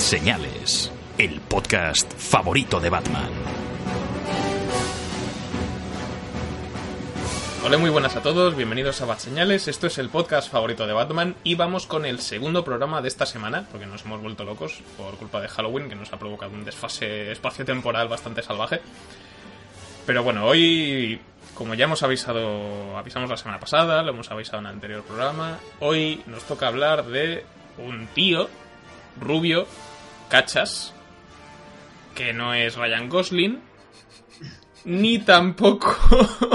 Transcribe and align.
Señales, 0.00 0.90
el 1.18 1.40
podcast 1.42 2.10
favorito 2.16 2.80
de 2.80 2.88
Batman. 2.88 3.30
Hola, 7.64 7.76
muy 7.76 7.90
buenas 7.90 8.16
a 8.16 8.22
todos, 8.22 8.56
bienvenidos 8.56 9.02
a 9.02 9.04
Bat 9.04 9.20
Señales. 9.20 9.68
Esto 9.68 9.86
es 9.86 9.98
el 9.98 10.08
podcast 10.08 10.50
favorito 10.50 10.86
de 10.86 10.94
Batman 10.94 11.36
y 11.44 11.54
vamos 11.54 11.86
con 11.86 12.06
el 12.06 12.18
segundo 12.20 12.64
programa 12.64 13.02
de 13.02 13.08
esta 13.08 13.26
semana, 13.26 13.68
porque 13.70 13.86
nos 13.86 14.04
hemos 14.04 14.22
vuelto 14.22 14.42
locos 14.44 14.80
por 14.96 15.16
culpa 15.16 15.40
de 15.40 15.48
Halloween, 15.48 15.90
que 15.90 15.94
nos 15.94 16.12
ha 16.12 16.18
provocado 16.18 16.54
un 16.54 16.64
desfase 16.64 17.30
espacio-temporal 17.30 18.08
bastante 18.08 18.42
salvaje. 18.42 18.80
Pero 20.06 20.24
bueno, 20.24 20.46
hoy, 20.46 21.20
como 21.54 21.74
ya 21.74 21.84
hemos 21.84 22.02
avisado, 22.02 22.96
avisamos 22.96 23.28
la 23.28 23.36
semana 23.36 23.60
pasada, 23.60 24.02
lo 24.02 24.10
hemos 24.10 24.30
avisado 24.30 24.60
en 24.60 24.66
el 24.66 24.72
anterior 24.72 25.04
programa, 25.04 25.58
hoy 25.78 26.22
nos 26.26 26.42
toca 26.44 26.66
hablar 26.66 27.04
de 27.04 27.44
un 27.78 28.08
tío 28.08 28.48
rubio, 29.20 29.66
cachas, 30.30 30.94
que 32.14 32.32
no 32.32 32.54
es 32.54 32.76
Ryan 32.76 33.08
Gosling, 33.10 33.60
ni 34.84 35.18
tampoco. 35.18 35.94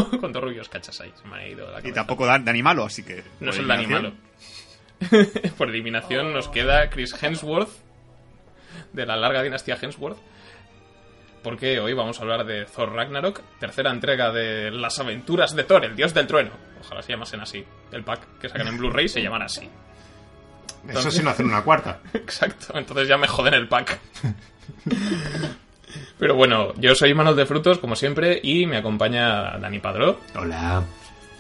¿Cuántos 0.20 0.44
rubios 0.44 0.68
cachas 0.70 1.00
hay? 1.02 1.14
Se 1.22 1.28
me 1.28 1.38
ha 1.38 1.48
ido 1.48 1.70
la 1.72 1.88
Y 1.88 1.92
tampoco 1.92 2.26
Dan- 2.26 2.44
Dani 2.44 2.64
Malo, 2.64 2.84
así 2.86 3.04
que. 3.04 3.24
No 3.40 3.52
es 3.52 3.58
el 3.60 3.68
Dani 3.68 3.86
Malo. 3.86 4.12
eliminación. 5.12 5.54
Por 5.58 5.70
eliminación 5.70 6.34
nos 6.34 6.48
queda 6.48 6.90
Chris 6.90 7.14
Hemsworth, 7.22 7.70
de 8.94 9.06
la 9.06 9.16
larga 9.18 9.44
dinastía 9.44 9.78
Hemsworth. 9.80 10.18
Porque 11.44 11.80
hoy 11.80 11.94
vamos 11.94 12.18
a 12.18 12.24
hablar 12.24 12.44
de 12.46 12.66
Thor 12.66 12.92
Ragnarok, 12.92 13.40
tercera 13.60 13.92
entrega 13.92 14.32
de 14.32 14.72
las 14.72 14.98
aventuras 14.98 15.56
de 15.56 15.64
Thor, 15.64 15.86
el 15.86 15.96
dios 15.96 16.12
del 16.16 16.26
trueno. 16.26 16.50
Ojalá 16.80 17.04
se 17.04 17.12
llamasen 17.12 17.40
así. 17.42 17.64
El 17.92 18.04
pack 18.04 18.40
que 18.40 18.50
sacan 18.50 18.68
en 18.70 18.78
Blu-ray 18.80 19.08
se 19.08 19.22
llamará 19.22 19.46
así. 19.46 19.70
Eso 20.90 21.12
sí 21.12 21.22
no 21.24 21.30
hacen 21.32 21.48
una 21.48 21.64
cuarta. 21.64 22.00
Exacto, 22.14 22.78
entonces 22.78 23.08
ya 23.08 23.18
me 23.18 23.28
joden 23.28 23.54
el 23.54 23.68
pack. 23.68 24.00
Pero 26.20 26.36
bueno, 26.36 26.74
yo 26.78 26.96
soy 26.96 27.14
Manos 27.14 27.36
de 27.36 27.46
Frutos, 27.46 27.80
como 27.80 27.96
siempre, 27.96 28.40
y 28.42 28.66
me 28.66 28.78
acompaña 28.78 29.58
Dani 29.58 29.80
Padró, 29.80 30.20
Hola. 30.36 30.84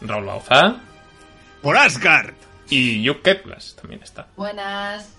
Raúl 0.01 0.25
Bauzá 0.25 0.75
¡Por 1.61 1.77
Asgard! 1.77 2.33
y 2.69 3.07
Hugh 3.09 3.21
Ketlas 3.21 3.75
también 3.79 4.01
está. 4.03 4.27
Buenas. 4.35 5.11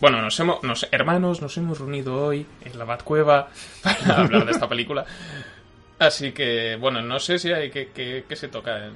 Bueno, 0.00 0.20
nos 0.20 0.38
hemos, 0.40 0.62
nos- 0.62 0.88
hermanos, 0.90 1.40
nos 1.42 1.56
hemos 1.56 1.78
reunido 1.78 2.14
hoy 2.26 2.46
en 2.64 2.78
la 2.78 2.84
Batcueva 2.84 3.48
para 3.82 4.20
hablar 4.20 4.44
de 4.46 4.52
esta 4.52 4.68
película. 4.68 5.04
Así 5.98 6.32
que, 6.32 6.76
bueno, 6.76 7.00
no 7.02 7.18
sé 7.20 7.38
si 7.38 7.52
hay 7.52 7.70
que, 7.70 7.88
que- 7.90 8.24
que 8.28 8.36
se 8.36 8.48
toca 8.48 8.78
en, 8.86 8.92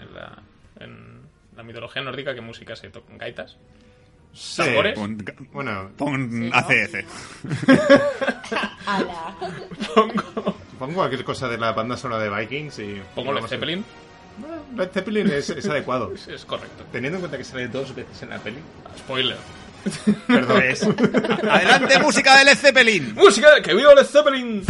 en 0.00 0.14
la, 0.14 0.38
en 0.78 1.20
la 1.56 1.62
mitología 1.62 2.02
nórdica, 2.02 2.34
qué 2.34 2.40
música 2.40 2.76
se 2.76 2.90
toca, 2.90 3.12
gaitas. 3.16 3.56
Sí. 4.32 4.62
Pon, 4.94 5.18
Bueno, 5.52 5.90
pon 5.96 6.30
Sí, 6.30 6.50
¿no? 6.50 6.56
ACF. 6.56 6.94
Ala. 8.86 9.36
Pongo, 9.94 10.56
pongo 10.78 10.94
cualquier 10.94 11.24
cosa 11.24 11.48
de 11.48 11.58
la 11.58 11.72
banda 11.72 11.96
sonora 11.96 12.22
de 12.22 12.30
Vikings 12.30 12.78
y... 12.78 13.02
pongo 13.14 13.32
Led 13.32 13.44
Zeppelin, 13.46 13.84
Bueno, 14.38 14.62
Led 14.76 14.90
Zeppelin 14.90 15.30
es, 15.30 15.50
es 15.50 15.66
adecuado. 15.68 16.12
es, 16.14 16.28
es 16.28 16.44
correcto. 16.44 16.84
Teniendo 16.92 17.16
en 17.18 17.20
cuenta 17.22 17.38
que 17.38 17.44
sale 17.44 17.68
dos 17.68 17.94
veces 17.94 18.22
en 18.22 18.30
la 18.30 18.38
peli. 18.38 18.58
Spoiler. 18.98 19.36
Perdón. 20.26 20.62
¡Adelante, 21.50 21.98
música 22.00 22.38
de 22.38 22.44
Led 22.44 22.56
Zeppelin! 22.56 23.14
¡Música! 23.14 23.48
¡Que 23.62 23.74
viva 23.74 23.94
Led 23.94 24.04
Zeppelin! 24.04 24.62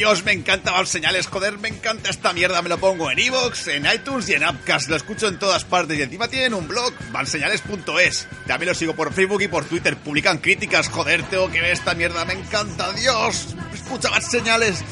Dios, 0.00 0.24
me 0.24 0.32
encanta 0.32 0.72
Val 0.72 0.86
Señales, 0.86 1.26
joder, 1.26 1.58
me 1.58 1.68
encanta 1.68 2.08
esta 2.08 2.32
mierda. 2.32 2.62
Me 2.62 2.70
lo 2.70 2.78
pongo 2.78 3.10
en 3.10 3.18
Evox, 3.18 3.68
en 3.68 3.84
iTunes 3.84 4.30
y 4.30 4.32
en 4.32 4.48
Upcast. 4.48 4.88
Lo 4.88 4.96
escucho 4.96 5.28
en 5.28 5.38
todas 5.38 5.66
partes 5.66 5.98
y 5.98 6.00
encima 6.00 6.26
tienen 6.26 6.54
un 6.54 6.66
blog, 6.66 6.94
valseñales.es. 7.12 8.26
También 8.46 8.70
lo 8.70 8.74
sigo 8.74 8.96
por 8.96 9.12
Facebook 9.12 9.42
y 9.42 9.48
por 9.48 9.66
Twitter. 9.66 9.98
Publican 9.98 10.38
críticas, 10.38 10.88
joder, 10.88 11.22
tengo 11.24 11.50
que 11.50 11.60
ver 11.60 11.72
esta 11.72 11.92
mierda. 11.94 12.24
Me 12.24 12.32
encanta, 12.32 12.90
Dios. 12.94 13.54
Escucha 13.74 14.08
Val 14.08 14.22
Señales. 14.22 14.82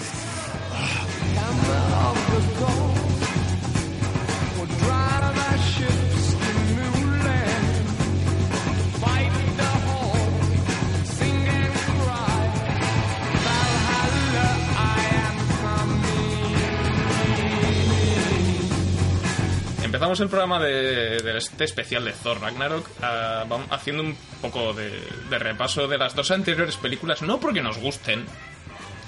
Empezamos 20.08 20.20
el 20.24 20.30
programa 20.30 20.58
de, 20.58 21.18
de 21.18 21.36
este 21.36 21.64
especial 21.64 22.02
de 22.06 22.12
Thor 22.12 22.40
Ragnarok 22.40 22.88
ah, 23.02 23.44
vam- 23.46 23.66
haciendo 23.68 24.02
un 24.02 24.16
poco 24.40 24.72
de, 24.72 24.88
de 25.28 25.38
repaso 25.38 25.86
de 25.86 25.98
las 25.98 26.14
dos 26.14 26.30
anteriores 26.30 26.78
películas, 26.78 27.20
no 27.20 27.38
porque 27.38 27.60
nos 27.60 27.76
gusten, 27.76 28.24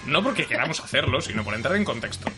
no 0.04 0.22
porque 0.22 0.44
queramos 0.44 0.78
hacerlo, 0.84 1.22
sino 1.22 1.42
por 1.42 1.54
entrar 1.54 1.74
en 1.76 1.86
contexto. 1.86 2.30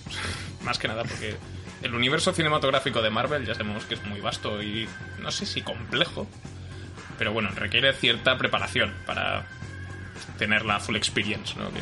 Más 0.63 0.79
que 0.79 0.87
nada 0.87 1.03
porque 1.03 1.35
el 1.83 1.93
universo 1.93 2.33
cinematográfico 2.33 3.03
de 3.03 3.11
Marvel 3.11 3.45
ya 3.45 3.55
sabemos 3.57 3.85
que 3.85 3.95
es 3.95 4.05
muy 4.05 4.21
vasto 4.21 4.63
y 4.63 4.89
no 5.19 5.33
sé 5.33 5.45
si 5.45 5.63
complejo, 5.63 6.29
pero 7.19 7.33
bueno, 7.33 7.51
requiere 7.57 7.93
cierta 7.95 8.39
preparación 8.39 8.95
para 9.07 9.45
tener 10.39 10.65
la 10.65 10.79
full 10.79 10.95
experience 10.95 11.59
¿no? 11.59 11.69
que, 11.73 11.81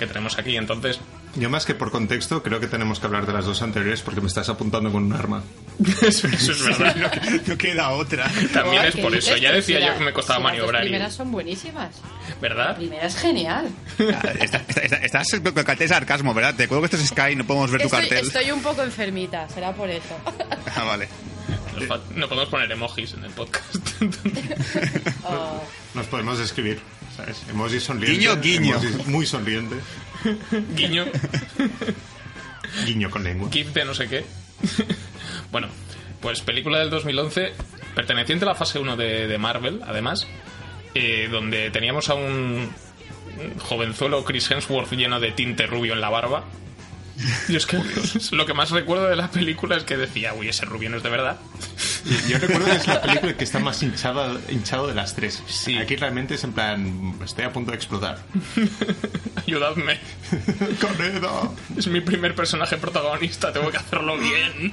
que 0.00 0.06
tenemos 0.08 0.36
aquí. 0.40 0.56
Entonces, 0.56 0.98
Yo 1.36 1.48
más 1.48 1.64
que 1.64 1.74
por 1.76 1.90
contexto, 1.92 2.42
creo 2.42 2.58
que 2.58 2.66
tenemos 2.66 2.98
que 2.98 3.06
hablar 3.06 3.24
de 3.26 3.32
las 3.32 3.44
dos 3.44 3.62
anteriores 3.62 4.00
porque 4.02 4.20
me 4.20 4.26
estás 4.26 4.48
apuntando 4.48 4.90
con 4.90 5.04
un 5.04 5.12
arma. 5.12 5.42
eso, 6.02 6.26
eso 6.26 6.52
es 6.52 6.78
verdad. 6.78 7.22
No 7.46 7.56
queda 7.56 7.90
otra. 7.90 8.30
También 8.52 8.84
es 8.86 8.94
¿Qué 8.96 9.02
por 9.02 9.14
eso. 9.14 9.36
Ya 9.36 9.52
decía 9.52 9.78
yo 9.80 9.86
la- 9.88 9.98
que 9.98 10.04
me 10.04 10.12
costaba 10.12 10.38
si 10.38 10.42
Las 10.44 10.52
maniobrar. 10.52 10.82
y- 10.82 10.88
primeras 10.88 11.14
son 11.14 11.30
buenísimas. 11.30 11.94
La 12.28 12.34
¿Verdad? 12.40 12.76
primera 12.76 13.06
es 13.06 13.16
genial. 13.16 13.68
Está- 13.98 14.30
está- 14.32 14.64
está- 14.82 14.96
Estás 14.96 15.28
con 15.30 15.46
el 15.58 15.64
cartel 15.64 15.78
de 15.78 15.88
sarcasmo, 15.88 16.34
¿verdad? 16.34 16.54
Te 16.56 16.64
acuerdo 16.64 16.82
que 16.82 16.96
esto 16.96 16.96
es 16.96 17.08
Sky, 17.08 17.36
no 17.36 17.46
podemos 17.46 17.70
ver 17.70 17.82
tu 17.82 17.88
cartel. 17.88 18.26
estoy 18.26 18.50
un 18.50 18.62
poco 18.62 18.82
enfermita, 18.82 19.48
será 19.48 19.72
por 19.72 19.88
eso. 19.88 20.16
Ah, 20.76 20.84
vale. 20.84 21.08
No 22.16 22.28
podemos 22.28 22.48
poner 22.48 22.70
emojis 22.70 23.14
en 23.14 23.24
el 23.24 23.30
podcast. 23.30 23.76
Oh, 25.24 25.62
Nos 25.94 26.06
podemos 26.06 26.38
describir, 26.38 26.80
¿sabes? 27.20 27.44
Emoji 27.50 27.80
sonriente. 27.80 28.18
Guiño, 28.18 28.40
guiño. 28.40 28.76
emoji 28.76 29.10
muy 29.10 29.26
sonriente. 29.26 29.76
Guiño, 30.76 31.06
Guiño 32.86 33.10
con 33.10 33.24
lengua. 33.24 33.48
GIF 33.50 33.72
de 33.72 33.84
no 33.84 33.94
sé 33.94 34.08
qué. 34.08 34.24
bueno, 35.50 35.68
pues 36.20 36.40
película 36.40 36.78
del 36.78 36.90
2011, 36.90 37.52
perteneciente 37.94 38.44
a 38.44 38.48
la 38.48 38.54
fase 38.54 38.78
1 38.78 38.96
de, 38.96 39.26
de 39.26 39.38
Marvel, 39.38 39.80
además, 39.86 40.26
eh, 40.94 41.28
donde 41.30 41.70
teníamos 41.70 42.10
a 42.10 42.14
un 42.14 42.68
un 43.40 43.58
jovenzuelo 43.58 44.24
Chris 44.24 44.50
Hemsworth 44.50 44.92
lleno 44.92 45.20
de 45.20 45.32
tinte 45.32 45.66
rubio 45.66 45.92
en 45.94 46.00
la 46.00 46.10
barba. 46.10 46.44
Y 47.48 47.56
es 47.56 47.66
que 47.66 47.78
lo 48.32 48.46
que 48.46 48.54
más 48.54 48.70
recuerdo 48.70 49.08
de 49.08 49.16
la 49.16 49.30
película 49.30 49.76
es 49.76 49.84
que 49.84 49.96
decía, 49.96 50.34
uy, 50.34 50.48
ese 50.48 50.64
rubio 50.64 50.90
no 50.90 50.96
es 50.96 51.02
de 51.02 51.10
verdad. 51.10 51.38
Yo 52.28 52.38
recuerdo 52.38 52.66
que 52.66 52.72
es 52.76 52.86
la 52.86 53.02
película 53.02 53.36
que 53.36 53.44
está 53.44 53.58
más 53.58 53.82
hinchada, 53.82 54.38
hinchado 54.48 54.86
de 54.86 54.94
las 54.94 55.14
tres. 55.14 55.42
Sí. 55.46 55.76
Aquí 55.76 55.96
realmente 55.96 56.34
es 56.34 56.44
en 56.44 56.52
plan, 56.52 57.14
estoy 57.24 57.44
a 57.44 57.52
punto 57.52 57.70
de 57.70 57.76
explotar. 57.76 58.18
Ayudadme. 59.46 59.98
¡Caneda! 60.80 61.50
Es 61.76 61.86
mi 61.88 62.00
primer 62.00 62.34
personaje 62.34 62.76
protagonista, 62.76 63.52
tengo 63.52 63.70
que 63.70 63.76
hacerlo 63.76 64.16
bien. 64.18 64.72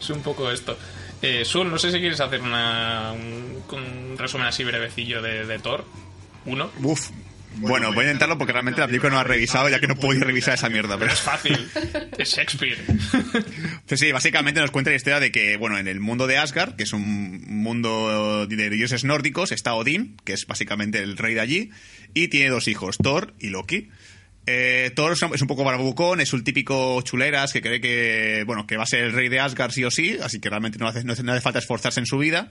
es 0.00 0.10
un 0.10 0.22
poco 0.22 0.50
esto. 0.50 0.78
Eh, 1.22 1.44
Sul, 1.44 1.70
no 1.70 1.78
sé 1.78 1.90
si 1.90 1.98
quieres 1.98 2.20
hacer 2.20 2.42
una, 2.42 3.12
un, 3.12 3.62
un 3.72 4.18
resumen 4.18 4.46
así 4.46 4.62
brevecillo 4.62 5.22
de, 5.22 5.46
de 5.46 5.58
Thor. 5.58 5.84
Uno. 6.44 6.70
Uf. 6.82 7.10
Bueno, 7.56 7.92
voy 7.92 8.04
a 8.04 8.08
intentarlo 8.08 8.36
porque 8.38 8.52
realmente 8.52 8.80
la 8.80 8.86
película 8.86 9.10
no 9.12 9.18
ha 9.18 9.24
revisado, 9.24 9.68
ya 9.68 9.80
que 9.80 9.86
no 9.86 9.96
puedo 9.96 10.14
ir 10.18 10.22
a 10.22 10.26
revisar 10.26 10.54
esa 10.54 10.68
mierda. 10.68 10.98
Pero 10.98 11.12
Es 11.12 11.20
fácil. 11.20 11.68
es 12.18 12.28
Shakespeare. 12.30 12.78
Sí, 13.86 13.96
sí, 13.98 14.12
básicamente 14.12 14.60
nos 14.60 14.70
cuenta 14.70 14.90
la 14.90 14.96
historia 14.96 15.20
de 15.20 15.30
que, 15.30 15.56
bueno, 15.56 15.78
en 15.78 15.86
el 15.88 16.00
mundo 16.00 16.26
de 16.26 16.38
Asgard, 16.38 16.74
que 16.76 16.84
es 16.84 16.92
un 16.92 17.42
mundo 17.46 18.46
de 18.46 18.70
dioses 18.70 19.04
nórdicos, 19.04 19.52
está 19.52 19.74
Odín, 19.74 20.16
que 20.24 20.32
es 20.32 20.46
básicamente 20.46 20.98
el 21.02 21.16
rey 21.18 21.34
de 21.34 21.40
allí, 21.40 21.70
y 22.14 22.28
tiene 22.28 22.48
dos 22.50 22.66
hijos, 22.68 22.96
Thor 22.98 23.34
y 23.38 23.48
Loki. 23.50 23.88
eh, 24.46 24.90
Thor 24.94 25.12
es 25.12 25.22
un- 25.22 25.48
poco 25.48 25.64
barbucón, 25.64 26.20
es 26.20 26.32
un 26.32 26.44
típico 26.44 27.00
chuleras 27.02 27.52
que 27.52 27.60
cree 27.62 27.80
que, 27.80 28.42
bueno, 28.46 28.66
que 28.66 28.76
va 28.76 28.82
a 28.82 28.86
ser 28.86 29.00
el 29.04 29.12
rey 29.12 29.28
de 29.28 29.40
Asgard 29.40 29.70
sí 29.72 29.84
o 29.84 29.90
sí, 29.90 30.18
así 30.22 30.38
que 30.40 30.50
realmente 30.50 30.78
hace, 30.84 31.04
no 31.04 31.12
hace 31.12 31.40
falta 31.40 31.58
esforzarse 31.60 32.00
en 32.00 32.06
su 32.06 32.18
vida. 32.18 32.50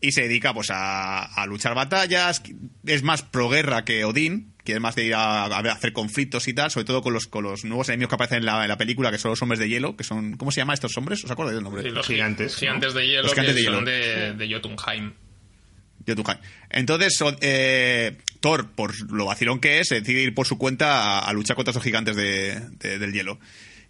Y 0.00 0.12
se 0.12 0.22
dedica 0.22 0.52
pues 0.52 0.70
a, 0.70 1.22
a 1.24 1.46
luchar 1.46 1.74
batallas, 1.74 2.42
es 2.84 3.02
más 3.02 3.22
pro 3.22 3.48
guerra 3.48 3.84
que 3.84 4.04
Odín, 4.04 4.52
que 4.62 4.74
es 4.74 4.80
más 4.80 4.94
de 4.94 5.04
ir 5.06 5.14
a, 5.14 5.44
a 5.46 5.58
hacer 5.72 5.92
conflictos 5.94 6.48
y 6.48 6.52
tal, 6.52 6.70
sobre 6.70 6.84
todo 6.84 7.00
con 7.02 7.14
los, 7.14 7.26
con 7.28 7.44
los 7.44 7.64
nuevos 7.64 7.88
enemigos 7.88 8.10
que 8.10 8.14
aparecen 8.16 8.38
en 8.38 8.46
la, 8.46 8.62
en 8.62 8.68
la 8.68 8.76
película, 8.76 9.10
que 9.10 9.16
son 9.18 9.30
los 9.30 9.40
hombres 9.42 9.58
de 9.58 9.68
hielo, 9.70 9.96
que 9.96 10.04
son, 10.04 10.36
¿cómo 10.36 10.50
se 10.50 10.60
llaman 10.60 10.74
estos 10.74 10.96
hombres? 10.98 11.24
¿Os 11.24 11.30
acordáis 11.30 11.54
del 11.54 11.64
nombre? 11.64 11.82
Sí, 11.82 11.88
los 11.90 12.06
Gigantes, 12.06 12.54
gi- 12.56 12.60
Gigantes 12.60 12.92
de 12.94 13.06
hielo 13.06 13.22
Los 13.22 13.32
gigantes 13.32 13.54
que 13.54 13.60
de 13.60 13.66
son 13.66 13.84
hielo. 13.86 13.90
de, 13.90 14.32
de 14.34 14.54
Jotunheim. 14.54 15.12
Jotunheim. 16.06 16.38
Entonces, 16.70 17.18
eh, 17.40 18.16
Thor, 18.40 18.70
por 18.72 19.10
lo 19.10 19.24
vacilón 19.26 19.60
que 19.60 19.80
es, 19.80 19.88
decide 19.88 20.20
ir 20.22 20.34
por 20.34 20.46
su 20.46 20.58
cuenta 20.58 21.00
a, 21.00 21.18
a 21.20 21.32
luchar 21.32 21.56
contra 21.56 21.70
esos 21.70 21.82
gigantes 21.82 22.16
de- 22.16 22.60
de- 22.78 22.98
del 22.98 23.12
hielo. 23.12 23.38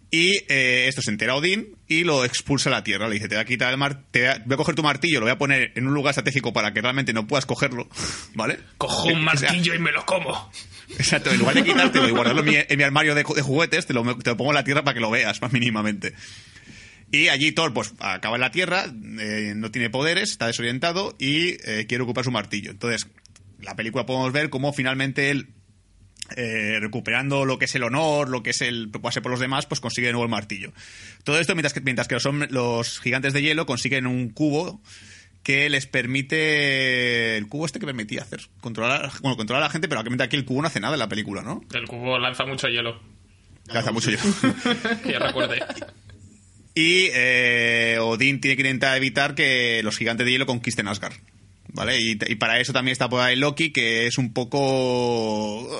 Y 0.09 0.37
eh, 0.47 0.85
esto 0.87 1.01
se 1.01 1.11
entera 1.11 1.35
Odín 1.35 1.75
y 1.87 2.05
lo 2.05 2.23
expulsa 2.23 2.69
a 2.69 2.71
la 2.73 2.83
tierra. 2.83 3.07
Le 3.09 3.15
dice: 3.15 3.27
Te 3.27 3.35
voy 3.35 3.41
a 3.41 3.45
quitar 3.45 3.71
el 3.71 3.77
mar, 3.77 4.03
te 4.11 4.21
voy 4.45 4.53
a, 4.53 4.57
coger 4.57 4.73
tu 4.75 4.83
martillo, 4.83 5.19
lo 5.19 5.25
voy 5.25 5.33
a 5.33 5.37
poner 5.37 5.73
en 5.75 5.85
un 5.85 5.93
lugar 5.93 6.11
estratégico 6.11 6.53
para 6.53 6.73
que 6.73 6.81
realmente 6.81 7.11
no 7.11 7.27
puedas 7.27 7.45
cogerlo. 7.45 7.89
¿Vale? 8.33 8.59
Cojo 8.77 9.09
Eh, 9.09 9.13
un 9.13 9.27
o 9.27 9.31
sea, 9.37 9.49
martillo 9.49 9.73
y 9.75 9.79
me 9.79 9.91
lo 9.91 10.05
como. 10.05 10.49
Exacto, 10.97 11.29
en 11.31 11.39
lugar 11.39 11.55
de 11.55 11.63
quitártelo 11.65 12.07
y 12.07 12.11
guardarlo 12.11 12.41
en 12.41 12.47
mi, 12.47 12.55
en 12.55 12.77
mi 12.77 12.83
armario 12.83 13.13
de, 13.13 13.25
ju- 13.25 13.35
de 13.35 13.41
juguetes, 13.41 13.85
te 13.85 13.93
lo, 13.93 14.17
te 14.17 14.29
lo 14.29 14.37
pongo 14.37 14.51
en 14.51 14.55
la 14.55 14.63
tierra 14.63 14.83
para 14.85 14.93
que 14.93 15.01
lo 15.01 15.11
veas, 15.11 15.41
más 15.41 15.51
mínimamente. 15.51 16.13
Y 17.11 17.27
allí 17.27 17.51
Thor, 17.51 17.73
pues, 17.73 17.93
acaba 17.99 18.35
en 18.35 18.41
la 18.41 18.51
tierra, 18.51 18.85
eh, 19.19 19.53
no 19.55 19.71
tiene 19.71 19.89
poderes, 19.89 20.31
está 20.31 20.47
desorientado 20.47 21.15
y 21.19 21.57
eh, 21.69 21.85
quiere 21.87 22.03
ocupar 22.05 22.23
su 22.23 22.31
martillo. 22.31 22.71
Entonces, 22.71 23.07
la 23.61 23.75
película 23.75 24.05
podemos 24.05 24.31
ver 24.31 24.49
cómo 24.49 24.71
finalmente 24.71 25.29
él, 25.29 25.49
eh, 26.35 26.77
recuperando 26.81 27.45
lo 27.45 27.57
que 27.57 27.65
es 27.65 27.75
el 27.75 27.83
honor, 27.83 28.29
lo 28.29 28.43
que 28.43 28.49
es 28.49 28.61
el 28.61 28.89
preocuparse 28.89 29.21
por 29.21 29.31
los 29.31 29.39
demás, 29.39 29.65
pues 29.65 29.79
consigue 29.79 30.07
de 30.07 30.13
nuevo 30.13 30.25
el 30.25 30.31
martillo. 30.31 30.73
Todo 31.23 31.39
esto 31.39 31.55
mientras 31.55 31.73
que, 31.73 31.81
mientras 31.81 32.07
que 32.07 32.17
los, 32.49 32.99
gigantes 32.99 33.33
de 33.33 33.41
hielo 33.41 33.65
consiguen 33.65 34.07
un 34.07 34.29
cubo 34.29 34.81
que 35.43 35.69
les 35.69 35.87
permite 35.87 37.37
el 37.37 37.47
cubo 37.47 37.65
este 37.65 37.79
que 37.79 37.85
permitía 37.85 38.21
hacer 38.21 38.41
controlar 38.59 39.05
a- 39.05 39.11
bueno 39.21 39.37
controlar 39.37 39.63
a 39.63 39.67
la 39.67 39.71
gente 39.71 39.87
pero 39.87 40.01
obviamente 40.01 40.23
aquí 40.25 40.35
el 40.35 40.43
cubo 40.43 40.61
no 40.61 40.67
hace 40.67 40.81
nada 40.81 40.95
en 40.95 40.99
la 40.99 41.07
película 41.07 41.41
no 41.41 41.61
El 41.73 41.87
cubo 41.87 42.19
lanza 42.19 42.45
mucho 42.45 42.67
hielo. 42.67 42.99
Lanza 43.67 43.91
mucho 43.93 44.11
yo 44.11 44.17
Que 45.03 45.11
ya 45.13 45.19
recuerde. 45.19 45.61
y 46.75 47.07
eh, 47.13 47.97
Odín 48.01 48.41
tiene 48.41 48.55
que 48.57 48.61
intentar 48.63 48.97
evitar 48.97 49.35
que 49.35 49.81
los 49.83 49.95
gigantes 49.97 50.25
de 50.25 50.31
hielo 50.33 50.45
conquisten 50.45 50.87
Asgard 50.89 51.13
vale 51.77 51.97
y, 52.01 52.17
y 52.27 52.35
para 52.35 52.59
eso 52.59 52.73
también 52.73 52.91
está 52.91 53.07
por 53.07 53.21
ahí 53.21 53.37
Loki 53.37 53.71
que 53.71 54.07
es 54.07 54.17
un 54.17 54.33
poco 54.33 55.79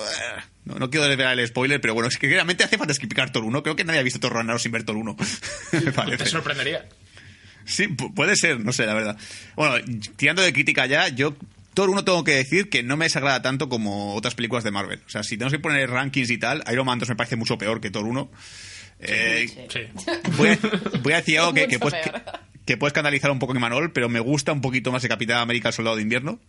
no, 0.64 0.76
no 0.76 0.88
quiero 0.90 1.06
desvelar 1.06 1.38
el 1.38 1.46
spoiler 1.46 1.80
pero 1.80 1.92
bueno 1.94 2.08
es 2.08 2.16
que 2.16 2.28
realmente 2.28 2.64
hace 2.64 2.78
falta 2.78 2.92
explicar 2.92 3.30
Thor 3.30 3.44
1 3.44 3.62
creo 3.62 3.76
que 3.76 3.84
nadie 3.84 4.00
ha 4.00 4.02
visto 4.02 4.20
Thor 4.20 4.32
Ragnarok 4.34 4.60
sin 4.60 4.72
ver 4.72 4.84
Thor 4.84 4.96
1 4.96 5.16
me 6.06 6.16
Te 6.16 6.26
sorprendería. 6.26 6.86
Sí, 7.64 7.84
pu- 7.88 8.14
puede 8.14 8.34
ser, 8.34 8.60
no 8.60 8.72
sé, 8.72 8.86
la 8.86 8.94
verdad. 8.94 9.18
Bueno, 9.54 9.74
tirando 10.16 10.40
de 10.40 10.54
crítica 10.54 10.86
ya, 10.86 11.08
yo 11.08 11.36
Thor 11.74 11.90
1 11.90 12.02
tengo 12.02 12.24
que 12.24 12.32
decir 12.32 12.70
que 12.70 12.82
no 12.82 12.96
me 12.96 13.04
desagrada 13.04 13.42
tanto 13.42 13.68
como 13.68 14.14
otras 14.14 14.34
películas 14.34 14.64
de 14.64 14.70
Marvel. 14.70 15.02
O 15.06 15.10
sea, 15.10 15.22
si 15.22 15.36
tenemos 15.36 15.52
que 15.52 15.58
poner 15.58 15.90
rankings 15.90 16.30
y 16.30 16.38
tal, 16.38 16.64
Iron 16.72 16.86
Man 16.86 16.98
2 16.98 17.10
me 17.10 17.16
parece 17.16 17.36
mucho 17.36 17.58
peor 17.58 17.80
que 17.82 17.90
Thor 17.90 18.04
1. 18.06 18.30
Eh, 19.00 19.68
Sí. 19.70 19.80
Voy, 20.36 20.48
a, 20.48 20.58
voy 21.02 21.12
a 21.12 21.16
decir 21.16 21.38
algo 21.38 21.54
que, 21.54 21.68
que, 21.68 21.78
Mucho 21.78 21.90
puede, 21.90 22.02
que, 22.02 22.10
peor. 22.10 22.22
que 22.66 22.76
puede 22.76 22.88
escandalizar 22.88 23.30
un 23.30 23.38
poco 23.38 23.54
en 23.54 23.60
Manol, 23.60 23.92
pero 23.92 24.08
me 24.08 24.20
gusta 24.20 24.52
un 24.52 24.60
poquito 24.60 24.90
más 24.92 25.02
el 25.04 25.08
Capitán 25.10 25.38
América 25.38 25.68
el 25.68 25.74
Soldado 25.74 25.96
de 25.96 26.02
Invierno. 26.02 26.40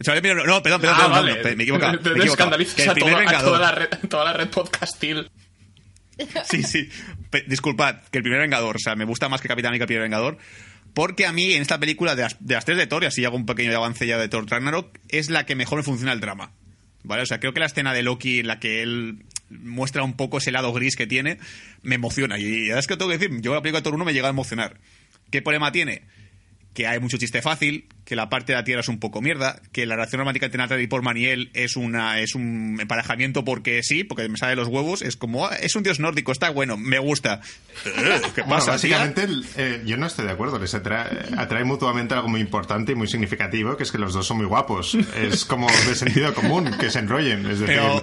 O 0.00 0.04
sea, 0.04 0.20
mira, 0.20 0.34
no, 0.34 0.62
perdón, 0.62 0.80
perdón, 0.80 0.96
Ah, 0.98 1.06
perdón, 1.06 1.12
vale. 1.12 1.36
no, 1.36 1.42
me 1.44 1.50
he 1.50 1.62
equivocado. 1.62 1.98
Te 2.02 2.10
me 2.10 2.24
escandalizas 2.24 2.88
a, 2.88 2.94
toda, 2.94 3.12
a 3.12 3.18
Vengador. 3.18 3.44
toda 3.44 3.58
la 3.60 3.70
red, 3.72 3.88
toda 4.08 4.24
la 4.24 4.32
red 4.32 4.48
podcastil. 4.48 5.30
Sí, 6.48 6.62
sí. 6.62 6.88
Pe- 7.30 7.44
disculpad, 7.48 7.96
que 8.10 8.18
el 8.18 8.22
primer 8.22 8.40
Vengador, 8.40 8.76
o 8.76 8.78
sea, 8.78 8.94
me 8.94 9.04
gusta 9.04 9.28
más 9.28 9.40
que 9.40 9.48
Capitán 9.48 9.70
América 9.70 9.82
el 9.84 9.88
primer 9.88 10.02
Vengador. 10.04 10.38
Porque 10.94 11.26
a 11.26 11.32
mí, 11.32 11.54
en 11.54 11.62
esta 11.62 11.78
película, 11.80 12.14
de 12.14 12.22
las, 12.22 12.36
de 12.38 12.54
las 12.54 12.64
tres 12.64 12.78
de 12.78 12.86
Thor, 12.86 13.02
y 13.02 13.06
así 13.06 13.24
hago 13.24 13.34
un 13.36 13.46
pequeño 13.46 13.76
avance 13.76 14.06
ya 14.06 14.16
de 14.16 14.28
Thor 14.28 14.48
Ragnarok, 14.48 14.96
es 15.08 15.28
la 15.28 15.44
que 15.44 15.56
mejor 15.56 15.78
me 15.78 15.82
funciona 15.82 16.12
el 16.12 16.20
drama. 16.20 16.52
¿Vale? 17.04 17.22
O 17.22 17.26
sea, 17.26 17.38
creo 17.38 17.52
que 17.52 17.60
la 17.60 17.66
escena 17.66 17.92
de 17.92 18.02
Loki 18.02 18.40
en 18.40 18.48
la 18.48 18.58
que 18.58 18.82
él 18.82 19.24
muestra 19.50 20.02
un 20.02 20.14
poco 20.14 20.38
ese 20.38 20.50
lado 20.50 20.72
gris 20.72 20.96
que 20.96 21.06
tiene, 21.06 21.38
me 21.82 21.94
emociona. 21.94 22.38
Y, 22.38 22.66
y 22.66 22.70
es 22.70 22.86
que 22.86 22.96
tengo 22.96 23.10
que 23.10 23.18
decir, 23.18 23.40
yo 23.40 23.54
la 23.54 23.60
película 23.60 23.80
de 23.80 23.84
Thor 23.84 23.94
1 23.94 24.04
me 24.04 24.12
llega 24.12 24.26
a 24.26 24.30
emocionar. 24.30 24.78
¿Qué 25.30 25.42
problema 25.42 25.70
tiene? 25.70 26.02
Que 26.74 26.86
hay 26.88 26.98
mucho 26.98 27.16
chiste 27.18 27.40
fácil, 27.40 27.86
que 28.04 28.16
la 28.16 28.28
parte 28.28 28.52
de 28.52 28.58
la 28.58 28.64
Tierra 28.64 28.80
es 28.80 28.88
un 28.88 28.98
poco 28.98 29.22
mierda, 29.22 29.62
que 29.72 29.86
la 29.86 29.94
relación 29.94 30.18
romántica 30.18 30.46
entre 30.46 30.58
Natalie 30.58 30.88
Portman 30.88 31.16
y 31.16 31.26
él 31.26 31.50
es 31.54 31.76
una 31.76 32.18
es 32.18 32.34
un 32.34 32.78
emparejamiento 32.80 33.44
porque 33.44 33.80
sí, 33.84 34.02
porque 34.02 34.28
me 34.28 34.36
sale 34.36 34.50
de 34.50 34.56
los 34.56 34.66
huevos, 34.68 35.00
es 35.00 35.16
como 35.16 35.46
"Ah, 35.46 35.54
es 35.54 35.76
un 35.76 35.84
dios 35.84 36.00
nórdico, 36.00 36.32
está 36.32 36.50
bueno, 36.50 36.76
me 36.76 36.98
gusta. 36.98 37.40
Eh, 37.86 38.20
¿Qué 38.34 38.40
Bueno, 38.42 38.56
pasa, 38.56 38.72
básicamente 38.72 39.22
el- 39.22 39.46
eh, 39.56 39.82
yo 39.86 39.96
no 39.96 40.06
estoy 40.06 40.26
de 40.26 40.32
acuerdo. 40.32 40.58
Les 40.58 40.74
atrae, 40.74 41.06
atrae 41.38 41.62
mutuamente 41.64 42.14
algo 42.14 42.28
muy 42.28 42.40
importante 42.40 42.92
y 42.92 42.94
muy 42.96 43.06
significativo, 43.06 43.76
que 43.76 43.84
es 43.84 43.92
que 43.92 43.98
los 43.98 44.12
dos 44.12 44.26
son 44.26 44.38
muy 44.38 44.46
guapos. 44.46 44.96
Es 45.16 45.44
como 45.44 45.68
de 45.86 45.94
sentido 45.94 46.34
común 46.34 46.70
que 46.80 46.90
se 46.90 46.98
enrollen. 46.98 47.40
Es 47.46 47.60
decir, 47.60 47.66
Pero 47.66 48.02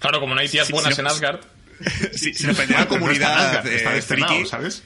Claro, 0.00 0.20
como 0.20 0.34
no 0.34 0.40
hay 0.40 0.48
tías 0.48 0.70
buenas 0.70 0.94
sí, 0.94 1.00
en 1.00 1.04
no- 1.04 1.10
Asgard. 1.12 1.40
si, 2.12 2.32
la 2.44 2.52
pero 2.54 2.66
no 2.68 2.74
está 2.74 2.86
comunidad 2.86 3.66
está 3.66 3.96
eh, 3.96 4.02
friki, 4.02 4.46
¿sabes? 4.46 4.82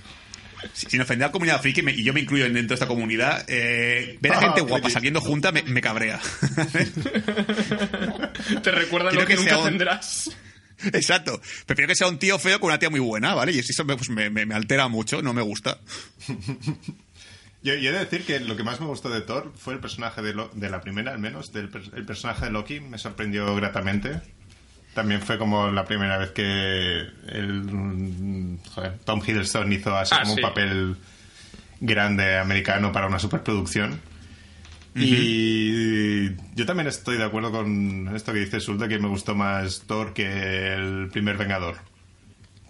Si- 0.73 0.87
sin 0.91 1.01
ofender 1.01 1.25
a 1.25 1.29
la 1.29 1.33
comunidad 1.33 1.61
friki, 1.61 1.83
me- 1.83 1.93
y 1.93 2.03
yo 2.05 2.13
me 2.13 2.21
incluyo 2.21 2.45
dentro 2.45 2.69
de 2.69 2.75
esta 2.75 2.87
comunidad, 2.87 3.45
eh, 3.49 4.19
ver 4.21 4.33
a 4.33 4.39
Ah, 4.39 4.41
gente 4.41 4.61
guapa 4.63 4.91
saliendo 4.91 5.21
junta 5.21 5.53
me, 5.53 5.63
me 5.63 5.81
cabrea. 5.81 6.21
Te 8.63 8.71
recuerdan 8.71 9.11
Quiero 9.11 9.23
lo 9.23 9.27
que, 9.27 9.35
que 9.35 9.41
nunca 9.41 9.59
un- 9.59 9.65
tendrás. 9.65 10.31
Exacto. 10.93 11.41
Prefiero 11.67 11.89
que 11.89 11.95
sea 11.97 12.09
un 12.09 12.19
tío 12.19 12.39
feo 12.39 12.59
con 12.59 12.69
una 12.69 12.79
tía 12.79 12.91
muy 12.91 13.01
buena, 13.01 13.35
¿vale? 13.35 13.53
Y 13.53 13.59
eso 13.61 13.85
me, 13.85 13.97
pues, 13.97 14.11
me- 14.11 14.31
me- 14.31 14.47
me 14.47 14.55
altera 14.55 14.89
mucho, 14.89 15.23
no 15.23 15.33
me 15.33 15.43
gusta. 15.43 15.79
Yo, 17.65 17.75
yo 17.77 17.91
he 17.91 17.93
de 17.93 18.01
decir 18.01 18.25
que 18.27 18.41
lo 18.41 18.57
que 18.57 18.65
más 18.65 18.81
me 18.81 18.87
gustó 18.87 19.09
de 19.09 19.21
Thor 19.21 19.53
fue 19.57 19.75
el 19.75 19.79
personaje 19.79 20.21
de, 20.21 20.35
Lo- 20.35 20.51
de 20.53 20.69
la 20.69 20.81
primera, 20.81 21.13
al 21.13 21.21
menos, 21.21 21.53
del 21.53 21.71
el 21.95 22.05
personaje 22.05 22.47
de 22.47 22.51
Loki. 22.51 22.81
Me 22.81 22.99
sorprendió 22.99 23.55
gratamente. 23.55 24.21
También 24.95 25.23
fue 25.23 25.39
como 25.39 25.71
la 25.71 25.85
primera 25.85 26.19
vez 26.19 26.31
que 26.33 26.99
el, 27.29 28.59
joder, 28.75 28.99
Tom 29.05 29.23
Hiddleston 29.27 29.73
hizo 29.73 29.97
así 29.97 30.15
Ah, 30.15 30.23
como 30.23 30.35
sí. 30.35 30.41
un 30.43 30.49
papel 30.49 30.97
grande 31.81 32.39
americano 32.39 32.93
para 32.93 33.07
una 33.07 33.19
superproducción. 33.19 34.01
Y 34.95 36.35
yo 36.55 36.67
también 36.67 36.87
estoy 36.89 37.17
de 37.17 37.25
acuerdo 37.25 37.51
con 37.51 38.15
esto 38.15 38.33
que 38.33 38.41
dice 38.41 38.61
Sulta, 38.61 38.89
que 38.89 38.99
me 38.99 39.09
gustó 39.09 39.35
más 39.35 39.83
Thor 39.87 40.13
que 40.13 40.75
el 40.75 41.09
primer 41.11 41.39
Vengador. 41.39 41.77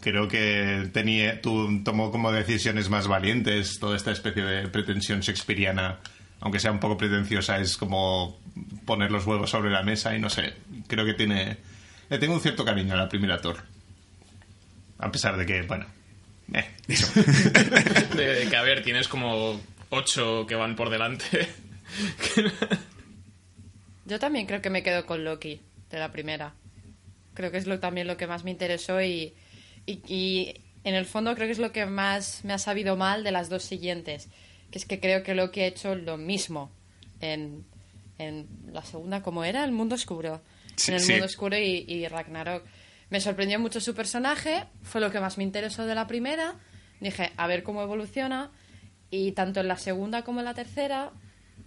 Creo 0.01 0.29
que 0.29 0.89
tenía, 0.93 1.41
tú 1.41 1.83
tomó 1.85 2.11
como 2.13 2.31
decisiones 2.33 2.89
más 2.91 3.09
valientes 3.09 3.79
toda 3.81 3.97
esta 3.97 4.13
especie 4.13 4.43
de 4.45 4.69
pretensión 4.69 5.21
shakespeariana, 5.21 5.99
aunque 6.41 6.59
sea 6.61 6.73
un 6.73 6.81
poco 6.81 6.97
pretenciosa, 6.97 7.59
es 7.59 7.77
como 7.77 8.39
poner 8.85 9.11
los 9.11 9.27
huevos 9.27 9.51
sobre 9.51 9.71
la 9.71 9.83
mesa 9.83 10.15
y 10.17 10.21
no 10.21 10.31
sé, 10.31 10.55
creo 10.87 11.05
que 11.05 11.15
tiene... 11.15 11.57
Le 12.13 12.19
tengo 12.19 12.35
un 12.35 12.41
cierto 12.43 12.63
cariño 12.63 12.93
a 12.93 12.99
la 12.99 13.09
primera 13.09 13.41
Thor. 13.41 13.57
A 14.99 15.11
pesar 15.11 15.35
de 15.39 15.47
que, 15.47 15.63
bueno... 15.63 15.87
eh, 16.53 16.67
De, 16.87 18.35
de 18.45 18.49
que, 18.51 18.55
a 18.57 18.61
ver, 18.63 18.83
tienes 18.85 19.09
como 19.09 19.59
ocho 19.89 20.45
que 20.47 20.55
van 20.55 20.77
por 20.77 20.91
delante. 20.91 21.49
Yo 24.05 24.19
también 24.19 24.45
creo 24.45 24.61
que 24.61 24.69
me 24.69 24.83
quedo 24.83 25.07
con 25.07 25.25
Loki, 25.25 25.63
de 25.91 25.99
la 25.99 26.13
primera. 26.13 26.53
Creo 27.33 27.51
que 27.51 27.57
es 27.57 27.67
lo, 27.67 27.81
también 27.81 28.07
lo 28.07 28.19
que 28.19 28.27
más 28.27 28.45
me 28.45 28.51
interesó 28.51 29.01
y, 29.01 29.33
y, 29.87 30.01
y 30.07 30.55
en 30.85 30.95
el 30.95 31.07
fondo 31.07 31.35
creo 31.35 31.47
que 31.47 31.53
es 31.53 31.59
lo 31.59 31.73
que 31.73 31.87
más 31.87 32.45
me 32.45 32.53
ha 32.53 32.59
sabido 32.59 32.95
mal 32.95 33.25
de 33.25 33.33
las 33.33 33.49
dos 33.49 33.63
siguientes. 33.63 34.29
Que 34.71 34.77
es 34.77 34.85
que 34.85 35.01
creo 35.01 35.23
que 35.23 35.35
Loki 35.35 35.61
ha 35.63 35.67
hecho 35.67 35.95
lo 35.95 36.19
mismo 36.19 36.71
en, 37.23 37.65
en 38.19 38.47
la 38.71 38.85
segunda, 38.85 39.23
como 39.23 39.45
era? 39.45 39.65
El 39.65 39.73
mundo 39.73 39.95
oscuro. 39.95 40.43
Sí, 40.77 40.91
en 40.91 40.97
el 40.97 41.01
sí. 41.01 41.13
mundo 41.13 41.27
oscuro 41.27 41.57
y, 41.57 41.85
y 41.89 42.09
Ragnarok. 42.09 42.65
Me 43.11 43.21
sorprendió 43.21 43.61
mucho 43.61 43.81
su 43.81 43.95
personaje, 43.95 44.65
fue 44.83 45.01
lo 45.01 45.11
que 45.11 45.21
más 45.21 45.37
me 45.37 45.45
interesó 45.45 45.85
de 45.85 45.95
la 45.95 46.07
primera. 46.07 46.55
Dije, 47.01 47.33
a 47.37 47.47
ver 47.47 47.63
cómo 47.63 47.83
evoluciona. 47.83 48.51
Y 49.11 49.33
tanto 49.33 49.61
en 49.61 49.69
la 49.69 49.77
segunda 49.77 50.23
como 50.23 50.41
en 50.41 50.47
la 50.47 50.55
tercera 50.55 51.11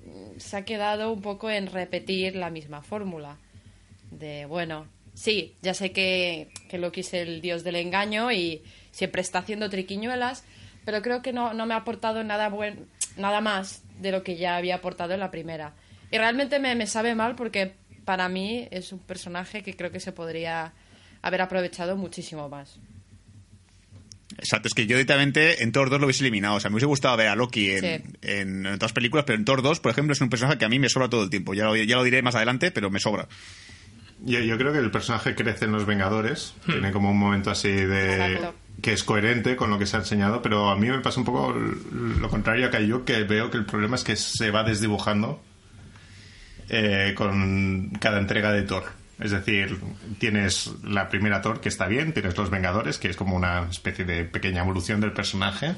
mm, 0.03 0.39
se 0.39 0.57
ha 0.57 0.65
quedado 0.65 1.13
un 1.13 1.21
poco 1.21 1.51
en 1.51 1.67
repetir 1.67 2.35
la 2.35 2.49
misma 2.49 2.81
fórmula. 2.81 3.37
De, 4.09 4.47
bueno, 4.47 4.87
sí, 5.13 5.55
ya 5.61 5.75
sé 5.75 5.91
que, 5.91 6.49
que 6.69 6.79
Loki 6.79 7.01
es 7.01 7.13
el 7.13 7.41
dios 7.41 7.63
del 7.63 7.75
engaño 7.75 8.31
y 8.31 8.63
siempre 8.89 9.21
está 9.21 9.39
haciendo 9.39 9.69
triquiñuelas, 9.69 10.43
pero 10.85 11.03
creo 11.03 11.21
que 11.21 11.33
no, 11.33 11.53
no 11.53 11.67
me 11.67 11.75
ha 11.75 11.77
aportado 11.77 12.23
nada, 12.23 12.49
buen, 12.49 12.87
nada 13.17 13.41
más 13.41 13.83
de 13.99 14.11
lo 14.11 14.23
que 14.23 14.37
ya 14.37 14.55
había 14.55 14.75
aportado 14.75 15.13
en 15.13 15.19
la 15.19 15.29
primera. 15.29 15.75
Y 16.11 16.17
realmente 16.17 16.59
me, 16.59 16.73
me 16.75 16.87
sabe 16.87 17.13
mal 17.13 17.35
porque 17.35 17.75
para 18.05 18.29
mí 18.29 18.67
es 18.71 18.91
un 18.91 18.99
personaje 18.99 19.63
que 19.63 19.75
creo 19.75 19.91
que 19.91 19.99
se 19.99 20.11
podría 20.11 20.73
haber 21.21 21.41
aprovechado 21.41 21.97
muchísimo 21.97 22.47
más. 22.47 22.79
Exacto, 24.37 24.67
es 24.67 24.73
que 24.73 24.85
yo 24.85 24.95
directamente 24.95 25.63
en 25.63 25.71
Thor 25.71 25.89
2 25.89 25.99
lo 25.99 26.07
hubiese 26.07 26.23
eliminado. 26.23 26.55
O 26.55 26.59
sea, 26.59 26.69
me 26.69 26.75
hubiese 26.75 26.87
gustado 26.87 27.15
ver 27.17 27.27
a 27.27 27.35
Loki 27.35 27.71
en, 27.71 27.81
Sí. 27.81 28.09
en, 28.21 28.65
otras 28.67 28.91
películas, 28.93 29.25
pero 29.25 29.37
en 29.37 29.45
Thor 29.45 29.61
2, 29.61 29.79
por 29.79 29.91
ejemplo, 29.91 30.13
es 30.13 30.21
un 30.21 30.29
personaje 30.29 30.57
que 30.57 30.65
a 30.65 30.69
mí 30.69 30.79
me 30.79 30.89
sobra 30.89 31.09
todo 31.09 31.23
el 31.23 31.29
tiempo. 31.29 31.53
Ya 31.53 31.65
lo, 31.65 31.75
ya 31.75 31.95
lo 31.95 32.03
diré 32.03 32.21
más 32.21 32.35
adelante, 32.35 32.71
pero 32.71 32.89
me 32.89 32.99
sobra. 32.99 33.27
Yo, 34.23 34.39
yo 34.39 34.57
creo 34.57 34.71
que 34.73 34.79
el 34.79 34.91
personaje 34.91 35.35
crece 35.35 35.65
en 35.65 35.71
Los 35.71 35.85
Vengadores. 35.85 36.53
Tiene 36.65 36.91
como 36.91 37.11
un 37.11 37.17
momento 37.19 37.51
así 37.51 37.69
de... 37.69 38.33
Exacto. 38.33 38.55
que 38.81 38.93
es 38.93 39.03
coherente 39.03 39.55
con 39.55 39.69
lo 39.69 39.77
que 39.79 39.85
se 39.85 39.95
ha 39.95 39.99
enseñado, 39.99 40.41
pero 40.41 40.69
a 40.69 40.75
mí 40.75 40.89
me 40.89 40.99
pasa 40.99 41.19
un 41.19 41.25
poco 41.25 41.53
lo 41.53 42.29
contrario 42.29 42.69
a 42.73 42.79
yo, 42.79 43.05
que 43.05 43.23
veo 43.23 43.49
que 43.51 43.57
el 43.57 43.65
problema 43.65 43.95
es 43.95 44.03
que 44.03 44.15
se 44.15 44.51
va 44.51 44.63
desdibujando 44.63 45.41
eh, 46.69 47.13
con 47.15 47.91
cada 47.99 48.19
entrega 48.19 48.51
de 48.51 48.63
Thor. 48.63 48.83
Es 49.19 49.31
decir, 49.31 49.79
tienes 50.19 50.73
la 50.83 51.07
primera 51.07 51.41
Thor 51.41 51.61
que 51.61 51.69
está 51.69 51.87
bien, 51.87 52.13
tienes 52.13 52.37
Los 52.37 52.49
Vengadores, 52.49 52.97
que 52.97 53.09
es 53.09 53.15
como 53.15 53.35
una 53.35 53.67
especie 53.69 54.03
de 54.03 54.25
pequeña 54.25 54.61
evolución 54.61 54.99
del 54.99 55.13
personaje 55.13 55.75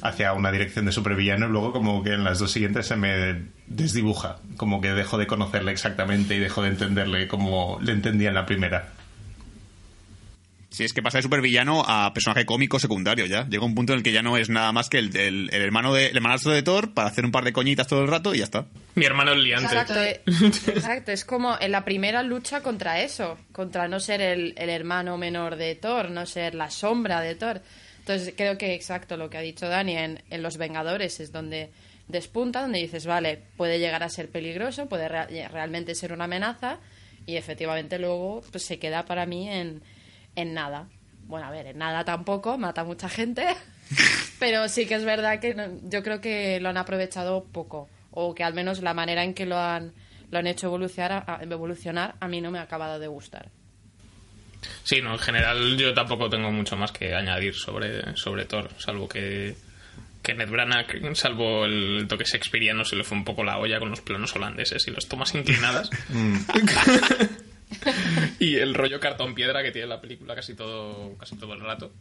hacia 0.00 0.32
una 0.32 0.52
dirección 0.52 0.84
de 0.86 0.92
supervillano 0.92 1.46
y 1.46 1.50
luego 1.50 1.72
como 1.72 2.02
que 2.02 2.12
en 2.12 2.24
las 2.24 2.38
dos 2.38 2.52
siguientes 2.52 2.86
se 2.86 2.96
me 2.96 3.42
desdibuja, 3.66 4.38
como 4.56 4.80
que 4.80 4.92
dejo 4.92 5.18
de 5.18 5.26
conocerle 5.26 5.72
exactamente 5.72 6.36
y 6.36 6.38
dejo 6.38 6.62
de 6.62 6.68
entenderle 6.68 7.28
como 7.28 7.78
le 7.80 7.92
entendía 7.92 8.28
en 8.28 8.34
la 8.34 8.46
primera. 8.46 8.92
Si 10.72 10.84
es 10.84 10.92
que 10.94 11.02
pasa 11.02 11.18
de 11.18 11.22
supervillano 11.22 11.84
a 11.86 12.12
personaje 12.14 12.46
cómico 12.46 12.78
secundario 12.78 13.26
ya. 13.26 13.46
Llega 13.46 13.64
un 13.64 13.74
punto 13.74 13.92
en 13.92 13.98
el 13.98 14.02
que 14.02 14.10
ya 14.12 14.22
no 14.22 14.36
es 14.38 14.48
nada 14.48 14.72
más 14.72 14.88
que 14.88 14.98
el, 14.98 15.14
el- 15.16 15.50
el 15.52 15.62
hermano 15.62 15.92
de, 15.92 16.06
el 16.06 16.16
hermanastro 16.16 16.50
de 16.52 16.62
Thor 16.62 16.94
para 16.94 17.08
hacer 17.08 17.24
un 17.26 17.30
par 17.30 17.44
de 17.44 17.52
coñitas 17.52 17.86
todo 17.86 18.00
el 18.00 18.08
rato 18.08 18.34
y 18.34 18.38
ya 18.38 18.44
está. 18.44 18.66
Mi 18.94 19.04
hermano 19.04 19.32
es 19.32 19.38
liante. 19.38 19.66
Exacto, 19.66 20.00
eh, 20.02 20.20
exacto, 20.26 21.12
es 21.12 21.24
como 21.26 21.56
en 21.60 21.72
la 21.72 21.84
primera 21.84 22.22
lucha 22.22 22.62
contra 22.62 23.02
eso, 23.02 23.38
contra 23.52 23.86
no 23.86 24.00
ser 24.00 24.20
el, 24.22 24.54
el 24.56 24.70
hermano 24.70 25.18
menor 25.18 25.56
de 25.56 25.74
Thor, 25.74 26.10
no 26.10 26.24
ser 26.26 26.54
la 26.54 26.70
sombra 26.70 27.20
de 27.20 27.34
Thor. 27.34 27.60
Entonces 27.98 28.32
creo 28.36 28.56
que 28.58 28.74
exacto 28.74 29.16
lo 29.16 29.28
que 29.30 29.36
ha 29.38 29.42
dicho 29.42 29.68
Dani 29.68 29.96
en, 29.96 30.22
en 30.30 30.42
Los 30.42 30.56
Vengadores 30.56 31.20
es 31.20 31.30
donde 31.32 31.70
despunta, 32.08 32.62
donde 32.62 32.80
dices, 32.80 33.06
vale, 33.06 33.40
puede 33.56 33.78
llegar 33.78 34.02
a 34.02 34.08
ser 34.08 34.28
peligroso, 34.30 34.86
puede 34.88 35.08
rea- 35.08 35.28
realmente 35.48 35.94
ser 35.94 36.12
una 36.12 36.24
amenaza 36.24 36.78
y 37.26 37.36
efectivamente 37.36 37.98
luego 37.98 38.42
pues, 38.50 38.64
se 38.64 38.78
queda 38.78 39.04
para 39.04 39.24
mí 39.26 39.48
en, 39.48 39.82
en 40.36 40.54
nada. 40.54 40.88
Bueno, 41.26 41.46
a 41.46 41.50
ver, 41.50 41.66
en 41.68 41.78
nada 41.78 42.04
tampoco, 42.04 42.58
mata 42.58 42.80
a 42.82 42.84
mucha 42.84 43.08
gente, 43.08 43.46
pero 44.38 44.68
sí 44.68 44.86
que 44.86 44.94
es 44.94 45.04
verdad 45.04 45.40
que 45.40 45.54
no- 45.54 45.78
yo 45.88 46.02
creo 46.02 46.20
que 46.20 46.60
lo 46.60 46.68
han 46.68 46.76
aprovechado 46.76 47.44
poco, 47.44 47.88
o 48.10 48.34
que 48.34 48.44
al 48.44 48.54
menos 48.54 48.80
la 48.82 48.92
manera 48.94 49.24
en 49.24 49.34
que 49.34 49.46
lo 49.46 49.58
han, 49.58 49.92
lo 50.30 50.38
han 50.38 50.46
hecho 50.46 50.66
evolucionar 50.66 51.24
a, 51.26 51.38
evolucionar 51.42 52.14
a 52.20 52.28
mí 52.28 52.40
no 52.40 52.50
me 52.50 52.58
ha 52.58 52.62
acabado 52.62 52.98
de 52.98 53.06
gustar. 53.06 53.48
Sí, 54.84 55.00
no, 55.00 55.12
en 55.14 55.18
general 55.18 55.76
yo 55.76 55.92
tampoco 55.94 56.28
tengo 56.30 56.50
mucho 56.52 56.76
más 56.76 56.92
que 56.92 57.14
añadir 57.14 57.54
sobre, 57.54 58.16
sobre 58.16 58.44
Thor, 58.44 58.68
salvo 58.78 59.08
que 59.08 59.56
Kenneth 60.22 60.50
Branagh, 60.50 60.86
salvo 61.16 61.64
el 61.64 62.06
toque 62.08 62.24
shakespeariano, 62.24 62.84
se 62.84 62.94
le 62.94 63.02
fue 63.04 63.16
un 63.18 63.24
poco 63.24 63.42
la 63.42 63.58
olla 63.58 63.80
con 63.80 63.90
los 63.90 64.00
planos 64.02 64.34
holandeses 64.36 64.86
y 64.86 64.92
las 64.92 65.06
tomas 65.08 65.34
inclinadas. 65.34 65.90
y 68.38 68.56
el 68.56 68.74
rollo 68.74 69.00
cartón 69.00 69.34
piedra 69.34 69.62
que 69.62 69.72
tiene 69.72 69.88
la 69.88 70.00
película 70.00 70.34
casi 70.34 70.54
todo, 70.54 71.16
casi 71.18 71.36
todo 71.36 71.54
el 71.54 71.60
rato. 71.60 71.92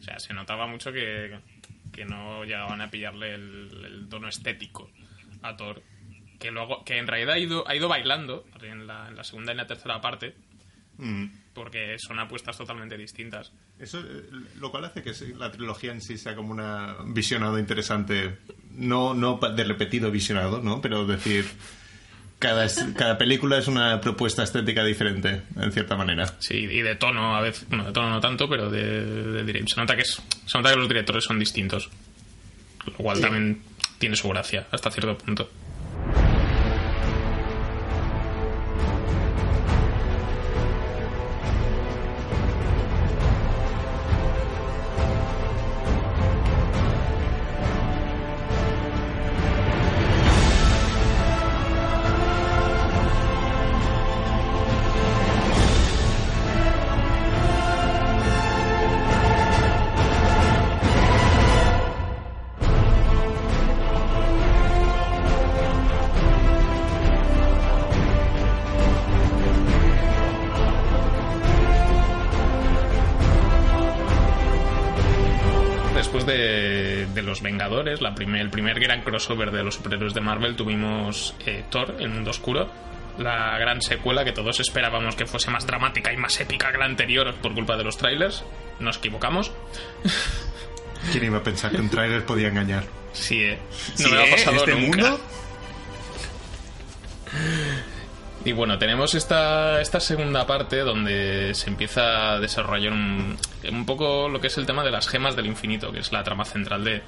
O 0.00 0.02
sea, 0.02 0.18
se 0.18 0.34
notaba 0.34 0.66
mucho 0.66 0.92
que, 0.92 1.38
que 1.92 2.04
no 2.04 2.44
llegaban 2.44 2.80
a 2.80 2.90
pillarle 2.90 3.34
el, 3.34 3.84
el 3.84 4.08
tono 4.08 4.28
estético 4.28 4.90
a 5.42 5.56
Thor. 5.56 5.82
Que 6.38 6.50
luego, 6.50 6.84
que 6.84 6.98
en 6.98 7.06
realidad 7.06 7.34
ha 7.34 7.38
ido, 7.38 7.66
ha 7.68 7.74
ido 7.74 7.88
bailando 7.88 8.44
en 8.62 8.86
la, 8.86 9.08
en 9.08 9.16
la 9.16 9.24
segunda 9.24 9.52
y 9.52 9.54
en 9.54 9.58
la 9.58 9.66
tercera 9.66 10.00
parte, 10.00 10.34
porque 11.54 11.96
son 11.98 12.18
apuestas 12.18 12.58
totalmente 12.58 12.98
distintas. 12.98 13.52
Eso, 13.78 14.00
eh, 14.00 14.28
lo 14.58 14.70
cual 14.70 14.84
hace 14.84 15.02
que 15.02 15.12
la 15.36 15.50
trilogía 15.50 15.92
en 15.92 16.00
sí 16.00 16.18
sea 16.18 16.34
como 16.34 16.52
una 16.52 16.96
visionado 17.06 17.58
interesante, 17.58 18.38
no, 18.72 19.14
no 19.14 19.38
de 19.38 19.64
repetido 19.64 20.10
visionado, 20.10 20.60
¿no? 20.60 20.80
Pero 20.80 21.06
decir, 21.06 21.46
cada, 22.44 22.66
cada 22.94 23.16
película 23.16 23.56
es 23.56 23.68
una 23.68 24.02
propuesta 24.02 24.42
estética 24.42 24.84
diferente, 24.84 25.42
en 25.56 25.72
cierta 25.72 25.96
manera. 25.96 26.26
Sí, 26.40 26.56
y 26.56 26.82
de 26.82 26.94
tono 26.94 27.34
a 27.34 27.40
veces, 27.40 27.66
bueno, 27.68 27.84
de 27.84 27.92
tono 27.92 28.10
no 28.10 28.20
tanto, 28.20 28.46
pero 28.50 28.68
de, 28.68 29.42
de 29.44 29.64
se 29.66 29.80
nota 29.80 29.96
que 29.96 30.02
es, 30.02 30.20
se 30.44 30.58
nota 30.58 30.70
que 30.70 30.76
los 30.76 30.88
directores 30.88 31.24
son 31.24 31.38
distintos, 31.38 31.88
lo 32.86 32.92
cual 32.92 33.18
también 33.18 33.62
tiene 33.98 34.14
su 34.14 34.28
gracia 34.28 34.66
hasta 34.70 34.90
cierto 34.90 35.16
punto. 35.16 35.48
La 78.00 78.14
primer- 78.14 78.40
el 78.40 78.50
primer 78.50 78.78
gran 78.80 79.02
crossover 79.02 79.50
de 79.50 79.62
los 79.64 79.74
superhéroes 79.76 80.14
de 80.14 80.20
Marvel, 80.20 80.56
tuvimos 80.56 81.34
eh, 81.46 81.64
Thor, 81.70 81.96
El 81.98 82.10
Mundo 82.10 82.30
Oscuro, 82.30 82.68
la 83.18 83.56
gran 83.58 83.80
secuela 83.82 84.24
que 84.24 84.32
todos 84.32 84.58
esperábamos 84.60 85.14
que 85.16 85.26
fuese 85.26 85.50
más 85.50 85.66
dramática 85.66 86.12
y 86.12 86.16
más 86.16 86.38
épica 86.40 86.72
que 86.72 86.78
la 86.78 86.84
anterior 86.86 87.32
por 87.42 87.54
culpa 87.54 87.76
de 87.76 87.84
los 87.84 87.96
trailers. 87.96 88.44
Nos 88.80 88.96
equivocamos. 88.98 89.52
¿Quién 91.12 91.24
iba 91.24 91.38
a 91.38 91.42
pensar 91.42 91.70
que 91.70 91.78
un 91.78 91.90
trailer 91.90 92.24
podía 92.24 92.48
engañar? 92.48 92.84
Sí, 93.12 93.42
eh. 93.44 93.58
No 93.98 94.04
Sí, 94.08 94.10
me 94.12 94.18
ha 94.18 94.26
¿eh? 94.26 94.30
pasado 94.30 94.56
¿Este 94.56 94.72
nunca. 94.74 94.96
mundo? 95.02 95.20
Y 98.44 98.52
bueno, 98.52 98.76
tenemos 98.78 99.14
esta, 99.14 99.80
esta 99.80 100.00
segunda 100.00 100.46
parte 100.46 100.78
donde 100.80 101.54
se 101.54 101.70
empieza 101.70 102.32
a 102.34 102.40
desarrollar 102.40 102.92
un, 102.92 103.38
un 103.70 103.86
poco 103.86 104.28
lo 104.28 104.38
que 104.40 104.48
es 104.48 104.58
el 104.58 104.66
tema 104.66 104.84
de 104.84 104.90
las 104.90 105.08
gemas 105.08 105.34
del 105.34 105.46
infinito, 105.46 105.90
que 105.92 106.00
es 106.00 106.12
la 106.12 106.22
trama 106.22 106.44
central 106.44 106.84
de, 106.84 107.02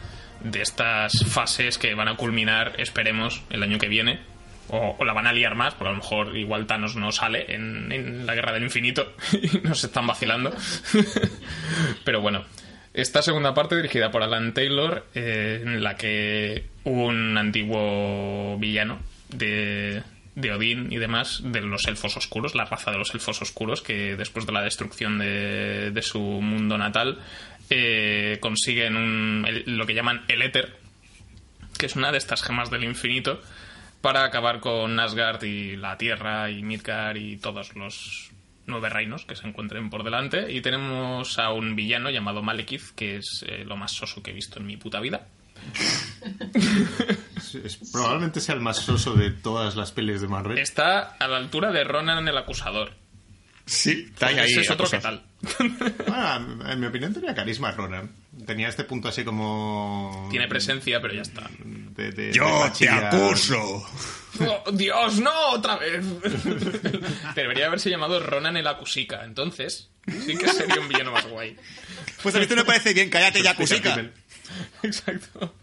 de 0.50 0.62
estas 0.62 1.24
fases 1.26 1.78
que 1.78 1.94
van 1.94 2.08
a 2.08 2.16
culminar, 2.16 2.74
esperemos, 2.78 3.42
el 3.50 3.62
año 3.62 3.78
que 3.78 3.88
viene. 3.88 4.20
O, 4.68 4.96
o 4.98 5.04
la 5.04 5.12
van 5.12 5.28
a 5.28 5.32
liar 5.32 5.54
más, 5.54 5.74
porque 5.74 5.90
a 5.90 5.92
lo 5.92 5.98
mejor 5.98 6.36
igual 6.36 6.66
Thanos 6.66 6.96
no 6.96 7.12
sale 7.12 7.54
en, 7.54 7.92
en 7.92 8.26
la 8.26 8.34
guerra 8.34 8.52
del 8.52 8.64
infinito 8.64 9.14
y 9.32 9.58
nos 9.58 9.84
están 9.84 10.08
vacilando. 10.08 10.52
Pero 12.04 12.20
bueno, 12.20 12.44
esta 12.96 13.20
segunda 13.20 13.52
parte 13.52 13.76
dirigida 13.76 14.10
por 14.10 14.22
Alan 14.22 14.54
Taylor, 14.54 15.04
eh, 15.14 15.60
en 15.62 15.84
la 15.84 15.96
que 15.96 16.64
un 16.84 17.36
antiguo 17.36 18.56
villano 18.58 19.00
de, 19.28 20.02
de 20.34 20.52
Odín 20.52 20.90
y 20.90 20.96
demás, 20.96 21.42
de 21.44 21.60
los 21.60 21.86
elfos 21.88 22.16
oscuros, 22.16 22.54
la 22.54 22.64
raza 22.64 22.90
de 22.90 22.96
los 22.96 23.12
elfos 23.14 23.42
oscuros, 23.42 23.82
que 23.82 24.16
después 24.16 24.46
de 24.46 24.52
la 24.52 24.62
destrucción 24.62 25.18
de, 25.18 25.90
de 25.90 26.02
su 26.02 26.20
mundo 26.20 26.78
natal, 26.78 27.18
eh, 27.70 28.38
consiguen 28.40 28.96
un- 28.96 29.44
el- 29.46 29.64
lo 29.76 29.86
que 29.86 29.94
llaman 29.94 30.24
el 30.28 30.42
éter, 30.42 30.76
que 31.78 31.86
es 31.86 31.96
una 31.96 32.12
de 32.12 32.18
estas 32.18 32.42
gemas 32.42 32.70
del 32.70 32.84
infinito, 32.84 33.40
para 34.00 34.24
acabar 34.24 34.60
con 34.60 34.98
Asgard 35.00 35.42
y 35.44 35.76
la 35.76 35.96
Tierra 35.98 36.50
y 36.50 36.62
Midgard 36.62 37.16
y 37.16 37.36
todos 37.38 37.74
los 37.74 38.30
nueve 38.66 38.88
reinos 38.88 39.24
que 39.24 39.36
se 39.36 39.46
encuentren 39.46 39.90
por 39.90 40.04
delante. 40.04 40.52
Y 40.52 40.60
tenemos 40.60 41.38
a 41.38 41.50
un 41.52 41.74
villano 41.76 42.10
llamado 42.10 42.42
Malekith, 42.42 42.90
que 42.94 43.16
es 43.16 43.44
eh, 43.46 43.64
lo 43.64 43.76
más 43.76 43.92
soso 43.92 44.22
que 44.22 44.30
he 44.30 44.34
visto 44.34 44.58
en 44.60 44.66
mi 44.66 44.76
puta 44.76 45.00
vida. 45.00 45.26
Es- 47.64 47.78
probablemente 47.92 48.40
sea 48.40 48.54
el 48.54 48.60
más 48.60 48.78
soso 48.78 49.14
de 49.14 49.30
todas 49.30 49.76
las 49.76 49.92
pelis 49.92 50.20
de 50.20 50.28
Marvel. 50.28 50.58
Está 50.58 51.16
a 51.18 51.28
la 51.28 51.36
altura 51.36 51.70
de 51.72 51.84
Ronan 51.84 52.26
el 52.28 52.36
acusador. 52.36 52.92
Sí, 53.66 54.06
está 54.12 54.28
ahí, 54.28 54.38
Ese 54.38 54.60
es 54.60 54.70
otro 54.70 54.88
que 54.88 54.98
tal. 54.98 55.24
Bueno, 56.06 56.66
en 56.70 56.80
mi 56.80 56.86
opinión 56.86 57.12
tenía 57.12 57.34
carisma 57.34 57.72
Ronan. 57.72 58.10
Tenía 58.46 58.68
este 58.68 58.84
punto 58.84 59.08
así 59.08 59.24
como... 59.24 60.28
Tiene 60.30 60.46
presencia, 60.46 61.00
pero 61.00 61.14
ya 61.14 61.22
está. 61.22 61.50
de- 61.58 62.12
de- 62.12 62.26
de 62.28 62.32
Yo 62.32 62.44
te 62.44 62.50
machilla. 62.68 63.08
acuso. 63.08 63.84
¡Oh, 64.40 64.70
Dios, 64.72 65.18
no, 65.18 65.48
otra 65.50 65.76
vez. 65.78 66.04
Debería 67.34 67.66
haberse 67.66 67.90
llamado 67.90 68.20
Ronan 68.20 68.56
el 68.56 68.66
Acusica. 68.66 69.24
Entonces, 69.24 69.88
sí 70.06 70.36
que 70.36 70.46
sería 70.48 70.78
un 70.80 70.88
villano 70.88 71.10
más 71.12 71.26
guay. 71.26 71.56
Pues 72.22 72.34
a 72.34 72.38
mí 72.38 72.44
esto 72.44 72.54
me 72.54 72.64
parece 72.64 72.92
bien, 72.94 73.08
cállate 73.10 73.42
ya, 73.42 73.54
Cusica. 73.56 74.10
Exacto. 74.82 75.54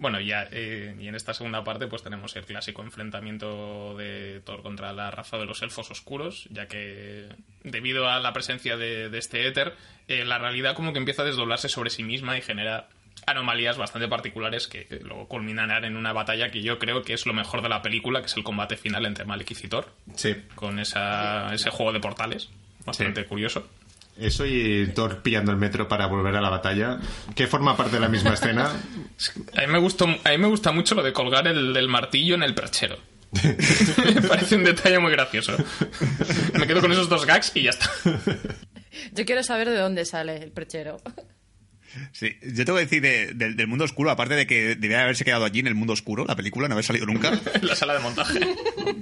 Bueno, 0.00 0.18
ya, 0.18 0.48
eh, 0.50 0.96
y 0.98 1.08
en 1.08 1.14
esta 1.14 1.34
segunda 1.34 1.62
parte 1.62 1.86
pues 1.86 2.02
tenemos 2.02 2.34
el 2.34 2.46
clásico 2.46 2.82
enfrentamiento 2.82 3.94
de 3.98 4.40
Thor 4.46 4.62
contra 4.62 4.94
la 4.94 5.10
raza 5.10 5.36
de 5.36 5.44
los 5.44 5.60
elfos 5.60 5.90
oscuros, 5.90 6.46
ya 6.50 6.66
que 6.66 7.28
debido 7.64 8.08
a 8.08 8.18
la 8.18 8.32
presencia 8.32 8.78
de, 8.78 9.10
de 9.10 9.18
este 9.18 9.46
éter, 9.46 9.74
eh, 10.08 10.24
la 10.24 10.38
realidad 10.38 10.74
como 10.74 10.94
que 10.94 10.98
empieza 10.98 11.20
a 11.20 11.26
desdoblarse 11.26 11.68
sobre 11.68 11.90
sí 11.90 12.02
misma 12.02 12.38
y 12.38 12.40
genera 12.40 12.88
anomalías 13.26 13.76
bastante 13.76 14.08
particulares 14.08 14.66
que 14.68 14.86
luego 15.04 15.28
culminarán 15.28 15.84
en 15.84 15.94
una 15.96 16.14
batalla 16.14 16.50
que 16.50 16.62
yo 16.62 16.78
creo 16.78 17.02
que 17.02 17.12
es 17.12 17.26
lo 17.26 17.34
mejor 17.34 17.60
de 17.60 17.68
la 17.68 17.82
película, 17.82 18.20
que 18.20 18.26
es 18.26 18.36
el 18.38 18.42
combate 18.42 18.78
final 18.78 19.04
entre 19.04 19.26
Malek 19.26 19.50
y 19.50 19.54
Citor, 19.54 19.92
Sí. 20.14 20.34
con 20.54 20.78
esa, 20.78 21.52
ese 21.52 21.68
juego 21.68 21.92
de 21.92 22.00
portales, 22.00 22.48
bastante 22.86 23.20
Sí. 23.22 23.28
curioso. 23.28 23.68
Eso 24.20 24.44
y 24.46 24.88
Thor 24.94 25.22
pillando 25.22 25.50
el 25.50 25.56
metro 25.56 25.88
para 25.88 26.06
volver 26.06 26.36
a 26.36 26.40
la 26.40 26.50
batalla, 26.50 26.98
que 27.34 27.46
forma 27.46 27.76
parte 27.76 27.94
de 27.96 28.00
la 28.00 28.08
misma 28.08 28.34
escena. 28.34 28.70
A 29.56 29.60
mí 29.60 29.66
me, 29.66 29.78
gustó, 29.78 30.04
a 30.04 30.30
mí 30.30 30.38
me 30.38 30.46
gusta 30.46 30.72
mucho 30.72 30.94
lo 30.94 31.02
de 31.02 31.12
colgar 31.12 31.46
el, 31.46 31.76
el 31.76 31.88
martillo 31.88 32.34
en 32.34 32.42
el 32.42 32.54
perchero. 32.54 32.96
me 33.32 34.22
parece 34.28 34.56
un 34.56 34.64
detalle 34.64 34.98
muy 34.98 35.12
gracioso. 35.12 35.52
Me 36.58 36.66
quedo 36.66 36.80
con 36.80 36.92
esos 36.92 37.08
dos 37.08 37.26
gags 37.26 37.52
y 37.54 37.62
ya 37.64 37.70
está. 37.70 37.90
Yo 39.12 39.24
quiero 39.24 39.42
saber 39.42 39.68
de 39.68 39.76
dónde 39.76 40.04
sale 40.04 40.42
el 40.42 40.52
perchero. 40.52 40.96
Sí, 42.12 42.36
yo 42.42 42.64
tengo 42.64 42.76
que 42.78 42.84
decir 42.84 43.02
de- 43.02 43.32
del- 43.34 43.56
del 43.56 43.66
mundo 43.66 43.84
oscuro, 43.84 44.10
aparte 44.10 44.34
de 44.34 44.46
que 44.46 44.74
debería 44.76 45.02
haberse 45.02 45.24
quedado 45.24 45.44
allí 45.44 45.60
en 45.60 45.66
el 45.66 45.74
mundo 45.74 45.92
oscuro, 45.92 46.24
la 46.26 46.36
película, 46.36 46.68
no 46.68 46.74
haber 46.74 46.84
salido 46.84 47.06
nunca. 47.06 47.40
En 47.54 47.66
la 47.66 47.74
sala 47.76 47.94
de 47.94 48.00
montaje. 48.00 48.40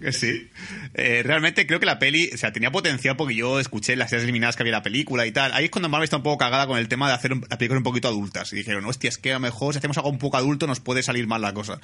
que 0.00 0.12
sí. 0.12 0.48
Eh, 0.94 1.22
realmente 1.24 1.66
creo 1.66 1.80
que 1.80 1.86
la 1.86 1.98
peli, 1.98 2.30
o 2.32 2.36
sea, 2.38 2.52
tenía 2.52 2.70
potencial 2.70 3.16
porque 3.16 3.34
yo 3.34 3.60
escuché 3.60 3.96
las 3.96 4.10
ideas 4.12 4.24
eliminadas 4.24 4.56
que 4.56 4.62
había 4.62 4.70
en 4.72 4.78
la 4.78 4.82
película 4.82 5.26
y 5.26 5.32
tal. 5.32 5.52
Ahí 5.52 5.66
es 5.66 5.70
cuando 5.70 5.88
Marvel 5.88 6.04
está 6.04 6.16
un 6.16 6.22
poco 6.22 6.38
cagada 6.38 6.66
con 6.66 6.78
el 6.78 6.88
tema 6.88 7.08
de 7.08 7.14
hacer 7.14 7.32
un- 7.32 7.44
la 7.48 7.58
película 7.58 7.78
un 7.78 7.84
poquito 7.84 8.08
adultas. 8.08 8.52
Y 8.52 8.56
dijeron, 8.56 8.84
hostia, 8.86 9.08
es 9.08 9.18
que 9.18 9.30
a 9.30 9.34
lo 9.34 9.40
mejor 9.40 9.74
si 9.74 9.78
hacemos 9.78 9.96
algo 9.98 10.10
un 10.10 10.18
poco 10.18 10.36
adulto 10.36 10.66
nos 10.66 10.80
puede 10.80 11.02
salir 11.02 11.26
mal 11.26 11.42
la 11.42 11.52
cosa. 11.54 11.80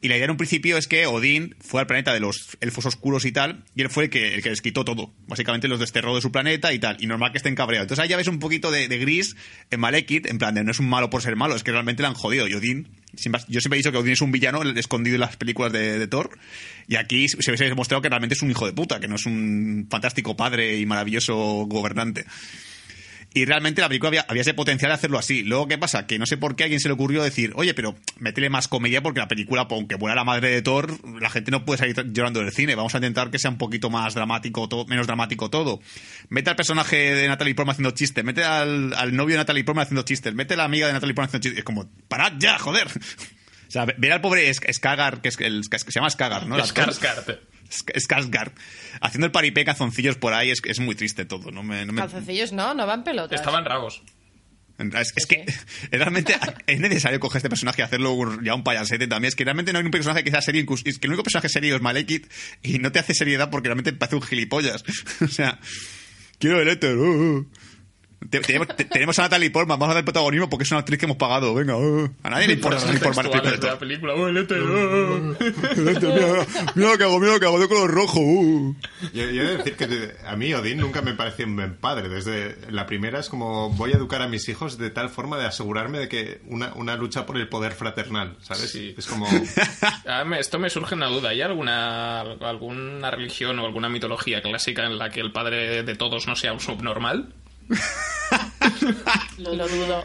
Y 0.00 0.08
la 0.08 0.16
idea 0.16 0.24
en 0.26 0.30
un 0.32 0.36
principio 0.36 0.76
es 0.76 0.86
que 0.88 1.06
Odín 1.06 1.56
fue 1.60 1.80
al 1.80 1.86
planeta 1.86 2.12
de 2.12 2.20
los 2.20 2.56
elfos 2.60 2.86
oscuros 2.86 3.24
y 3.24 3.32
tal, 3.32 3.64
y 3.74 3.82
él 3.82 3.90
fue 3.90 4.04
el 4.04 4.10
que, 4.10 4.34
el 4.34 4.42
que 4.42 4.50
les 4.50 4.60
quitó 4.62 4.84
todo. 4.84 5.12
Básicamente 5.26 5.68
los 5.68 5.80
desterró 5.80 6.14
de 6.14 6.20
su 6.22 6.30
planeta 6.32 6.72
y 6.72 6.78
tal. 6.78 6.96
Y 7.00 7.06
normal 7.06 7.32
que 7.32 7.38
estén 7.38 7.54
cabreados. 7.54 7.84
Entonces 7.86 8.02
ahí 8.02 8.08
ya 8.08 8.16
ves 8.16 8.28
un 8.28 8.38
poquito 8.38 8.70
de, 8.70 8.88
de 8.88 8.98
gris 8.98 9.36
en 9.70 9.80
Malekith, 9.80 10.26
en 10.26 10.38
plan 10.38 10.47
no 10.52 10.70
es 10.70 10.80
un 10.80 10.88
malo 10.88 11.10
por 11.10 11.22
ser 11.22 11.36
malo, 11.36 11.54
es 11.54 11.62
que 11.62 11.72
realmente 11.72 12.02
le 12.02 12.08
han 12.08 12.14
jodido. 12.14 12.46
Y 12.46 12.54
Odín, 12.54 12.88
yo 13.12 13.60
siempre 13.60 13.76
he 13.76 13.76
dicho 13.76 13.92
que 13.92 13.98
Odín 13.98 14.12
es 14.12 14.20
un 14.20 14.32
villano 14.32 14.62
escondido 14.62 15.14
en 15.14 15.20
las 15.20 15.36
películas 15.36 15.72
de, 15.72 15.98
de 15.98 16.06
Thor. 16.06 16.38
Y 16.86 16.96
aquí 16.96 17.28
se 17.28 17.56
se 17.56 17.64
ha 17.64 17.68
demostrado 17.68 18.02
que 18.02 18.08
realmente 18.08 18.34
es 18.34 18.42
un 18.42 18.50
hijo 18.50 18.66
de 18.66 18.72
puta, 18.72 19.00
que 19.00 19.08
no 19.08 19.16
es 19.16 19.26
un 19.26 19.86
fantástico 19.90 20.36
padre 20.36 20.78
y 20.78 20.86
maravilloso 20.86 21.34
gobernante. 21.66 22.24
Y 23.34 23.44
realmente 23.44 23.82
la 23.82 23.88
película 23.88 24.08
había, 24.08 24.24
había 24.26 24.40
ese 24.40 24.54
potencial 24.54 24.88
de 24.90 24.94
hacerlo 24.94 25.18
así. 25.18 25.42
Luego, 25.44 25.68
¿qué 25.68 25.76
pasa? 25.76 26.06
Que 26.06 26.18
no 26.18 26.24
sé 26.26 26.38
por 26.38 26.56
qué 26.56 26.62
a 26.62 26.66
alguien 26.66 26.80
se 26.80 26.88
le 26.88 26.94
ocurrió 26.94 27.22
decir, 27.22 27.52
oye, 27.56 27.74
pero 27.74 27.94
métele 28.18 28.48
más 28.48 28.68
comedia 28.68 29.02
porque 29.02 29.20
la 29.20 29.28
película, 29.28 29.66
aunque 29.70 29.98
fuera 29.98 30.14
la 30.14 30.24
madre 30.24 30.50
de 30.50 30.62
Thor, 30.62 30.98
la 31.20 31.28
gente 31.28 31.50
no 31.50 31.64
puede 31.64 31.78
salir 31.78 31.94
llorando 32.12 32.40
del 32.40 32.52
cine. 32.52 32.74
Vamos 32.74 32.94
a 32.94 32.98
intentar 32.98 33.30
que 33.30 33.38
sea 33.38 33.50
un 33.50 33.58
poquito 33.58 33.90
más 33.90 34.14
dramático, 34.14 34.66
to- 34.68 34.86
menos 34.86 35.06
dramático 35.06 35.50
todo. 35.50 35.78
Mete 36.30 36.50
al 36.50 36.56
personaje 36.56 36.96
de 37.14 37.28
Natalie 37.28 37.54
Portman 37.54 37.74
haciendo 37.74 37.90
chistes, 37.92 38.24
mete 38.24 38.42
al, 38.44 38.90
novio 39.14 39.34
de 39.34 39.38
Natalie 39.38 39.62
Portman 39.62 39.82
haciendo 39.84 40.02
chistes, 40.02 40.34
mete 40.34 40.54
a 40.54 40.56
la 40.56 40.64
amiga 40.64 40.86
de 40.86 40.94
Natalie 40.94 41.14
Portman 41.14 41.28
haciendo 41.28 41.42
chistes. 41.42 41.58
Es 41.58 41.64
como, 41.64 41.86
parad 42.08 42.32
ya, 42.38 42.58
joder. 42.58 42.88
O 43.68 43.70
sea, 43.70 43.84
ver 43.84 44.12
al 44.12 44.22
pobre 44.22 44.50
Sk- 44.50 44.72
Skagar, 44.72 45.20
que, 45.20 45.28
es, 45.28 45.38
el, 45.40 45.68
que 45.68 45.78
se 45.78 45.90
llama 45.92 46.08
Skagar, 46.08 46.46
¿no? 46.46 46.56
Skarsgård. 46.56 47.38
Sk- 47.70 47.94
Skarsgård, 47.96 48.52
haciendo 49.00 49.26
el 49.26 49.32
paripé 49.32 49.64
calzoncillos 49.64 50.16
por 50.16 50.32
ahí, 50.34 50.50
es, 50.50 50.60
es 50.64 50.80
muy 50.80 50.94
triste 50.94 51.24
todo. 51.24 51.50
No 51.50 51.62
me, 51.62 51.84
no 51.86 51.92
me- 51.92 52.00
Calzoncillos 52.02 52.52
no, 52.52 52.74
no 52.74 52.86
van 52.86 53.04
pelotas. 53.04 53.38
Estaban 53.40 53.64
rabos. 53.64 54.02
es, 54.78 55.12
es 55.16 55.26
que 55.26 55.44
realmente 55.90 56.36
es 56.66 56.80
necesario 56.80 57.18
coger 57.20 57.38
este 57.40 57.48
personaje 57.48 57.82
y 57.82 57.84
hacerlo 57.84 58.40
ya 58.42 58.54
un 58.54 58.62
payasete 58.64 59.06
también. 59.08 59.28
Es 59.28 59.34
que 59.36 59.44
realmente 59.44 59.72
no 59.72 59.78
hay 59.80 59.84
un 59.84 59.90
personaje 59.90 60.22
que 60.24 60.30
sea 60.30 60.40
serio. 60.42 60.64
Es 60.84 60.98
que 60.98 61.06
el 61.06 61.10
único 61.10 61.22
personaje 61.24 61.48
serio 61.48 61.76
es 61.76 61.82
Malekith 61.82 62.30
y 62.62 62.78
no 62.78 62.92
te 62.92 62.98
hace 63.00 63.14
seriedad 63.14 63.50
porque 63.50 63.68
realmente 63.68 63.92
parece 63.92 64.16
un 64.16 64.22
gilipollas. 64.22 64.84
o 65.20 65.28
sea, 65.28 65.58
quiero 66.38 66.60
el 66.60 66.68
éter. 66.68 66.96
oh, 66.96 67.38
oh. 67.38 67.46
Te- 68.30 68.40
tenemos, 68.40 68.68
te- 68.76 68.84
tenemos 68.84 69.18
a 69.20 69.22
Natalie 69.22 69.50
Portman, 69.50 69.78
vamos 69.78 69.92
a 69.92 69.94
dar 69.94 70.04
protagonismo 70.04 70.50
porque 70.50 70.64
es 70.64 70.70
una 70.72 70.80
actriz 70.80 70.98
que 70.98 71.06
hemos 71.06 71.16
pagado. 71.16 71.54
Venga, 71.54 71.76
oh. 71.76 72.10
a 72.22 72.30
nadie 72.30 72.48
le 72.48 72.54
importa 72.54 72.78
Natalie 72.80 73.00
Portman. 73.00 73.26
la 73.62 73.78
película. 73.78 74.14
El 74.14 74.36
éter. 74.36 74.58
El 74.58 75.88
éter, 75.88 76.12
Mira, 76.12 76.46
mira 76.74 76.90
lo 76.90 76.98
que 76.98 77.04
hago, 77.04 77.20
mira 77.20 77.32
lo 77.34 77.40
que 77.40 77.46
hago 77.46 77.60
de 77.60 77.68
color 77.68 77.90
rojo. 77.90 78.20
uh. 78.20 78.76
Yo, 79.14 79.30
yo 79.30 79.42
he 79.42 79.46
de 79.46 79.56
decir 79.58 79.76
que 79.76 80.14
a 80.26 80.36
mí 80.36 80.52
Odín 80.52 80.78
nunca 80.78 81.00
me 81.00 81.14
pareció 81.14 81.46
un 81.46 81.56
buen 81.56 81.76
padre. 81.76 82.08
Desde 82.08 82.56
la 82.70 82.86
primera 82.86 83.20
es 83.20 83.28
como 83.28 83.70
voy 83.70 83.92
a 83.92 83.96
educar 83.96 84.20
a 84.20 84.28
mis 84.28 84.48
hijos 84.48 84.78
de 84.78 84.90
tal 84.90 85.08
forma 85.10 85.38
de 85.38 85.46
asegurarme 85.46 85.98
de 86.00 86.08
que 86.08 86.40
una, 86.48 86.72
una 86.74 86.96
lucha 86.96 87.24
por 87.24 87.36
el 87.38 87.48
poder 87.48 87.72
fraternal, 87.72 88.36
¿sabes? 88.40 88.70
Sí. 88.70 88.94
Es 88.98 89.06
como... 89.06 89.26
Ah, 90.06 90.24
Esto 90.38 90.58
me 90.58 90.70
surge 90.70 90.94
una 90.94 91.06
duda. 91.06 91.30
¿Hay 91.30 91.40
alguna, 91.42 92.20
alguna 92.22 93.10
religión 93.10 93.58
o 93.58 93.66
alguna 93.66 93.88
mitología 93.88 94.42
clásica 94.42 94.84
en 94.86 94.98
la 94.98 95.10
que 95.10 95.20
el 95.20 95.32
padre 95.32 95.82
de 95.82 95.94
todos 95.94 96.26
no 96.26 96.34
sea 96.34 96.52
un 96.52 96.60
subnormal? 96.60 97.32
Lo, 99.38 99.54
lo 99.54 99.68
dudo. 99.68 100.04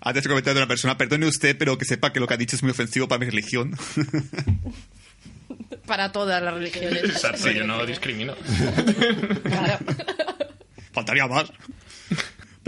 Antes 0.00 0.22
de 0.24 0.28
comentar 0.28 0.54
de 0.54 0.60
una 0.60 0.68
persona, 0.68 0.96
perdone 0.96 1.26
usted, 1.26 1.56
pero 1.56 1.76
que 1.78 1.84
sepa 1.84 2.12
que 2.12 2.20
lo 2.20 2.26
que 2.26 2.34
ha 2.34 2.36
dicho 2.36 2.56
es 2.56 2.62
muy 2.62 2.70
ofensivo 2.70 3.08
para 3.08 3.18
mi 3.20 3.26
religión. 3.26 3.76
Para 5.86 6.12
todas 6.12 6.42
las 6.42 6.52
religiones. 6.52 7.02
Exacto, 7.02 7.50
yo 7.50 7.66
no 7.66 7.86
discrimino. 7.86 8.34
Claro. 9.42 9.78
Faltaría 10.92 11.26
más. 11.26 11.50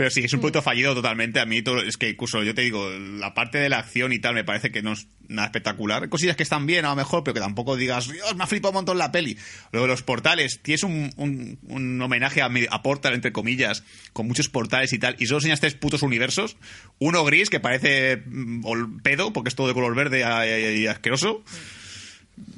Pero 0.01 0.09
sí, 0.09 0.21
es 0.23 0.33
un 0.33 0.41
punto 0.41 0.63
fallido 0.63 0.95
totalmente. 0.95 1.39
A 1.39 1.45
mí, 1.45 1.61
todo, 1.61 1.83
es 1.83 1.95
que 1.95 2.09
incluso 2.09 2.41
yo 2.41 2.55
te 2.55 2.63
digo, 2.63 2.89
la 2.89 3.35
parte 3.35 3.59
de 3.59 3.69
la 3.69 3.77
acción 3.77 4.11
y 4.13 4.17
tal 4.17 4.33
me 4.33 4.43
parece 4.43 4.71
que 4.71 4.81
no 4.81 4.93
es 4.93 5.05
nada 5.27 5.45
espectacular. 5.45 6.09
Cosillas 6.09 6.35
que 6.35 6.41
están 6.41 6.65
bien, 6.65 6.85
a 6.85 6.89
lo 6.89 6.95
mejor, 6.95 7.23
pero 7.23 7.35
que 7.35 7.39
tampoco 7.39 7.75
digas, 7.77 8.07
Dios, 8.11 8.35
me 8.35 8.43
ha 8.43 8.47
flipado 8.47 8.71
un 8.71 8.75
montón 8.77 8.97
la 8.97 9.11
peli. 9.11 9.37
Luego, 9.71 9.85
los 9.85 10.01
portales, 10.01 10.59
tienes 10.63 10.81
un, 10.81 11.11
un- 11.17 11.59
un 11.67 12.01
homenaje 12.01 12.41
a, 12.41 12.49
Portal, 12.81 13.13
entre 13.13 13.31
comillas, 13.31 13.83
con 14.11 14.25
muchos 14.27 14.49
portales 14.49 14.91
y 14.91 14.97
tal, 14.97 15.15
y 15.19 15.27
solo 15.27 15.37
enseñas 15.37 15.59
tres 15.59 15.75
putos 15.75 16.01
universos. 16.01 16.57
Uno 16.97 17.23
gris, 17.23 17.51
que 17.51 17.59
parece 17.59 18.23
mm, 18.25 19.01
pedo, 19.03 19.33
porque 19.33 19.49
es 19.49 19.55
todo 19.55 19.67
de 19.67 19.75
color 19.75 19.93
verde 19.93 20.21
y, 20.21 20.79
y- 20.79 20.83
y 20.83 20.87
asqueroso. 20.87 21.43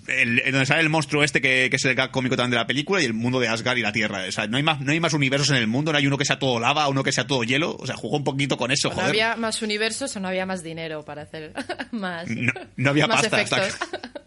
El, 0.08 0.40
el 0.40 0.52
donde 0.52 0.66
sale 0.66 0.82
el 0.82 0.90
monstruo 0.90 1.24
este 1.24 1.42
que, 1.42 1.68
que 1.70 1.76
es 1.78 1.86
el 1.86 1.96
gag 1.96 2.12
cómico 2.12 2.36
también 2.36 2.52
de 2.52 2.58
la 2.58 2.68
película 2.68 3.02
y 3.02 3.06
el 3.06 3.14
mundo 3.14 3.40
de 3.40 3.48
Asgard 3.48 3.78
y 3.78 3.82
la 3.82 3.92
Tierra. 3.92 4.26
O 4.28 4.32
sea, 4.32 4.48
no 4.48 4.58
hay 4.58 4.64
más, 4.64 4.80
no 4.82 4.92
hay 4.92 5.00
más 5.00 5.14
universos 5.14 5.50
en 5.50 5.56
el 5.58 5.68
mundo, 5.68 5.92
no 5.92 5.98
hay 5.98 6.08
uno 6.08 6.18
que 6.18 6.26
sea 6.26 6.40
todo 6.40 6.60
lava, 6.60 6.88
uno 6.88 7.04
que 7.04 7.12
sea 7.12 7.26
todo 7.28 7.44
hielo. 7.44 7.76
O 7.80 7.86
sea, 7.86 7.96
jugó 7.96 8.18
un 8.18 8.24
poquito 8.24 8.58
con 8.58 8.72
eso, 8.72 8.90
No 8.90 8.96
joder. 8.96 9.10
había 9.10 9.36
más 9.36 9.62
universos 9.62 10.16
o 10.16 10.20
no 10.20 10.28
había 10.28 10.46
más 10.46 10.64
dinero 10.64 11.04
para 11.04 11.24
hacer 11.24 11.54
más. 11.92 12.28
No, 12.30 12.52
no 12.76 12.90
había 12.90 13.08
más 13.08 13.22
pasta. 13.22 13.42
efectos. 13.42 13.60
hasta 13.60 13.98
que- 13.98 14.24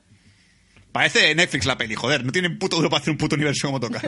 Parece 0.92 1.34
Netflix 1.34 1.66
la 1.66 1.76
peli, 1.76 1.94
joder. 1.94 2.24
No 2.24 2.32
tienen 2.32 2.58
puto 2.58 2.76
duro 2.76 2.88
para 2.88 3.02
hacer 3.02 3.10
un 3.12 3.18
puto 3.18 3.34
universo 3.36 3.68
como 3.68 3.80
toca. 3.80 4.00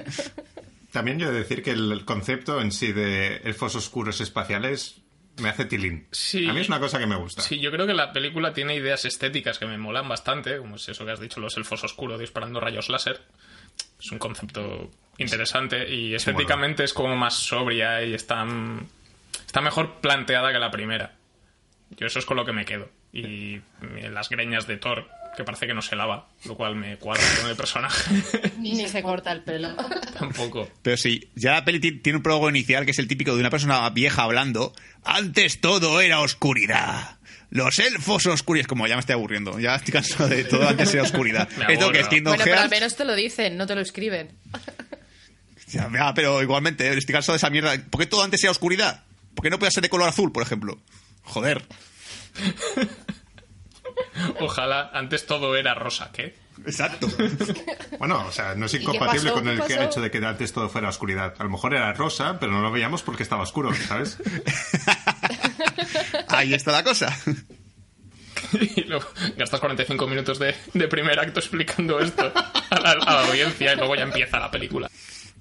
También 0.90 1.18
yo 1.18 1.28
he 1.28 1.32
de 1.32 1.40
decir 1.40 1.62
que 1.62 1.70
el 1.72 2.04
concepto 2.06 2.62
en 2.62 2.72
sí 2.72 2.92
de 2.92 3.36
elfos 3.44 3.74
oscuros 3.74 4.20
espaciales 4.22 4.96
me 5.38 5.48
hace 5.48 5.64
tilín. 5.64 6.06
Sí. 6.10 6.48
A 6.48 6.52
mí 6.52 6.60
es 6.60 6.68
una 6.68 6.80
cosa 6.80 6.98
que 6.98 7.06
me 7.06 7.16
gusta. 7.16 7.42
Sí, 7.42 7.58
yo 7.58 7.70
creo 7.70 7.86
que 7.86 7.94
la 7.94 8.12
película 8.12 8.52
tiene 8.52 8.74
ideas 8.74 9.04
estéticas 9.04 9.58
que 9.58 9.66
me 9.66 9.78
molan 9.78 10.08
bastante, 10.08 10.58
como 10.58 10.76
es 10.76 10.88
eso 10.88 11.04
que 11.04 11.12
has 11.12 11.20
dicho, 11.20 11.40
los 11.40 11.56
elfos 11.56 11.82
oscuros 11.84 12.20
disparando 12.20 12.60
rayos 12.60 12.88
láser. 12.88 13.20
Es 14.00 14.10
un 14.12 14.18
concepto 14.18 14.90
interesante 15.18 15.92
y 15.92 16.14
estéticamente 16.14 16.84
es 16.84 16.92
como 16.92 17.16
más 17.16 17.34
sobria 17.34 18.02
y 18.04 18.14
está, 18.14 18.46
está 19.46 19.60
mejor 19.60 20.00
planteada 20.00 20.52
que 20.52 20.58
la 20.58 20.70
primera. 20.70 21.14
Yo 21.90 22.06
eso 22.06 22.18
es 22.18 22.26
con 22.26 22.36
lo 22.36 22.44
que 22.44 22.52
me 22.52 22.64
quedo. 22.64 22.88
Y 23.12 23.60
las 24.10 24.28
greñas 24.28 24.66
de 24.66 24.76
Thor, 24.76 25.08
que 25.36 25.44
parece 25.44 25.66
que 25.66 25.74
no 25.74 25.82
se 25.82 25.96
lava, 25.96 26.28
lo 26.44 26.54
cual 26.56 26.76
me 26.76 26.96
cuadra 26.98 27.24
con 27.40 27.50
el 27.50 27.56
personaje. 27.56 28.22
Ni 28.58 28.86
se 28.86 29.02
corta 29.02 29.32
el 29.32 29.42
pelo. 29.42 29.70
Tampoco. 30.18 30.68
Pero 30.82 30.96
sí, 30.96 31.30
ya 31.34 31.52
la 31.52 31.64
peli 31.64 31.80
ti- 31.80 31.98
tiene 32.00 32.18
un 32.18 32.22
prólogo 32.22 32.50
inicial 32.50 32.84
que 32.84 32.90
es 32.90 32.98
el 32.98 33.08
típico 33.08 33.34
de 33.34 33.40
una 33.40 33.50
persona 33.50 33.88
vieja 33.90 34.22
hablando. 34.22 34.74
Antes 35.04 35.60
todo 35.60 36.00
era 36.00 36.20
oscuridad. 36.20 37.18
Los 37.50 37.78
elfos 37.78 38.26
oscuros. 38.26 38.66
Como 38.66 38.86
ya 38.86 38.96
me 38.96 39.00
estoy 39.00 39.14
aburriendo. 39.14 39.58
Ya 39.58 39.76
estoy 39.76 39.92
cansado 39.92 40.28
de 40.28 40.44
todo 40.44 40.68
antes 40.68 40.92
era 40.92 41.02
oscuridad. 41.02 41.48
Me 41.66 41.74
Esto 41.74 41.90
que 41.92 42.00
es. 42.00 42.08
Kingdom 42.08 42.32
Bueno, 42.32 42.44
pero 42.44 42.56
al 42.56 42.62
Hearts. 42.64 42.70
menos 42.80 42.96
te 42.96 43.04
lo 43.04 43.14
dicen, 43.14 43.56
no 43.56 43.66
te 43.66 43.74
lo 43.74 43.80
escriben. 43.80 44.32
Ya, 45.70 45.86
ya, 45.92 46.14
pero 46.14 46.42
igualmente, 46.42 46.88
eh, 46.88 46.96
estoy 46.96 47.12
cansado 47.12 47.34
de 47.34 47.36
esa 47.36 47.50
mierda. 47.50 47.76
¿Por 47.90 48.00
qué 48.00 48.06
todo 48.06 48.22
antes 48.22 48.42
era 48.42 48.50
oscuridad? 48.50 49.02
¿Por 49.34 49.42
qué 49.42 49.50
no 49.50 49.58
puede 49.58 49.70
ser 49.70 49.82
de 49.82 49.90
color 49.90 50.08
azul, 50.08 50.32
por 50.32 50.42
ejemplo? 50.42 50.78
Joder. 51.24 51.62
Ojalá 54.40 54.90
antes 54.94 55.26
todo 55.26 55.56
era 55.56 55.74
rosa, 55.74 56.10
¿qué? 56.12 56.34
Exacto. 56.66 57.08
Bueno, 57.98 58.24
o 58.28 58.30
sea, 58.30 58.54
no 58.54 58.66
es 58.66 58.74
incompatible 58.74 59.32
con 59.32 59.42
¿Qué 59.42 59.52
el 59.54 59.62
que 59.62 59.84
hecho 59.84 60.00
de 60.00 60.08
que 60.08 60.18
antes 60.18 60.52
todo 60.52 60.68
fuera 60.68 60.88
oscuridad. 60.88 61.34
A 61.36 61.42
lo 61.42 61.50
mejor 61.50 61.74
era 61.74 61.92
rosa, 61.94 62.38
pero 62.38 62.52
no 62.52 62.62
lo 62.62 62.70
veíamos 62.70 63.02
porque 63.02 63.24
estaba 63.24 63.42
oscuro, 63.42 63.74
¿sabes? 63.74 64.18
Ahí 66.28 66.54
está 66.54 66.70
la 66.70 66.84
cosa. 66.84 67.12
Y 68.52 68.84
luego 68.84 69.04
gastas 69.36 69.58
45 69.58 70.06
minutos 70.06 70.38
de, 70.38 70.54
de 70.74 70.86
primer 70.86 71.18
acto 71.18 71.40
explicando 71.40 71.98
esto 71.98 72.32
a 72.70 72.80
la, 72.80 72.90
a 72.92 73.14
la 73.14 73.26
audiencia 73.26 73.72
y 73.72 73.76
luego 73.76 73.96
ya 73.96 74.04
empieza 74.04 74.38
la 74.38 74.50
película. 74.50 74.88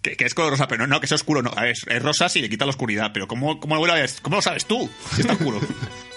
Que, 0.02 0.16
que 0.16 0.26
es 0.26 0.34
color 0.34 0.52
rosa, 0.52 0.68
pero 0.68 0.88
no, 0.88 0.88
no, 0.88 1.00
que 1.00 1.06
es 1.06 1.12
oscuro, 1.12 1.44
no. 1.44 1.52
A 1.56 1.64
ver, 1.64 1.76
es 1.86 2.02
rosa 2.02 2.28
si 2.28 2.42
le 2.42 2.50
quita 2.50 2.66
la 2.66 2.72
oscuridad, 2.72 3.12
pero 3.14 3.28
¿cómo, 3.28 3.60
cómo, 3.60 3.76
lo, 3.76 3.82
vuelve 3.82 3.98
a 3.98 4.02
ver? 4.02 4.10
¿cómo 4.24 4.38
lo 4.38 4.42
sabes 4.42 4.66
tú? 4.66 4.90
Si 5.14 5.22
está 5.22 5.34
oscuro. 5.34 5.60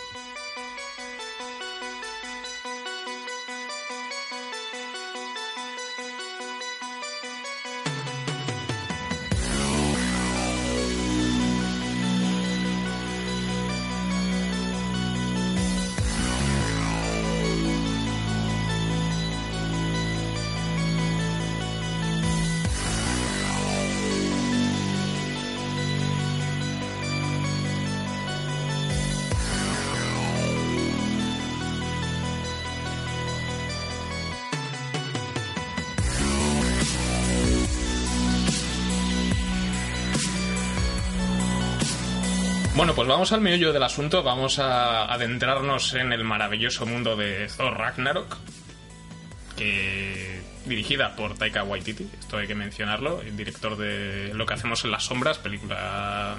vamos 43.10 43.32
al 43.32 43.40
meollo 43.40 43.72
del 43.72 43.82
asunto. 43.82 44.22
Vamos 44.22 44.58
a 44.58 45.12
adentrarnos 45.12 45.94
en 45.94 46.12
el 46.12 46.22
maravilloso 46.24 46.86
mundo 46.86 47.16
de 47.16 47.48
Thor 47.48 47.76
Ragnarok. 47.76 48.36
Que 49.56 50.40
dirigida 50.64 51.16
por 51.16 51.36
Taika 51.36 51.64
Waititi, 51.64 52.08
esto 52.18 52.38
hay 52.38 52.46
que 52.46 52.54
mencionarlo, 52.54 53.20
el 53.20 53.36
director 53.36 53.76
de 53.76 54.32
Lo 54.34 54.46
que 54.46 54.54
hacemos 54.54 54.84
en 54.84 54.92
las 54.92 55.04
sombras, 55.04 55.38
película 55.38 56.36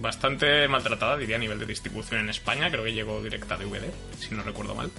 bastante 0.00 0.68
maltratada, 0.68 1.16
diría, 1.16 1.36
a 1.36 1.38
nivel 1.38 1.58
de 1.58 1.66
distribución 1.66 2.20
en 2.20 2.30
España. 2.30 2.70
Creo 2.70 2.84
que 2.84 2.92
llegó 2.92 3.22
directa 3.22 3.56
a 3.56 3.58
DVD, 3.58 3.90
si 4.18 4.34
no 4.34 4.42
recuerdo 4.42 4.74
mal. 4.74 4.90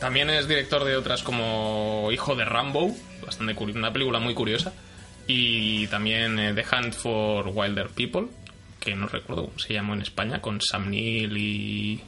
También 0.00 0.30
es 0.30 0.46
director 0.46 0.84
de 0.84 0.96
otras 0.96 1.22
como 1.22 2.08
Hijo 2.12 2.36
de 2.36 2.44
Rambo, 2.44 2.96
bastante 3.26 3.54
una 3.64 3.92
película 3.92 4.20
muy 4.20 4.34
curiosa. 4.34 4.72
Y 5.26 5.88
también 5.88 6.38
eh, 6.38 6.54
The 6.54 6.64
Hunt 6.74 6.94
for 6.94 7.48
Wilder 7.48 7.88
People, 7.88 8.28
que 8.80 8.94
no 8.94 9.06
recuerdo 9.06 9.46
cómo 9.46 9.58
se 9.58 9.74
llamó 9.74 9.94
en 9.94 10.02
España, 10.02 10.40
con 10.40 10.60
Sam 10.60 10.90
Neill 10.90 11.36
y, 11.36 12.00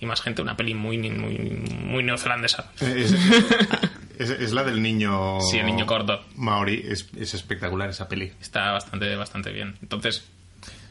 y 0.00 0.06
más 0.06 0.20
gente, 0.22 0.42
una 0.42 0.56
peli 0.56 0.74
muy, 0.74 0.98
muy, 0.98 1.38
muy 1.38 2.02
neozelandesa. 2.02 2.72
Es, 2.80 3.12
es- 4.18 4.30
es 4.30 4.52
la 4.52 4.64
del 4.64 4.80
niño. 4.82 5.40
Sí, 5.40 5.58
el 5.58 5.66
niño 5.66 5.86
corto. 5.86 6.24
Maori. 6.36 6.84
Es, 6.88 7.08
es 7.18 7.34
espectacular 7.34 7.90
esa 7.90 8.08
peli. 8.08 8.32
Está 8.40 8.70
bastante, 8.72 9.14
bastante 9.16 9.50
bien. 9.52 9.76
Entonces, 9.82 10.24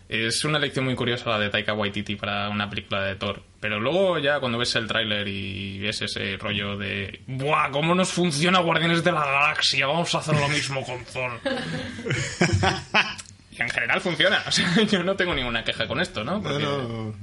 es 0.09 0.43
una 0.45 0.57
elección 0.59 0.85
muy 0.85 0.95
curiosa 0.95 1.29
la 1.29 1.39
de 1.39 1.49
Taika 1.49 1.73
Waititi 1.73 2.15
para 2.17 2.49
una 2.49 2.69
película 2.69 3.01
de 3.03 3.15
Thor. 3.15 3.41
Pero 3.59 3.79
luego 3.79 4.19
ya 4.19 4.39
cuando 4.41 4.57
ves 4.57 4.75
el 4.75 4.87
tráiler 4.87 5.25
y 5.27 5.79
ves 5.79 6.01
ese 6.01 6.35
rollo 6.37 6.77
de 6.77 7.21
¡Buah! 7.27 7.71
¿Cómo 7.71 7.95
nos 7.95 8.09
funciona 8.11 8.59
Guardianes 8.59 9.03
de 9.03 9.11
la 9.13 9.25
Galaxia? 9.25 9.87
Vamos 9.87 10.13
a 10.13 10.17
hacer 10.17 10.35
lo 10.35 10.49
mismo 10.49 10.83
con 10.83 11.03
Thor. 11.05 11.39
y 13.57 13.61
en 13.61 13.69
general 13.69 14.01
funciona. 14.01 14.43
O 14.47 14.51
sea, 14.51 14.83
yo 14.83 15.03
no 15.03 15.15
tengo 15.15 15.33
ninguna 15.33 15.63
queja 15.63 15.87
con 15.87 15.99
esto, 15.99 16.23
¿no? 16.23 16.41
Porque 16.41 16.63
No, 16.63 17.13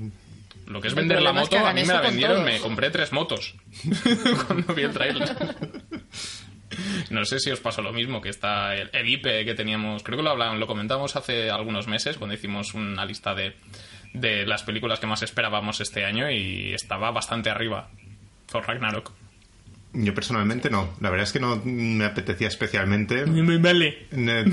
lo 0.67 0.81
que 0.81 0.89
es 0.89 0.95
vender 0.95 1.21
la 1.23 1.33
moto, 1.33 1.59
a 1.59 1.73
mí 1.73 1.83
me 1.83 1.93
la 1.93 2.01
vendieron, 2.01 2.37
todos. 2.39 2.51
me 2.53 2.61
compré 2.61 2.91
tres 2.91 3.13
motos 3.13 3.55
cuando 4.47 4.73
vi 4.75 4.83
el 4.83 4.93
tráiler. 4.93 5.29
No 7.11 7.25
sé 7.25 7.41
si 7.41 7.51
os 7.51 7.59
pasó 7.61 7.83
lo 7.83 7.93
mismo, 7.93 8.21
que 8.21 8.29
está 8.29 8.77
el, 8.77 8.89
el 8.93 9.09
IP 9.09 9.25
que 9.45 9.55
teníamos, 9.57 10.03
creo 10.05 10.17
que 10.17 10.23
lo 10.23 10.31
hablamos, 10.31 10.59
lo 10.59 10.67
comentamos 10.69 11.17
hace 11.17 11.51
algunos 11.51 11.89
meses 11.89 12.17
cuando 12.17 12.35
hicimos 12.35 12.75
una 12.75 13.05
lista 13.05 13.35
de, 13.35 13.57
de 14.15 14.47
las 14.47 14.63
películas 14.63 15.01
que 15.01 15.07
más 15.09 15.23
esperábamos 15.23 15.81
este 15.81 16.05
año 16.05 16.31
y 16.31 16.73
estaba 16.73 17.11
bastante 17.11 17.51
arriba. 17.51 17.91
Thor 18.47 18.67
Ragnarok. 18.67 19.13
Yo 19.93 20.15
personalmente 20.15 20.71
no. 20.71 20.95
La 21.01 21.11
verdad 21.11 21.25
es 21.25 21.33
que 21.33 21.41
no 21.41 21.61
me 21.65 22.05
apetecía 22.05 22.47
especialmente. 22.49 23.27
Muy 23.27 23.57
vale. 23.59 24.07
Ne- 24.13 24.45
no, 24.45 24.53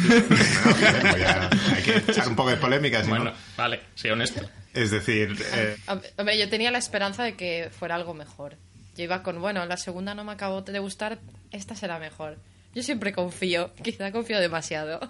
hay 1.76 1.84
que 1.84 1.98
echar 2.12 2.28
un 2.28 2.36
poco 2.36 2.50
de 2.50 2.58
polémica, 2.58 3.04
si 3.04 3.10
no. 3.10 3.16
Bueno, 3.18 3.34
vale, 3.56 3.82
sé 3.96 4.12
honesto. 4.12 4.42
Es 4.74 4.92
decir, 4.92 5.36
eh, 5.54 5.78
Hombre, 6.18 6.38
yo 6.38 6.50
tenía 6.50 6.72
la 6.72 6.78
esperanza 6.78 7.24
de 7.24 7.36
que 7.36 7.70
fuera 7.78 7.96
algo 7.96 8.14
mejor. 8.14 8.56
Yo 8.96 9.04
iba 9.04 9.22
con, 9.24 9.40
bueno, 9.40 9.66
la 9.66 9.78
segunda 9.78 10.16
no 10.16 10.24
me 10.24 10.32
acabó 10.32 10.62
de 10.62 10.80
gustar, 10.80 11.20
esta 11.52 11.76
será 11.76 12.00
mejor. 12.00 12.38
Yo 12.74 12.82
siempre 12.84 13.12
confío, 13.14 13.72
quizá 13.84 14.12
confío 14.12 14.40
demasiado. 14.40 15.00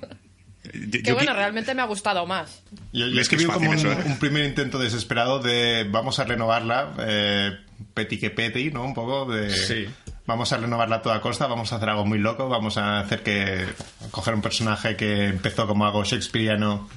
Yo- 0.73 0.91
Que 0.91 1.01
yo 1.03 1.15
bueno, 1.15 1.33
realmente 1.33 1.73
me 1.73 1.81
ha 1.81 1.85
gustado 1.85 2.25
más. 2.25 2.61
yo, 2.91 3.07
yo 3.07 3.13
Es 3.13 3.19
es 3.21 3.29
que 3.29 3.35
es 3.37 3.45
como 3.45 3.69
un, 3.69 3.75
eso, 3.77 3.89
¿eh? 3.89 3.97
un 4.05 4.19
primer 4.19 4.43
intento 4.43 4.77
desesperado 4.79 5.39
de 5.39 5.85
vamos 5.89 6.19
a 6.19 6.25
renovarla, 6.25 6.93
eh, 6.99 7.51
peti 7.93 8.17
que 8.19 8.31
peti, 8.31 8.69
¿no? 8.71 8.83
Un 8.83 8.93
poco 8.93 9.31
de... 9.31 9.49
Sí. 9.49 9.87
Vamos 10.27 10.51
a 10.51 10.57
renovarla 10.57 10.97
a 10.97 11.01
toda 11.01 11.21
costa, 11.21 11.47
vamos 11.47 11.71
a 11.71 11.77
hacer 11.77 11.89
algo 11.89 12.05
muy 12.05 12.19
loco, 12.19 12.49
vamos 12.49 12.77
a 12.77 12.99
hacer 12.99 13.23
que... 13.23 13.65
coger 14.11 14.33
un 14.35 14.41
personaje 14.41 14.95
que 14.97 15.27
empezó 15.27 15.65
como 15.67 15.85
algo 15.85 16.03
shakespeariano 16.03 16.87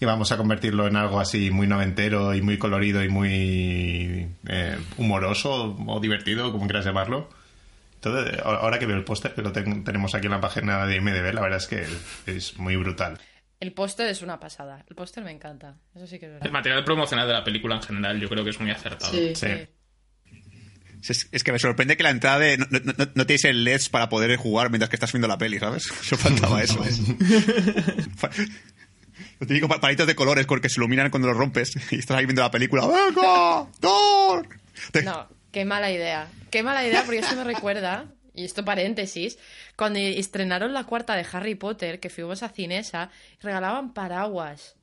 y 0.00 0.04
vamos 0.04 0.30
a 0.32 0.36
convertirlo 0.36 0.86
en 0.86 0.96
algo 0.96 1.18
así 1.20 1.50
muy 1.50 1.66
noventero 1.66 2.34
y 2.34 2.42
muy 2.42 2.56
colorido 2.58 3.02
y 3.02 3.08
muy 3.08 4.28
eh, 4.48 4.78
humoroso 4.98 5.76
o 5.86 6.00
divertido, 6.00 6.52
como 6.52 6.64
quieras 6.66 6.84
llamarlo. 6.84 7.28
Entonces, 7.96 8.38
ahora 8.44 8.78
que 8.78 8.86
veo 8.86 8.96
el 8.96 9.04
póster 9.04 9.34
que 9.34 9.42
lo 9.42 9.50
ten- 9.50 9.82
tenemos 9.82 10.14
aquí 10.14 10.26
en 10.26 10.32
la 10.32 10.40
página 10.40 10.84
de 10.86 10.96
IMDB, 10.96 11.32
la 11.34 11.40
verdad 11.40 11.58
es 11.58 11.66
que 11.66 11.86
es 12.26 12.56
muy 12.58 12.76
brutal. 12.76 13.18
El 13.60 13.72
póster 13.72 14.08
es 14.08 14.20
una 14.22 14.38
pasada. 14.38 14.84
El 14.88 14.94
póster 14.94 15.24
me 15.24 15.30
encanta. 15.32 15.76
Eso 15.94 16.06
sí 16.06 16.18
que 16.18 16.26
es 16.26 16.32
El 16.32 16.38
verdad. 16.38 16.52
material 16.52 16.84
promocional 16.84 17.26
de 17.26 17.32
la 17.32 17.42
película 17.44 17.76
en 17.76 17.82
general 17.82 18.20
yo 18.20 18.28
creo 18.28 18.44
que 18.44 18.50
es 18.50 18.60
muy 18.60 18.70
acertado. 18.70 19.10
Sí, 19.10 19.34
Sí. 19.34 19.46
sí. 19.46 19.66
Es, 21.08 21.28
es 21.32 21.44
que 21.44 21.52
me 21.52 21.58
sorprende 21.58 21.96
que 21.96 22.02
la 22.02 22.10
entrada 22.10 22.38
de. 22.38 22.56
No, 22.58 22.66
no, 22.70 22.92
no, 23.14 23.26
tenéis 23.26 23.44
el 23.44 23.62
LEDs 23.64 23.88
para 23.90 24.08
poder 24.08 24.36
jugar 24.36 24.70
mientras 24.70 24.88
que 24.88 24.96
estás 24.96 25.12
viendo 25.12 25.28
la 25.28 25.36
peli, 25.38 25.58
¿sabes? 25.58 25.82
Solo 26.02 26.20
faltaba 26.22 26.62
eso. 26.62 26.82
Los 29.40 29.48
típicos 29.48 29.68
pa- 29.68 29.80
palitos 29.80 30.06
de 30.06 30.14
colores 30.14 30.46
con 30.46 30.60
que 30.60 30.68
se 30.68 30.80
iluminan 30.80 31.10
cuando 31.10 31.28
los 31.28 31.36
rompes 31.36 31.72
y 31.92 31.96
estás 31.98 32.16
ahí 32.16 32.24
viendo 32.26 32.42
la 32.42 32.50
película. 32.50 32.86
¡Venga! 32.86 33.66
¡Thor! 33.80 34.48
No, 35.04 35.28
qué 35.52 35.64
mala 35.64 35.90
idea. 35.90 36.28
Qué 36.50 36.62
mala 36.62 36.86
idea, 36.86 37.02
porque 37.04 37.18
esto 37.20 37.34
me 37.36 37.44
recuerda, 37.44 38.06
y 38.34 38.44
esto 38.44 38.64
paréntesis, 38.64 39.38
cuando 39.76 39.98
estrenaron 39.98 40.72
la 40.72 40.84
cuarta 40.84 41.16
de 41.16 41.26
Harry 41.32 41.54
Potter, 41.56 41.98
que 42.00 42.10
fuimos 42.10 42.42
a 42.42 42.48
Cinesa, 42.48 43.10
regalaban 43.40 43.92
paraguas. 43.92 44.76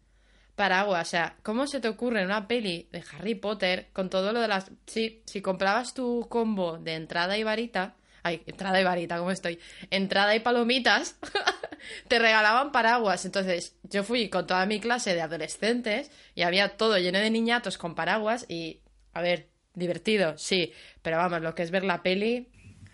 Paraguas, 0.62 1.08
o 1.08 1.10
sea, 1.10 1.38
¿cómo 1.41 1.65
se 1.65 1.80
te 1.80 1.88
ocurre 1.88 2.19
en 2.19 2.28
una 2.28 2.47
peli 2.47 2.88
de 2.91 3.04
Harry 3.12 3.34
Potter 3.34 3.88
con 3.93 4.12
todo 4.12 4.32
lo 4.32 4.39
de 4.41 4.47
las... 4.47 4.69
Sí, 4.86 5.24
si 5.26 5.41
comprabas 5.41 5.95
tu 5.95 6.28
combo 6.30 6.78
de 6.78 6.93
entrada 6.93 7.36
y 7.36 7.43
varita... 7.43 7.95
Ay, 8.21 8.43
entrada 8.45 8.80
y 8.80 8.84
varita, 8.84 9.17
¿cómo 9.17 9.32
estoy? 9.32 9.58
Entrada 9.89 10.36
y 10.36 10.39
palomitas, 10.41 11.15
te 12.08 12.19
regalaban 12.19 12.71
paraguas. 12.71 13.26
Entonces, 13.26 13.76
yo 13.82 14.04
fui 14.04 14.30
con 14.30 14.45
toda 14.45 14.67
mi 14.67 14.80
clase 14.80 15.15
de 15.15 15.21
adolescentes 15.21 16.12
y 16.36 16.43
había 16.43 16.78
todo 16.78 17.00
lleno 17.00 17.17
de 17.17 17.32
niñatos 17.32 17.80
con 17.80 17.95
paraguas 17.95 18.45
y, 18.47 18.82
a 19.13 19.21
ver, 19.21 19.50
divertido, 19.74 20.38
sí. 20.38 20.74
Pero 21.02 21.17
vamos, 21.17 21.41
lo 21.41 21.56
que 21.56 21.63
es 21.63 21.71
ver 21.71 21.86
la 21.86 22.04
peli... 22.04 22.50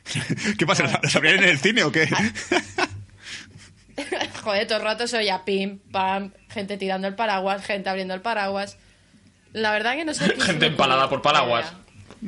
¿Qué 0.58 0.66
pasa? 0.66 0.84
¿Las 1.04 1.14
abrían 1.18 1.40
en 1.40 1.50
el 1.50 1.60
cine 1.60 1.84
o 1.84 1.92
qué? 1.92 2.08
Joder, 4.44 4.68
todo 4.68 4.78
el 4.80 4.84
rato 4.84 5.08
se 5.08 5.18
oía 5.18 5.44
pim, 5.44 5.80
pam, 5.92 6.32
gente 6.50 6.78
tirando 6.78 7.08
el 7.08 7.16
paraguas, 7.16 7.66
gente 7.66 7.90
abriendo 7.90 8.14
el 8.14 8.22
paraguas. 8.22 8.78
La 9.54 9.72
verdad 9.72 9.96
que 9.96 10.06
no 10.06 10.14
sé... 10.14 10.36
Gente 10.40 10.68
empalada 10.68 11.10
por 11.10 11.22
paraguas. 11.22 11.74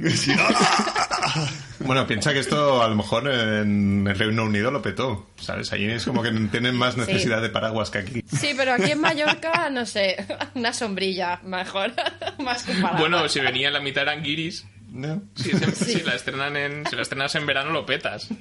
Sí, 0.10 0.32
no, 0.36 0.50
no. 0.50 1.48
Bueno, 1.80 2.06
piensa 2.06 2.34
que 2.34 2.40
esto 2.40 2.84
a 2.84 2.88
lo 2.88 2.96
mejor 2.96 3.28
en 3.28 4.06
el 4.08 4.18
Reino 4.18 4.44
Unido 4.44 4.70
lo 4.70 4.82
petó, 4.82 5.30
¿sabes? 5.40 5.72
Allí 5.72 5.86
es 5.86 6.06
como 6.06 6.22
que 6.22 6.32
tienen 6.52 6.76
más 6.76 6.98
necesidad 6.98 7.42
de 7.42 7.50
paraguas 7.50 7.90
que 7.90 8.00
aquí. 8.00 8.24
Sí, 8.28 8.54
pero 8.56 8.74
aquí 8.74 8.92
en 8.92 9.00
Mallorca, 9.00 9.70
no 9.70 9.86
sé, 9.86 10.26
una 10.56 10.74
sombrilla 10.74 11.40
mejor, 11.44 11.94
más 12.40 12.64
que 12.64 12.72
un 12.72 12.82
paraguas. 12.82 13.02
Bueno, 13.02 13.30
si 13.30 13.40
venía 13.40 13.68
en 13.68 13.74
la 13.74 13.80
mitad 13.80 14.04
eran 14.04 14.22
guiris, 14.22 14.66
¿No? 14.92 15.22
si, 15.36 15.52
se- 15.52 15.72
si 15.76 16.02
la 16.02 16.16
estrenan 16.16 16.56
en, 16.58 16.86
si 16.88 16.96
la 16.96 17.02
estrenas 17.04 17.34
en 17.36 17.46
verano 17.46 17.72
lo 17.72 17.86
petas. 17.86 18.28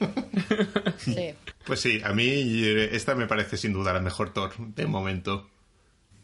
Sí. 0.98 1.30
Pues 1.64 1.80
sí, 1.80 2.00
a 2.04 2.12
mí 2.12 2.24
eh, 2.26 2.90
esta 2.92 3.14
me 3.14 3.26
parece 3.26 3.56
sin 3.56 3.72
duda 3.72 3.92
la 3.92 4.00
mejor 4.00 4.32
Thor 4.32 4.52
de 4.58 4.86
momento. 4.86 5.48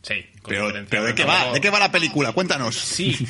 Sí, 0.03 0.27
Pero, 0.47 0.71
pero 0.91 1.05
¿de 1.05 1.15
qué 1.15 1.25
va? 1.25 1.53
¿De 1.53 1.61
qué 1.61 1.71
va 1.71 1.79
la 1.79 1.93
película? 1.93 2.33
Cuéntanos. 2.33 2.75
Sí. 2.77 3.27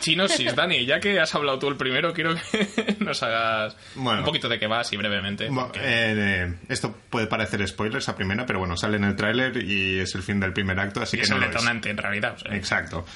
Chinosis, 0.00 0.54
Dani, 0.56 0.84
ya 0.86 0.98
que 1.00 1.20
has 1.20 1.34
hablado 1.34 1.58
tú 1.58 1.68
el 1.68 1.76
primero, 1.76 2.12
quiero 2.12 2.34
que 2.34 2.96
nos 3.00 3.22
hagas 3.22 3.76
Bueno. 3.94 4.20
un 4.20 4.24
poquito 4.24 4.48
de 4.48 4.58
qué 4.58 4.66
va, 4.66 4.80
así 4.80 4.96
brevemente. 4.96 5.46
Porque- 5.54 5.80
eh, 5.82 6.54
esto 6.68 6.94
puede 7.10 7.26
parecer 7.28 7.66
spoilers 7.68 8.08
a 8.08 8.16
primera, 8.16 8.44
pero 8.44 8.58
bueno, 8.58 8.76
sale 8.76 8.96
en 8.96 9.04
el 9.04 9.14
tráiler 9.16 9.56
y 9.62 10.00
es 10.00 10.14
el 10.14 10.22
fin 10.22 10.40
del 10.40 10.52
primer 10.52 10.78
acto, 10.80 11.00
así 11.02 11.16
y 11.16 11.20
que 11.20 11.24
es 11.24 11.30
no 11.30 11.36
el 11.36 11.42
lo 11.42 11.46
es. 11.48 11.52
detonante, 11.54 11.90
en 11.90 11.96
realidad. 11.98 12.34
o 12.34 12.38
sea. 12.38 12.56
Exacto. 12.56 13.06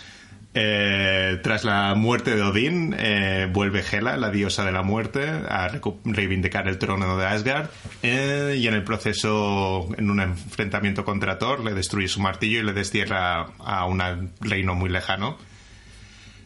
Eh, 0.59 1.39
tras 1.43 1.65
la 1.65 1.95
muerte 1.95 2.35
de 2.35 2.41
Odín, 2.43 2.97
eh, 2.99 3.47
vuelve 3.53 3.85
Hela, 3.93 4.17
la 4.17 4.31
diosa 4.31 4.65
de 4.65 4.73
la 4.73 4.81
muerte, 4.83 5.21
a 5.29 5.69
recu- 5.69 5.99
reivindicar 6.07 6.67
el 6.67 6.79
trono 6.79 7.19
de 7.19 7.27
Asgard. 7.27 7.69
eh, 8.03 8.57
y 8.59 8.67
en 8.67 8.73
el 8.73 8.83
proceso, 8.83 9.87
en 9.99 10.09
un 10.11 10.19
enfrentamiento 10.21 11.05
contra 11.05 11.39
Thor, 11.39 11.63
le 11.63 11.75
destruye 11.75 12.09
su 12.09 12.21
martillo 12.21 12.61
y 12.61 12.63
le 12.63 12.73
destierra 12.73 13.49
a 13.59 13.85
un 13.85 14.33
reino 14.41 14.75
muy 14.75 14.89
lejano. 14.89 15.37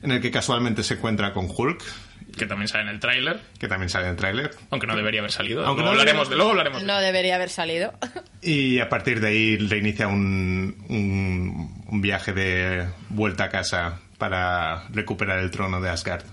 En 0.02 0.10
el 0.10 0.20
que 0.20 0.32
casualmente 0.32 0.82
se 0.82 0.94
encuentra 0.94 1.32
con 1.32 1.46
Hulk, 1.48 1.80
Que 2.36 2.46
también 2.46 2.68
sale 2.68 2.84
en 2.84 2.88
el 2.90 3.00
tráiler, 3.00 3.40
que 3.58 3.68
también 3.68 3.90
sale 3.90 4.06
en 4.06 4.10
el 4.12 4.16
tráiler. 4.16 4.50
aunque 4.70 4.86
no 4.86 4.96
debería 4.96 5.20
haber 5.20 5.30
salido. 5.32 5.64
Aunque 5.66 5.82
luego, 5.82 5.94
no 5.94 6.00
hablaremos 6.00 6.30
de, 6.30 6.36
luego 6.36 6.50
hablaremos 6.50 6.80
de- 6.80 6.86
No 6.86 6.98
debería 7.00 7.34
haber 7.36 7.50
salido. 7.50 7.92
Y 8.42 8.78
a 8.80 8.88
partir 8.88 9.20
de 9.20 9.28
ahí 9.28 9.56
reinicia 9.58 10.08
un, 10.08 10.76
un, 10.88 11.79
un 11.90 12.00
viaje 12.00 12.32
de 12.32 12.86
vuelta 13.08 13.44
a 13.44 13.48
casa 13.50 14.00
para 14.18 14.86
recuperar 14.88 15.38
el 15.40 15.50
trono 15.50 15.80
de 15.80 15.90
Asgard 15.90 16.24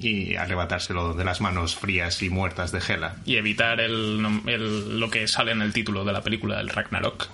y 0.00 0.34
arrebatárselo 0.36 1.14
de 1.14 1.24
las 1.24 1.40
manos 1.40 1.76
frías 1.76 2.20
y 2.22 2.28
muertas 2.30 2.72
de 2.72 2.80
Hela. 2.86 3.16
Y 3.24 3.36
evitar 3.36 3.80
el, 3.80 4.24
el- 4.46 4.98
lo 5.00 5.10
que 5.10 5.26
sale 5.28 5.52
en 5.52 5.62
el 5.62 5.72
título 5.72 6.04
de 6.04 6.12
la 6.12 6.22
película, 6.22 6.60
el 6.60 6.68
Ragnarok. 6.68 7.28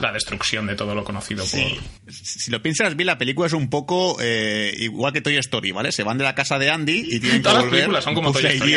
La 0.00 0.10
destrucción 0.12 0.66
de 0.66 0.74
todo 0.74 0.94
lo 0.94 1.04
conocido 1.04 1.44
por... 1.44 2.12
Si 2.12 2.50
lo 2.50 2.62
piensas 2.62 2.96
bien, 2.96 3.06
la 3.06 3.18
película 3.18 3.46
es 3.46 3.52
un 3.52 3.68
poco 3.68 4.16
eh, 4.20 4.72
igual 4.78 5.12
que 5.12 5.20
Toy 5.20 5.36
Story, 5.36 5.70
¿vale? 5.72 5.92
Se 5.92 6.02
van 6.02 6.16
de 6.16 6.24
la 6.24 6.34
casa 6.34 6.58
de 6.58 6.70
Andy 6.70 7.04
y 7.10 7.20
tienen 7.20 7.38
que 7.38 7.42
Todas 7.42 7.56
las 7.56 7.64
volver. 7.64 7.80
películas 7.80 8.04
son 8.04 8.14
como 8.14 8.32
Toy 8.32 8.46
Story. 8.46 8.76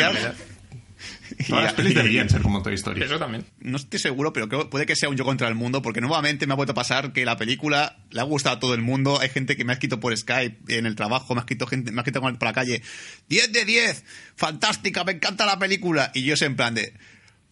Todas 1.48 1.64
las 1.64 1.72
pelis 1.74 1.94
deberían 1.94 2.28
ser 2.28 2.42
como 2.42 2.62
Toy 2.62 2.74
Story. 2.74 3.02
Eso 3.02 3.18
también. 3.18 3.44
No 3.60 3.76
estoy 3.76 3.98
seguro, 3.98 4.32
pero 4.32 4.48
creo- 4.48 4.70
puede 4.70 4.86
que 4.86 4.96
sea 4.96 5.08
un 5.08 5.16
yo 5.16 5.24
contra 5.24 5.48
el 5.48 5.54
mundo, 5.54 5.82
porque 5.82 6.00
nuevamente 6.00 6.46
me 6.46 6.52
ha 6.52 6.56
vuelto 6.56 6.72
a 6.72 6.74
pasar 6.74 7.12
que 7.12 7.24
la 7.24 7.36
película 7.36 7.98
le 8.10 8.20
ha 8.20 8.24
gustado 8.24 8.56
a 8.56 8.60
todo 8.60 8.74
el 8.74 8.82
mundo. 8.82 9.18
Hay 9.20 9.28
gente 9.28 9.56
que 9.56 9.64
me 9.64 9.72
ha 9.72 9.74
escrito 9.74 10.00
por 10.00 10.16
Skype, 10.16 10.76
en 10.76 10.86
el 10.86 10.94
trabajo, 10.96 11.34
me 11.34 11.40
ha 11.40 11.42
escrito 11.42 11.66
gente, 11.66 11.92
me 11.92 12.00
ha 12.00 12.02
escrito 12.02 12.20
por 12.20 12.42
la 12.42 12.52
calle. 12.52 12.82
10 13.28 13.52
de 13.52 13.64
10, 13.64 14.04
fantástica, 14.36 15.04
me 15.04 15.12
encanta 15.12 15.46
la 15.46 15.58
película. 15.58 16.10
Y 16.14 16.22
yo 16.22 16.36
sé 16.36 16.46
en 16.46 16.56
plan 16.56 16.74
de, 16.74 16.92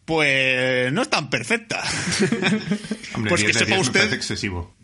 pues 0.05 0.93
no 0.93 1.03
es 1.03 1.11
tan 1.11 1.31
perfecta. 1.31 1.83
Hombre, 3.15 3.29
pues 3.31 3.41
10 3.43 3.43
que 3.43 3.47
de 3.47 3.53
sepa 3.53 3.67
10 3.67 3.69
me 3.77 3.81
usted 3.81 4.13
excesivo. 4.13 4.75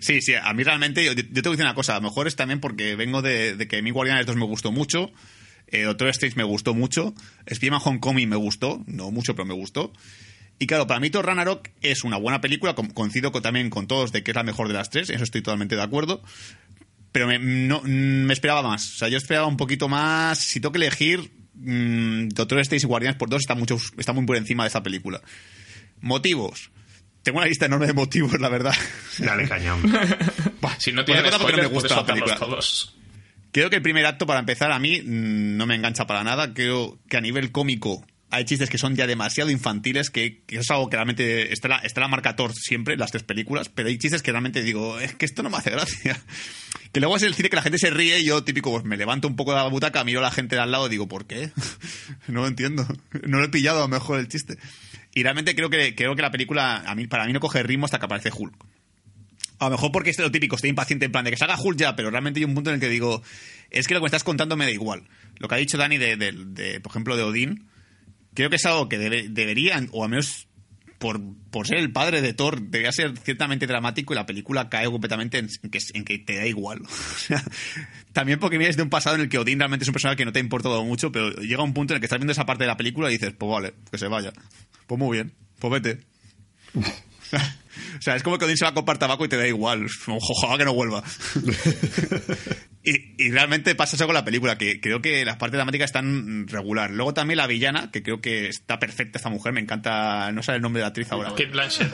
Sí, 0.00 0.20
sí, 0.20 0.34
a 0.34 0.52
mí 0.52 0.62
realmente, 0.64 1.02
yo, 1.02 1.12
yo 1.14 1.22
te 1.24 1.40
voy 1.42 1.48
a 1.48 1.50
decir 1.52 1.64
una 1.64 1.74
cosa, 1.74 1.92
a 1.94 1.96
lo 1.96 2.02
mejor 2.08 2.26
es 2.26 2.36
también 2.36 2.60
porque 2.60 2.94
vengo 2.94 3.22
de, 3.22 3.56
de 3.56 3.66
que 3.66 3.80
mi 3.80 3.90
Guardianes 3.90 4.26
2 4.26 4.36
me 4.36 4.44
gustó 4.44 4.70
mucho, 4.70 5.10
eh, 5.68 5.82
Doctor 5.82 6.08
Strange 6.08 6.36
me 6.36 6.44
gustó 6.44 6.74
mucho, 6.74 7.14
Spiderman 7.52 7.80
Homecoming 7.84 8.28
me 8.28 8.36
gustó, 8.36 8.82
no 8.86 9.10
mucho, 9.10 9.34
pero 9.34 9.46
me 9.46 9.54
gustó. 9.54 9.92
Y 10.58 10.66
claro, 10.66 10.86
para 10.86 11.00
mí 11.00 11.10
Thor 11.10 11.26
Ragnarok 11.26 11.68
es 11.82 12.04
una 12.04 12.16
buena 12.16 12.40
película, 12.40 12.74
coincido 12.74 13.32
con- 13.32 13.42
también 13.42 13.70
con 13.70 13.86
todos 13.88 14.12
de 14.12 14.22
que 14.22 14.30
es 14.30 14.34
la 14.36 14.44
mejor 14.44 14.68
de 14.68 14.74
las 14.74 14.88
tres, 14.90 15.08
en 15.10 15.16
eso 15.16 15.24
estoy 15.24 15.42
totalmente 15.42 15.74
de 15.76 15.82
acuerdo. 15.82 16.22
Pero 17.12 17.26
me, 17.26 17.38
no- 17.38 17.82
me 17.84 18.32
esperaba 18.32 18.62
más, 18.62 18.94
o 18.94 18.98
sea, 18.98 19.08
yo 19.08 19.16
esperaba 19.18 19.46
un 19.46 19.56
poquito 19.56 19.88
más, 19.88 20.38
si 20.38 20.60
tengo 20.60 20.72
que 20.72 20.78
elegir, 20.78 21.32
mm, 21.54 22.28
Doctor 22.28 22.60
Strange 22.60 22.86
y 22.86 22.88
Guardianes 22.88 23.18
por 23.18 23.28
dos 23.28 23.40
está, 23.40 23.54
mucho, 23.54 23.78
está 23.98 24.12
muy 24.12 24.24
por 24.26 24.36
encima 24.36 24.62
de 24.64 24.68
esta 24.68 24.82
película. 24.82 25.20
Motivos. 26.00 26.70
Tengo 27.22 27.38
una 27.38 27.46
lista 27.46 27.66
enorme 27.66 27.86
de 27.86 27.94
motivos, 27.94 28.38
la 28.38 28.48
verdad. 28.50 28.74
Dale 29.18 29.48
cañón. 29.48 29.80
Si 30.78 30.92
no 30.92 31.04
pues 31.04 31.20
cuenta 31.20 31.38
porque 31.38 31.52
spoilers, 31.54 31.56
no 31.56 31.68
me 31.68 31.74
gusta 31.74 31.96
la 31.96 32.06
película. 32.06 32.36
todos. 32.36 32.94
Creo 33.54 33.70
que 33.70 33.76
el 33.76 33.82
primer 33.82 34.04
acto, 34.04 34.26
para 34.26 34.40
empezar, 34.40 34.72
a 34.72 34.80
mí 34.80 35.00
mm, 35.00 35.56
no 35.56 35.64
me 35.64 35.76
engancha 35.76 36.08
para 36.08 36.24
nada. 36.24 36.52
Creo 36.52 36.98
que 37.08 37.16
a 37.16 37.20
nivel 37.20 37.52
cómico 37.52 38.04
hay 38.30 38.44
chistes 38.44 38.68
que 38.68 38.78
son 38.78 38.96
ya 38.96 39.06
demasiado 39.06 39.48
infantiles, 39.48 40.10
que, 40.10 40.42
que 40.44 40.56
es 40.56 40.70
algo 40.72 40.90
que 40.90 40.96
realmente 40.96 41.52
está 41.52 41.68
la, 41.68 41.76
está 41.76 42.00
la 42.00 42.08
marca 42.08 42.34
Thor 42.34 42.52
siempre, 42.52 42.96
las 42.96 43.12
tres 43.12 43.22
películas, 43.22 43.68
pero 43.68 43.90
hay 43.90 43.96
chistes 43.96 44.24
que 44.24 44.32
realmente 44.32 44.60
digo, 44.64 44.98
es 44.98 45.14
que 45.14 45.24
esto 45.24 45.44
no 45.44 45.50
me 45.50 45.58
hace 45.58 45.70
gracia. 45.70 46.20
Que 46.92 47.00
luego 47.00 47.16
es 47.16 47.24
el 47.24 47.34
cine 47.34 47.50
que 47.50 47.56
la 47.56 47.62
gente 47.62 47.78
se 47.78 47.90
ríe 47.90 48.20
y 48.20 48.24
yo, 48.24 48.44
típico, 48.44 48.70
pues 48.70 48.84
me 48.84 48.96
levanto 48.96 49.26
un 49.26 49.34
poco 49.34 49.50
de 49.50 49.56
la 49.56 49.66
butaca, 49.66 50.04
miro 50.04 50.20
a 50.20 50.22
la 50.22 50.30
gente 50.30 50.54
de 50.54 50.62
al 50.62 50.70
lado 50.70 50.86
y 50.86 50.90
digo, 50.90 51.08
¿por 51.08 51.26
qué? 51.26 51.50
no 52.28 52.42
lo 52.42 52.46
entiendo. 52.46 52.86
No 53.26 53.38
lo 53.38 53.44
he 53.44 53.48
pillado 53.48 53.78
a 53.78 53.82
lo 53.82 53.88
mejor 53.88 54.20
el 54.20 54.28
chiste. 54.28 54.58
Y 55.12 55.24
realmente 55.24 55.56
creo 55.56 55.70
que, 55.70 55.96
creo 55.96 56.14
que 56.14 56.22
la 56.22 56.30
película, 56.30 56.84
a 56.86 56.94
mí, 56.94 57.08
para 57.08 57.26
mí 57.26 57.32
no 57.32 57.40
coge 57.40 57.64
ritmo 57.64 57.86
hasta 57.86 57.98
que 57.98 58.04
aparece 58.04 58.30
Hulk. 58.32 58.54
A 59.58 59.66
lo 59.66 59.72
mejor 59.72 59.92
porque 59.92 60.10
es 60.10 60.18
lo 60.18 60.30
típico, 60.30 60.56
estoy 60.56 60.70
impaciente 60.70 61.06
en 61.06 61.12
plan 61.12 61.24
de 61.24 61.30
que 61.30 61.36
salga 61.36 61.56
Hulk 61.58 61.78
ya, 61.78 61.94
pero 61.96 62.10
realmente 62.10 62.40
hay 62.40 62.44
un 62.44 62.54
punto 62.54 62.70
en 62.70 62.74
el 62.74 62.80
que 62.80 62.88
digo, 62.88 63.22
es 63.70 63.86
que 63.86 63.94
lo 63.94 64.00
que 64.00 64.04
me 64.04 64.08
estás 64.08 64.24
contando 64.24 64.56
me 64.56 64.64
da 64.64 64.70
igual. 64.72 65.04
Lo 65.38 65.48
que 65.48 65.54
ha 65.54 65.58
dicho 65.58 65.78
Dani 65.78 65.96
de, 65.98 66.16
de- 66.16 66.32
de, 66.32 66.80
por 66.80 66.90
ejemplo, 66.90 67.16
de 67.16 67.22
Odín, 67.22 67.68
creo 68.34 68.50
que 68.50 68.56
es 68.56 68.66
algo 68.66 68.88
que 68.88 68.98
debe- 68.98 69.28
deberían, 69.28 69.88
o 69.92 70.02
al 70.04 70.10
menos 70.10 70.48
por, 70.98 71.20
por 71.50 71.66
ser 71.66 71.78
el 71.78 71.92
padre 71.92 72.20
de 72.22 72.32
Thor, 72.34 72.60
debería 72.62 72.90
ser 72.90 73.16
ciertamente 73.18 73.66
dramático 73.66 74.12
y 74.12 74.16
la 74.16 74.26
película 74.26 74.68
cae 74.70 74.86
completamente 74.86 75.38
en, 75.38 75.48
en 75.62 75.70
que, 75.70 75.78
en 75.92 76.04
que 76.04 76.18
te 76.18 76.36
da 76.36 76.46
igual. 76.46 76.80
También 78.12 78.38
porque 78.38 78.58
vienes 78.58 78.76
de 78.76 78.82
un 78.82 78.90
pasado 78.90 79.16
en 79.16 79.22
el 79.22 79.28
que 79.28 79.38
Odín 79.38 79.58
realmente 79.58 79.84
es 79.84 79.88
un 79.88 79.92
personaje 79.92 80.16
que 80.16 80.24
no 80.24 80.32
te 80.32 80.38
ha 80.38 80.42
importado 80.42 80.82
mucho, 80.84 81.12
pero 81.12 81.30
llega 81.36 81.62
un 81.62 81.74
punto 81.74 81.92
en 81.92 81.96
el 81.96 82.00
que 82.00 82.06
estás 82.06 82.18
viendo 82.18 82.32
esa 82.32 82.46
parte 82.46 82.64
de 82.64 82.68
la 82.68 82.76
película 82.76 83.08
y 83.08 83.12
dices, 83.14 83.34
pues 83.38 83.50
vale, 83.50 83.74
que 83.90 83.98
se 83.98 84.08
vaya. 84.08 84.32
Pues 84.86 84.98
muy 84.98 85.16
bien, 85.16 85.32
pues 85.58 85.72
vete. 85.72 86.00
O 87.98 88.02
sea, 88.02 88.14
es 88.16 88.22
como 88.22 88.38
que 88.38 88.44
Odín 88.44 88.56
se 88.56 88.64
va 88.64 88.70
a 88.70 88.74
comprar 88.74 88.98
tabaco 88.98 89.24
y 89.24 89.28
te 89.28 89.36
da 89.36 89.46
igual. 89.46 89.86
Ojalá 90.06 90.58
que 90.58 90.64
no 90.64 90.74
vuelva. 90.74 91.02
y, 92.84 93.24
y 93.24 93.30
realmente 93.30 93.74
pasa 93.74 93.96
eso 93.96 94.06
con 94.06 94.14
la 94.14 94.24
película, 94.24 94.56
que 94.56 94.80
creo 94.80 95.02
que 95.02 95.24
las 95.24 95.36
partes 95.36 95.56
dramáticas 95.58 95.86
están 95.86 96.46
regular. 96.48 96.90
Luego 96.90 97.14
también 97.14 97.38
la 97.38 97.46
villana, 97.46 97.90
que 97.90 98.02
creo 98.02 98.20
que 98.20 98.48
está 98.48 98.78
perfecta 98.78 99.18
esta 99.18 99.30
mujer, 99.30 99.52
me 99.52 99.60
encanta, 99.60 100.30
no 100.32 100.42
sé 100.42 100.52
el 100.52 100.62
nombre 100.62 100.80
de 100.80 100.84
la 100.84 100.88
actriz 100.88 101.10
ahora. 101.10 101.30
Kate 101.30 101.46
Blanchett. 101.46 101.92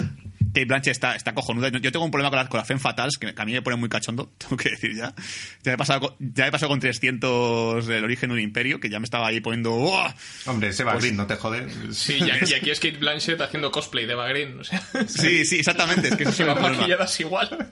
Kate 0.52 0.64
Blanchett 0.64 0.92
está, 0.92 1.14
está 1.14 1.34
cojonuda. 1.34 1.68
Yo 1.68 1.92
tengo 1.92 2.04
un 2.04 2.10
problema 2.10 2.30
con 2.30 2.38
las, 2.38 2.48
con 2.48 2.58
las 2.58 2.66
femme 2.66 2.80
fatales, 2.80 3.16
que, 3.18 3.32
a 3.36 3.44
mí 3.44 3.52
me 3.52 3.62
pone 3.62 3.76
muy 3.76 3.88
cachondo, 3.88 4.32
tengo 4.38 4.56
que 4.56 4.70
decir 4.70 4.96
ya. 4.96 5.14
Ya 5.62 5.70
me 5.70 5.72
he 5.72 5.76
pasado 5.78 6.00
con, 6.00 6.16
ya 6.18 6.46
he 6.46 6.50
pasado 6.50 6.70
con 6.70 6.80
300 6.80 7.88
El 7.88 8.04
origen 8.04 8.30
de 8.30 8.34
un 8.34 8.40
imperio, 8.40 8.80
que 8.80 8.90
ya 8.90 8.98
me 8.98 9.04
estaba 9.04 9.28
ahí 9.28 9.40
poniendo... 9.40 9.72
¡oh! 9.74 10.14
Hombre, 10.46 10.68
ese 10.68 10.84
Green, 10.84 11.16
no 11.16 11.26
te 11.26 11.36
jode. 11.36 11.68
Sí, 11.92 12.18
y 12.20 12.30
aquí, 12.30 12.50
y 12.50 12.54
aquí 12.54 12.70
es 12.70 12.80
Kate 12.80 12.98
Blanchett 12.98 13.40
haciendo 13.40 13.70
cosplay 13.70 14.06
de 14.06 14.14
Bagrin. 14.14 14.60
O 14.60 14.64
sea, 14.64 14.82
Sí, 15.06 15.44
sí, 15.44 15.60
exactamente. 15.60 16.08
Es 16.08 16.16
que 16.16 16.24
eso 16.24 16.32
se 16.36 16.42
es 16.42 16.48
va 16.48 16.54
maquilladas 16.54 17.20
igual. 17.20 17.68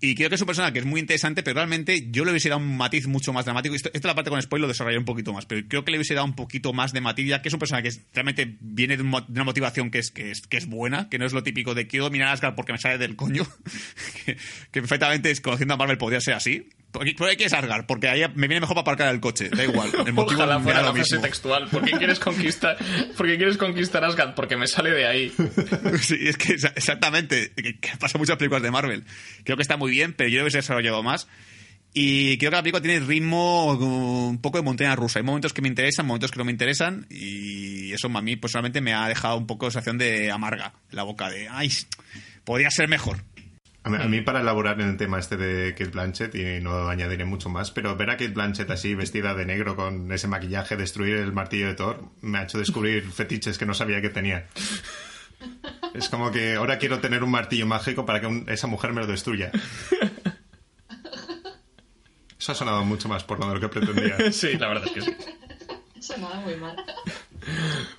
Y 0.00 0.14
creo 0.14 0.28
que 0.28 0.34
es 0.34 0.40
un 0.42 0.46
personaje 0.46 0.74
que 0.74 0.78
es 0.80 0.84
muy 0.84 1.00
interesante, 1.00 1.42
pero 1.42 1.54
realmente 1.54 2.08
yo 2.10 2.24
le 2.24 2.30
hubiese 2.30 2.50
dado 2.50 2.60
un 2.60 2.76
matiz 2.76 3.06
mucho 3.06 3.32
más 3.32 3.44
dramático. 3.46 3.74
Esto, 3.74 3.90
esta 3.94 4.08
la 4.08 4.14
parte 4.14 4.28
con 4.30 4.40
spoiler 4.42 4.62
lo 4.62 4.68
desarrollaré 4.68 4.98
un 4.98 5.06
poquito 5.06 5.32
más, 5.32 5.46
pero 5.46 5.66
creo 5.66 5.84
que 5.84 5.90
le 5.90 5.96
hubiese 5.96 6.12
dado 6.14 6.26
un 6.26 6.34
poquito 6.36 6.72
más 6.74 6.92
de 6.92 7.00
matiz, 7.00 7.26
ya 7.26 7.40
que 7.40 7.48
es 7.48 7.54
un 7.54 7.58
personaje 7.60 7.84
que 7.84 7.88
es- 7.88 8.00
realmente 8.12 8.56
viene 8.60 8.96
de, 8.98 9.02
una 9.02 9.44
motivación 9.44 9.90
que 9.90 9.98
es, 9.98 10.10
que, 10.10 10.30
es, 10.30 10.42
que 10.42 10.58
es 10.58 10.66
buena, 10.66 11.08
que 11.08 11.18
no 11.18 11.24
es 11.24 11.32
lo 11.32 11.42
típico 11.42 11.74
de 11.74 11.86
quiero 11.86 12.10
mirar 12.10 12.28
a 12.28 12.32
Asgard 12.32 12.54
porque 12.54 12.72
me 12.72 12.78
sale 12.78 12.98
del 12.98 13.16
coño, 13.16 13.46
que, 14.26 14.34
que 14.36 14.80
perfectamente 14.80 15.30
es, 15.30 15.40
conociendo 15.40 15.74
a 15.74 15.76
Marvel 15.78 15.96
podría 15.98 16.20
ser 16.20 16.34
así. 16.34 16.68
¿Por 16.98 17.28
qué, 17.28 17.36
quieres 17.36 17.52
Asgard? 17.52 17.86
Porque 17.86 18.08
ahí 18.08 18.22
me 18.34 18.48
viene 18.48 18.60
mejor 18.60 18.74
para 18.74 18.80
aparcar 18.82 19.14
el 19.14 19.20
coche, 19.20 19.48
da 19.50 19.64
igual. 19.64 19.90
El 20.06 20.12
motivo 20.14 20.40
Ojalá 20.42 20.60
fuera 20.60 20.82
la 20.82 20.92
frase 20.92 21.18
textual. 21.18 21.68
¿Por 21.68 21.84
qué 21.84 21.92
quieres 21.92 22.18
conquistar, 22.18 22.76
¿por 23.16 23.26
qué 23.26 23.36
quieres 23.36 23.56
conquistar 23.56 24.04
Asgard? 24.04 24.34
Porque 24.34 24.56
me 24.56 24.66
sale 24.66 24.90
de 24.90 25.06
ahí. 25.06 25.32
Sí, 26.00 26.16
es 26.20 26.36
que 26.36 26.54
exa- 26.56 26.72
exactamente. 26.76 27.52
Que, 27.54 27.78
que 27.78 27.96
pasa 27.98 28.16
en 28.18 28.20
muchas 28.20 28.36
películas 28.36 28.62
de 28.62 28.70
Marvel. 28.70 29.04
Creo 29.44 29.56
que 29.56 29.62
está 29.62 29.76
muy 29.76 29.90
bien, 29.90 30.12
pero 30.14 30.28
yo 30.28 30.36
creo 30.36 30.44
que 30.46 30.50
se 30.52 30.58
ha 30.58 30.60
desarrollado 30.62 31.02
más. 31.02 31.28
Y 31.98 32.36
creo 32.38 32.50
que 32.50 32.56
la 32.56 32.62
película 32.62 32.82
tiene 32.82 33.00
ritmo 33.06 33.72
uh, 33.72 34.28
un 34.28 34.38
poco 34.42 34.58
de 34.58 34.64
montaña 34.64 34.94
rusa. 34.96 35.18
Hay 35.18 35.24
momentos 35.24 35.52
que 35.54 35.62
me 35.62 35.68
interesan, 35.68 36.04
momentos 36.06 36.30
que 36.30 36.38
no 36.38 36.44
me 36.44 36.52
interesan. 36.52 37.06
Y 37.08 37.92
eso 37.92 38.08
a 38.14 38.20
mí 38.22 38.36
personalmente 38.36 38.80
me 38.82 38.92
ha 38.92 39.08
dejado 39.08 39.36
un 39.38 39.46
poco 39.46 39.64
de 39.66 39.72
sensación 39.72 39.96
de 39.96 40.30
amarga 40.30 40.74
en 40.90 40.96
la 40.96 41.04
boca. 41.04 41.30
De, 41.30 41.48
ay, 41.50 41.72
podría 42.44 42.70
ser 42.70 42.88
mejor. 42.88 43.22
A 43.86 43.88
mí, 43.88 43.98
a 44.00 44.08
mí 44.08 44.20
para 44.20 44.40
elaborar 44.40 44.80
en 44.80 44.88
el 44.88 44.96
tema 44.96 45.20
este 45.20 45.36
de 45.36 45.70
Kate 45.74 45.90
Blanchett, 45.92 46.34
y 46.34 46.60
no 46.60 46.88
añadiré 46.88 47.24
mucho 47.24 47.48
más, 47.48 47.70
pero 47.70 47.94
ver 47.96 48.10
a 48.10 48.14
Kate 48.16 48.32
Blanchett 48.32 48.68
así 48.70 48.96
vestida 48.96 49.32
de 49.34 49.46
negro 49.46 49.76
con 49.76 50.10
ese 50.10 50.26
maquillaje, 50.26 50.76
destruir 50.76 51.16
el 51.18 51.32
martillo 51.32 51.68
de 51.68 51.74
Thor, 51.74 52.02
me 52.20 52.38
ha 52.38 52.42
hecho 52.42 52.58
descubrir 52.58 53.08
fetiches 53.12 53.58
que 53.58 53.64
no 53.64 53.74
sabía 53.74 54.02
que 54.02 54.08
tenía. 54.08 54.48
Es 55.94 56.08
como 56.08 56.32
que 56.32 56.54
ahora 56.56 56.78
quiero 56.78 56.98
tener 56.98 57.22
un 57.22 57.30
martillo 57.30 57.66
mágico 57.66 58.04
para 58.04 58.20
que 58.20 58.26
un- 58.26 58.44
esa 58.48 58.66
mujer 58.66 58.92
me 58.92 59.02
lo 59.02 59.06
destruya. 59.06 59.52
Eso 62.38 62.52
ha 62.52 62.54
sonado 62.56 62.84
mucho 62.84 63.08
más 63.08 63.22
porno 63.22 63.48
de 63.48 63.54
lo 63.54 63.60
que 63.60 63.68
pretendía. 63.68 64.16
Sí, 64.32 64.58
la 64.58 64.66
verdad 64.68 64.84
es 64.86 64.92
que 64.92 65.00
sí. 65.02 65.16
Sonaba 66.00 66.36
muy 66.40 66.56
mal. 66.56 66.74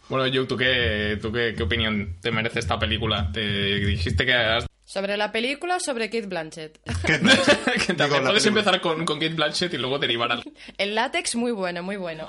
Bueno, 0.09 0.29
Joe, 0.33 0.45
¿tú, 0.47 0.57
qué, 0.57 1.17
tú 1.21 1.31
qué, 1.31 1.53
qué 1.55 1.63
opinión 1.63 2.17
te 2.21 2.31
merece 2.31 2.59
esta 2.59 2.77
película? 2.77 3.31
Te 3.31 3.39
dijiste 3.79 4.25
que 4.25 4.33
has... 4.33 4.65
¿Sobre 4.87 5.17
la 5.17 5.33
película 5.33 5.75
o 5.75 5.79
sobre 5.81 6.09
Kate 6.09 6.27
Blanchett? 6.27 6.79
Kate 6.85 7.19
puedes 7.97 7.97
película. 7.97 8.47
empezar 8.47 8.79
con, 8.79 9.03
con 9.03 9.19
Kate 9.19 9.33
Blanchett 9.33 9.73
y 9.73 9.77
luego 9.77 9.99
derivar 9.99 10.31
al... 10.31 10.43
El 10.77 10.95
látex, 10.95 11.35
muy 11.35 11.51
bueno, 11.51 11.83
muy 11.83 11.97
bueno. 11.97 12.25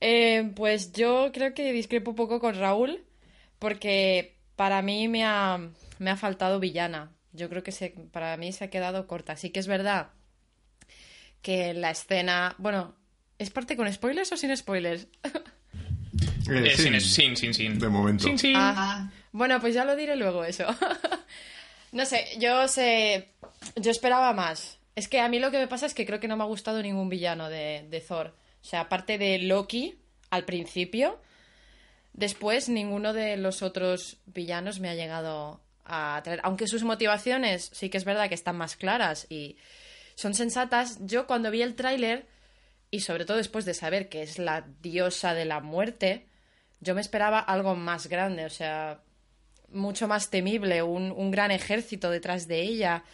Eh, 0.00 0.50
pues 0.56 0.92
yo 0.92 1.30
creo 1.32 1.54
que 1.54 1.72
discrepo 1.72 2.10
un 2.10 2.16
poco 2.16 2.40
con 2.40 2.56
Raúl, 2.58 3.04
porque 3.60 4.36
para 4.56 4.82
mí 4.82 5.06
me 5.06 5.24
ha, 5.24 5.58
me 6.00 6.10
ha 6.10 6.16
faltado 6.16 6.58
villana. 6.58 7.12
Yo 7.32 7.48
creo 7.48 7.62
que 7.62 7.70
se, 7.70 7.90
para 8.12 8.36
mí 8.36 8.52
se 8.52 8.64
ha 8.64 8.70
quedado 8.70 9.06
corta. 9.06 9.36
Sí 9.36 9.50
que 9.50 9.60
es 9.60 9.68
verdad 9.68 10.10
que 11.42 11.74
la 11.74 11.90
escena. 11.92 12.56
Bueno, 12.58 12.96
¿es 13.38 13.50
parte 13.50 13.76
con 13.76 13.92
spoilers 13.92 14.32
o 14.32 14.36
sin 14.36 14.56
spoilers? 14.56 15.06
Eh, 15.22 15.30
Eh, 16.50 16.76
sin, 16.76 17.00
sin, 17.00 17.36
sin, 17.36 17.54
sin. 17.54 17.78
De 17.78 17.88
momento. 17.88 18.24
Sin, 18.24 18.38
sin. 18.38 18.56
Ah, 18.56 19.12
bueno, 19.32 19.60
pues 19.60 19.74
ya 19.74 19.84
lo 19.84 19.96
diré 19.96 20.16
luego 20.16 20.44
eso. 20.44 20.66
no 21.92 22.04
sé, 22.04 22.26
yo 22.38 22.68
sé. 22.68 23.30
Yo 23.76 23.90
esperaba 23.90 24.32
más. 24.32 24.78
Es 24.94 25.08
que 25.08 25.20
a 25.20 25.28
mí 25.28 25.38
lo 25.38 25.50
que 25.50 25.58
me 25.58 25.68
pasa 25.68 25.86
es 25.86 25.94
que 25.94 26.06
creo 26.06 26.20
que 26.20 26.28
no 26.28 26.36
me 26.36 26.44
ha 26.44 26.46
gustado 26.46 26.82
ningún 26.82 27.08
villano 27.08 27.48
de, 27.48 27.86
de 27.88 28.00
Thor. 28.00 28.34
O 28.60 28.64
sea, 28.64 28.80
aparte 28.80 29.18
de 29.18 29.38
Loki 29.38 29.98
al 30.30 30.44
principio, 30.44 31.20
después 32.12 32.68
ninguno 32.68 33.12
de 33.12 33.36
los 33.36 33.62
otros 33.62 34.18
villanos 34.26 34.80
me 34.80 34.88
ha 34.88 34.94
llegado 34.94 35.60
a 35.84 36.16
atraer. 36.16 36.40
Aunque 36.42 36.66
sus 36.66 36.82
motivaciones 36.82 37.70
sí 37.72 37.88
que 37.88 37.98
es 37.98 38.04
verdad 38.04 38.28
que 38.28 38.34
están 38.34 38.56
más 38.56 38.76
claras 38.76 39.26
y 39.30 39.56
son 40.16 40.34
sensatas. 40.34 40.98
Yo 41.00 41.26
cuando 41.26 41.50
vi 41.50 41.62
el 41.62 41.76
tráiler, 41.76 42.26
y 42.90 43.00
sobre 43.00 43.24
todo 43.24 43.36
después 43.36 43.64
de 43.64 43.74
saber 43.74 44.08
que 44.08 44.22
es 44.22 44.38
la 44.38 44.66
diosa 44.80 45.34
de 45.34 45.44
la 45.44 45.60
muerte, 45.60 46.26
yo 46.80 46.94
me 46.94 47.00
esperaba 47.00 47.38
algo 47.38 47.74
más 47.74 48.06
grande, 48.06 48.44
o 48.44 48.50
sea, 48.50 49.00
mucho 49.72 50.08
más 50.08 50.30
temible, 50.30 50.82
un, 50.82 51.12
un 51.12 51.30
gran 51.30 51.50
ejército 51.50 52.10
detrás 52.10 52.48
de 52.48 52.62
ella. 52.62 53.04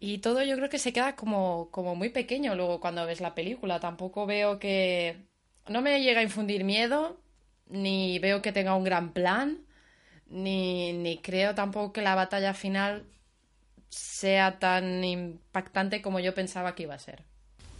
Y 0.00 0.18
todo 0.18 0.42
yo 0.42 0.56
creo 0.56 0.70
que 0.70 0.78
se 0.78 0.92
queda 0.92 1.14
como, 1.16 1.68
como 1.70 1.94
muy 1.94 2.08
pequeño 2.08 2.54
luego 2.54 2.80
cuando 2.80 3.06
ves 3.06 3.20
la 3.20 3.34
película. 3.34 3.80
Tampoco 3.80 4.26
veo 4.26 4.58
que... 4.58 5.26
No 5.68 5.82
me 5.82 6.02
llega 6.02 6.20
a 6.20 6.24
infundir 6.24 6.64
miedo, 6.64 7.20
ni 7.68 8.18
veo 8.18 8.42
que 8.42 8.52
tenga 8.52 8.74
un 8.74 8.84
gran 8.84 9.12
plan, 9.12 9.64
ni, 10.26 10.92
ni 10.94 11.18
creo 11.18 11.54
tampoco 11.54 11.92
que 11.92 12.02
la 12.02 12.14
batalla 12.14 12.54
final 12.54 13.06
sea 13.90 14.58
tan 14.58 15.04
impactante 15.04 16.02
como 16.02 16.20
yo 16.20 16.34
pensaba 16.34 16.74
que 16.74 16.84
iba 16.84 16.94
a 16.94 16.98
ser. 16.98 17.24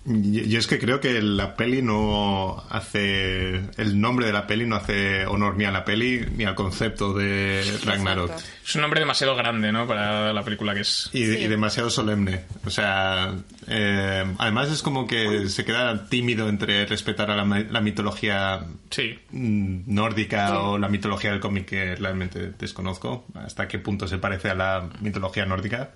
Yo, 0.07 0.59
es 0.59 0.67
que 0.67 0.79
creo 0.79 0.99
que 0.99 1.21
la 1.21 1.57
peli 1.57 1.83
no 1.83 2.65
hace. 2.71 3.57
El 3.77 4.01
nombre 4.01 4.25
de 4.27 4.33
la 4.33 4.47
peli 4.47 4.65
no 4.67 4.77
hace 4.77 5.27
honor 5.27 5.57
ni 5.59 5.67
a 5.67 5.71
la 5.71 5.85
peli 5.85 6.25
ni 6.37 6.45
al 6.45 6.55
concepto 6.55 7.13
de 7.13 7.63
Ragnarok. 7.85 8.31
Exacto. 8.31 8.51
Es 8.67 8.75
un 8.77 8.81
nombre 8.81 9.01
demasiado 9.01 9.37
grande, 9.37 9.73
¿no? 9.73 9.87
Para 9.87 10.33
la 10.33 10.43
película 10.43 10.73
que 10.75 10.81
es. 10.81 11.11
Y, 11.13 11.27
Sí. 11.27 11.39
y 11.41 11.49
demasiado 11.49 11.91
solemne. 11.91 12.45
O 12.65 12.71
sea, 12.71 13.35
eh, 13.69 14.25
además 14.39 14.71
es 14.71 14.83
como 14.83 15.07
que 15.07 15.49
se 15.51 15.67
queda 15.67 16.07
tímido 16.09 16.49
entre 16.49 16.87
respetar 16.87 17.31
a 17.31 17.45
la 17.45 17.81
mitología 17.83 18.65
Sí. 18.89 19.19
mm, 19.33 19.81
nórdica 19.87 20.61
o 20.61 20.79
la 20.79 20.89
mitología 20.89 21.31
del 21.33 21.41
cómic 21.41 21.67
que 21.67 21.95
realmente 21.97 22.53
desconozco. 22.59 23.27
Hasta 23.35 23.69
qué 23.69 23.79
punto 23.79 24.09
se 24.09 24.17
parece 24.17 24.49
a 24.49 24.55
la 24.55 24.89
mitología 25.03 25.45
nórdica. 25.45 25.91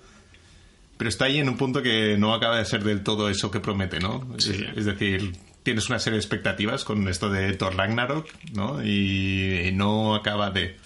Pero 0.97 1.09
está 1.09 1.25
ahí 1.25 1.39
en 1.39 1.49
un 1.49 1.57
punto 1.57 1.81
que 1.81 2.17
no 2.17 2.33
acaba 2.33 2.57
de 2.57 2.65
ser 2.65 2.83
del 2.83 3.03
todo 3.03 3.29
eso 3.29 3.51
que 3.51 3.59
promete, 3.59 3.99
¿no? 3.99 4.25
Sí. 4.37 4.65
Es, 4.71 4.77
es 4.77 4.85
decir, 4.85 5.35
tienes 5.63 5.89
una 5.89 5.99
serie 5.99 6.15
de 6.17 6.21
expectativas 6.21 6.85
con 6.85 7.07
esto 7.09 7.29
de 7.29 7.53
Thor 7.53 7.75
Ragnarok, 7.75 8.27
¿no? 8.53 8.83
Y, 8.83 9.67
y 9.67 9.71
no 9.71 10.15
acaba 10.15 10.51
de... 10.51 10.77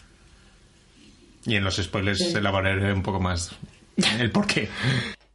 Y 1.45 1.55
en 1.55 1.63
los 1.63 1.77
spoilers 1.77 2.33
elaboraré 2.35 2.91
un 2.91 3.03
poco 3.03 3.19
más 3.19 3.55
el 4.19 4.31
por 4.31 4.47
qué. 4.47 4.69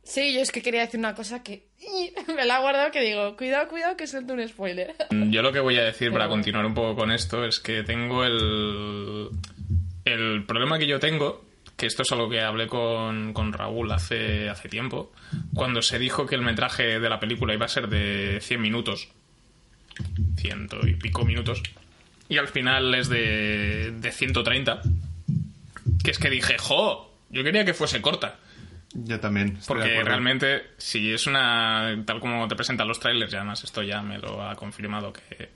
Sí, 0.03 0.35
yo 0.35 0.41
es 0.41 0.53
que 0.53 0.63
quería 0.63 0.83
decir 0.83 1.01
una 1.01 1.15
cosa 1.15 1.43
que 1.43 1.67
me 2.37 2.45
la 2.45 2.59
he 2.59 2.61
guardado 2.61 2.91
que 2.91 3.01
digo, 3.01 3.37
cuidado, 3.37 3.69
cuidado 3.69 3.97
que 3.97 4.07
suelto 4.07 4.35
un 4.35 4.47
spoiler. 4.47 4.95
Yo 5.11 5.43
lo 5.43 5.53
que 5.53 5.61
voy 5.61 5.77
a 5.77 5.85
decir 5.85 6.13
para 6.13 6.29
continuar 6.29 6.67
un 6.67 6.75
poco 6.75 6.95
con 6.95 7.11
esto 7.11 7.45
es 7.45 7.61
que 7.61 7.83
tengo 7.83 8.25
el. 8.25 9.29
El 10.05 10.45
problema 10.45 10.79
que 10.79 10.87
yo 10.87 11.01
tengo, 11.01 11.47
que 11.85 11.89
esto 11.89 12.01
es 12.01 12.13
algo 12.13 12.31
que 12.31 12.41
hablé 12.41 12.67
con, 12.67 13.35
con 13.35 13.53
Raúl 13.53 13.93
hace, 13.93 14.49
hace 14.49 14.71
tiempo, 14.71 15.13
cuando 15.53 15.83
se 15.83 15.99
dijo 15.99 16.25
que 16.25 16.35
el 16.35 16.41
metraje 16.41 16.99
de 16.99 17.09
la 17.11 17.21
película 17.21 17.53
iba 17.53 17.67
a 17.67 17.69
ser 17.69 17.89
de 17.89 18.39
100 18.41 18.59
minutos, 18.59 19.11
ciento 20.35 20.79
y 20.87 20.95
pico 20.95 21.27
minutos, 21.27 21.63
y 22.27 22.39
al 22.39 22.49
final 22.49 22.95
es 22.95 23.11
de, 23.11 23.93
de 23.99 24.13
130, 24.13 24.81
que 26.03 26.11
es 26.11 26.19
que 26.19 26.31
dije, 26.31 26.57
jo, 26.59 27.15
yo 27.29 27.45
quería 27.45 27.67
que 27.67 27.75
fuese 27.75 28.01
corta. 28.01 28.39
Yo 28.95 29.21
también. 29.21 29.59
Porque 29.67 30.03
realmente, 30.05 30.63
si 30.79 31.13
es 31.13 31.27
una. 31.27 32.03
Tal 32.07 32.19
como 32.19 32.49
te 32.49 32.57
presentan 32.57 32.89
los 32.89 32.99
trailers, 32.99 33.31
y 33.31 33.37
además 33.37 33.63
esto 33.63 33.83
ya 33.83 34.01
me 34.01 34.19
lo 34.19 34.43
ha 34.43 34.55
confirmado, 34.55 35.13
que 35.13 35.51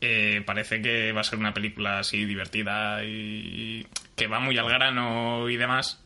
eh, 0.00 0.42
parece 0.44 0.82
que 0.82 1.12
va 1.12 1.20
a 1.22 1.24
ser 1.24 1.38
una 1.38 1.54
película 1.54 2.00
así 2.00 2.24
divertida 2.24 3.04
y 3.04 3.86
que 4.14 4.26
va 4.26 4.40
muy 4.40 4.56
al 4.58 4.68
grano 4.68 5.48
y 5.48 5.56
demás. 5.56 6.02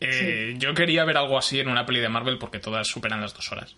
Eh, 0.00 0.54
Yo 0.58 0.74
quería 0.74 1.04
ver 1.04 1.16
algo 1.16 1.38
así 1.38 1.58
en 1.58 1.68
una 1.68 1.86
peli 1.86 2.00
de 2.00 2.08
Marvel 2.08 2.38
porque 2.38 2.58
todas 2.58 2.86
superan 2.86 3.20
las 3.20 3.34
dos 3.34 3.50
horas. 3.52 3.76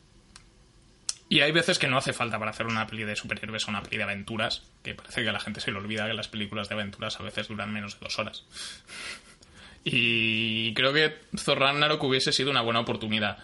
Y 1.31 1.41
hay 1.41 1.53
veces 1.53 1.79
que 1.79 1.89
no 1.89 1.99
hace 1.99 2.15
falta 2.15 2.39
para 2.39 2.53
hacer 2.53 2.67
una 2.67 2.87
peli 2.87 3.05
de 3.05 3.15
superhéroes 3.15 3.67
o 3.67 3.71
una 3.71 3.83
peli 3.83 3.99
de 3.99 4.03
aventuras, 4.05 4.63
que 4.83 4.95
parece 4.95 5.23
que 5.23 5.29
a 5.29 5.33
la 5.33 5.41
gente 5.41 5.61
se 5.61 5.71
le 5.71 5.77
olvida 5.77 6.07
que 6.07 6.15
las 6.15 6.29
películas 6.29 6.69
de 6.69 6.75
aventuras 6.75 7.21
a 7.21 7.23
veces 7.23 7.49
duran 7.49 7.73
menos 7.73 7.99
de 7.99 8.05
dos 8.05 8.19
horas. 8.19 8.45
Y 9.85 10.75
creo 10.75 10.93
que 10.93 11.15
Thor 11.45 11.61
Ragnarok 11.61 12.03
hubiese 12.03 12.33
sido 12.33 12.51
una 12.51 12.61
buena 12.61 12.81
oportunidad. 12.81 13.39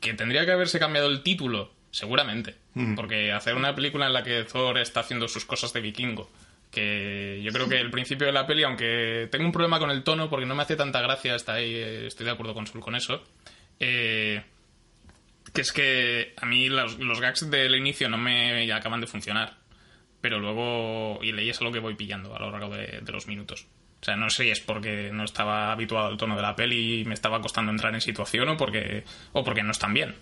Que 0.00 0.14
tendría 0.14 0.44
que 0.44 0.52
haberse 0.52 0.78
cambiado 0.78 1.08
el 1.08 1.22
título, 1.22 1.72
seguramente. 1.90 2.56
Porque 2.94 3.32
hacer 3.32 3.54
una 3.54 3.74
película 3.74 4.06
en 4.06 4.12
la 4.12 4.22
que 4.22 4.44
Thor 4.44 4.78
está 4.78 5.00
haciendo 5.00 5.26
sus 5.28 5.44
cosas 5.44 5.72
de 5.72 5.80
vikingo. 5.80 6.30
Que 6.70 7.40
yo 7.42 7.50
creo 7.52 7.68
que 7.68 7.80
el 7.80 7.90
principio 7.90 8.26
de 8.26 8.32
la 8.32 8.46
peli, 8.46 8.62
aunque 8.62 9.28
tengo 9.30 9.46
un 9.46 9.52
problema 9.52 9.78
con 9.78 9.90
el 9.90 10.04
tono, 10.04 10.30
porque 10.30 10.46
no 10.46 10.54
me 10.54 10.62
hace 10.62 10.76
tanta 10.76 11.00
gracia, 11.00 11.34
está 11.34 11.54
ahí, 11.54 11.74
estoy 11.74 12.26
de 12.26 12.32
acuerdo 12.32 12.54
con 12.54 12.66
Sul 12.66 12.80
con 12.80 12.94
eso. 12.94 13.24
Eh, 13.80 14.42
que 15.52 15.60
es 15.62 15.72
que 15.72 16.34
a 16.36 16.46
mí 16.46 16.68
los, 16.68 16.98
los 16.98 17.20
gags 17.20 17.50
del 17.50 17.74
inicio 17.74 18.08
no 18.08 18.18
me 18.18 18.70
acaban 18.72 19.00
de 19.00 19.06
funcionar. 19.06 19.56
Pero 20.20 20.38
luego, 20.38 21.20
y 21.22 21.32
leí 21.32 21.48
es 21.50 21.60
lo 21.60 21.72
que 21.72 21.78
voy 21.78 21.94
pillando 21.94 22.34
a 22.34 22.38
lo 22.38 22.50
largo 22.50 22.74
de, 22.76 23.00
de 23.00 23.12
los 23.12 23.26
minutos. 23.26 23.66
O 24.00 24.04
sea, 24.04 24.16
no 24.16 24.30
sé 24.30 24.44
si 24.44 24.50
es 24.50 24.60
porque 24.60 25.10
no 25.12 25.24
estaba 25.24 25.72
habituado 25.72 26.06
al 26.06 26.16
tono 26.16 26.36
de 26.36 26.42
la 26.42 26.54
peli 26.54 27.00
y 27.00 27.04
me 27.04 27.14
estaba 27.14 27.40
costando 27.40 27.72
entrar 27.72 27.92
en 27.94 28.00
situación 28.00 28.48
o 28.48 28.56
porque, 28.56 29.04
o 29.32 29.42
porque 29.42 29.62
no 29.62 29.72
están 29.72 29.94
bien. 29.94 30.14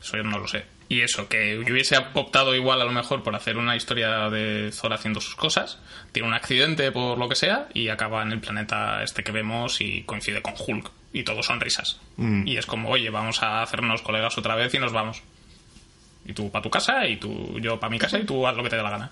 Eso 0.00 0.16
yo 0.16 0.22
no 0.22 0.38
lo 0.38 0.48
sé. 0.48 0.64
Y 0.90 1.02
eso, 1.02 1.28
que 1.28 1.54
yo 1.64 1.72
hubiese 1.72 1.96
optado 2.14 2.52
igual 2.56 2.80
a 2.80 2.84
lo 2.84 2.90
mejor 2.90 3.22
por 3.22 3.36
hacer 3.36 3.56
una 3.56 3.76
historia 3.76 4.28
de 4.28 4.72
Thor 4.72 4.92
haciendo 4.92 5.20
sus 5.20 5.36
cosas, 5.36 5.78
tiene 6.10 6.26
un 6.26 6.34
accidente 6.34 6.90
por 6.90 7.16
lo 7.16 7.28
que 7.28 7.36
sea 7.36 7.68
y 7.72 7.88
acaba 7.88 8.22
en 8.22 8.32
el 8.32 8.40
planeta 8.40 9.00
este 9.04 9.22
que 9.22 9.30
vemos 9.30 9.80
y 9.80 10.02
coincide 10.02 10.42
con 10.42 10.54
Hulk 10.58 10.90
y 11.12 11.22
todos 11.22 11.46
son 11.46 11.60
risas. 11.60 12.00
Y 12.18 12.56
es 12.56 12.66
como, 12.66 12.90
oye, 12.90 13.08
vamos 13.08 13.40
a 13.44 13.62
hacernos 13.62 14.02
colegas 14.02 14.36
otra 14.36 14.56
vez 14.56 14.74
y 14.74 14.80
nos 14.80 14.92
vamos. 14.92 15.22
Y 16.26 16.32
tú 16.32 16.50
para 16.50 16.62
tu 16.62 16.70
casa 16.70 17.06
y 17.06 17.16
tú 17.18 17.60
yo 17.60 17.78
para 17.78 17.90
mi 17.90 17.98
casa 17.98 18.18
y 18.18 18.24
tú 18.24 18.44
haz 18.46 18.56
lo 18.56 18.64
que 18.64 18.70
te 18.70 18.76
dé 18.76 18.82
la 18.82 18.90
gana. 18.90 19.10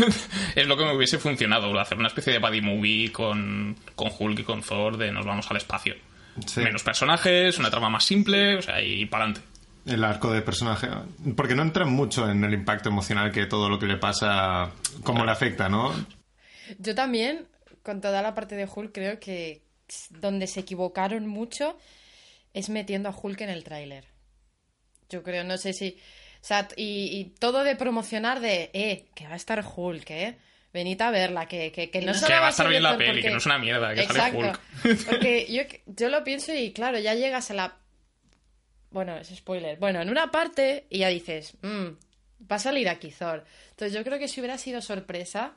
es 0.56 0.66
lo 0.66 0.76
que 0.76 0.84
me 0.84 0.92
hubiese 0.92 1.18
funcionado, 1.18 1.78
hacer 1.78 1.98
una 1.98 2.08
especie 2.08 2.32
de 2.32 2.40
buddy 2.40 2.60
movie 2.60 3.12
con, 3.12 3.76
con 3.94 4.10
Hulk 4.18 4.40
y 4.40 4.42
con 4.42 4.60
Thor 4.62 4.96
de 4.96 5.12
nos 5.12 5.24
vamos 5.24 5.48
al 5.52 5.56
espacio. 5.56 5.94
Sí. 6.46 6.62
Menos 6.62 6.82
personajes, 6.82 7.58
una 7.58 7.70
trama 7.70 7.90
más 7.90 8.04
simple, 8.04 8.56
o 8.56 8.62
sea, 8.62 8.82
y 8.82 9.06
para 9.06 9.24
adelante. 9.24 9.51
El 9.84 10.04
arco 10.04 10.32
de 10.32 10.42
personaje. 10.42 10.88
Porque 11.36 11.54
no 11.54 11.62
entran 11.62 11.92
mucho 11.92 12.30
en 12.30 12.44
el 12.44 12.54
impacto 12.54 12.88
emocional 12.88 13.32
que 13.32 13.46
todo 13.46 13.68
lo 13.68 13.78
que 13.78 13.86
le 13.86 13.96
pasa, 13.96 14.70
cómo 15.02 15.24
le 15.24 15.32
afecta, 15.32 15.68
¿no? 15.68 15.92
Yo 16.78 16.94
también, 16.94 17.48
con 17.82 18.00
toda 18.00 18.22
la 18.22 18.34
parte 18.34 18.54
de 18.54 18.68
Hulk, 18.72 18.92
creo 18.92 19.18
que 19.18 19.62
donde 20.10 20.46
se 20.46 20.60
equivocaron 20.60 21.26
mucho 21.26 21.76
es 22.54 22.68
metiendo 22.68 23.08
a 23.08 23.16
Hulk 23.16 23.40
en 23.40 23.50
el 23.50 23.64
tráiler. 23.64 24.04
Yo 25.08 25.22
creo, 25.22 25.44
no 25.44 25.58
sé 25.58 25.72
si... 25.72 25.98
O 26.40 26.44
sea, 26.44 26.68
y, 26.76 27.18
y 27.18 27.24
todo 27.38 27.62
de 27.62 27.76
promocionar 27.76 28.40
de, 28.40 28.70
eh, 28.72 29.06
que 29.14 29.26
va 29.26 29.34
a 29.34 29.36
estar 29.36 29.64
Hulk, 29.64 30.10
eh. 30.10 30.38
Venid 30.72 31.00
a 31.02 31.10
verla, 31.10 31.46
que, 31.46 31.70
que, 31.70 31.90
que 31.90 32.00
no 32.00 32.12
Que 32.12 32.18
solo 32.18 32.40
va 32.40 32.46
a 32.46 32.50
estar 32.50 32.68
bien 32.68 32.82
la 32.82 32.96
peli, 32.96 33.20
que 33.20 33.30
no 33.30 33.36
es 33.36 33.46
una 33.46 33.58
mierda, 33.58 33.94
que 33.94 34.06
sale 34.06 34.38
Exacto. 34.38 34.60
Porque 35.06 35.46
yo, 35.52 35.62
yo 35.86 36.08
lo 36.08 36.24
pienso 36.24 36.54
y 36.54 36.72
claro, 36.72 36.98
ya 36.98 37.14
llegas 37.14 37.50
a 37.50 37.54
la... 37.54 37.76
Bueno, 38.92 39.16
es 39.16 39.28
spoiler. 39.28 39.78
Bueno, 39.78 40.00
en 40.02 40.10
una 40.10 40.30
parte 40.30 40.86
y 40.90 40.98
ya 40.98 41.08
dices, 41.08 41.56
"Mm, 41.62 41.88
va 42.50 42.56
a 42.56 42.58
salir 42.58 42.88
aquí 42.88 43.10
Thor. 43.10 43.44
Entonces 43.70 43.92
yo 43.96 44.04
creo 44.04 44.18
que 44.18 44.28
si 44.28 44.40
hubiera 44.40 44.58
sido 44.58 44.80
sorpresa, 44.82 45.56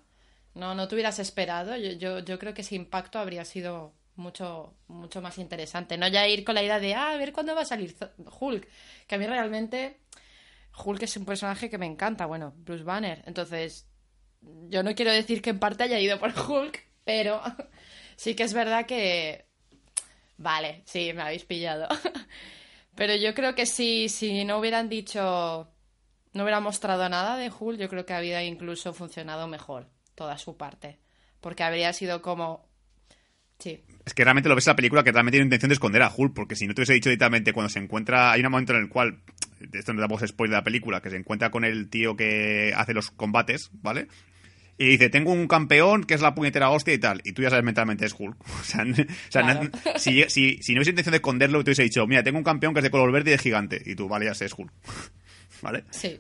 no, 0.54 0.74
no 0.76 0.88
te 0.88 0.96
hubieras 0.96 1.20
esperado, 1.20 1.76
yo, 1.76 1.92
yo, 1.94 2.20
yo 2.20 2.40
creo 2.40 2.54
que 2.54 2.62
ese 2.62 2.76
impacto 2.76 3.20
habría 3.20 3.44
sido 3.46 3.94
mucho, 4.16 4.74
mucho 4.88 5.22
más 5.22 5.38
interesante. 5.38 5.98
No 5.98 6.08
ya 6.08 6.28
ir 6.28 6.44
con 6.46 6.56
la 6.56 6.64
idea 6.64 6.80
de, 6.80 6.96
ah, 6.96 7.12
a 7.12 7.18
ver 7.18 7.34
cuándo 7.34 7.54
va 7.56 7.62
a 7.62 7.66
salir 7.66 7.96
Hulk. 8.40 8.68
Que 9.08 9.16
a 9.16 9.18
mí 9.18 9.28
realmente 9.28 10.00
Hulk 10.86 11.04
es 11.04 11.18
un 11.18 11.26
personaje 11.26 11.70
que 11.70 11.78
me 11.78 11.86
encanta, 11.86 12.26
bueno, 12.26 12.54
Bruce 12.58 12.84
Banner. 12.84 13.22
Entonces, 13.26 13.88
yo 14.70 14.84
no 14.84 14.96
quiero 14.96 15.12
decir 15.12 15.42
que 15.42 15.50
en 15.52 15.60
parte 15.60 15.84
haya 15.84 16.00
ido 16.00 16.20
por 16.20 16.34
Hulk, 16.38 16.80
pero 17.04 17.42
sí 18.16 18.36
que 18.36 18.44
es 18.44 18.54
verdad 18.54 18.86
que... 18.86 19.46
Vale, 20.38 20.84
sí, 20.86 21.12
me 21.14 21.22
habéis 21.22 21.46
pillado. 21.46 21.88
Pero 22.96 23.16
yo 23.16 23.34
creo 23.34 23.56
que 23.56 23.66
si, 23.66 24.10
si 24.10 24.46
no 24.46 24.60
hubieran 24.60 24.90
dicho, 24.90 25.68
no 26.34 26.44
hubieran 26.44 26.64
mostrado 26.64 27.08
nada 27.10 27.38
de 27.38 27.52
Hulk, 27.52 27.80
yo 27.80 27.90
creo 27.90 28.06
que 28.06 28.14
habría 28.14 28.44
incluso 28.44 28.94
funcionado 28.94 29.48
mejor 29.48 29.90
toda 30.16 30.38
su 30.38 30.58
parte. 30.58 31.00
Porque 31.42 31.64
habría 31.64 31.94
sido 31.94 32.22
como... 32.22 32.68
Sí, 33.60 33.84
Es 34.06 34.14
que 34.14 34.24
realmente 34.24 34.50
lo 34.50 34.56
ves 34.56 34.68
en 34.68 34.72
la 34.72 34.76
película 34.76 35.04
que 35.04 35.12
realmente 35.12 35.38
tiene 35.38 35.46
intención 35.46 35.70
de 35.70 35.76
esconder 35.76 36.02
a 36.02 36.12
Hulk, 36.16 36.34
porque 36.34 36.56
si 36.56 36.68
no 36.68 36.74
te 36.74 36.82
hubiese 36.82 36.94
dicho 36.94 37.10
directamente 37.10 37.54
cuando 37.54 37.70
se 37.70 37.80
encuentra, 37.80 38.32
hay 38.32 38.42
un 38.42 38.52
momento 38.52 38.74
en 38.74 38.80
el 38.80 38.90
cual, 38.90 39.22
esto 39.72 39.94
no 39.94 40.02
damos 40.02 40.22
spoiler 40.26 40.52
de 40.52 40.58
la 40.58 40.64
película, 40.64 41.02
que 41.02 41.10
se 41.10 41.16
encuentra 41.16 41.52
con 41.52 41.64
el 41.64 41.90
tío 41.90 42.18
que 42.18 42.74
hace 42.76 42.94
los 42.94 43.12
combates, 43.12 43.70
¿vale? 43.72 44.08
Y 44.78 44.88
dice, 44.88 45.10
tengo 45.10 45.32
un 45.32 45.48
campeón 45.48 46.04
que 46.04 46.14
es 46.16 46.22
la 46.22 46.36
puñetera 46.36 46.70
hostia 46.70 46.94
y 46.94 46.98
tal. 46.98 47.22
Y 47.24 47.32
tú 47.32 47.42
ya 47.42 47.50
sabes 47.50 47.64
mentalmente 47.64 48.06
es 48.06 48.14
Hulk. 48.18 48.36
O 48.62 48.64
sea, 48.64 48.84
o 48.84 49.32
sea, 49.32 49.42
Claro. 49.44 49.70
si, 49.98 50.24
si, 50.28 50.58
si 50.62 50.74
no 50.74 50.80
hubiese 50.80 50.92
intención 50.92 51.12
de 51.12 51.18
esconderlo, 51.18 51.64
te 51.64 51.70
hubiese 51.70 51.84
dicho, 51.84 52.06
mira, 52.08 52.24
tengo 52.24 52.38
un 52.38 52.44
campeón 52.44 52.74
que 52.74 52.80
es 52.80 52.84
de 52.84 52.90
color 52.92 53.12
verde 53.12 53.32
y 53.32 53.34
es 53.36 53.42
gigante. 53.42 53.82
Y 53.86 53.96
tú, 53.96 54.08
vale, 54.10 54.26
ya 54.26 54.34
sé, 54.34 54.46
es 54.46 54.54
Hulk. 54.58 54.72
¿Vale? 55.62 55.84
sí. 55.92 56.20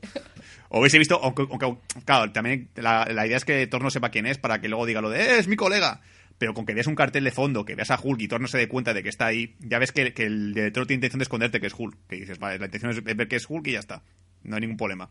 O 0.70 0.80
hubiese 0.80 0.98
visto, 0.98 1.20
aunque, 1.22 1.44
aunque- 1.50 1.78
claro, 2.06 2.32
también 2.32 2.70
la, 2.76 3.06
la 3.12 3.28
idea 3.28 3.38
es 3.38 3.46
que 3.46 3.68
Thor 3.68 3.84
no 3.84 3.90
sepa 3.92 4.10
quién 4.10 4.26
es 4.26 4.38
para 4.38 4.60
que 4.62 4.68
luego 4.68 4.86
diga 4.86 5.02
lo 5.02 5.10
de, 5.10 5.22
"Eh, 5.22 5.40
es 5.40 5.48
mi 5.48 5.56
colega. 5.56 6.02
Pero 6.38 6.54
con 6.54 6.66
que 6.66 6.74
veas 6.74 6.88
un 6.88 6.96
cartel 6.96 7.24
de 7.24 7.32
fondo, 7.32 7.64
que 7.64 7.76
veas 7.76 7.92
a 7.92 8.00
Hulk 8.02 8.20
y 8.22 8.28
Thor 8.28 8.42
no 8.42 8.48
se 8.48 8.58
dé 8.58 8.68
cuenta 8.68 8.94
de 8.94 9.04
que 9.04 9.10
está 9.10 9.26
ahí, 9.28 9.56
ya 9.60 9.80
ves 9.80 9.92
que, 9.94 10.14
que 10.14 10.24
el 10.26 10.54
director 10.54 10.86
tiene 10.86 10.98
intención 10.98 11.20
de 11.20 11.24
esconderte 11.24 11.62
que 11.62 11.68
es 11.68 11.74
Hulk. 11.78 11.96
Que 12.10 12.16
dices, 12.18 12.40
vale, 12.40 12.58
la 12.60 12.66
intención 12.66 12.92
es 12.92 13.04
ver 13.04 13.28
que 13.28 13.36
es 13.38 13.46
Hulk 13.48 13.68
y 13.68 13.72
ya 13.74 13.80
está. 13.80 14.04
No 14.44 14.56
hay 14.56 14.62
ningún 14.62 14.76
problema. 14.78 15.10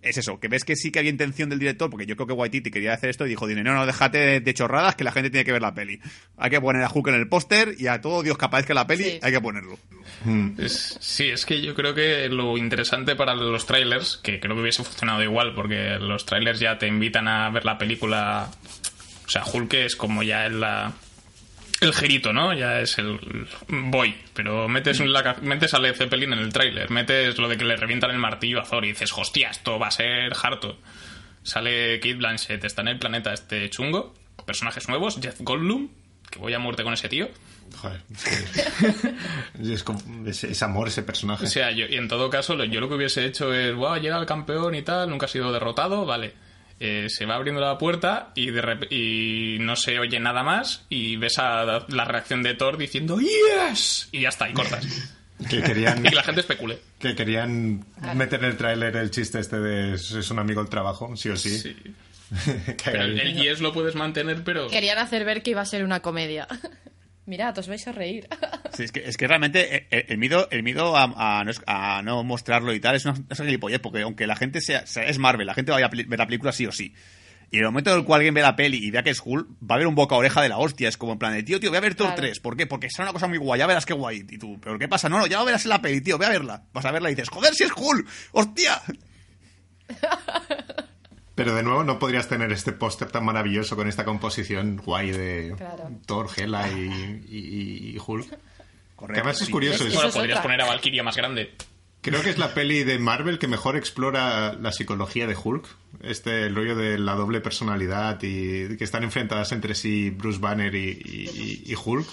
Es 0.00 0.16
eso, 0.16 0.38
que 0.38 0.46
ves 0.46 0.64
que 0.64 0.76
sí 0.76 0.92
que 0.92 1.00
había 1.00 1.10
intención 1.10 1.48
del 1.50 1.58
director, 1.58 1.90
porque 1.90 2.06
yo 2.06 2.14
creo 2.14 2.28
que 2.28 2.32
Waititi 2.32 2.70
quería 2.70 2.92
hacer 2.94 3.10
esto 3.10 3.26
y 3.26 3.30
dijo, 3.30 3.48
no, 3.48 3.62
no, 3.74 3.84
déjate 3.84 4.18
de, 4.18 4.40
de 4.40 4.54
chorradas 4.54 4.94
que 4.94 5.02
la 5.02 5.10
gente 5.10 5.28
tiene 5.28 5.44
que 5.44 5.50
ver 5.52 5.60
la 5.62 5.74
peli. 5.74 5.98
Hay 6.36 6.50
que 6.50 6.60
poner 6.60 6.82
a 6.84 6.88
Hulk 6.92 7.08
en 7.08 7.14
el 7.14 7.28
póster 7.28 7.74
y 7.78 7.88
a 7.88 8.00
todo 8.00 8.22
Dios 8.22 8.38
que 8.38 8.44
aparezca 8.44 8.72
en 8.72 8.76
la 8.76 8.86
peli 8.86 9.04
Sí. 9.04 9.18
hay 9.20 9.32
que 9.32 9.40
ponerlo. 9.40 9.76
Es- 10.58 10.98
sí, 11.00 11.28
es 11.28 11.44
que 11.44 11.60
yo 11.60 11.74
creo 11.74 11.94
que 11.94 12.28
lo 12.28 12.56
interesante 12.56 13.16
para 13.16 13.34
los 13.34 13.66
trailers, 13.66 14.18
que 14.22 14.38
creo 14.40 14.54
que 14.54 14.62
hubiese 14.62 14.84
funcionado 14.84 15.22
igual, 15.22 15.52
porque 15.54 15.96
los 16.00 16.24
trailers 16.26 16.60
ya 16.60 16.78
te 16.78 16.86
invitan 16.86 17.26
a 17.28 17.50
ver 17.50 17.64
la 17.64 17.76
película. 17.76 18.50
O 19.26 19.28
sea, 19.28 19.42
Hulk 19.44 19.74
es 19.74 19.96
como 19.96 20.22
ya 20.22 20.46
en 20.46 20.60
la. 20.60 20.92
El 21.80 21.92
girito, 21.94 22.32
¿no? 22.32 22.52
Ya 22.54 22.80
es 22.80 22.98
el 22.98 23.18
voy, 23.68 24.14
pero 24.34 24.68
metes, 24.68 25.00
la 25.00 25.22
ca- 25.22 25.36
metes 25.42 25.74
a 25.74 25.78
Led 25.78 25.94
Zeppelin 25.94 26.32
en 26.32 26.38
el 26.40 26.52
tráiler, 26.52 26.90
metes 26.90 27.38
lo 27.38 27.48
de 27.48 27.56
que 27.56 27.64
le 27.64 27.76
revientan 27.76 28.10
el 28.10 28.18
martillo 28.18 28.60
a 28.60 28.64
Thor 28.64 28.84
y 28.84 28.88
dices, 28.88 29.12
hostia, 29.16 29.50
esto 29.50 29.78
va 29.78 29.88
a 29.88 29.90
ser 29.90 30.32
harto. 30.42 30.78
Sale 31.42 31.98
Kate 32.00 32.14
Blanchett, 32.14 32.64
está 32.64 32.82
en 32.82 32.88
el 32.88 32.98
planeta 32.98 33.32
este 33.32 33.70
chungo, 33.70 34.14
personajes 34.44 34.88
nuevos, 34.88 35.18
Jeff 35.22 35.36
Goldblum, 35.40 35.88
que 36.30 36.38
voy 36.38 36.52
a 36.52 36.58
muerte 36.58 36.82
con 36.82 36.92
ese 36.94 37.08
tío. 37.08 37.28
Joder. 37.80 38.00
Es, 40.26 40.62
amor 40.62 40.88
ese 40.88 41.02
personaje. 41.02 41.44
O 41.44 41.48
sea, 41.48 41.70
yo, 41.70 41.86
y 41.86 41.96
en 41.96 42.08
todo 42.08 42.30
caso, 42.30 42.54
lo- 42.54 42.64
yo 42.64 42.80
lo 42.80 42.88
que 42.88 42.94
hubiese 42.94 43.24
hecho 43.24 43.52
es, 43.54 43.74
wow, 43.74 43.96
llega 43.96 44.18
el 44.18 44.26
campeón 44.26 44.74
y 44.74 44.82
tal, 44.82 45.10
nunca 45.10 45.26
ha 45.26 45.28
sido 45.28 45.52
derrotado, 45.52 46.04
vale. 46.06 46.32
Eh, 46.80 47.06
se 47.08 47.26
va 47.26 47.34
abriendo 47.34 47.60
la 47.60 47.76
puerta 47.76 48.30
y, 48.36 48.50
de 48.52 48.62
rep- 48.62 48.86
y 48.92 49.58
no 49.58 49.74
se 49.74 49.98
oye 49.98 50.20
nada 50.20 50.42
más 50.44 50.84
y 50.88 51.16
ves 51.16 51.38
a 51.38 51.84
la 51.88 52.04
reacción 52.04 52.42
de 52.44 52.54
Thor 52.54 52.76
diciendo 52.78 53.18
¡Yes! 53.18 54.08
Y 54.12 54.20
ya 54.22 54.28
está, 54.28 54.48
y 54.48 54.52
cortas. 54.52 54.86
Que 55.48 55.62
querían, 55.62 56.04
y 56.04 56.08
que 56.08 56.16
la 56.16 56.24
gente 56.24 56.40
especule. 56.40 56.80
que 56.98 57.14
querían 57.14 57.84
meter 58.16 58.40
en 58.40 58.50
el 58.50 58.56
tráiler 58.56 58.96
el 58.96 59.12
chiste 59.12 59.38
este 59.38 59.60
de 59.60 59.94
es 59.94 60.10
es 60.10 60.30
un 60.32 60.40
amigo 60.40 60.60
del 60.60 60.68
trabajo, 60.68 61.16
sí 61.16 61.28
o 61.28 61.36
sí. 61.36 61.76
Pero 62.84 63.02
el, 63.04 63.20
el 63.20 63.34
yes 63.40 63.60
lo 63.60 63.72
puedes 63.72 63.94
mantener, 63.94 64.42
pero... 64.42 64.66
Querían 64.68 64.98
hacer 64.98 65.24
ver 65.24 65.42
que 65.44 65.50
iba 65.52 65.60
a 65.60 65.64
ser 65.64 65.84
una 65.84 66.00
comedia. 66.00 66.48
Mirad, 67.28 67.58
os 67.58 67.68
vais 67.68 67.86
a 67.86 67.92
reír. 67.92 68.26
Sí, 68.72 68.84
es, 68.84 68.92
que, 68.92 69.00
es 69.08 69.16
que 69.16 69.26
realmente 69.26 69.74
eh, 69.76 69.86
eh, 69.90 70.06
el, 70.08 70.18
miedo, 70.18 70.46
el 70.50 70.62
miedo 70.62 70.96
a, 70.96 71.38
a 71.40 71.42
no, 71.44 71.50
es- 71.50 71.62
a 71.66 72.00
no 72.02 72.22
mostrarlo 72.22 72.72
y 72.72 72.80
tal 72.80 72.94
es 72.96 73.04
una, 73.06 73.14
es 73.28 73.40
una 73.40 73.50
porque 73.82 74.02
aunque 74.02 74.26
la 74.26 74.36
gente 74.36 74.60
sea, 74.60 74.86
sea- 74.86 75.04
es 75.04 75.18
Marvel, 75.18 75.46
la 75.46 75.54
gente 75.54 75.72
vaya 75.72 75.86
a 75.86 75.88
ver 75.88 76.06
la 76.18 76.26
película 76.26 76.52
sí 76.52 76.64
o 76.66 76.70
sí. 76.72 76.94
Y 77.50 77.56
en 77.56 77.62
el 77.64 77.68
momento 77.70 77.90
en 77.90 77.98
el 77.98 78.04
cual 78.04 78.18
alguien 78.20 78.34
ve 78.34 78.42
la 78.42 78.54
peli 78.56 78.76
y 78.78 78.90
vea 78.90 79.02
que 79.02 79.10
es 79.10 79.20
Hulk, 79.24 79.48
va 79.68 79.70
a 79.70 79.74
haber 79.76 79.86
un 79.86 79.94
boca 79.94 80.14
oreja 80.14 80.42
de 80.42 80.48
la 80.50 80.58
hostia. 80.58 80.88
Es 80.88 80.96
como 80.98 81.12
en 81.14 81.18
plan 81.18 81.32
de, 81.32 81.42
tío, 81.42 81.58
tío, 81.58 81.70
voy 81.70 81.78
a 81.78 81.80
ver 81.80 81.94
Thor 81.94 82.08
Claro. 82.08 82.20
3. 82.22 82.40
¿Por 82.40 82.56
qué? 82.56 82.66
Porque 82.66 82.88
será 82.90 83.04
una 83.04 83.12
cosa 83.14 83.26
muy 83.26 83.38
guay, 83.38 83.58
ya 83.58 83.66
verás 83.66 83.86
qué 83.86 83.94
guay. 83.94 84.24
Y 84.28 84.38
tú, 84.38 84.60
¿pero 84.60 84.78
qué 84.78 84.86
pasa? 84.86 85.08
No, 85.08 85.18
no, 85.18 85.26
ya 85.26 85.38
lo 85.38 85.44
verás 85.46 85.64
en 85.64 85.70
la 85.70 85.80
peli, 85.82 86.00
tío, 86.02 86.18
ve 86.18 86.26
a 86.26 86.30
verla. 86.30 86.62
Vas 86.72 86.84
a 86.84 86.92
verla 86.92 87.10
y 87.10 87.14
dices, 87.14 87.30
joder, 87.30 87.54
si 87.54 87.64
es 87.64 87.72
Hulk, 87.74 88.06
hostia. 88.32 88.80
Pero 91.38 91.54
de 91.54 91.62
nuevo 91.62 91.84
no 91.84 91.98
podrías 91.98 92.28
tener 92.28 92.52
este 92.52 92.72
póster 92.72 93.10
tan 93.10 93.24
maravilloso 93.24 93.76
con 93.76 93.88
esta 93.88 94.04
composición 94.04 94.76
guay 94.84 95.12
de 95.12 95.54
Claro. 95.56 95.90
Thor, 96.06 96.28
Hela 96.36 96.68
y, 96.70 97.22
y- 97.30 97.92
y 97.94 97.98
Hulk. 98.04 98.26
Correcto. 98.96 99.14
Que 99.14 99.20
además 99.20 99.40
es 99.40 99.48
curioso. 99.48 99.86
Es- 99.86 99.94
Bueno, 99.94 100.10
podrías 100.10 100.38
otra. 100.38 100.42
poner 100.42 100.60
a 100.62 100.66
Valkyria 100.66 101.02
más 101.04 101.16
grande. 101.16 101.54
Creo 102.00 102.22
que 102.22 102.30
es 102.30 102.38
la 102.38 102.54
peli 102.54 102.84
de 102.84 102.98
Marvel 102.98 103.38
que 103.38 103.48
mejor 103.48 103.76
explora 103.76 104.54
la 104.54 104.72
psicología 104.72 105.26
de 105.26 105.36
Hulk. 105.42 105.64
Este 106.02 106.46
el 106.46 106.54
rollo 106.54 106.74
de 106.76 106.98
la 106.98 107.14
doble 107.14 107.40
personalidad 107.40 108.18
y 108.22 108.76
que 108.76 108.84
están 108.84 109.04
enfrentadas 109.04 109.52
entre 109.52 109.74
sí 109.74 110.10
Bruce 110.10 110.38
Banner 110.40 110.74
y, 110.74 110.90
y- 111.04 111.62
y 111.66 111.74
Hulk. 111.82 112.06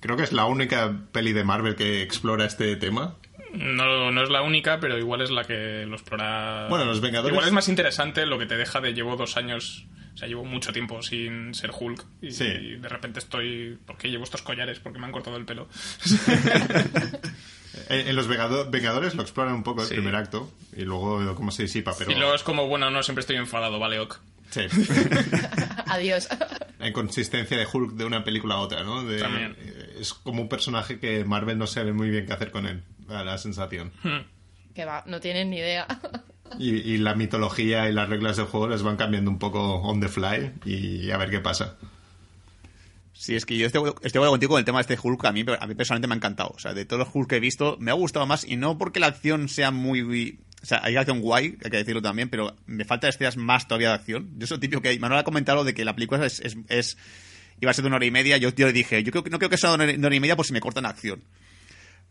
Creo 0.00 0.16
que 0.16 0.22
es 0.24 0.32
la 0.32 0.46
única 0.46 0.92
peli 1.12 1.32
de 1.32 1.44
Marvel 1.44 1.76
que 1.76 2.02
explora 2.02 2.44
este 2.46 2.74
tema. 2.76 3.16
No, 3.52 4.10
no 4.10 4.22
es 4.22 4.30
la 4.30 4.42
única, 4.42 4.80
pero 4.80 4.98
igual 4.98 5.20
es 5.20 5.30
la 5.30 5.44
que 5.44 5.84
lo 5.86 5.94
explora. 5.94 6.66
Bueno, 6.68 6.84
los 6.86 7.00
Vengadores- 7.02 7.32
Igual 7.32 7.46
es 7.46 7.52
más 7.52 7.68
interesante 7.68 8.24
lo 8.26 8.38
que 8.38 8.46
te 8.46 8.56
deja 8.56 8.80
de 8.80 8.94
llevo 8.94 9.16
dos 9.16 9.36
años. 9.36 9.86
O 10.14 10.16
sea, 10.16 10.28
llevo 10.28 10.44
mucho 10.44 10.72
tiempo 10.72 11.02
sin 11.02 11.54
ser 11.54 11.70
Hulk. 11.78 12.04
Y, 12.20 12.30
Sí. 12.32 12.44
y 12.44 12.76
de 12.76 12.88
repente 12.88 13.18
estoy. 13.18 13.78
¿Por 13.86 13.96
qué 13.96 14.08
llevo 14.10 14.24
estos 14.24 14.42
collares? 14.42 14.78
Porque 14.78 14.98
me 14.98 15.06
han 15.06 15.12
cortado 15.12 15.36
el 15.36 15.44
pelo. 15.44 15.68
En, 17.88 18.08
en 18.08 18.16
los 18.16 18.28
Vengado- 18.28 18.70
Vengadores 18.70 19.14
lo 19.14 19.22
exploran 19.22 19.54
un 19.54 19.62
poco 19.62 19.80
el 19.82 19.88
Sí. 19.88 19.94
primer 19.94 20.14
acto 20.14 20.52
y 20.76 20.82
luego 20.82 21.34
cómo 21.34 21.50
se 21.50 21.62
disipa, 21.62 21.94
pero 21.98 22.10
Y 22.12 22.14
luego 22.16 22.34
es 22.34 22.42
como, 22.42 22.66
bueno, 22.68 22.90
no 22.90 23.02
siempre 23.02 23.20
estoy 23.20 23.36
enfadado, 23.36 23.78
vale, 23.78 23.98
ok. 23.98 24.18
sí. 24.50 24.60
Adiós. 25.86 26.28
la 26.78 26.88
inconsistencia 26.88 27.56
de 27.56 27.66
Hulk 27.70 27.92
de 27.94 28.04
una 28.04 28.24
película 28.24 28.56
a 28.56 28.58
otra, 28.58 28.82
¿no? 28.84 29.02
De- 29.04 29.18
También. 29.20 29.56
Es 29.98 30.12
como 30.14 30.42
un 30.42 30.48
personaje 30.48 30.98
que 30.98 31.24
Marvel 31.24 31.56
no 31.58 31.66
sabe 31.66 31.92
muy 31.94 32.10
bien 32.10 32.26
qué 32.26 32.32
hacer 32.34 32.50
con 32.50 32.66
él, 32.66 32.82
da 33.06 33.24
la 33.24 33.38
sensación. 33.38 33.92
Que 34.74 34.84
va, 34.84 35.04
no 35.06 35.20
tienen 35.20 35.50
ni 35.50 35.58
idea. 35.58 35.86
Y, 36.58 36.68
y 36.68 36.98
la 36.98 37.14
mitología 37.14 37.88
y 37.88 37.94
las 37.94 38.10
reglas 38.10 38.36
del 38.36 38.44
juego 38.44 38.68
les 38.68 38.82
van 38.82 38.98
cambiando 38.98 39.30
un 39.30 39.38
poco 39.38 39.76
on 39.76 40.00
the 40.00 40.08
fly 40.08 40.52
y 40.66 41.10
a 41.10 41.16
ver 41.16 41.30
qué 41.30 41.40
pasa. 41.40 41.78
Sí, 43.14 43.34
es 43.36 43.46
que 43.46 43.56
yo 43.56 43.66
estoy, 43.66 43.90
estoy 44.02 44.26
contigo 44.28 44.50
con 44.50 44.58
el 44.58 44.64
tema 44.66 44.82
de 44.82 44.92
este 44.94 44.98
Hulk. 45.08 45.24
A 45.24 45.32
mí, 45.32 45.44
a 45.58 45.66
mí 45.66 45.74
personalmente 45.74 46.08
me 46.08 46.14
ha 46.14 46.16
encantado. 46.16 46.50
O 46.54 46.58
sea, 46.58 46.74
de 46.74 46.84
todos 46.84 47.06
los 47.06 47.14
Hulk 47.14 47.28
que 47.30 47.36
he 47.36 47.40
visto, 47.40 47.76
me 47.80 47.90
ha 47.90 47.94
gustado 47.94 48.26
más. 48.26 48.44
Y 48.44 48.56
no 48.56 48.76
porque 48.76 49.00
la 49.00 49.06
acción 49.06 49.48
sea 49.48 49.70
muy. 49.70 50.40
O 50.62 50.66
sea, 50.66 50.80
hay 50.82 50.96
acción 50.96 51.20
guay, 51.20 51.56
hay 51.64 51.70
que 51.70 51.76
decirlo 51.78 52.02
también, 52.02 52.28
pero 52.28 52.54
me 52.66 52.84
falta 52.84 53.08
escenas 53.08 53.38
más 53.38 53.66
todavía 53.66 53.88
de 53.88 53.94
acción. 53.94 54.30
Yo 54.36 54.46
soy 54.46 54.58
típico 54.58 54.82
que. 54.82 54.98
Manuel 54.98 55.20
ha 55.20 55.24
comentado 55.24 55.64
de 55.64 55.72
que 55.72 55.86
la 55.86 55.94
película 55.94 56.26
es, 56.26 56.40
es- 56.40 56.56
es- 56.68 56.98
iba 57.62 57.70
a 57.70 57.74
ser 57.74 57.82
de 57.82 57.86
una 57.88 57.96
hora 57.96 58.04
y 58.06 58.10
media. 58.10 58.36
Yo, 58.36 58.50
yo 58.54 58.66
le 58.66 58.72
dije, 58.74 59.02
yo 59.02 59.10
creo 59.10 59.24
que 59.24 59.30
no 59.30 59.38
creo 59.38 59.48
que 59.50 59.56
sea 59.56 59.70
de 59.70 59.76
una 59.76 59.84
hora- 59.84 59.92
de 59.92 59.98
una 59.98 60.06
hora 60.08 60.16
y 60.16 60.20
media 60.20 60.36
por 60.36 60.44
si 60.46 60.52
me 60.52 60.60
cortan 60.60 60.84
acción. 60.84 61.22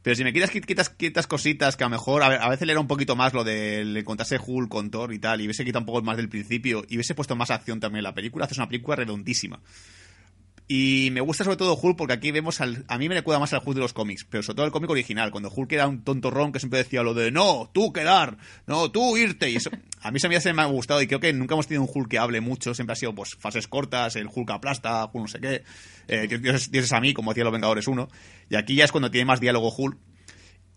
Pero 0.04 0.16
si 0.16 0.24
me 0.24 0.34
quitas, 0.34 0.50
quitas, 0.50 0.90
quitas 0.90 1.28
cositas 1.28 1.78
que 1.78 1.84
a 1.84 1.88
lo 1.88 1.92
mejor 1.92 2.24
a, 2.24 2.50
veces 2.50 2.66
le 2.66 2.74
era 2.74 2.80
un 2.80 2.88
poquito 2.88 3.16
más 3.16 3.34
lo 3.34 3.44
de 3.44 3.82
encontrarse 4.00 4.40
Hulk 4.44 4.70
con 4.70 4.90
Thor 4.90 5.14
y 5.14 5.20
tal, 5.20 5.42
y 5.42 5.46
hubiese 5.46 5.64
quitado 5.64 5.82
un 5.82 5.86
poco 5.86 6.02
más 6.02 6.18
del 6.18 6.30
principio, 6.30 6.84
y 6.90 6.96
hubiese 6.96 7.14
puesto 7.14 7.36
más 7.36 7.52
acción 7.52 7.80
también 7.80 8.00
en 8.00 8.06
la 8.06 8.14
película, 8.14 8.46
haces 8.46 8.58
una 8.58 8.68
película 8.68 8.96
redondísima. 8.96 9.60
Y 10.74 11.10
me 11.12 11.20
gusta 11.20 11.44
sobre 11.44 11.58
todo 11.58 11.76
Hulk 11.76 11.98
porque 11.98 12.14
aquí 12.14 12.32
vemos 12.32 12.62
al. 12.62 12.86
A 12.88 12.98
mí 12.98 13.10
me 13.10 13.16
recuerda 13.16 13.42
más 13.42 13.52
al 13.52 13.60
Hulk 13.62 13.76
de 13.76 13.82
los 13.82 13.92
cómics, 13.92 14.26
pero 14.30 14.42
sobre 14.42 14.56
todo 14.56 14.66
el 14.68 14.72
cómic 14.72 14.90
original, 14.90 15.30
cuando 15.30 15.52
Hulk 15.54 15.70
era 15.74 15.86
un 15.86 16.02
tontorrón 16.02 16.54
que 16.54 16.60
siempre 16.60 16.80
decía 16.80 17.04
lo 17.04 17.14
de 17.14 17.30
no, 17.30 17.70
tú 17.74 17.92
quedar, 17.92 18.38
no, 18.68 18.90
tú 18.90 19.18
irte. 19.18 19.50
Y 19.50 19.58
eso, 19.58 19.70
a 20.02 20.12
mí 20.12 20.20
se 20.22 20.30
me, 20.30 20.38
ha 20.38 20.66
gustado 20.68 21.02
y 21.02 21.08
creo 21.08 21.20
que 21.20 21.34
nunca 21.34 21.56
hemos 21.56 21.68
tenido 21.68 21.84
un 21.84 21.90
Hulk 21.94 22.08
que 22.08 22.20
hable 22.20 22.40
mucho, 22.40 22.74
siempre 22.74 22.94
ha 22.94 22.96
sido 22.96 23.14
pues 23.14 23.36
fases 23.38 23.68
cortas, 23.68 24.16
el 24.16 24.30
Hulk 24.34 24.50
aplasta, 24.50 25.04
Hulk 25.12 25.16
no 25.16 25.28
sé 25.28 25.42
qué, 25.42 25.64
eh, 26.08 26.38
Dios, 26.40 26.70
es 26.72 26.94
a 26.94 27.02
mí, 27.02 27.14
como 27.14 27.32
decía 27.32 27.44
los 27.44 27.52
Vengadores 27.52 27.90
1. 27.90 28.08
Y 28.50 28.56
aquí 28.56 28.76
ya 28.76 28.86
es 28.86 28.94
cuando 28.94 29.12
tiene 29.12 29.26
más 29.26 29.42
diálogo 29.42 29.76
Hulk. 29.78 29.98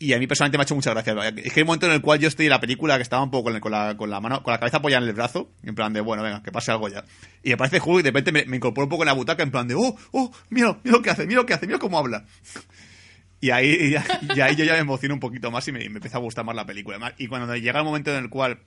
Y 0.04 0.12
a 0.12 0.18
mí 0.18 0.26
personalmente 0.26 0.58
me 0.58 0.62
ha 0.62 0.64
hecho 0.64 0.74
mucha 0.74 0.90
gracia. 0.90 1.14
Es 1.36 1.52
que 1.52 1.60
hay 1.60 1.62
un 1.62 1.66
momento 1.66 1.86
en 1.86 1.92
el 1.92 2.00
cual 2.00 2.18
yo 2.18 2.28
estoy 2.28 2.46
en 2.46 2.50
la 2.50 2.60
película 2.60 2.96
que 2.96 3.02
estaba 3.02 3.22
un 3.22 3.30
poco 3.30 3.44
con, 3.44 3.54
el- 3.54 3.60
con 3.60 3.72
la, 3.72 3.96
con 3.96 4.10
la 4.10 4.20
mano, 4.20 4.42
con 4.42 4.52
la 4.52 4.58
cabeza 4.58 4.76
apoyada 4.78 5.02
en 5.02 5.08
el 5.08 5.14
brazo, 5.14 5.50
en 5.62 5.74
plan 5.74 5.92
de, 5.92 6.00
bueno, 6.00 6.22
venga, 6.22 6.42
que 6.42 6.52
pase 6.52 6.70
algo 6.70 6.88
ya. 6.88 7.04
Y 7.42 7.52
aparece 7.52 7.80
Hulk 7.80 8.00
y 8.00 8.02
de 8.02 8.10
repente 8.10 8.32
me, 8.32 8.44
me 8.44 8.56
incorporo 8.56 8.84
un 8.84 8.90
poco 8.90 9.02
en 9.02 9.06
la 9.06 9.12
butaca, 9.14 9.42
en 9.42 9.50
plan 9.50 9.66
de, 9.68 9.74
oh, 9.74 9.96
oh, 10.12 10.32
mira, 10.50 10.78
mira 10.84 10.96
lo 10.98 11.02
que 11.02 11.10
hace, 11.10 11.26
mira 11.26 11.40
lo 11.40 11.46
que 11.46 11.54
hace, 11.54 11.66
mira 11.66 11.78
cómo 11.78 11.98
habla. 11.98 12.24
Y 13.40 13.50
ahí, 13.50 13.94
y 14.34 14.40
ahí 14.40 14.56
yo 14.56 14.64
ya 14.64 14.72
me 14.74 14.78
emociono 14.80 15.14
un 15.14 15.20
poquito 15.20 15.50
más 15.50 15.66
y 15.68 15.72
me, 15.72 15.78
me 15.88 15.96
empieza 15.96 16.16
a 16.18 16.20
gustar 16.20 16.44
más 16.44 16.56
la 16.56 16.64
película. 16.66 17.14
Y 17.18 17.26
cuando 17.26 17.54
llega 17.56 17.78
el 17.78 17.84
momento 17.84 18.10
en 18.10 18.24
el 18.24 18.30
cual 18.30 18.58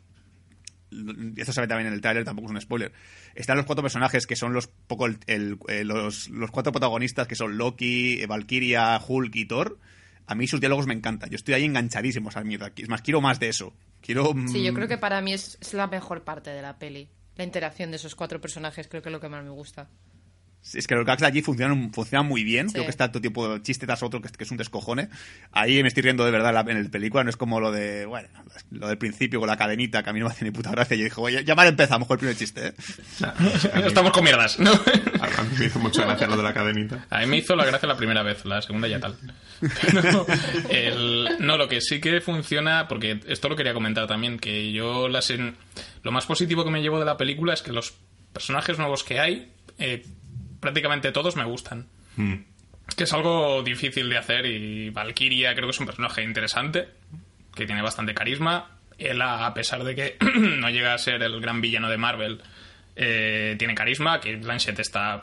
esto 1.35 1.51
se 1.51 1.61
ve 1.61 1.67
también 1.67 1.87
en 1.87 1.93
el 1.93 2.01
tráiler, 2.01 2.23
tampoco 2.23 2.47
es 2.47 2.51
un 2.55 2.61
spoiler. 2.61 2.91
Están 3.35 3.57
los 3.57 3.65
cuatro 3.65 3.81
personajes 3.83 4.25
que 4.25 4.35
son 4.35 4.53
los 4.53 4.67
poco 4.67 5.05
el- 5.05 5.57
eh, 5.67 5.83
los, 5.83 6.29
los 6.29 6.49
cuatro 6.51 6.71
protagonistas 6.71 7.27
que 7.27 7.35
son 7.35 7.57
Loki, 7.57 8.25
Valkyria, 8.25 8.99
Hulk 9.05 9.35
y 9.35 9.45
Thor. 9.45 9.79
A 10.27 10.35
mí 10.35 10.47
sus 10.47 10.59
diálogos 10.59 10.85
me 10.85 10.93
encantan. 10.93 11.29
Yo 11.29 11.37
estoy 11.37 11.53
ahí 11.53 11.65
enganchadísimo 11.65 12.29
a 12.29 12.31
esa 12.31 12.43
mierda. 12.43 12.71
Es 12.75 12.89
más, 12.89 13.01
quiero 13.01 13.21
más 13.21 13.39
de 13.39 13.49
eso. 13.49 13.73
Quiero. 14.01 14.33
Sí, 14.47 14.63
yo 14.63 14.71
mm, 14.71 14.75
creo 14.75 14.87
que 14.87 14.97
para 14.97 15.21
mí 15.21 15.33
es, 15.33 15.57
es 15.61 15.73
la 15.73 15.87
mejor 15.87 16.23
parte 16.23 16.49
de 16.49 16.61
la 16.61 16.77
peli. 16.77 17.09
La 17.35 17.43
interacción 17.43 17.91
de 17.91 17.97
esos 17.97 18.15
cuatro 18.15 18.41
personajes 18.41 18.87
creo 18.87 19.01
que 19.01 19.09
es 19.09 19.13
lo 19.13 19.21
que 19.21 19.29
más 19.29 19.43
me 19.43 19.49
gusta. 19.49 19.89
Es 20.73 20.85
que 20.85 20.95
los 20.95 21.05
gags 21.05 21.21
de 21.21 21.27
allí 21.27 21.41
funcionan, 21.41 21.93
funcionan 21.93 22.27
muy 22.27 22.43
bien. 22.43 22.67
Sí. 22.67 22.73
Creo 22.73 22.83
que 22.85 22.89
está 22.91 23.09
todo 23.09 23.21
tipo 23.21 23.47
de 23.47 23.61
chiste 23.61 23.85
tras 23.85 24.03
otro, 24.03 24.21
que, 24.21 24.27
que 24.29 24.43
es 24.43 24.51
un 24.51 24.57
descojone. 24.57 25.07
Ahí 25.53 25.81
me 25.81 25.87
estoy 25.87 26.03
riendo 26.03 26.25
de 26.25 26.31
verdad 26.31 26.49
en 26.49 26.55
la- 26.55 26.71
en 26.73 26.77
el 26.77 26.89
película. 26.89 27.23
No 27.23 27.29
es 27.29 27.37
como 27.37 27.61
lo 27.61 27.71
de, 27.71 28.05
bueno, 28.05 28.27
lo 28.71 28.89
del 28.89 28.97
principio 28.97 29.39
con 29.39 29.47
la 29.47 29.55
cadenita, 29.55 30.03
que 30.03 30.09
a 30.09 30.13
mí 30.13 30.19
no 30.19 30.25
me 30.25 30.31
hace 30.33 30.43
ni 30.43 30.51
puta 30.51 30.71
gracia. 30.71 30.97
Yo 30.97 31.05
dije, 31.05 31.15
oye, 31.21 31.45
ya 31.45 31.55
mal 31.55 31.67
empezamos 31.67 32.05
con 32.07 32.15
el 32.15 32.19
primer 32.19 32.35
chiste, 32.35 32.67
¿eh? 32.67 32.73
Mí, 33.39 33.81
Estamos 33.87 34.11
con 34.11 34.23
mierdas, 34.25 34.59
¿no? 34.59 34.71
a 35.21 35.43
mí 35.43 35.55
me 35.57 35.65
hizo 35.67 35.79
mucha 35.79 36.03
gracia 36.03 36.27
lo 36.27 36.35
de 36.35 36.43
la 36.43 36.53
cadenita. 36.53 37.05
A 37.11 37.19
mí 37.21 37.27
me 37.27 37.37
hizo 37.37 37.55
la 37.55 37.63
gracia 37.65 37.87
la 37.87 37.95
primera 37.95 38.21
vez, 38.23 38.43
la 38.43 38.61
segunda 38.61 38.89
ya 38.89 38.99
tal. 38.99 39.15
Pero 39.91 40.25
el- 40.69 41.29
no, 41.39 41.55
lo 41.57 41.69
que 41.69 41.79
sí 41.79 42.01
que 42.01 42.19
funciona, 42.19 42.87
porque 42.89 43.21
esto 43.27 43.47
lo 43.47 43.55
quería 43.55 43.73
comentar 43.73 44.05
también, 44.07 44.37
que 44.37 44.71
yo 44.73 45.07
las 45.07 45.29
en- 45.29 45.55
lo 46.03 46.11
más 46.11 46.25
positivo 46.25 46.65
que 46.65 46.71
me 46.71 46.81
llevo 46.81 46.99
de 46.99 47.05
la 47.05 47.15
película 47.15 47.53
es 47.53 47.61
que 47.61 47.71
los 47.71 47.93
personajes 48.33 48.77
nuevos 48.77 49.03
que 49.05 49.19
hay, 49.19 49.51
eh, 49.79 50.03
prácticamente 50.59 51.11
todos 51.11 51.35
me 51.35 51.43
gustan. 51.45 51.87
Que 52.95 53.03
es 53.03 53.13
algo 53.13 53.61
difícil 53.63 54.09
de 54.09 54.17
hacer 54.17 54.45
y 54.45 54.89
Valkyria 54.89 55.53
creo 55.53 55.67
que 55.67 55.71
es 55.71 55.79
un 55.79 55.85
personaje 55.85 56.23
interesante, 56.23 56.87
que 57.55 57.65
tiene 57.65 57.81
bastante 57.81 58.13
carisma. 58.13 58.71
Él, 58.97 59.21
a 59.21 59.53
pesar 59.53 59.83
de 59.83 59.93
que 59.95 60.17
no 60.35 60.69
llega 60.69 60.93
a 60.93 60.97
ser 60.97 61.21
el 61.21 61.39
gran 61.39 61.61
villano 61.61 61.89
de 61.89 61.97
Marvel, 61.97 62.41
eh, 62.95 63.55
tiene 63.59 63.75
carisma, 63.75 64.19
que 64.19 64.35
Blanchett 64.37 64.79
está, 64.79 65.21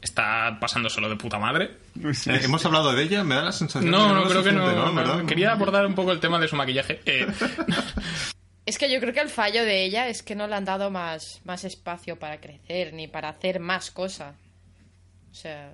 está 0.00 0.58
pasándoselo 0.60 1.08
de 1.08 1.16
puta 1.16 1.38
madre. 1.40 1.72
Eh, 2.04 2.40
Hemos 2.44 2.64
hablado 2.64 2.92
de 2.92 3.02
ella, 3.02 3.24
me 3.24 3.34
da 3.34 3.42
la 3.44 3.52
sensación 3.52 3.90
No, 3.90 4.08
de 4.08 4.14
no, 4.14 4.28
creo 4.28 4.44
que 4.44 4.52
no. 4.52 4.70
no. 4.70 4.94
¿Verdad? 4.94 5.24
Quería 5.24 5.50
abordar 5.52 5.84
un 5.86 5.94
poco 5.96 6.12
el 6.12 6.20
tema 6.20 6.38
de 6.38 6.46
su 6.46 6.54
maquillaje. 6.54 7.00
Eh, 7.06 7.26
Es 8.66 8.78
que 8.78 8.90
yo 8.92 9.00
creo 9.00 9.14
que 9.14 9.20
el 9.20 9.28
fallo 9.30 9.64
de 9.64 9.84
ella 9.84 10.08
es 10.08 10.22
que 10.22 10.34
no 10.34 10.46
le 10.48 10.56
han 10.56 10.64
dado 10.64 10.90
más, 10.90 11.40
más 11.44 11.64
espacio 11.64 12.18
para 12.18 12.40
crecer 12.40 12.92
ni 12.94 13.06
para 13.06 13.28
hacer 13.28 13.60
más 13.60 13.90
cosas. 13.92 14.34
O 15.30 15.34
sea, 15.34 15.72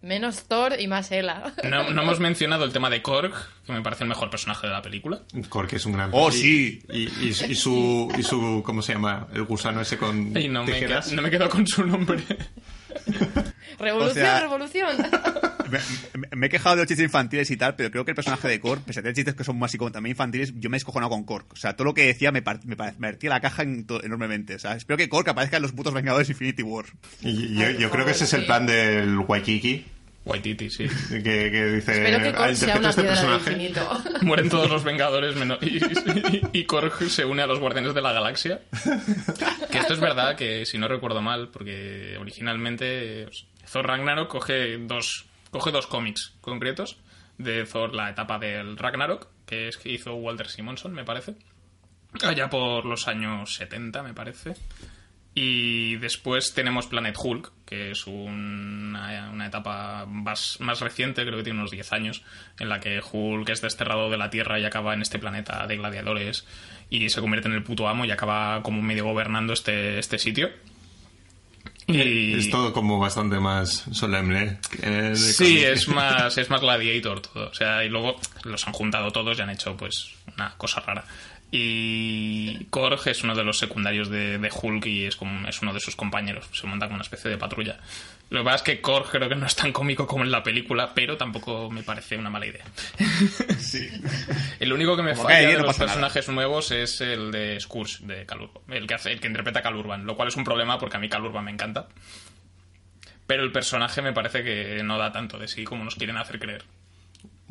menos 0.00 0.44
Thor 0.44 0.76
y 0.78 0.86
más 0.86 1.10
Ela. 1.10 1.52
no, 1.64 1.90
no 1.90 2.02
hemos 2.02 2.20
mencionado 2.20 2.64
el 2.64 2.72
tema 2.72 2.88
de 2.88 3.02
Korg, 3.02 3.32
que 3.66 3.72
me 3.72 3.82
parece 3.82 4.04
el 4.04 4.08
mejor 4.10 4.30
personaje 4.30 4.68
de 4.68 4.72
la 4.72 4.80
película. 4.80 5.22
Cork 5.48 5.72
es 5.72 5.86
un 5.86 5.94
gran... 5.94 6.10
Oh, 6.12 6.30
sí. 6.30 6.82
Y, 6.92 7.08
y- 7.08 7.28
y 7.48 7.54
su, 7.56 8.12
y 8.16 8.22
su... 8.22 8.62
¿Cómo 8.64 8.80
se 8.80 8.92
llama? 8.92 9.26
El 9.34 9.42
gusano 9.44 9.80
ese 9.80 9.98
con 9.98 10.36
Y 10.38 10.48
no 10.48 10.62
me, 10.64 10.72
tijeras. 10.72 11.10
qued- 11.10 11.16
no 11.16 11.22
me 11.22 11.30
quedo 11.30 11.48
con 11.48 11.66
su 11.66 11.84
nombre. 11.84 12.22
Revolución, 13.78 14.10
O 14.10 14.14
sea- 14.14 14.40
revolución. 14.40 14.96
Me, 15.70 15.78
me- 16.18 16.28
me 16.36 16.46
he 16.46 16.48
quejado 16.50 16.76
de 16.76 16.82
los 16.82 16.88
chistes 16.88 17.04
infantiles 17.04 17.50
y 17.50 17.56
tal, 17.56 17.74
pero 17.76 17.90
creo 17.90 18.04
que 18.04 18.12
el 18.12 18.14
personaje 18.14 18.48
de 18.48 18.60
Cork, 18.60 18.82
pese 18.84 19.00
a 19.00 19.02
tener 19.02 19.14
chistes 19.14 19.34
que 19.34 19.44
son 19.44 19.58
más 19.58 19.74
y 19.74 19.78
como 19.78 19.92
también 19.92 20.12
infantiles, 20.12 20.52
yo 20.56 20.70
me 20.70 20.76
he 20.76 20.78
escojonado 20.78 21.10
con 21.10 21.24
Cork. 21.24 21.52
O 21.52 21.56
sea, 21.56 21.74
todo 21.76 21.84
lo 21.86 21.94
que 21.94 22.06
decía 22.06 22.32
me, 22.32 22.42
par- 22.42 22.60
me, 22.64 22.76
partía 22.76 23.30
la 23.30 23.40
caja 23.40 23.62
en 23.62 23.86
to- 23.86 24.02
enormemente. 24.02 24.54
O 24.54 24.58
sea, 24.58 24.74
espero 24.74 24.96
que 24.96 25.08
Cork 25.08 25.28
aparezca 25.28 25.56
en 25.56 25.62
los 25.62 25.72
putos 25.72 25.94
Vengadores 25.94 26.28
Infinity 26.30 26.62
War. 26.62 26.86
Y 27.22 27.54
yo, 27.78 27.90
creo 27.90 28.04
que 28.04 28.12
ese 28.12 28.24
es 28.24 28.32
el 28.34 28.46
plan 28.46 28.66
del 28.66 29.18
Waikiki, 29.18 29.84
Waititi, 30.24 30.68
sí. 30.68 30.86
que, 31.08 31.22
que 31.22 31.66
dice... 31.76 31.92
Espero 32.04 32.18
que 32.22 32.28
"Ah, 32.28 32.34
Korg 32.36 32.56
sea 32.56 32.76
interpreto 32.76 32.78
una 32.80 32.88
este 32.90 33.02
personaje". 33.02 33.50
infinito. 33.52 34.02
Mueren 34.22 34.50
todos 34.50 34.68
los 34.68 34.84
Vengadores 34.84 35.34
menos... 35.36 35.58
y, 35.62 35.78
y, 35.78 36.42
y 36.52 36.64
Korg 36.64 37.08
se 37.08 37.24
une 37.24 37.40
a 37.42 37.46
los 37.46 37.58
Guardianes 37.60 37.94
de 37.94 38.02
la 38.02 38.12
Galaxia. 38.12 38.60
Que 39.70 39.78
esto 39.78 39.94
es 39.94 40.00
verdad, 40.00 40.34
que 40.36 40.64
si 40.66 40.76
no 40.78 40.88
recuerdo 40.88 41.20
mal, 41.22 41.48
porque 41.48 42.16
originalmente 42.18 43.26
Thor 43.70 43.86
Ragnarok 43.86 44.28
coge 44.28 44.78
dos, 44.78 45.26
coge 45.50 45.70
dos 45.70 45.86
cómics 45.86 46.34
concretos 46.40 46.98
de 47.38 47.64
Thor, 47.64 47.94
la 47.94 48.10
etapa 48.10 48.38
del 48.38 48.76
Ragnarok, 48.76 49.28
que 49.46 49.68
es 49.68 49.76
que 49.78 49.90
hizo 49.90 50.14
Walter 50.14 50.48
Simonson, 50.48 50.92
me 50.92 51.04
parece. 51.04 51.36
Allá 52.22 52.50
por 52.50 52.84
los 52.84 53.06
años 53.06 53.54
70, 53.54 54.02
me 54.02 54.14
parece. 54.14 54.54
Y 55.34 55.96
después 55.96 56.52
tenemos 56.52 56.88
Planet 56.88 57.14
Hulk, 57.16 57.52
que 57.64 57.92
es 57.92 58.08
una, 58.08 59.30
una 59.30 59.46
etapa 59.46 60.04
más, 60.04 60.56
más 60.58 60.80
reciente, 60.80 61.24
creo 61.24 61.36
que 61.36 61.44
tiene 61.44 61.60
unos 61.60 61.70
10 61.70 61.92
años, 61.92 62.24
en 62.58 62.68
la 62.68 62.80
que 62.80 63.00
Hulk 63.00 63.48
es 63.48 63.60
desterrado 63.60 64.10
de 64.10 64.16
la 64.16 64.30
Tierra 64.30 64.58
y 64.58 64.64
acaba 64.64 64.94
en 64.94 65.02
este 65.02 65.20
planeta 65.20 65.64
de 65.68 65.76
gladiadores 65.76 66.44
y 66.90 67.08
se 67.10 67.20
convierte 67.20 67.48
en 67.48 67.54
el 67.54 67.62
puto 67.62 67.86
amo 67.86 68.04
y 68.04 68.10
acaba 68.10 68.62
como 68.64 68.82
medio 68.82 69.04
gobernando 69.04 69.52
este, 69.52 70.00
este 70.00 70.18
sitio. 70.18 70.50
Y... 71.88 72.34
Es 72.34 72.50
todo 72.50 72.72
como 72.72 72.98
bastante 72.98 73.40
más 73.40 73.86
solemne. 73.92 74.58
que 74.70 74.90
de 74.90 75.16
Sí, 75.16 75.64
es 75.64 75.88
más, 75.88 76.36
es 76.36 76.50
más 76.50 76.60
gladiator 76.60 77.20
todo. 77.20 77.48
O 77.48 77.54
sea, 77.54 77.82
y 77.82 77.88
luego 77.88 78.16
los 78.44 78.66
han 78.66 78.74
juntado 78.74 79.10
todos 79.10 79.38
y 79.38 79.40
han 79.40 79.50
hecho 79.50 79.76
pues 79.76 80.10
una 80.36 80.54
cosa 80.56 80.80
rara. 80.80 81.04
Y 81.50 82.66
Korg 82.66 83.08
es 83.08 83.24
uno 83.24 83.34
de 83.34 83.42
los 83.42 83.58
secundarios 83.58 84.10
de, 84.10 84.38
de 84.38 84.50
Hulk 84.52 84.84
y 84.84 85.06
es, 85.06 85.16
como, 85.16 85.48
es 85.48 85.62
uno 85.62 85.72
de 85.72 85.80
sus 85.80 85.96
compañeros. 85.96 86.46
Se 86.52 86.66
monta 86.66 86.86
como 86.86 86.96
una 86.96 87.04
especie 87.04 87.30
de 87.30 87.38
patrulla. 87.38 87.78
Lo 88.30 88.40
que 88.40 88.44
pasa 88.44 88.56
es 88.56 88.62
que 88.62 88.80
Korg 88.82 89.10
creo 89.10 89.28
que 89.28 89.34
no 89.36 89.46
es 89.46 89.56
tan 89.56 89.72
cómico 89.72 90.06
como 90.06 90.22
en 90.22 90.30
la 90.30 90.42
película, 90.42 90.92
pero 90.94 91.16
tampoco 91.16 91.70
me 91.70 91.82
parece 91.82 92.16
una 92.18 92.28
mala 92.28 92.46
idea. 92.46 92.64
El 94.60 94.72
único 94.72 94.96
que 94.96 95.02
me 95.02 95.12
Como 95.14 95.24
falla 95.28 95.48
de 95.48 95.54
no 95.56 95.62
los 95.62 95.78
nada. 95.78 95.78
personajes 95.78 96.28
nuevos 96.28 96.70
es 96.70 97.00
el 97.00 97.30
de 97.30 97.58
Scourge, 97.60 98.04
de 98.06 98.26
Cal 98.26 98.42
Urban, 98.42 98.62
el 98.68 98.86
que, 98.86 98.94
hace, 98.94 99.12
el 99.12 99.20
que 99.20 99.28
interpreta 99.28 99.60
a 99.60 99.62
Cal 99.62 99.76
Urban, 99.76 100.04
lo 100.04 100.16
cual 100.16 100.28
es 100.28 100.36
un 100.36 100.44
problema 100.44 100.78
porque 100.78 100.96
a 100.96 101.00
mí 101.00 101.08
Cal 101.08 101.24
Urban 101.24 101.44
me 101.44 101.50
encanta. 101.52 101.88
Pero 103.26 103.42
el 103.44 103.52
personaje 103.52 104.02
me 104.02 104.12
parece 104.12 104.42
que 104.42 104.82
no 104.82 104.98
da 104.98 105.12
tanto 105.12 105.38
de 105.38 105.48
sí 105.48 105.64
como 105.64 105.84
nos 105.84 105.94
quieren 105.94 106.16
hacer 106.16 106.38
creer. 106.38 106.64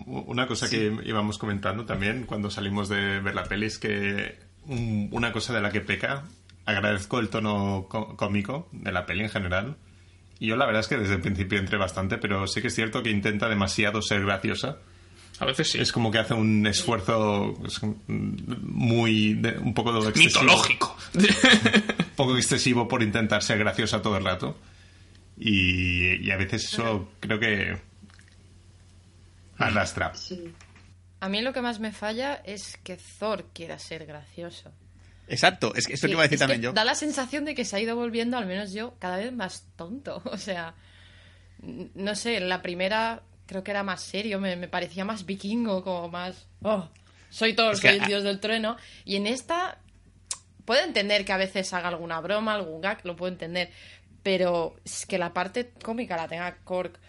Una 0.05 0.47
cosa 0.47 0.69
que 0.69 0.95
íbamos 1.05 1.38
comentando 1.38 1.86
también 1.86 2.25
cuando 2.25 2.49
salimos 2.51 2.88
de 2.89 3.19
ver 3.19 3.34
la 3.36 3.43
peli 3.45 3.65
es 3.65 3.80
que 3.80 4.38
un- 4.65 5.09
una 5.11 5.32
cosa 5.32 5.53
de 5.53 5.61
la 5.61 5.71
que 5.71 5.82
peca, 5.82 6.23
agradezco 6.65 7.19
el 7.19 7.30
tono 7.30 7.88
có- 7.89 8.15
cómico 8.15 8.69
de 8.71 8.91
la 8.91 9.05
peli 9.05 9.23
en 9.23 9.30
general. 9.30 9.75
Y 10.40 10.48
yo 10.48 10.56
la 10.56 10.66
verdad 10.66 10.82
es 10.82 10.88
que 10.88 10.98
desde 10.98 11.16
el 11.16 11.22
principio 11.22 11.58
entré 11.60 11.78
bastante, 11.78 12.18
pero 12.18 12.46
sí 12.48 12.62
que 12.62 12.68
es 12.68 12.76
cierto 12.76 13.02
que 13.02 13.10
intenta 13.10 13.50
demasiado 13.50 14.02
ser 14.02 14.22
graciosa. 14.24 14.78
A 15.40 15.46
veces 15.46 15.72
sí. 15.72 15.80
Es 15.80 15.92
como 15.92 16.10
que 16.12 16.18
hace 16.20 16.34
un 16.34 16.66
esfuerzo 16.66 17.56
muy... 18.08 19.34
de- 19.36 19.58
un 19.60 19.74
poco 19.74 19.96
excesivo. 20.08 20.42
mitológico. 20.44 20.98
un 21.16 22.16
poco 22.16 22.36
excesivo 22.38 22.88
por 22.88 23.04
intentar 23.04 23.44
ser 23.44 23.60
graciosa 23.60 24.02
todo 24.02 24.18
el 24.18 24.26
rato. 24.26 24.58
Y, 25.38 26.16
y 26.26 26.32
a 26.32 26.38
veces 26.38 26.66
eso 26.66 27.12
creo 27.20 27.40
que 27.40 27.78
arrastra. 29.58 30.14
Sí. 30.16 30.52
A 31.20 31.30
mí 31.30 31.42
lo 31.42 31.54
que 31.54 31.62
más 31.62 31.80
me 31.80 31.92
falla 31.92 32.36
es 32.46 32.78
que 32.84 32.98
Thor 33.20 33.46
quiera 33.54 33.80
ser 33.80 34.06
gracioso. 34.06 34.72
Exacto, 35.28 35.73
es 35.75 35.88
que 35.88 35.93
esto 35.93 36.07
Sí, 36.07 36.11
que 36.11 36.13
iba 36.13 36.21
a 36.21 36.28
decir 36.28 36.36
es 36.36 36.39
que 36.39 36.43
también 36.43 36.61
yo. 36.61 36.73
Da 36.73 36.86
la 36.86 36.95
sensación 36.95 37.45
de 37.45 37.53
que 37.55 37.65
se 37.65 37.75
ha 37.75 37.80
ido 37.80 37.95
volviendo, 37.95 38.38
al 38.38 38.45
menos 38.45 38.73
yo, 38.73 38.95
cada 38.99 39.17
vez 39.17 39.32
más 39.34 39.65
tonto. 39.75 40.21
O 40.32 40.38
sea, 40.38 40.73
no 41.61 42.15
sé, 42.15 42.38
en 42.38 42.49
la 42.49 42.61
primera 42.61 43.21
creo 43.45 43.63
que 43.63 43.71
era 43.71 43.84
más 43.84 44.01
serio, 44.01 44.39
me, 44.39 44.55
me 44.55 44.67
parecía 44.67 45.05
más 45.05 45.25
vikingo, 45.25 45.84
como 45.84 46.09
más... 46.09 46.47
Oh, 46.63 46.89
soy 47.30 47.55
que 47.55 47.75
soy 47.78 47.89
el 47.97 48.01
a- 48.03 48.07
dios 48.07 48.23
del 48.23 48.39
trueno. 48.39 48.78
Y 49.05 49.15
en 49.15 49.28
esta 49.28 49.80
puedo 50.65 50.84
entender 50.84 51.23
que 51.25 51.32
a 51.34 51.38
veces 51.38 51.73
haga 51.73 51.88
alguna 51.89 52.19
broma, 52.19 52.53
algún 52.53 52.82
gag, 52.82 52.99
lo 53.05 53.15
puedo 53.15 53.32
entender. 53.32 53.69
Pero 54.23 54.75
es 54.84 55.05
que 55.05 55.17
la 55.17 55.34
parte 55.34 55.71
cómica 55.84 56.17
la 56.17 56.28
tenga 56.28 56.57
Kork, 56.65 56.99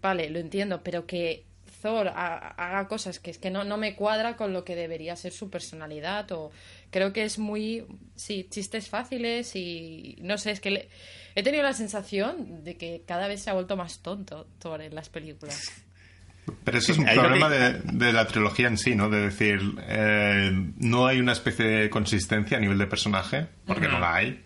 vale, 0.00 0.30
lo 0.30 0.38
entiendo, 0.38 0.80
pero 0.82 1.06
que 1.06 1.44
Thor 1.82 2.08
ha- 2.08 2.48
haga 2.50 2.86
cosas 2.86 3.18
que 3.18 3.30
es 3.32 3.38
que 3.38 3.50
no, 3.50 3.64
no 3.64 3.76
me 3.76 3.96
cuadra 3.96 4.36
con 4.36 4.52
lo 4.52 4.64
que 4.64 4.76
debería 4.76 5.16
ser 5.16 5.32
su 5.32 5.50
personalidad 5.50 6.30
o 6.32 6.52
creo 6.90 7.12
que 7.12 7.24
es 7.24 7.38
muy, 7.38 7.84
sí, 8.16 8.46
chistes 8.50 8.88
fáciles 8.88 9.54
y 9.56 10.16
no 10.22 10.38
sé, 10.38 10.50
es 10.52 10.60
que 10.60 10.70
le- 10.70 10.88
he 11.34 11.42
tenido 11.42 11.62
la 11.62 11.72
sensación 11.72 12.64
de 12.64 12.76
que 12.76 13.02
cada 13.06 13.28
vez 13.28 13.42
se 13.42 13.50
ha 13.50 13.54
vuelto 13.54 13.76
más 13.76 14.00
tonto 14.00 14.46
Thor 14.58 14.82
en 14.82 14.94
las 14.94 15.08
películas. 15.08 15.70
Pero 16.64 16.78
eso 16.78 16.92
es 16.92 16.98
un 16.98 17.04
problema 17.04 17.48
de, 17.48 17.74
de 17.80 18.12
la 18.12 18.26
trilogía 18.26 18.66
en 18.66 18.76
sí, 18.76 18.96
¿no? 18.96 19.08
De 19.08 19.20
decir, 19.20 19.60
eh, 19.86 20.50
no 20.78 21.06
hay 21.06 21.20
una 21.20 21.32
especie 21.32 21.64
de 21.64 21.90
consistencia 21.90 22.56
a 22.56 22.60
nivel 22.60 22.78
de 22.78 22.86
personaje, 22.88 23.46
porque 23.66 23.86
no 23.86 24.00
la 24.00 24.16
hay. 24.16 24.42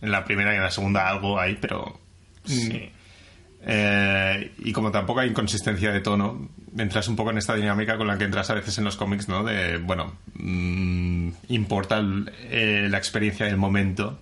En 0.00 0.10
la 0.10 0.24
primera 0.24 0.52
y 0.52 0.56
en 0.56 0.62
la 0.62 0.70
segunda 0.70 1.08
algo 1.08 1.38
hay, 1.38 1.56
pero... 1.60 2.00
Sí. 2.44 2.90
Eh, 3.62 4.52
y 4.58 4.72
como 4.72 4.90
tampoco 4.90 5.20
hay 5.20 5.28
inconsistencia 5.28 5.92
de 5.92 6.00
tono, 6.00 6.48
entras 6.78 7.08
un 7.08 7.16
poco 7.16 7.30
en 7.30 7.38
esta 7.38 7.54
dinámica 7.54 7.96
con 7.96 8.06
la 8.06 8.16
que 8.18 8.24
entras 8.24 8.48
a 8.50 8.54
veces 8.54 8.78
en 8.78 8.84
los 8.84 8.96
cómics, 8.96 9.28
¿no? 9.28 9.42
De, 9.44 9.78
bueno, 9.78 10.14
mm, 10.34 11.28
importa 11.48 11.98
el- 11.98 12.30
eh, 12.50 12.88
la 12.90 12.98
experiencia 12.98 13.46
del 13.46 13.56
momento, 13.56 14.20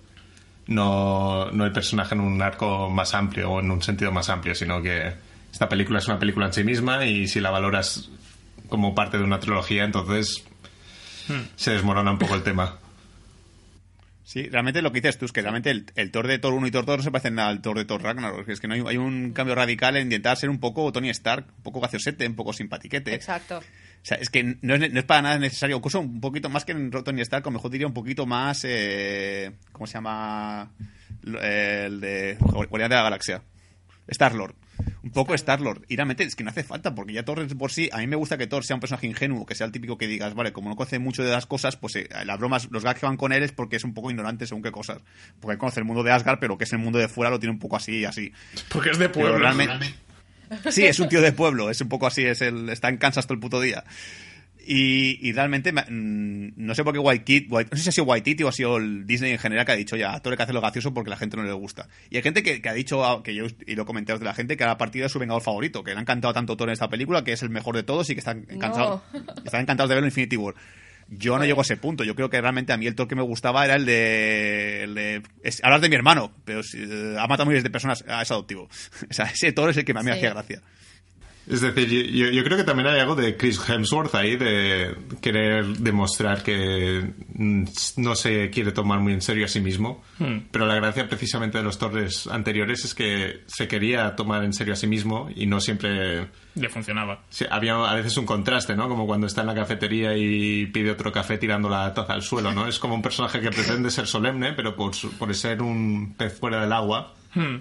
no, 0.66 1.50
no 1.52 1.64
el 1.64 1.72
personaje 1.72 2.14
en 2.14 2.20
un 2.20 2.40
arco 2.42 2.90
más 2.90 3.14
amplio 3.14 3.50
o 3.52 3.60
en 3.60 3.70
un 3.70 3.82
sentido 3.82 4.10
más 4.12 4.28
amplio, 4.30 4.54
sino 4.54 4.82
que 4.82 5.12
esta 5.52 5.68
película 5.68 5.98
es 6.00 6.08
una 6.08 6.18
película 6.18 6.46
en 6.46 6.52
sí 6.52 6.64
misma 6.64 7.04
y 7.06 7.28
si 7.28 7.40
la 7.40 7.50
valoras 7.50 8.10
como 8.68 8.94
parte 8.94 9.16
de 9.18 9.24
una 9.24 9.38
trilogía, 9.40 9.84
entonces 9.84 10.44
se 11.56 11.70
desmorona 11.72 12.10
un 12.10 12.18
poco 12.18 12.34
el 12.34 12.42
tema. 12.42 12.76
Sí, 14.26 14.48
realmente 14.48 14.82
lo 14.82 14.90
que 14.90 15.00
dices 15.00 15.18
tú 15.18 15.26
es 15.26 15.30
que 15.30 15.40
realmente 15.40 15.70
el, 15.70 15.86
el 15.94 16.10
Thor 16.10 16.26
de 16.26 16.40
Thor 16.40 16.52
1 16.52 16.66
y 16.66 16.70
Thor 16.72 16.84
2 16.84 16.96
no 16.96 17.02
se 17.04 17.12
parecen 17.12 17.38
al 17.38 17.62
Thor 17.62 17.78
de 17.78 17.84
Thor 17.84 18.02
Ragnarok. 18.02 18.48
Es 18.48 18.58
que 18.58 18.66
no 18.66 18.74
hay, 18.74 18.82
hay 18.84 18.96
un 18.96 19.32
cambio 19.32 19.54
radical 19.54 19.96
en 19.96 20.08
intentar 20.08 20.36
ser 20.36 20.50
un 20.50 20.58
poco 20.58 20.90
Tony 20.90 21.10
Stark, 21.10 21.46
un 21.58 21.62
poco 21.62 21.78
gaciosete, 21.78 22.26
un 22.26 22.34
poco 22.34 22.52
simpatiquete. 22.52 23.14
Exacto. 23.14 23.58
O 23.58 23.62
sea, 24.02 24.16
es 24.16 24.28
que 24.28 24.56
no 24.62 24.74
es, 24.74 24.92
no 24.92 24.98
es 24.98 25.04
para 25.04 25.22
nada 25.22 25.38
necesario. 25.38 25.76
Incluso 25.76 26.00
un 26.00 26.20
poquito 26.20 26.48
más 26.48 26.64
que 26.64 26.72
en 26.72 26.90
Tony 26.90 27.20
Stark, 27.20 27.46
o 27.46 27.52
mejor 27.52 27.70
diría 27.70 27.86
un 27.86 27.94
poquito 27.94 28.26
más. 28.26 28.62
Eh, 28.64 29.52
¿Cómo 29.70 29.86
se 29.86 29.94
llama? 29.94 30.72
Eh, 31.24 31.84
El 31.86 32.00
de 32.00 32.36
Guardián 32.40 32.90
de 32.90 32.96
la 32.96 33.02
Galaxia. 33.02 33.42
Star-Lord. 34.08 34.56
Un 35.06 35.12
poco 35.12 35.34
Star-Lord. 35.34 35.84
Y 35.88 35.94
realmente 35.94 36.24
es 36.24 36.34
que 36.34 36.42
no 36.42 36.50
hace 36.50 36.64
falta, 36.64 36.92
porque 36.96 37.12
ya 37.12 37.24
Thor 37.24 37.46
por 37.56 37.70
sí. 37.70 37.88
A 37.92 37.98
mí 37.98 38.08
me 38.08 38.16
gusta 38.16 38.36
que 38.36 38.48
Thor 38.48 38.64
sea 38.64 38.74
un 38.74 38.80
personaje 38.80 39.06
ingenuo, 39.06 39.46
que 39.46 39.54
sea 39.54 39.64
el 39.64 39.70
típico 39.72 39.96
que 39.96 40.08
digas, 40.08 40.34
vale, 40.34 40.52
como 40.52 40.68
no 40.68 40.74
conoce 40.74 40.98
mucho 40.98 41.22
de 41.22 41.30
las 41.30 41.46
cosas, 41.46 41.76
pues 41.76 41.94
eh, 41.94 42.08
las 42.24 42.36
bromas, 42.38 42.66
los 42.72 42.82
gags 42.82 42.98
que 42.98 43.06
van 43.06 43.16
con 43.16 43.32
él 43.32 43.44
es 43.44 43.52
porque 43.52 43.76
es 43.76 43.84
un 43.84 43.94
poco 43.94 44.10
ignorante 44.10 44.48
según 44.48 44.64
qué 44.64 44.72
cosas. 44.72 44.98
Porque 45.38 45.52
él 45.52 45.58
conoce 45.58 45.78
el 45.78 45.86
mundo 45.86 46.02
de 46.02 46.10
Asgard, 46.10 46.40
pero 46.40 46.58
que 46.58 46.64
es 46.64 46.72
el 46.72 46.80
mundo 46.80 46.98
de 46.98 47.06
fuera 47.06 47.30
lo 47.30 47.38
tiene 47.38 47.52
un 47.52 47.60
poco 47.60 47.76
así 47.76 47.98
y 48.00 48.04
así. 48.04 48.32
Porque 48.68 48.90
es 48.90 48.98
de 48.98 49.08
pueblo. 49.08 49.38
realmente- 49.38 49.94
Sí, 50.70 50.84
es 50.84 50.98
un 51.00 51.08
tío 51.08 51.20
de 51.20 51.32
pueblo, 51.32 51.70
es 51.70 51.80
un 51.80 51.88
poco 51.88 52.06
así, 52.06 52.24
es 52.24 52.40
el, 52.40 52.68
está 52.68 52.88
en 52.88 52.98
Kansas 52.98 53.26
todo 53.26 53.34
el 53.34 53.40
puto 53.40 53.60
día. 53.60 53.84
Y, 54.68 55.18
y 55.22 55.32
realmente, 55.32 55.70
me- 55.70 55.82
mm, 55.88 56.54
no 56.56 56.74
sé 56.74 56.82
por 56.82 56.92
qué 56.92 56.98
Waititi, 56.98 57.46
Wait- 57.48 57.68
no 57.70 57.76
sé 57.76 57.84
si 57.84 57.88
ha 57.90 57.92
sido 57.92 58.04
Waititi 58.06 58.42
o 58.42 58.48
ha 58.48 58.52
sido 58.52 58.78
el 58.78 59.06
Disney 59.06 59.30
en 59.30 59.38
general 59.38 59.64
que 59.64 59.70
ha 59.72 59.76
dicho 59.76 59.94
ya, 59.96 60.18
todo 60.18 60.32
hay 60.32 60.36
que 60.36 60.42
hacerlo 60.42 60.60
gracioso 60.60 60.92
porque 60.92 61.08
la 61.10 61.16
gente 61.16 61.36
no 61.36 61.44
le 61.44 61.52
gusta. 61.52 61.88
Y 62.10 62.16
hay 62.16 62.22
gente 62.22 62.42
que, 62.42 62.60
que 62.60 62.68
ha 62.68 62.72
dicho, 62.74 63.04
ah, 63.04 63.22
que 63.22 63.34
yo 63.34 63.44
y 63.66 63.76
lo 63.76 63.84
he 63.84 63.86
comentado 63.86 64.18
de 64.18 64.24
la 64.24 64.34
gente, 64.34 64.56
que 64.56 64.64
a 64.64 64.76
partir 64.76 65.02
de 65.02 65.08
su 65.08 65.18
vengador 65.20 65.42
favorito, 65.42 65.84
que 65.84 65.92
le 65.92 65.98
ha 65.98 66.00
encantado 66.00 66.34
tanto 66.34 66.56
Thor 66.56 66.68
en 66.68 66.72
esta 66.72 66.88
película, 66.88 67.22
que 67.22 67.32
es 67.32 67.42
el 67.42 67.50
mejor 67.50 67.76
de 67.76 67.84
todos 67.84 68.10
y 68.10 68.14
que 68.14 68.18
están 68.20 68.44
encantados, 68.48 69.02
están 69.44 69.60
encantados 69.60 69.88
de 69.88 69.94
verlo 69.94 70.06
en 70.06 70.10
Infinity 70.10 70.36
War. 70.36 70.54
Yo 71.08 71.38
no 71.38 71.44
llego 71.44 71.60
a 71.60 71.62
ese 71.62 71.76
punto. 71.76 72.02
Yo 72.02 72.16
creo 72.16 72.28
que 72.28 72.40
realmente 72.40 72.72
a 72.72 72.76
mí 72.76 72.88
el 72.88 72.96
Thor 72.96 73.06
que 73.06 73.14
me 73.14 73.22
gustaba 73.22 73.64
era 73.64 73.76
el 73.76 73.86
de. 73.86 74.82
El 74.82 74.94
de 74.96 75.22
es, 75.44 75.62
hablar 75.62 75.80
de 75.80 75.88
mi 75.88 75.94
hermano, 75.94 76.32
pero 76.44 76.60
eh, 76.74 77.16
ha 77.16 77.28
matado 77.28 77.46
miles 77.48 77.62
de 77.62 77.70
personas. 77.70 78.04
ah, 78.08 78.22
es 78.22 78.30
adoptivo. 78.32 78.68
O 79.10 79.14
sea, 79.14 79.26
ese 79.26 79.52
Thor 79.52 79.70
es 79.70 79.76
el 79.76 79.84
que 79.84 79.92
a 79.92 80.00
mí 80.00 80.04
me 80.06 80.12
Sí. 80.12 80.18
hacía 80.18 80.30
gracia. 80.30 80.62
Es 81.46 81.60
decir, 81.60 81.88
yo, 82.10 82.28
yo 82.30 82.42
creo 82.44 82.56
que 82.56 82.64
también 82.64 82.88
hay 82.88 82.98
algo 83.00 83.14
de 83.14 83.36
Chris 83.36 83.60
Hemsworth 83.68 84.14
ahí, 84.14 84.36
de 84.36 84.96
querer 85.20 85.64
demostrar 85.78 86.42
que 86.42 87.12
mm, 87.34 87.64
no 87.98 88.16
se 88.16 88.50
quiere 88.50 88.72
tomar 88.72 88.98
muy 89.00 89.12
en 89.12 89.22
serio 89.22 89.44
a 89.44 89.48
sí 89.48 89.60
mismo. 89.60 90.02
Pero 90.50 90.66
la 90.66 90.74
gracia 90.74 91.08
precisamente 91.08 91.58
de 91.58 91.64
los 91.64 91.78
torres 91.78 92.26
anteriores 92.26 92.84
es 92.84 92.94
que 92.94 93.42
se 93.46 93.68
quería 93.68 94.16
tomar 94.16 94.44
en 94.44 94.52
serio 94.52 94.72
a 94.72 94.76
sí 94.76 94.86
mismo 94.86 95.28
y 95.34 95.46
no 95.46 95.60
siempre... 95.60 96.28
Le 96.56 96.68
funcionaba. 96.68 97.22
sí, 97.28 97.44
había 97.50 97.74
a 97.74 97.94
veces 97.94 98.16
un 98.16 98.24
contraste, 98.26 98.74
¿no? 98.74 98.88
Como 98.88 99.06
cuando 99.06 99.26
está 99.26 99.42
en 99.42 99.48
la 99.48 99.54
cafetería 99.54 100.16
y 100.16 100.66
pide 100.66 100.90
otro 100.90 101.12
café 101.12 101.38
tirando 101.38 101.68
la 101.68 101.92
taza 101.92 102.14
al 102.14 102.22
suelo, 102.22 102.52
¿no? 102.52 102.66
Es 102.66 102.78
como 102.78 102.94
un 102.94 103.02
personaje 103.02 103.40
que 103.40 103.50
pretende 103.50 103.90
ser 103.90 104.06
solemne, 104.06 104.52
pero 104.54 104.74
por, 104.74 104.92
por 105.18 105.34
ser 105.34 105.62
un 105.62 106.14
pez 106.16 106.38
fuera 106.38 106.60
del 106.62 106.72
agua, 106.72 107.12
Hmm. 107.36 107.56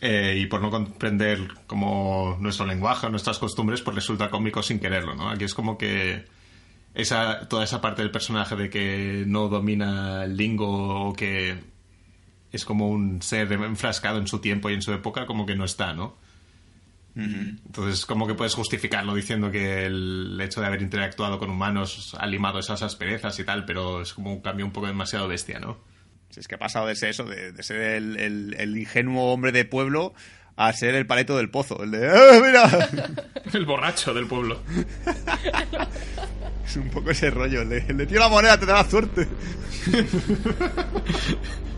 Eh, 0.00 0.36
y 0.38 0.46
por 0.46 0.60
no 0.60 0.70
comprender 0.70 1.40
como 1.66 2.36
nuestro 2.40 2.66
lenguaje 2.66 3.06
o 3.06 3.10
nuestras 3.10 3.38
costumbres, 3.38 3.80
pues 3.82 3.94
resulta 3.94 4.30
cómico 4.30 4.62
sin 4.62 4.78
quererlo, 4.78 5.14
¿no? 5.14 5.30
Aquí 5.30 5.44
es 5.44 5.54
como 5.54 5.78
que 5.78 6.24
esa, 6.94 7.48
toda 7.48 7.64
esa 7.64 7.80
parte 7.80 8.02
del 8.02 8.10
personaje 8.10 8.56
de 8.56 8.70
que 8.70 9.24
no 9.26 9.48
domina 9.48 10.24
el 10.24 10.36
lingo 10.36 11.08
o 11.08 11.12
que 11.14 11.56
es 12.52 12.64
como 12.64 12.88
un 12.88 13.22
ser 13.22 13.52
enfrascado 13.52 14.18
en 14.18 14.26
su 14.26 14.40
tiempo 14.40 14.70
y 14.70 14.74
en 14.74 14.82
su 14.82 14.92
época, 14.92 15.26
como 15.26 15.46
que 15.46 15.56
no 15.56 15.64
está, 15.64 15.94
¿no? 15.94 16.16
Entonces, 17.16 18.04
como 18.04 18.26
que 18.26 18.34
puedes 18.34 18.54
justificarlo 18.54 19.14
diciendo 19.14 19.50
que 19.50 19.86
el 19.86 20.38
hecho 20.38 20.60
de 20.60 20.66
haber 20.66 20.82
interactuado 20.82 21.38
con 21.38 21.48
humanos 21.48 22.14
ha 22.18 22.26
limado 22.26 22.58
esas 22.58 22.82
asperezas 22.82 23.38
y 23.38 23.44
tal, 23.44 23.64
pero 23.64 24.02
es 24.02 24.12
como 24.12 24.34
un 24.34 24.40
cambio 24.42 24.66
un 24.66 24.72
poco 24.72 24.86
demasiado 24.86 25.26
bestia, 25.26 25.58
¿no? 25.58 25.78
Si 26.36 26.40
es 26.40 26.48
que 26.48 26.56
ha 26.56 26.58
pasado 26.58 26.86
de 26.86 26.94
ser 26.96 27.08
eso, 27.08 27.24
de, 27.24 27.50
de 27.52 27.62
ser 27.62 27.80
el, 27.80 28.18
el- 28.20 28.54
el 28.58 28.76
ingenuo 28.76 29.32
hombre 29.32 29.52
de 29.52 29.64
pueblo 29.64 30.12
a 30.54 30.70
ser 30.74 30.94
el 30.94 31.06
paleto 31.06 31.34
del 31.38 31.48
pozo. 31.48 31.82
El 31.82 31.92
de, 31.92 32.10
¡ah, 32.10 32.40
mira! 32.44 32.90
El 33.54 33.64
borracho 33.64 34.12
del 34.12 34.26
pueblo. 34.26 34.60
Es 36.66 36.76
un 36.76 36.90
poco 36.90 37.10
ese 37.12 37.30
rollo, 37.30 37.62
el 37.62 37.70
de, 37.70 37.78
el 37.88 37.96
de 37.96 38.06
tío 38.06 38.20
la 38.20 38.28
moneda, 38.28 38.60
te 38.60 38.66
da 38.66 38.84
suerte. 38.84 39.26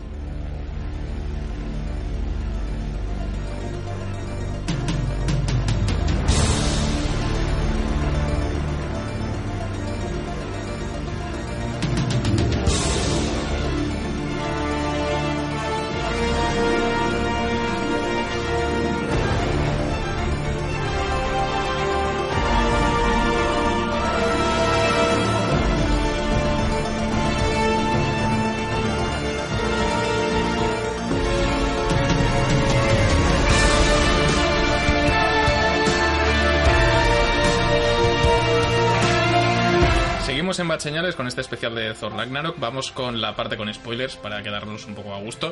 Con 40.69 41.25
este 41.25 41.41
especial 41.41 41.73
de 41.73 41.95
Thor 41.95 42.13
Ragnarok. 42.13 42.59
Vamos 42.59 42.91
con 42.91 43.19
la 43.19 43.35
parte 43.35 43.57
con 43.57 43.73
spoilers 43.73 44.17
para 44.17 44.43
quedarnos 44.43 44.85
un 44.85 44.93
poco 44.93 45.15
a 45.15 45.19
gusto. 45.19 45.51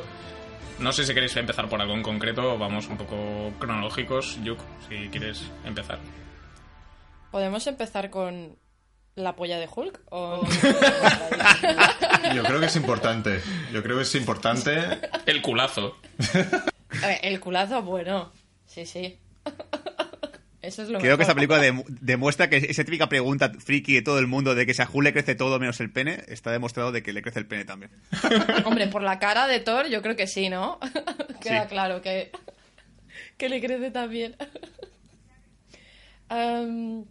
No 0.78 0.92
sé 0.92 1.04
si 1.04 1.12
queréis 1.12 1.34
empezar 1.34 1.68
por 1.68 1.80
algo 1.80 1.94
en 1.94 2.04
concreto 2.04 2.54
o 2.54 2.56
vamos 2.56 2.86
un 2.86 2.96
poco 2.96 3.52
cronológicos. 3.58 4.38
Yuk, 4.44 4.60
si 4.88 5.08
quieres 5.08 5.42
empezar. 5.64 5.98
¿Podemos 7.32 7.66
empezar 7.66 8.10
con 8.10 8.56
la 9.16 9.34
polla 9.34 9.58
de 9.58 9.68
Hulk? 9.74 10.02
¿O... 10.10 10.46
Yo 12.34 12.44
creo 12.44 12.60
que 12.60 12.66
es 12.66 12.76
importante. 12.76 13.42
Yo 13.72 13.82
creo 13.82 13.96
que 13.96 14.04
es 14.04 14.14
importante. 14.14 15.00
El 15.26 15.42
culazo. 15.42 15.96
A 17.02 17.06
ver, 17.08 17.18
el 17.22 17.40
culazo, 17.40 17.82
bueno. 17.82 18.32
Sí, 18.66 18.86
sí. 18.86 19.18
Eso 20.60 20.82
es 20.82 20.88
lo 20.88 20.98
Creo 20.98 21.16
que 21.16 21.22
esta 21.22 21.34
película 21.36 21.62
dem- 21.62 21.84
demuestra 21.86 22.50
que 22.50 22.56
esa 22.56 22.82
típica 22.84 23.08
pregunta 23.08 23.52
friki 23.58 23.94
de 23.94 24.02
todo 24.02 24.18
el 24.18 24.26
mundo 24.26 24.54
de 24.56 24.66
que 24.66 24.74
si 24.74 24.82
a 24.82 24.88
Hulk 24.92 25.04
le 25.04 25.12
crece 25.12 25.34
todo 25.36 25.58
menos 25.60 25.78
el 25.80 25.92
pene, 25.92 26.24
está 26.26 26.50
demostrado 26.50 26.90
de 26.90 27.02
que 27.02 27.12
le 27.12 27.22
crece 27.22 27.38
el 27.38 27.46
pene 27.46 27.64
también. 27.64 27.92
Hombre, 28.64 28.88
por 28.88 29.02
la 29.02 29.18
cara 29.20 29.46
de 29.46 29.60
Thor, 29.60 29.86
yo 29.88 30.02
creo 30.02 30.16
que 30.16 30.26
sí, 30.26 30.48
¿no? 30.48 30.80
Queda 31.40 31.62
Sí. 31.62 31.68
claro 31.68 32.02
que, 32.02 32.32
que 33.36 33.48
le 33.48 33.60
crece 33.60 33.92
también. 33.92 34.34
Am, 36.28 37.04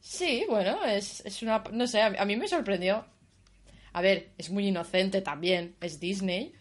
sí, 0.00 0.44
bueno, 0.48 0.84
es, 0.84 1.22
es 1.24 1.42
una. 1.42 1.62
No 1.72 1.86
sé, 1.86 2.02
a, 2.02 2.06
a 2.18 2.24
mí 2.24 2.36
me 2.36 2.48
sorprendió. 2.48 3.04
A 3.92 4.02
ver, 4.02 4.30
es 4.38 4.50
muy 4.50 4.66
inocente 4.68 5.20
también, 5.20 5.74
es 5.80 5.98
Disney. 6.00 6.52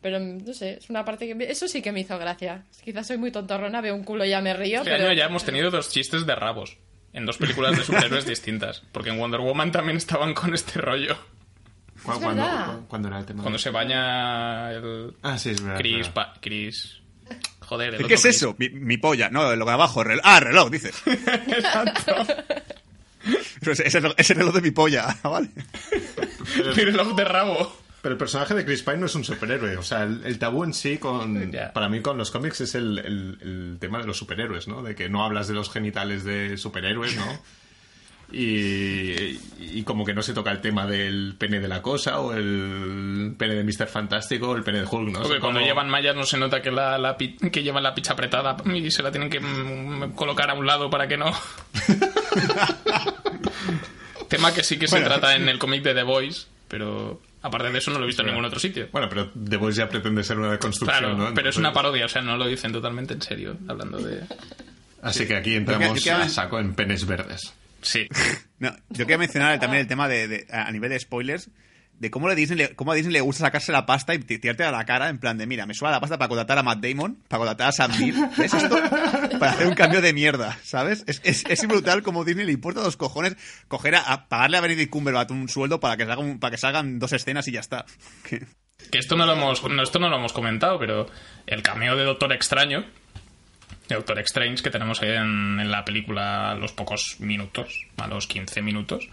Pero 0.00 0.20
no 0.20 0.52
sé, 0.54 0.74
es 0.78 0.88
una 0.90 1.04
parte 1.04 1.26
que. 1.26 1.34
me- 1.34 1.50
Eso 1.50 1.66
sí 1.68 1.82
que 1.82 1.90
me 1.92 2.00
hizo 2.00 2.18
gracia. 2.18 2.64
Quizás 2.84 3.06
soy 3.06 3.18
muy 3.18 3.32
tontorrona, 3.32 3.80
veo 3.80 3.94
un 3.94 4.04
culo 4.04 4.24
y 4.24 4.30
ya 4.30 4.40
me 4.40 4.54
río. 4.54 4.78
Este 4.78 4.90
pero... 4.90 5.06
año 5.06 5.12
ya 5.14 5.24
hemos 5.26 5.44
tenido 5.44 5.70
dos 5.70 5.90
chistes 5.90 6.24
de 6.26 6.34
rabos. 6.36 6.76
En 7.12 7.26
dos 7.26 7.38
películas 7.38 7.76
de 7.76 7.82
superhéroes 7.84 8.26
distintas. 8.26 8.82
Porque 8.92 9.10
en 9.10 9.18
Wonder 9.18 9.40
Woman 9.40 9.72
también 9.72 9.96
estaban 9.96 10.34
con 10.34 10.54
este 10.54 10.80
rollo. 10.80 11.16
¿Cu- 12.04 12.12
Es 12.12 12.18
cuándo- 12.18 12.42
verdad. 12.44 12.66
cu- 12.76 12.86
cuándo 12.86 13.08
era 13.08 13.18
el 13.18 13.24
tema? 13.26 13.42
Cuando 13.42 13.58
se 13.58 13.70
baña 13.70 14.70
el. 14.72 15.14
Ah, 15.22 15.36
sí, 15.38 15.50
es 15.50 15.60
verdad. 15.62 15.78
Chris. 15.78 15.96
verdad. 15.96 16.14
pa- 16.14 16.34
Chris. 16.40 17.00
Joder, 17.60 17.88
el 17.94 17.96
¿Qué 17.98 18.04
otro 18.04 18.14
es 18.14 18.22
Chris. 18.22 18.36
eso? 18.36 18.54
Mi, 18.58 18.68
mi 18.70 18.96
polla. 18.98 19.28
No, 19.30 19.54
lo 19.56 19.64
de 19.66 19.72
abajo. 19.72 20.04
reloj. 20.04 20.22
Ah, 20.24 20.38
reloj, 20.40 20.70
dices. 20.70 21.02
Eso 23.60 23.72
es, 23.72 23.80
es 23.80 23.94
el, 23.96 24.14
es 24.16 24.30
el 24.30 24.36
reloj 24.36 24.54
de 24.54 24.60
mi 24.62 24.70
polla, 24.70 25.14
¿vale? 25.22 25.48
Mi 26.76 26.82
reloj 26.84 27.14
de 27.16 27.24
rabo. 27.24 27.76
Pero 28.00 28.12
el 28.12 28.18
personaje 28.18 28.54
de 28.54 28.64
Chris 28.64 28.82
Pine 28.82 28.98
no 28.98 29.06
es 29.06 29.14
un 29.16 29.24
superhéroe. 29.24 29.76
O 29.76 29.82
sea, 29.82 30.04
el, 30.04 30.22
el 30.24 30.38
tabú 30.38 30.62
en 30.64 30.72
sí, 30.72 30.98
con, 30.98 31.52
para 31.74 31.88
mí 31.88 32.00
con 32.00 32.16
los 32.16 32.30
cómics, 32.30 32.60
es 32.60 32.74
el, 32.76 32.98
el- 32.98 33.38
el 33.42 33.76
tema 33.80 33.98
de 33.98 34.06
los 34.06 34.16
superhéroes, 34.16 34.68
¿no? 34.68 34.82
De 34.82 34.94
que 34.94 35.08
no 35.08 35.24
hablas 35.24 35.48
de 35.48 35.54
los 35.54 35.68
genitales 35.70 36.24
de 36.24 36.56
superhéroes, 36.56 37.16
¿no? 37.16 37.24
Y, 38.30 39.40
y 39.58 39.82
como 39.84 40.04
que 40.04 40.12
no 40.12 40.22
se 40.22 40.34
toca 40.34 40.50
el 40.50 40.60
tema 40.60 40.86
del 40.86 41.34
pene 41.38 41.60
de 41.60 41.68
la 41.68 41.80
cosa 41.80 42.20
o 42.20 42.34
el 42.34 43.34
pene 43.38 43.54
de 43.54 43.64
Mr. 43.64 43.86
Fantástico 43.86 44.50
o 44.50 44.56
el 44.56 44.62
pene 44.62 44.80
de 44.80 44.84
Hulk, 44.84 45.12
¿no? 45.14 45.22
Porque 45.22 45.40
cuando 45.40 45.60
como- 45.60 45.66
llevan 45.66 45.88
mallas 45.88 46.14
no 46.14 46.24
se 46.24 46.36
nota 46.36 46.60
que, 46.60 46.70
la, 46.70 46.98
la 46.98 47.16
que 47.16 47.62
llevan 47.62 47.82
la 47.82 47.94
picha 47.94 48.12
apretada 48.12 48.54
y 48.72 48.90
se 48.90 49.02
la 49.02 49.10
tienen 49.10 49.30
que 49.30 49.40
mm, 49.40 50.12
colocar 50.12 50.50
a 50.50 50.54
un 50.54 50.66
lado 50.66 50.90
para 50.90 51.08
que 51.08 51.16
no. 51.16 51.32
Tema 54.28 54.52
que 54.52 54.62
sí 54.62 54.78
que 54.78 54.88
se 54.88 55.00
trata 55.00 55.34
en 55.34 55.48
el 55.48 55.58
cómic 55.58 55.82
de 55.82 55.94
The 55.94 56.02
Voice, 56.02 56.46
pero 56.68 57.20
aparte 57.48 57.70
de 57.70 57.78
eso 57.78 57.90
no 57.90 57.98
lo 57.98 58.04
he 58.04 58.06
visto 58.06 58.22
en 58.22 58.28
ningún 58.28 58.44
otro 58.44 58.58
sitio. 58.60 58.88
Bueno, 58.92 59.08
pero 59.08 59.30
The 59.32 59.56
Voice 59.56 59.78
ya 59.78 59.88
pretende 59.88 60.22
ser 60.24 60.38
una 60.38 60.52
deconstrucción, 60.52 60.98
Claro, 61.00 61.16
¿no? 61.16 61.34
pero 61.34 61.50
es 61.50 61.56
una 61.56 61.72
parodia, 61.72 62.06
o 62.06 62.08
sea, 62.08 62.22
no 62.22 62.36
lo 62.36 62.46
dicen 62.46 62.72
totalmente 62.72 63.14
en 63.14 63.22
serio, 63.22 63.56
hablando 63.68 63.98
de... 63.98 64.22
Así 65.02 65.26
que 65.26 65.36
aquí 65.36 65.54
entramos 65.54 66.02
que- 66.02 66.10
a 66.10 66.28
saco 66.28 66.58
en 66.58 66.74
penes 66.74 67.06
verdes. 67.06 67.54
Sí. 67.82 68.08
No, 68.58 68.74
yo 68.90 69.04
quería 69.06 69.18
mencionar 69.18 69.60
también 69.60 69.82
el 69.82 69.86
tema 69.86 70.08
de, 70.08 70.26
de- 70.26 70.46
a 70.50 70.70
nivel 70.72 70.90
de 70.90 70.98
spoilers, 70.98 71.48
de 71.98 72.10
cómo, 72.10 72.28
le 72.28 72.34
Disney, 72.34 72.68
cómo 72.76 72.92
a 72.92 72.94
Disney 72.94 73.12
le 73.12 73.20
gusta 73.20 73.44
sacarse 73.44 73.72
la 73.72 73.84
pasta 73.86 74.14
y 74.14 74.18
ti- 74.20 74.38
tirarte 74.38 74.64
a 74.64 74.70
la 74.70 74.84
cara 74.84 75.08
en 75.08 75.18
plan 75.18 75.36
de, 75.36 75.46
mira, 75.46 75.66
me 75.66 75.74
suena 75.74 75.92
la 75.92 76.00
pasta 76.00 76.16
para 76.18 76.28
contratar 76.28 76.56
a 76.58 76.62
Matt 76.62 76.78
Damon, 76.80 77.16
para 77.28 77.38
contratar 77.38 77.68
a 77.68 77.72
Sam 77.72 77.90
Neill, 77.98 78.14
¿ves 78.36 78.54
esto? 78.54 78.78
Para 79.38 79.52
hacer 79.52 79.66
un 79.66 79.74
cambio 79.74 80.00
de 80.00 80.12
mierda, 80.12 80.56
¿sabes? 80.62 81.04
Es, 81.06 81.20
es, 81.24 81.44
es 81.48 81.66
brutal 81.66 82.02
como 82.02 82.24
Disney 82.24 82.46
le 82.46 82.52
importa 82.52 82.80
dos 82.80 82.96
cojones 82.96 83.36
coger 83.68 83.96
a, 83.96 84.00
a 84.00 84.28
pagarle 84.28 84.58
a 84.58 84.60
Benedict 84.60 84.90
Cumberbatch 84.90 85.30
un 85.32 85.48
sueldo 85.48 85.80
para 85.80 85.96
que, 85.96 86.04
salga 86.06 86.22
un- 86.22 86.38
para 86.38 86.50
que 86.52 86.58
salgan 86.58 86.98
dos 86.98 87.12
escenas 87.12 87.48
y 87.48 87.52
ya 87.52 87.60
está. 87.60 87.84
Que 88.90 88.98
esto 88.98 89.16
no 89.16 89.26
lo 89.26 89.32
hemos, 89.32 89.62
no, 89.68 89.82
esto 89.82 89.98
no 89.98 90.08
lo 90.08 90.16
hemos 90.16 90.32
comentado, 90.32 90.78
pero 90.78 91.06
el 91.46 91.62
cameo 91.62 91.96
de 91.96 92.04
Doctor 92.04 92.32
Extraño, 92.32 92.84
de 93.88 93.94
Doctor 93.96 94.18
Strange, 94.20 94.62
que 94.62 94.70
tenemos 94.70 95.02
ahí 95.02 95.10
en, 95.10 95.58
en 95.60 95.70
la 95.70 95.84
película 95.84 96.52
a 96.52 96.54
los 96.54 96.72
pocos 96.72 97.16
minutos, 97.18 97.86
a 97.96 98.06
los 98.06 98.26
15 98.28 98.62
minutos, 98.62 99.08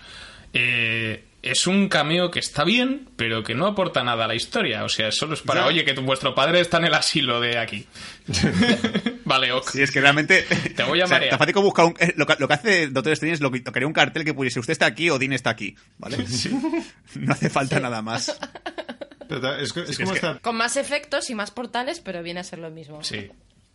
eh, 0.54 1.24
es 1.46 1.68
un 1.68 1.88
cameo 1.90 2.32
que 2.32 2.40
está 2.40 2.64
bien, 2.64 3.10
pero 3.16 3.44
que 3.44 3.56
no 3.56 3.68
aporta 3.68 4.04
nada 4.04 4.26
a 4.26 4.28
la 4.28 4.36
historia. 4.36 4.84
O 4.84 4.90
sea, 4.90 5.12
solo 5.12 5.34
es 5.36 5.42
para, 5.42 5.62
Ya. 5.62 5.68
oye, 5.68 5.86
que 5.86 5.94
tu, 5.94 6.02
vuestro 6.02 6.34
padre 6.36 6.60
está 6.60 6.78
en 6.78 6.86
el 6.86 6.94
asilo 6.94 7.40
de 7.40 7.58
aquí. 7.58 7.88
vale, 9.26 9.52
ok. 9.52 9.70
Sí, 9.70 9.82
es 9.82 9.92
que 9.92 10.02
realmente. 10.02 10.44
Te 10.76 10.84
voy 10.84 11.02
a 11.02 11.04
o 11.06 11.08
sea, 11.08 11.16
marear. 11.18 11.30
tan 11.32 11.40
fácil 11.40 11.54
como 11.54 11.66
buscar 11.68 11.86
un. 11.86 11.96
eh, 12.00 12.14
Lo 12.18 12.26
que, 12.26 12.36
lo 12.40 12.48
que 12.48 12.54
hace 12.54 12.88
Doctor 12.88 13.14
Strange 13.14 13.36
es 13.36 13.42
lo 13.42 13.52
que 13.52 13.60
lo 13.60 13.72
que 13.72 13.80
haría 13.80 13.88
un 13.88 13.94
cartel 13.94 14.24
que 14.26 14.34
pudiese 14.34 14.60
usted 14.60 14.72
está 14.74 14.86
aquí 14.86 15.10
o 15.10 15.20
Dean 15.20 15.34
está 15.34 15.50
aquí, 15.52 15.76
¿vale? 15.98 16.18
No 17.16 17.34
hace 17.34 17.50
falta 17.50 17.80
nada 17.80 18.02
más. 18.02 18.38
Pero 19.28 19.56
es, 19.58 19.76
es 19.76 19.90
es 19.92 19.98
como 19.98 20.12
que- 20.12 20.16
esta- 20.18 20.40
Con 20.40 20.56
más 20.56 20.78
efectos 20.78 21.30
y 21.30 21.36
más 21.36 21.52
portales, 21.52 22.00
pero 22.00 22.22
viene 22.22 22.40
a 22.42 22.44
ser 22.44 22.60
lo 22.60 22.70
mismo. 22.70 23.04
Sí. 23.04 23.30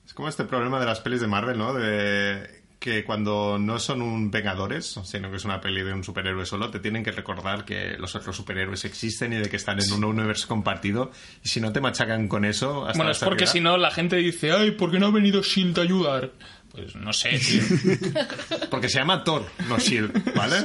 Es 0.06 0.14
como 0.14 0.28
este 0.28 0.44
problema 0.44 0.80
de 0.80 0.86
las 0.86 1.00
pelis 1.00 1.20
de 1.20 1.26
Marvel, 1.28 1.56
¿no? 1.58 1.72
De 1.74 2.59
que 2.80 3.04
cuando 3.04 3.58
no 3.58 3.78
son 3.78 4.00
un 4.00 4.30
Vengadores, 4.30 4.98
sino 5.04 5.30
que 5.30 5.36
es 5.36 5.44
una 5.44 5.60
peli 5.60 5.82
de 5.82 5.92
un 5.92 6.02
superhéroe 6.02 6.46
solo, 6.46 6.70
te 6.70 6.80
tienen 6.80 7.04
que 7.04 7.12
recordar 7.12 7.66
que 7.66 7.98
los 7.98 8.14
otros 8.14 8.34
superhéroes 8.34 8.86
existen 8.86 9.34
y 9.34 9.36
de 9.36 9.50
que 9.50 9.56
están 9.56 9.78
en 9.80 9.92
un 9.92 10.02
universo 10.02 10.48
compartido. 10.48 11.10
Y 11.44 11.48
si 11.48 11.60
no 11.60 11.72
te 11.72 11.80
machacan 11.82 12.26
con 12.26 12.46
eso, 12.46 12.86
hasta 12.86 12.98
Bueno, 12.98 13.10
la 13.10 13.12
es 13.12 13.18
porque 13.18 13.46
si 13.46 13.60
no 13.60 13.76
la 13.76 13.90
gente 13.90 14.16
dice, 14.16 14.52
ay, 14.52 14.70
¿por 14.70 14.90
qué 14.90 14.98
no 14.98 15.08
ha 15.08 15.10
venido 15.10 15.42
Shield 15.42 15.78
a 15.78 15.82
ayudar? 15.82 16.32
Pues 16.70 16.94
no 16.94 17.12
sé, 17.12 17.38
tío. 17.38 17.62
Porque 18.70 18.88
se 18.88 19.00
llama 19.00 19.24
Thor, 19.24 19.44
no 19.68 19.76
Shield, 19.76 20.34
¿vale? 20.34 20.56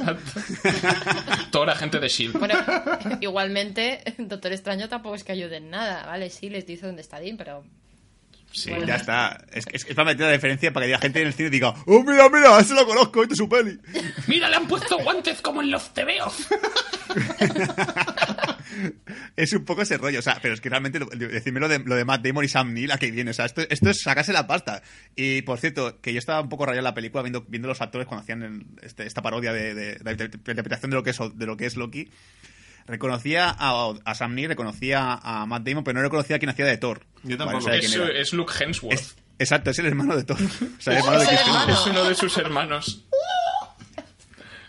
Thor, 1.50 1.68
agente 1.68 1.98
de 1.98 2.08
Shield. 2.08 2.38
Bueno, 2.38 2.54
igualmente, 3.20 4.04
Doctor 4.16 4.52
Extraño 4.52 4.88
tampoco 4.88 5.16
es 5.16 5.24
que 5.24 5.32
ayude 5.32 5.56
en 5.56 5.70
nada, 5.70 6.06
¿vale? 6.06 6.30
Sí, 6.30 6.48
les 6.48 6.64
dice 6.64 6.86
dónde 6.86 7.02
está 7.02 7.18
Dean, 7.18 7.36
pero... 7.36 7.64
Sí. 8.52 8.70
Bueno. 8.70 8.86
Ya 8.86 8.96
está. 8.96 9.44
Es, 9.52 9.66
es, 9.72 9.84
es 9.86 9.94
para 9.94 10.06
meter 10.12 10.26
la 10.26 10.32
diferencia 10.32 10.72
para 10.72 10.86
que 10.86 10.92
la 10.92 10.98
gente 10.98 11.20
en 11.20 11.26
el 11.26 11.34
cine 11.34 11.50
diga, 11.50 11.74
¡Oh, 11.86 12.02
mira, 12.02 12.28
mira! 12.30 12.58
¡Ese 12.58 12.74
lo 12.74 12.86
conozco! 12.86 13.22
¡Este 13.22 13.34
es 13.34 13.38
su 13.38 13.48
peli! 13.48 13.78
Mira, 14.28 14.48
le 14.48 14.56
han 14.56 14.66
puesto 14.66 14.96
guantes 14.98 15.42
como 15.42 15.60
en 15.62 15.70
los 15.70 15.92
tebeos. 15.92 16.46
es 19.36 19.52
un 19.52 19.64
poco 19.64 19.82
ese 19.82 19.98
rollo, 19.98 20.18
o 20.18 20.22
sea, 20.22 20.38
pero 20.40 20.54
es 20.54 20.60
que 20.60 20.68
realmente 20.68 20.98
lo- 20.98 21.06
decirme 21.06 21.60
lo 21.60 21.68
de, 21.68 21.78
lo 21.80 21.94
de 21.94 22.04
Matt 22.04 22.24
Damon 22.24 22.44
y 22.44 22.48
Sam 22.48 22.72
Neill, 22.72 22.90
a 22.92 22.98
que 22.98 23.10
viene, 23.10 23.30
o 23.30 23.34
sea, 23.34 23.46
esto, 23.46 23.62
esto 23.68 23.90
es 23.90 24.00
sacarse 24.02 24.32
la 24.32 24.46
pasta. 24.46 24.82
Y 25.14 25.42
por 25.42 25.58
cierto, 25.58 26.00
que 26.00 26.12
yo 26.12 26.18
estaba 26.18 26.40
un 26.40 26.48
poco 26.48 26.66
rayado 26.66 26.80
en 26.80 26.84
la 26.84 26.94
película 26.94 27.22
viendo, 27.22 27.44
viendo 27.48 27.68
los 27.68 27.80
actores 27.80 28.06
cuando 28.06 28.22
hacían 28.22 28.42
el- 28.42 28.66
este- 28.82 29.06
esta 29.06 29.22
parodia 29.22 29.52
de, 29.52 29.74
de- 29.74 29.94
de 29.96 30.04
la 30.04 30.12
interpretación 30.12 30.90
de 30.90 30.96
lo 30.96 31.02
que 31.02 31.10
es, 31.10 31.18
de 31.34 31.46
lo 31.46 31.56
que 31.56 31.66
es 31.66 31.76
Loki. 31.76 32.10
Reconocía 32.86 33.48
a, 33.58 33.92
a 34.04 34.14
Sam 34.14 34.34
Neill, 34.34 34.48
reconocía 34.48 35.18
a 35.22 35.44
Matt 35.46 35.64
Damon, 35.66 35.82
pero 35.84 35.96
no 35.98 36.02
reconocía 36.02 36.36
a 36.36 36.38
quien 36.38 36.50
hacía 36.50 36.66
de 36.66 36.76
Thor. 36.78 37.02
Yo 37.24 37.36
tampoco. 37.36 37.62
sabía 37.62 37.80
Es, 38.14 38.32
Luke 38.32 38.52
Hemsworth. 38.58 38.94
Es- 38.94 39.16
exacto, 39.38 39.70
es 39.70 39.78
el 39.80 39.86
hermano 39.86 40.16
de 40.16 40.24
Thor. 40.24 40.38
O 40.78 40.80
sea, 40.80 40.92
el 40.92 40.98
hermano 41.00 41.18
de. 41.20 41.26
Hemsworth. 41.26 41.68
Es 41.70 41.86
uno 41.86 42.04
de 42.04 42.14
sus 42.14 42.38
hermanos. 42.38 43.02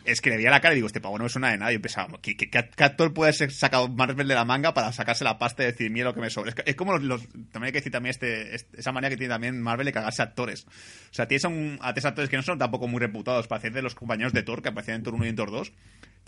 Es 0.06 0.22
que 0.22 0.30
le 0.30 0.38
veía 0.38 0.50
la 0.50 0.62
cara 0.62 0.74
y 0.74 0.78
digo, 0.78 0.88
este 0.88 1.02
pavo 1.02 1.18
no 1.18 1.26
me 1.26 1.30
suena 1.30 1.50
de 1.52 1.58
nada. 1.58 1.70
Yo 1.74 1.82
pensaba, 1.82 2.18
¿qué, 2.22 2.38
qué, 2.38 2.50
qué 2.50 2.84
actor 2.84 3.14
puede 3.14 3.34
ser 3.34 3.52
sacado 3.52 3.90
Marvel 3.90 4.26
de 4.26 4.36
la 4.36 4.46
manga 4.46 4.74
para 4.74 4.94
sacarse 4.94 5.26
la 5.26 5.38
pasta 5.38 5.64
y 5.64 5.66
decir, 5.66 5.92
mira 5.92 6.06
lo 6.06 6.14
que 6.14 6.22
me 6.22 6.30
sobra? 6.30 6.48
Es, 6.50 6.56
que- 6.56 6.64
es 6.66 6.76
como 6.78 6.94
los, 6.94 7.04
los- 7.04 7.28
También 7.52 7.64
hay 7.66 7.72
que 7.74 7.80
decir 7.80 7.92
también 7.92 8.12
este, 8.12 8.56
este- 8.56 8.80
esa 8.80 8.94
manera 8.94 9.10
que 9.10 9.18
tiene 9.18 9.34
también 9.34 9.62
Marvel 9.62 9.86
de 9.86 9.92
cagarse 9.92 10.22
a 10.22 10.26
actores. 10.26 10.66
O 10.66 11.14
sea, 11.14 11.28
tienes 11.28 11.44
a, 11.44 11.50
un- 11.50 11.78
a 11.82 11.94
tres 11.94 12.06
actores 12.06 12.30
que 12.30 12.38
no 12.38 12.42
son 12.44 12.58
tampoco 12.58 12.88
muy 12.88 13.02
reputados 13.02 13.48
para 13.50 13.60
hacer 13.60 13.74
de 13.74 13.82
los 13.82 13.96
compañeros 13.96 14.32
de 14.32 14.44
Thor, 14.44 14.62
que 14.62 14.70
aparecían 14.70 14.96
en 15.00 15.04
Thor 15.04 15.14
1 15.16 15.26
y 15.26 15.30
en 15.30 15.36
Thor 15.36 15.52
2. 15.52 15.74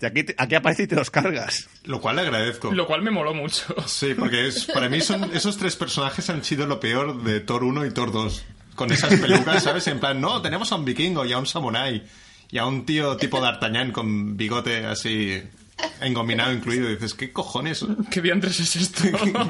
Y 0.00 0.06
aquí, 0.06 0.22
te- 0.24 0.34
aquí 0.38 0.54
aparece 0.54 0.84
y 0.84 0.86
te 0.86 0.96
los 0.96 1.10
cargas. 1.10 1.68
Lo 1.84 2.00
cual 2.00 2.16
le 2.16 2.22
agradezco. 2.22 2.72
Lo 2.72 2.86
cual 2.86 3.02
me 3.02 3.10
moló 3.10 3.34
mucho. 3.34 3.74
Sí, 3.86 4.14
porque 4.14 4.46
es, 4.48 4.64
para 4.66 4.88
mí 4.88 5.00
son 5.00 5.30
esos 5.34 5.56
tres 5.58 5.76
personajes 5.76 6.28
han 6.30 6.42
sido 6.44 6.66
lo 6.66 6.80
peor 6.80 7.22
de 7.22 7.40
Thor 7.40 7.64
1 7.64 7.86
y 7.86 7.90
Thor 7.92 8.12
2. 8.12 8.44
Con 8.74 8.92
esas 8.92 9.14
pelucas, 9.20 9.62
¿sabes? 9.62 9.86
En 9.88 10.00
plan, 10.00 10.20
no, 10.20 10.40
tenemos 10.40 10.72
a 10.72 10.76
un 10.76 10.84
vikingo 10.84 11.24
y 11.26 11.32
a 11.32 11.38
un 11.38 11.46
samurái 11.46 12.02
y 12.50 12.58
a 12.58 12.64
un 12.66 12.86
tío 12.86 13.16
tipo 13.16 13.40
D'Artagnan 13.40 13.92
con 13.92 14.36
bigote 14.36 14.86
así 14.86 15.42
engominado 16.00 16.52
incluido. 16.52 16.88
Y 16.90 16.94
dices, 16.94 17.14
¿qué 17.14 17.32
cojones? 17.32 17.84
¿Qué 18.10 18.20
diantres 18.20 18.58
es 18.60 18.76
esto? 18.76 19.02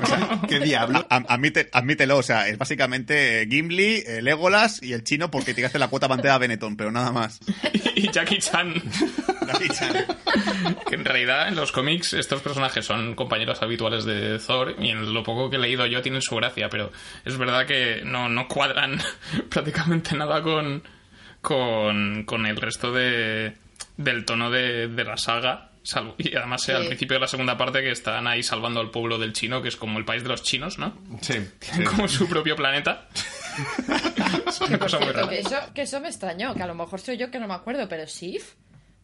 ¿Qué 0.48 0.60
diablo? 0.60 1.06
A- 1.10 1.20
admite- 1.36 1.68
admítelo, 1.72 2.18
o 2.18 2.22
sea, 2.22 2.48
es 2.48 2.58
básicamente 2.58 3.42
eh, 3.42 3.46
Gimli, 3.48 4.02
eh, 4.06 4.22
Legolas 4.22 4.82
y 4.82 4.92
el 4.92 5.04
chino 5.04 5.30
porque 5.30 5.54
te 5.54 5.64
hace 5.64 5.78
la 5.78 5.88
cuota 5.88 6.08
pantera 6.08 6.34
a 6.34 6.38
Benetton, 6.38 6.76
pero 6.76 6.90
nada 6.90 7.12
más. 7.12 7.40
y 7.94 8.10
Jackie 8.10 8.38
Chan. 8.38 8.74
Que 10.88 10.94
en 10.94 11.04
realidad 11.04 11.48
en 11.48 11.56
los 11.56 11.72
cómics 11.72 12.12
estos 12.14 12.40
personajes 12.42 12.84
son 12.84 13.14
compañeros 13.14 13.62
habituales 13.62 14.04
de 14.04 14.38
Thor 14.38 14.76
y 14.78 14.90
en 14.90 15.12
lo 15.12 15.22
poco 15.22 15.50
que 15.50 15.56
he 15.56 15.58
leído 15.58 15.86
yo 15.86 16.02
tienen 16.02 16.22
su 16.22 16.36
gracia, 16.36 16.68
pero 16.68 16.92
es 17.24 17.36
verdad 17.36 17.66
que 17.66 18.02
no, 18.04 18.28
no 18.28 18.46
cuadran 18.48 19.00
prácticamente 19.48 20.16
nada 20.16 20.42
con, 20.42 20.82
con, 21.40 22.24
con 22.24 22.46
el 22.46 22.56
resto 22.56 22.92
de, 22.92 23.54
del 23.96 24.24
tono 24.24 24.50
de, 24.50 24.88
de 24.88 25.04
la 25.04 25.16
saga. 25.16 25.69
Salvo- 25.82 26.14
y 26.18 26.34
además 26.36 26.62
Sí. 26.62 26.72
al 26.72 26.86
principio 26.86 27.14
de 27.14 27.20
la 27.20 27.26
segunda 27.28 27.56
parte 27.56 27.80
que 27.82 27.90
están 27.90 28.26
ahí 28.26 28.42
salvando 28.42 28.80
al 28.80 28.90
pueblo 28.90 29.18
del 29.18 29.32
chino, 29.32 29.62
que 29.62 29.68
es 29.68 29.76
como 29.76 29.98
el 29.98 30.04
país 30.04 30.22
de 30.22 30.28
los 30.28 30.42
chinos, 30.42 30.78
¿no? 30.78 30.96
Sí, 31.20 31.34
Tienen 31.58 31.78
sí. 31.78 31.84
como 31.84 32.08
su 32.08 32.28
propio 32.28 32.56
planeta. 32.56 33.08
es 34.46 34.60
una 34.60 34.78
cosa 34.78 34.98
muy 34.98 35.10
rara. 35.12 35.28
que, 35.28 35.40
eso, 35.40 35.56
que 35.74 35.82
eso 35.82 36.00
me 36.00 36.08
extrañó, 36.08 36.54
que 36.54 36.62
a 36.62 36.66
lo 36.66 36.74
mejor 36.74 37.00
soy 37.00 37.16
yo 37.16 37.30
que 37.30 37.38
no 37.38 37.46
me 37.48 37.54
acuerdo, 37.54 37.88
pero 37.88 38.06
Sif 38.06 38.54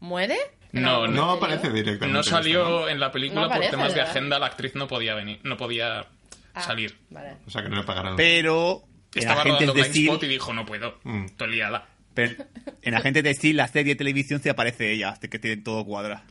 muere. 0.01 0.37
No, 0.73 1.07
¿En 1.07 1.15
No 1.15 1.23
serio? 1.23 1.31
aparece 1.33 1.71
directamente. 1.71 2.09
No 2.09 2.21
esto, 2.21 2.31
salió 2.33 2.89
en 2.89 3.01
la 3.01 3.11
película 3.11 3.43
No 3.43 3.49
por 3.49 3.61
temas 3.61 3.89
de 3.93 3.99
¿verdad? 4.01 4.11
agenda, 4.11 4.39
la 4.39 4.47
actriz 4.47 4.75
no 4.75 4.87
podía 4.89 5.15
venir, 5.15 5.41
no 5.45 5.57
podía 5.57 6.07
Ah, 6.55 6.63
salir. 6.63 6.97
Vale. 7.11 7.37
O 7.47 7.51
sea, 7.51 7.63
que 7.63 7.69
no 7.69 7.77
le 7.77 7.83
pagaron. 7.83 8.17
Pero 8.17 8.83
en 9.15 9.21
Estaba 9.23 9.45
rodando 9.45 9.73
de 9.73 9.81
Blind 9.81 9.91
Steel, 9.91 10.07
Spot 10.09 10.23
y 10.25 10.29
dijo, 10.29 10.53
no 10.53 10.67
puedo, 10.67 10.99
Mm. 11.05 11.25
estoy 11.27 11.51
liada. 11.51 11.87
pero 12.15 12.35
en 12.83 12.95
Agentes 12.95 13.23
de 13.25 13.35
Steel, 13.35 13.57
la 13.59 13.69
serie 13.69 13.93
de 13.95 13.99
televisión, 13.99 14.41
se 14.43 14.49
aparece 14.51 14.91
ella, 14.93 15.19
que 15.21 15.39
tiene 15.39 15.63
todo 15.63 15.85
cuadra. 15.85 16.25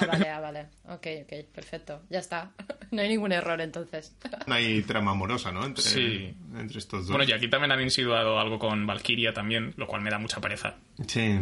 Ah, 0.00 0.06
vale, 0.06 0.28
ah, 0.30 0.40
vale. 0.40 0.66
Ok, 0.88 1.06
ok, 1.24 1.32
perfecto. 1.54 2.02
Ya 2.10 2.18
está. 2.20 2.50
No 2.90 3.02
hay 3.02 3.08
ningún 3.10 3.32
error 3.32 3.60
entonces. 3.60 4.16
No 4.46 4.54
hay 4.54 4.80
trama 4.80 5.10
amorosa, 5.10 5.52
¿no? 5.52 5.62
Entre, 5.66 5.84
Sí. 5.84 6.34
entre 6.56 6.78
estos 6.78 7.00
dos. 7.06 7.10
Bueno, 7.10 7.24
y 7.30 7.32
aquí 7.34 7.46
también 7.50 7.70
han 7.70 7.82
insinuado 7.82 8.38
algo 8.40 8.58
con 8.58 8.86
Valkyria 8.86 9.34
también, 9.34 9.74
lo 9.76 9.86
cual 9.86 10.00
me 10.00 10.08
da 10.10 10.18
mucha 10.18 10.40
pereza. 10.40 10.76
Sí. 11.06 11.38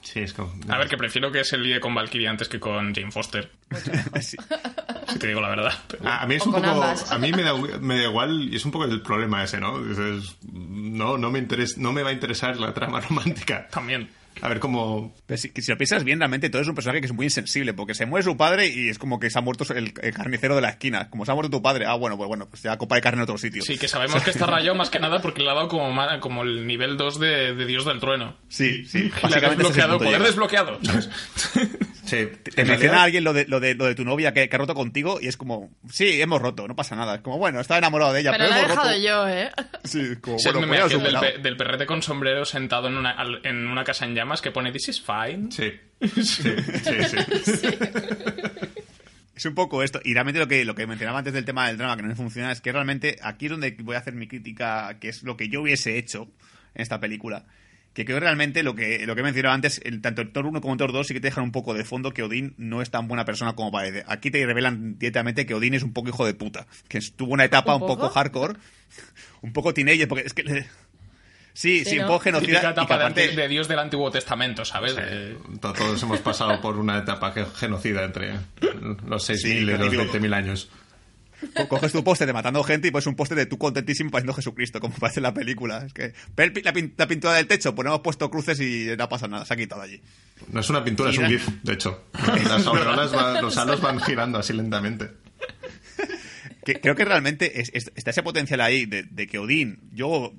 Sí, 0.00 0.20
es 0.20 0.32
como... 0.32 0.54
A 0.72 0.78
ver, 0.78 0.88
que 0.88 0.96
prefiero 0.96 1.30
que 1.30 1.44
se 1.44 1.58
líe 1.58 1.80
con 1.80 1.94
Valkyria 1.94 2.30
antes 2.30 2.48
que 2.48 2.58
con 2.58 2.94
Jane 2.94 3.10
Foster, 3.10 3.50
Sí. 4.22 4.38
si 5.12 5.18
te 5.18 5.26
digo 5.26 5.42
la 5.42 5.50
verdad. 5.50 5.72
Pero- 5.86 6.08
A, 6.08 6.22
a 6.22 6.26
mí 6.26 6.36
es 6.36 6.42
O 6.42 6.46
un 6.46 6.52
poco. 6.54 6.66
ambas. 6.66 7.12
A 7.12 7.18
mí 7.18 7.30
me 7.32 7.42
da, 7.42 7.52
me 7.54 7.98
da 7.98 8.04
igual 8.04 8.48
y 8.50 8.56
es 8.56 8.64
un 8.64 8.70
poco 8.70 8.86
el 8.86 9.02
problema 9.02 9.44
ese, 9.44 9.60
¿no? 9.60 9.78
Dices, 9.84 10.36
no, 10.50 11.18
no 11.18 11.30
me, 11.30 11.40
interes, 11.40 11.76
no 11.76 11.92
me 11.92 12.02
va 12.02 12.08
a 12.08 12.12
interesar 12.14 12.56
la 12.56 12.72
trama 12.72 13.00
romántica. 13.02 13.68
También. 13.70 14.08
A 14.40 14.48
ver 14.48 14.60
cómo. 14.60 15.14
Pero 15.26 15.38
si, 15.38 15.50
si 15.54 15.70
lo 15.70 15.76
piensas 15.76 16.04
bien, 16.04 16.18
realmente 16.18 16.50
todo 16.50 16.62
es 16.62 16.68
un 16.68 16.74
personaje 16.74 17.00
que 17.00 17.06
es 17.06 17.12
muy 17.12 17.26
insensible, 17.26 17.74
porque 17.74 17.94
se 17.94 18.06
muere 18.06 18.24
su 18.24 18.36
padre 18.36 18.68
y 18.68 18.88
es 18.88 18.98
como 18.98 19.18
que 19.18 19.30
se 19.30 19.38
ha 19.38 19.42
muerto 19.42 19.64
el, 19.74 19.92
el 20.00 20.14
carnicero 20.14 20.54
de 20.54 20.62
la 20.62 20.70
esquina. 20.70 21.10
Como 21.10 21.24
se 21.24 21.32
ha 21.32 21.34
muerto 21.34 21.50
tu 21.50 21.62
padre, 21.62 21.86
ah, 21.86 21.94
bueno, 21.94 22.16
pues 22.16 22.28
bueno, 22.28 22.46
pues 22.48 22.62
ya 22.62 22.76
copa 22.76 22.96
de 22.96 23.00
carne 23.00 23.18
en 23.18 23.22
otro 23.24 23.38
sitio. 23.38 23.62
Sí, 23.62 23.78
que 23.78 23.88
sabemos 23.88 24.22
que 24.22 24.30
está 24.30 24.46
rayado 24.46 24.74
más 24.74 24.90
que 24.90 24.98
nada 24.98 25.20
porque 25.20 25.42
le 25.42 25.50
ha 25.50 25.54
dado 25.54 25.68
como, 25.68 25.94
como 26.20 26.42
el 26.42 26.66
nivel 26.66 26.96
2 26.96 27.20
de, 27.20 27.54
de 27.54 27.66
Dios 27.66 27.84
del 27.84 28.00
Trueno. 28.00 28.36
sí, 28.48 28.84
sí. 28.84 29.10
Le 29.28 29.36
ha 29.36 29.50
desbloqueado, 29.50 29.98
poder 29.98 30.12
llega. 30.12 30.24
desbloqueado. 30.26 30.78
Te 32.10 32.64
menciona 32.64 33.00
a 33.00 33.02
alguien 33.04 33.24
lo 33.24 33.32
de, 33.32 33.46
lo, 33.46 33.60
de, 33.60 33.74
lo 33.74 33.84
de 33.86 33.94
tu 33.94 34.04
novia 34.04 34.32
que, 34.32 34.48
que 34.48 34.56
ha 34.56 34.58
roto 34.58 34.74
contigo 34.74 35.18
y 35.20 35.26
es 35.28 35.36
como, 35.36 35.70
sí, 35.90 36.20
hemos 36.20 36.40
roto, 36.42 36.66
no 36.68 36.74
pasa 36.76 36.96
nada. 36.96 37.16
Es 37.16 37.20
como, 37.20 37.38
bueno, 37.38 37.60
estaba 37.60 37.78
enamorado 37.78 38.12
de 38.12 38.20
ella, 38.20 38.30
Pero 38.32 38.44
pero, 38.44 38.50
lo 38.50 38.56
he 38.56 38.58
hemos 38.64 38.70
dejado 38.70 38.88
roto. 38.90 39.00
yo, 39.00 39.28
¿eh? 39.28 39.50
Sí, 39.84 40.16
como, 40.20 40.36
bueno, 40.66 40.86
pues 40.88 40.94
he 40.94 40.98
del, 40.98 41.16
pe- 41.20 41.38
del 41.38 41.56
perrete 41.56 41.86
con 41.86 42.02
sombrero 42.02 42.44
sentado 42.44 42.88
en 42.88 42.96
una, 42.96 43.10
al- 43.12 43.40
en 43.44 43.66
una 43.66 43.84
casa 43.84 44.04
en 44.04 44.14
llamas 44.14 44.40
que 44.42 44.50
pone 44.50 44.72
This 44.72 44.88
is 44.88 45.00
fine. 45.02 45.48
Sí. 45.50 45.72
Sí, 46.22 46.22
sí, 46.84 47.44
sí. 47.44 47.68
Es 49.34 49.44
un 49.44 49.54
poco 49.54 49.82
esto. 49.82 50.00
Y 50.04 50.14
realmente 50.14 50.40
lo 50.40 50.48
que, 50.48 50.64
lo 50.64 50.74
que 50.74 50.86
mencionaba 50.86 51.18
antes 51.18 51.32
del 51.32 51.44
tema 51.44 51.68
del 51.68 51.76
drama 51.78 51.96
que 51.96 52.02
no 52.02 52.08
me 52.08 52.16
funciona 52.16 52.50
es 52.50 52.60
que 52.60 52.72
realmente 52.72 53.18
aquí 53.22 53.46
es 53.46 53.50
donde 53.52 53.76
voy 53.80 53.94
a 53.94 53.98
hacer 54.00 54.14
mi 54.14 54.26
crítica, 54.26 54.98
que 55.00 55.08
es 55.08 55.22
lo 55.22 55.36
que 55.36 55.48
yo 55.48 55.62
hubiese 55.62 55.96
hecho 55.96 56.28
en 56.74 56.82
esta 56.82 56.98
película. 56.98 57.44
Que 57.94 58.04
creo 58.04 58.20
realmente 58.20 58.62
lo 58.62 58.74
que, 58.76 59.04
lo 59.06 59.14
que 59.16 59.22
he 59.22 59.24
mencionado 59.24 59.54
antes, 59.54 59.80
el, 59.84 60.00
tanto 60.00 60.22
el 60.22 60.30
Thor 60.30 60.46
1 60.46 60.60
como 60.60 60.74
el 60.74 60.78
Thor 60.78 60.92
2 60.92 61.06
sí 61.06 61.14
que 61.14 61.20
te 61.20 61.28
dejan 61.28 61.42
un 61.44 61.50
poco 61.52 61.74
de 61.74 61.84
fondo 61.84 62.12
que 62.12 62.22
Odín 62.22 62.54
no 62.56 62.80
es 62.80 62.90
tan 62.90 63.08
buena 63.08 63.24
persona 63.24 63.54
como 63.54 63.72
parece. 63.72 64.04
Aquí 64.06 64.30
te 64.30 64.44
revelan 64.46 64.98
directamente 64.98 65.46
que 65.46 65.54
Odín 65.54 65.74
es 65.74 65.82
un 65.82 65.92
poco 65.92 66.08
hijo 66.10 66.24
de 66.24 66.34
puta. 66.34 66.66
Que 66.86 67.00
tuvo 67.16 67.32
una 67.32 67.44
etapa 67.44 67.74
¿Un 67.74 67.82
un, 67.82 67.88
poco? 67.88 68.02
poco? 68.02 68.14
hardcore, 68.14 68.54
un 69.42 69.52
poco 69.52 69.74
teenager, 69.74 70.06
porque 70.06 70.24
es 70.26 70.32
que... 70.34 70.66
Sí, 71.54 71.80
sí, 71.84 71.90
Sí, 71.90 71.98
un 71.98 72.06
poco 72.06 72.20
genocida. 72.20 72.60
Típica 72.60 72.70
y 72.70 72.74
que 72.74 72.80
etapa 72.82 72.98
de, 72.98 73.04
aparte- 73.04 73.34
de 73.34 73.48
Dios 73.48 73.66
del 73.66 73.80
Antiguo 73.80 74.12
Testamento, 74.12 74.64
¿sabes? 74.64 74.94
Eh, 74.96 75.36
To- 75.60 75.72
Todos 75.72 76.00
hemos 76.04 76.20
pasado 76.20 76.60
por 76.60 76.76
una 76.78 76.98
etapa 76.98 77.32
ge- 77.32 77.46
genocida 77.56 78.04
entre 78.04 78.34
los 79.08 79.28
6.000 79.28 79.36
Sí, 79.36 79.48
y 79.48 79.60
los 79.62 79.90
típico. 79.90 80.04
20.000 80.04 80.34
años. 80.34 80.70
Co- 81.56 81.68
Coges 81.68 81.92
tu 81.92 82.02
póster 82.02 82.26
de 82.26 82.32
matando 82.32 82.62
gente 82.64 82.88
y 82.88 82.90
pones 82.90 83.06
un 83.06 83.14
póster 83.14 83.38
de 83.38 83.46
tú 83.46 83.58
contentísimo 83.58 84.10
pareciendo 84.10 84.34
Jesucristo, 84.34 84.80
como 84.80 84.94
parece 84.94 85.20
en 85.20 85.22
la 85.24 85.34
película. 85.34 85.84
Es 85.86 85.92
que, 85.92 86.02
¿ves 86.36 86.46
el 86.46 86.52
pi- 86.52 86.62
la, 86.62 86.72
pin- 86.72 86.92
la 86.96 87.06
pintura 87.06 87.34
del 87.34 87.46
techo? 87.46 87.74
Pues 87.74 87.84
no 87.84 87.90
hemos 87.92 88.00
puesto 88.02 88.28
cruces 88.30 88.58
y 88.60 88.88
no 88.98 89.08
pasa 89.08 89.28
nada, 89.28 89.44
se 89.44 89.54
ha 89.54 89.56
quitado 89.56 89.82
allí. 89.82 90.00
No 90.52 90.60
es 90.60 90.68
una 90.70 90.82
pintura, 90.84 91.10
es 91.10 91.18
un. 91.18 91.26
GIF, 91.26 91.46
de 91.62 91.72
hecho. 91.74 92.04
Las 92.48 92.66
auroras, 92.66 93.14
va- 93.14 93.40
los 93.40 93.56
halos 93.56 93.80
van 93.80 94.00
girando 94.00 94.38
así 94.38 94.52
lentamente. 94.52 95.10
Creo 96.82 96.94
que 96.94 97.04
realmente 97.04 97.60
es- 97.60 97.70
es- 97.72 97.92
está 97.94 98.10
ese 98.10 98.22
potencial 98.22 98.60
ahí 98.60 98.84
de, 98.86 99.04
de 99.04 99.26
que 99.26 99.38
Odín, 99.38 99.78
yo, 99.92 100.34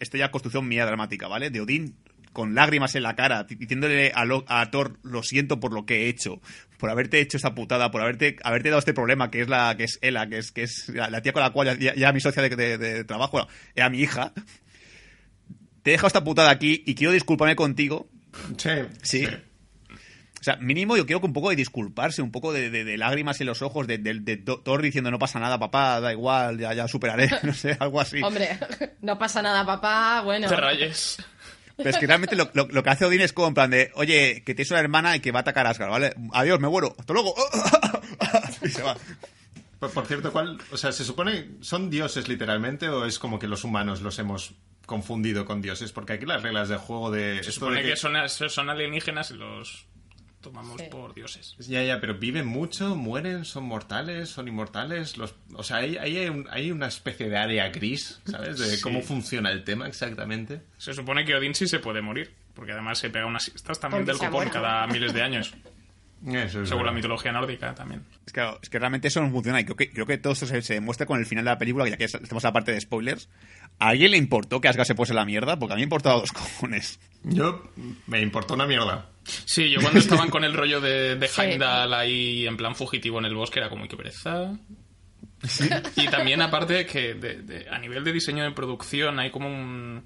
esto 0.00 0.16
ya 0.16 0.30
construcción 0.30 0.66
mía 0.66 0.84
dramática, 0.84 1.28
¿vale? 1.28 1.50
De 1.50 1.60
Odín 1.60 1.94
con 2.32 2.54
lágrimas 2.54 2.94
en 2.94 3.02
la 3.02 3.16
cara, 3.16 3.44
diciéndole 3.44 4.12
a, 4.14 4.24
Lo- 4.24 4.44
a 4.48 4.70
Thor, 4.70 4.98
lo 5.02 5.22
siento 5.22 5.58
por 5.60 5.72
lo 5.72 5.84
que 5.86 6.04
he 6.04 6.08
hecho, 6.08 6.40
por 6.78 6.88
haberte 6.90 7.20
hecho 7.20 7.36
esta 7.36 7.54
putada, 7.54 7.90
por 7.90 8.00
haberte, 8.02 8.36
haberte 8.44 8.68
dado 8.70 8.78
este 8.78 8.94
problema, 8.94 9.30
que 9.30 9.40
es 9.42 9.48
la 9.48 9.76
que 9.76 9.84
es 9.84 9.98
Ela, 10.02 10.28
que 10.28 10.38
es, 10.38 10.52
que 10.52 10.62
es 10.62 10.88
la, 10.90 11.10
la 11.10 11.20
tía 11.22 11.32
con 11.32 11.42
la 11.42 11.50
cual 11.50 11.78
ya, 11.78 11.94
ya 11.94 12.12
mi 12.12 12.20
socia 12.20 12.42
de, 12.42 12.54
de- 12.54 12.78
de 12.78 13.04
trabajo, 13.04 13.32
bueno, 13.32 13.48
era 13.74 13.90
mi 13.90 14.00
hija. 14.00 14.32
Te 15.82 15.90
he 15.90 15.92
dejado 15.92 16.08
esta 16.08 16.24
putada 16.24 16.50
aquí 16.50 16.82
y 16.86 16.94
quiero 16.94 17.12
disculparme 17.12 17.56
contigo. 17.56 18.08
Sí. 18.58 18.70
Sí. 19.02 19.26
O 19.26 20.42
sea, 20.42 20.56
mínimo 20.56 20.96
yo 20.96 21.04
quiero 21.04 21.20
que 21.20 21.26
un 21.26 21.32
poco 21.34 21.50
de 21.50 21.56
disculparse, 21.56 22.22
un 22.22 22.30
poco 22.30 22.52
de, 22.52 22.70
de- 22.70 22.84
de 22.84 22.96
lágrimas 22.96 23.40
en 23.40 23.46
los 23.46 23.60
ojos, 23.60 23.86
de, 23.86 23.98
de- 23.98 24.20
de 24.20 24.36
Thor 24.38 24.80
diciendo 24.82 25.10
no 25.10 25.18
pasa 25.18 25.38
nada, 25.40 25.58
papá, 25.58 26.00
da 26.00 26.12
igual, 26.12 26.58
ya, 26.58 26.72
ya 26.74 26.86
superaré, 26.88 27.28
no 27.42 27.52
sé, 27.52 27.76
algo 27.78 28.00
así. 28.00 28.22
Hombre, 28.22 28.58
no 29.02 29.18
pasa 29.18 29.42
nada, 29.42 29.66
papá. 29.66 30.22
Bueno. 30.22 30.48
te 30.48 30.56
rayes. 30.56 31.18
Pero 31.82 31.90
es 31.90 31.98
que 31.98 32.06
realmente 32.06 32.36
lo, 32.36 32.50
lo- 32.54 32.68
lo 32.68 32.82
que 32.82 32.90
hace 32.90 33.04
Odín 33.04 33.20
es 33.20 33.32
como 33.32 33.48
en 33.48 33.54
plan 33.54 33.70
de, 33.70 33.90
oye, 33.94 34.42
que 34.44 34.54
tienes 34.54 34.70
una 34.70 34.80
hermana 34.80 35.16
y 35.16 35.20
que 35.20 35.32
va 35.32 35.40
a 35.40 35.42
atacar 35.42 35.66
a 35.66 35.70
Asgard, 35.70 35.90
¿vale? 35.90 36.14
Adiós, 36.32 36.60
me 36.60 36.68
muero, 36.68 36.94
hasta 36.98 37.12
luego. 37.12 37.34
y 38.62 38.68
se 38.68 38.82
va. 38.82 38.96
Por, 39.78 39.90
por 39.92 40.06
cierto, 40.06 40.32
¿cuál, 40.32 40.58
o 40.70 40.76
sea, 40.76 40.92
¿se 40.92 41.04
supone 41.04 41.52
son 41.60 41.88
dioses 41.90 42.28
literalmente 42.28 42.88
o 42.88 43.06
es 43.06 43.18
como 43.18 43.38
que 43.38 43.46
los 43.48 43.64
humanos 43.64 44.02
los 44.02 44.18
hemos 44.18 44.52
confundido 44.86 45.44
con 45.46 45.62
dioses? 45.62 45.92
Porque 45.92 46.14
aquí 46.14 46.26
las 46.26 46.42
reglas 46.42 46.68
de 46.68 46.76
juego 46.76 47.10
de... 47.10 47.42
Se 47.42 47.52
supone 47.52 47.82
de 47.82 47.90
que 47.90 47.96
son, 47.96 48.12
son 48.28 48.68
alienígenas 48.70 49.30
y 49.30 49.34
los 49.34 49.86
tomamos 50.40 50.80
Sí. 50.80 50.86
por 50.90 51.14
dioses. 51.14 51.54
Ya, 51.58 51.82
ya, 51.82 52.00
pero 52.00 52.14
viven 52.18 52.46
mucho, 52.46 52.96
mueren, 52.96 53.44
son 53.44 53.64
mortales, 53.64 54.28
son 54.30 54.48
inmortales. 54.48 55.16
Los, 55.16 55.34
o 55.54 55.62
sea, 55.62 55.78
hay, 55.78 55.96
hay, 55.96 56.28
un- 56.28 56.46
hay 56.50 56.70
una 56.70 56.86
especie 56.86 57.28
de 57.28 57.36
área 57.36 57.68
gris, 57.68 58.20
¿sabes? 58.24 58.58
De 58.58 58.66
Sí. 58.76 58.80
cómo 58.82 59.02
funciona 59.02 59.50
el 59.50 59.64
tema 59.64 59.86
exactamente. 59.86 60.62
Se 60.78 60.94
supone 60.94 61.24
que 61.24 61.34
Odín 61.34 61.54
sí 61.54 61.66
se 61.68 61.78
puede 61.78 62.00
morir, 62.02 62.32
porque 62.54 62.72
además 62.72 62.98
se 62.98 63.10
pega 63.10 63.26
unas 63.26 63.44
siestas 63.44 63.78
también 63.80 64.04
Porque 64.04 64.18
del 64.22 64.30
copón 64.30 64.48
cada 64.48 64.86
miles 64.86 65.12
de 65.12 65.22
años. 65.22 65.54
Eso 66.26 66.60
es 66.62 66.68
según 66.68 66.84
la 66.84 66.92
mitología 66.92 67.32
nórdica 67.32 67.74
también. 67.74 68.04
Es 68.26 68.32
que, 68.34 68.46
es 68.62 68.68
que 68.68 68.78
realmente 68.78 69.08
eso 69.08 69.22
no 69.22 69.30
funciona 69.30 69.58
y 69.58 69.64
creo 69.64 69.74
que, 69.76 69.90
creo 69.90 70.04
que 70.04 70.18
todo 70.18 70.34
esto 70.34 70.44
se, 70.46 70.60
se 70.60 70.74
demuestra 70.74 71.06
con 71.06 71.18
el 71.18 71.24
final 71.24 71.46
de 71.46 71.50
la 71.50 71.56
película, 71.56 71.84
que 71.86 71.90
ya 71.92 71.96
que 71.96 72.04
estamos 72.04 72.44
en 72.44 72.48
la 72.48 72.52
parte 72.52 72.72
de 72.72 72.80
spoilers. 72.82 73.30
¿A 73.78 73.88
alguien 73.88 74.10
le 74.10 74.18
importó 74.18 74.60
que 74.60 74.68
Asgard 74.68 74.86
se 74.86 74.94
pusiese 74.94 75.14
la 75.14 75.24
mierda? 75.24 75.58
Porque 75.58 75.72
a 75.72 75.76
mí 75.76 75.80
me 75.80 75.84
importaba 75.84 76.20
dos 76.20 76.30
cojones. 76.34 77.00
Yo 77.24 77.72
me 78.06 78.20
importó 78.20 78.52
una 78.52 78.66
mierda. 78.66 79.08
Sí, 79.24 79.70
yo 79.70 79.80
cuando 79.80 79.98
estaban 80.00 80.30
con 80.30 80.44
el 80.44 80.54
rollo 80.54 80.80
de, 80.80 81.16
de 81.16 81.28
Sí. 81.28 81.40
Heimdall 81.42 81.92
ahí 81.94 82.46
en 82.46 82.56
plan 82.56 82.74
fugitivo 82.74 83.18
en 83.18 83.26
el 83.26 83.34
bosque 83.34 83.58
era 83.60 83.68
como, 83.68 83.82
"Uy, 83.82 83.88
qué 83.88 83.96
pereza. 83.96 84.52
Y 85.96 86.08
también, 86.08 86.42
aparte, 86.42 86.84
que 86.86 87.14
de- 87.14 87.42
de- 87.42 87.68
a 87.70 87.78
nivel 87.78 88.04
de 88.04 88.12
diseño 88.12 88.44
de 88.44 88.50
producción 88.50 89.18
hay 89.18 89.30
como 89.30 89.48
un... 89.48 90.04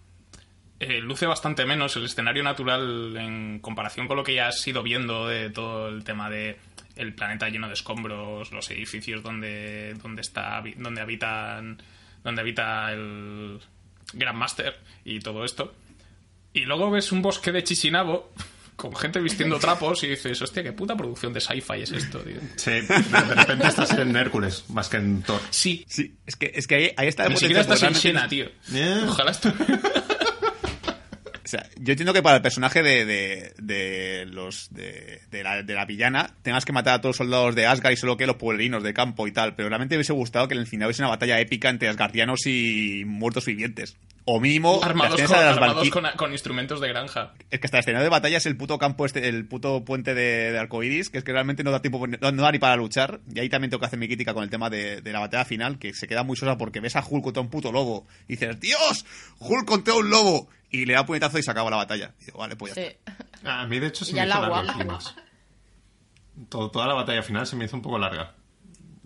eh, 0.80 1.00
luce 1.00 1.26
bastante 1.26 1.64
menos 1.64 1.96
el 1.96 2.04
escenario 2.04 2.42
natural 2.42 3.16
en 3.16 3.58
comparación 3.60 4.06
con 4.06 4.16
lo 4.16 4.22
que 4.24 4.34
ya 4.34 4.48
has 4.48 4.66
ido 4.66 4.82
viendo 4.82 5.26
de 5.28 5.50
todo 5.50 5.88
el 5.88 6.04
tema 6.04 6.28
de 6.30 6.58
el 6.96 7.14
planeta 7.14 7.48
lleno 7.48 7.66
de 7.66 7.74
escombros, 7.74 8.52
los 8.52 8.70
edificios 8.70 9.22
donde, 9.22 9.94
donde 10.02 10.20
está 10.22 10.62
donde 10.76 11.00
habitan 11.00 11.82
donde 12.22 12.40
habita 12.40 12.92
el 12.92 13.58
Grandmaster 14.12 14.78
y 15.04 15.18
todo 15.20 15.44
esto. 15.44 15.74
Y 16.52 16.60
luego 16.60 16.90
ves 16.90 17.10
un 17.10 17.22
bosque 17.22 17.50
de 17.50 17.64
Chichinabo 17.64 18.32
con 18.76 18.94
gente 18.94 19.20
vistiendo 19.20 19.58
trapos 19.58 20.02
y 20.04 20.08
dices, 20.08 20.40
hostia, 20.42 20.62
qué 20.62 20.72
puta 20.72 20.96
producción 20.96 21.32
de 21.32 21.40
sci-fi 21.40 21.82
es 21.82 21.92
esto, 21.92 22.18
tío. 22.20 22.36
Sí, 22.56 22.70
de 22.70 23.34
repente 23.34 23.66
estás 23.68 23.90
en 23.92 24.14
Hércules 24.16 24.64
más 24.68 24.88
que 24.88 24.96
en 24.96 25.22
Thor. 25.22 25.40
Sí, 25.50 25.84
Sí, 25.88 26.14
es 26.26 26.36
que, 26.36 26.52
es 26.54 26.66
que 26.66 26.74
ahí, 26.74 26.90
ahí 26.96 27.08
está 27.08 27.24
el 27.24 27.30
ni 27.30 27.36
siquiera 27.36 27.60
estás 27.60 27.82
en 27.82 27.94
Xena, 27.94 28.28
tío. 28.28 28.46
Yeah. 28.72 29.06
Ojalá 29.08 29.30
esto... 29.30 29.52
O 31.44 31.48
sea, 31.48 31.68
yo 31.78 31.92
entiendo 31.92 32.14
que 32.14 32.22
para 32.22 32.36
el 32.36 32.42
personaje 32.42 32.82
de, 32.82 33.04
de, 33.04 33.52
de 33.58 34.24
los 34.26 34.72
de, 34.72 35.20
de 35.30 35.42
la, 35.42 35.62
de 35.62 35.74
la 35.74 35.84
villana 35.84 36.34
tengas 36.42 36.64
que 36.64 36.72
matar 36.72 36.94
a 36.94 37.00
todos 37.02 37.10
los 37.10 37.16
soldados 37.18 37.54
de 37.54 37.66
Asgard 37.66 37.92
y 37.92 37.96
solo 37.96 38.16
que 38.16 38.26
los 38.26 38.36
pueblerinos 38.36 38.82
de 38.82 38.94
campo 38.94 39.26
y 39.26 39.32
tal, 39.32 39.54
pero 39.54 39.68
realmente 39.68 39.94
me 39.94 39.98
hubiese 39.98 40.14
gustado 40.14 40.48
que 40.48 40.54
en 40.54 40.60
el 40.60 40.66
final 40.66 40.86
hubiese 40.86 41.02
una 41.02 41.10
batalla 41.10 41.38
épica 41.40 41.68
entre 41.68 41.88
asgardianos 41.88 42.46
y 42.46 43.04
muertos 43.06 43.44
vivientes. 43.44 43.96
O 44.26 44.40
mínimo, 44.40 44.80
armados, 44.82 45.20
con, 45.20 45.28
de 45.28 45.44
las 45.44 45.58
armados 45.58 45.86
Valkyr- 45.86 45.90
con, 45.90 46.06
con 46.16 46.32
instrumentos 46.32 46.80
de 46.80 46.88
granja. 46.88 47.34
Es 47.50 47.60
que 47.60 47.66
hasta 47.66 47.76
el 47.76 47.80
escenario 47.80 48.04
de 48.04 48.08
batalla 48.08 48.38
es 48.38 48.46
el 48.46 48.56
puto 48.56 48.78
campo 48.78 49.04
este, 49.04 49.28
el 49.28 49.46
puto 49.46 49.84
puente 49.84 50.14
de, 50.14 50.50
de 50.50 50.58
arcoiris, 50.58 51.10
que 51.10 51.18
es 51.18 51.24
que 51.24 51.32
realmente 51.32 51.62
no 51.62 51.70
da 51.70 51.82
tiempo, 51.82 52.06
no, 52.06 52.32
no 52.32 52.42
da 52.42 52.50
ni 52.50 52.58
para 52.58 52.76
luchar. 52.76 53.20
Y 53.34 53.40
ahí 53.40 53.50
también 53.50 53.68
tengo 53.68 53.80
que 53.80 53.86
hacer 53.86 53.98
mi 53.98 54.06
crítica 54.06 54.32
con 54.32 54.42
el 54.42 54.48
tema 54.48 54.70
de, 54.70 55.02
de 55.02 55.12
la 55.12 55.20
batalla 55.20 55.44
final, 55.44 55.78
que 55.78 55.92
se 55.92 56.06
queda 56.08 56.22
muy 56.22 56.38
sosa 56.38 56.56
porque 56.56 56.80
ves 56.80 56.96
a 56.96 57.04
Hulk 57.06 57.22
contra 57.22 57.42
un 57.42 57.50
puto 57.50 57.70
lobo. 57.70 58.06
Y 58.26 58.36
dices, 58.36 58.58
¡Dios! 58.60 59.04
¡Hulk 59.40 59.66
contra 59.66 59.92
un 59.92 60.08
lobo! 60.08 60.48
Y 60.74 60.86
le 60.86 60.94
da 60.94 61.02
un 61.02 61.06
puñetazo 61.06 61.38
y 61.38 61.42
se 61.42 61.50
acaba 61.50 61.70
la 61.70 61.76
batalla. 61.76 62.14
Y 62.20 62.24
digo, 62.26 62.38
vale, 62.38 62.56
pues 62.56 62.74
ya 62.74 62.82
Sí. 62.82 62.88
está. 62.88 63.60
A 63.60 63.66
mí, 63.66 63.78
de 63.78 63.86
hecho, 63.88 64.04
se 64.04 64.12
Y 64.12 64.14
me 64.14 64.20
al 64.22 64.28
hizo 64.28 64.38
agua. 64.42 64.62
largo 64.62 64.80
el. 64.82 64.88
Todo- 66.48 66.70
toda 66.70 66.86
la 66.86 66.94
batalla 66.94 67.22
final 67.22 67.46
se 67.46 67.56
me 67.56 67.64
hizo 67.66 67.76
un 67.76 67.82
poco 67.82 67.98
larga. 67.98 68.34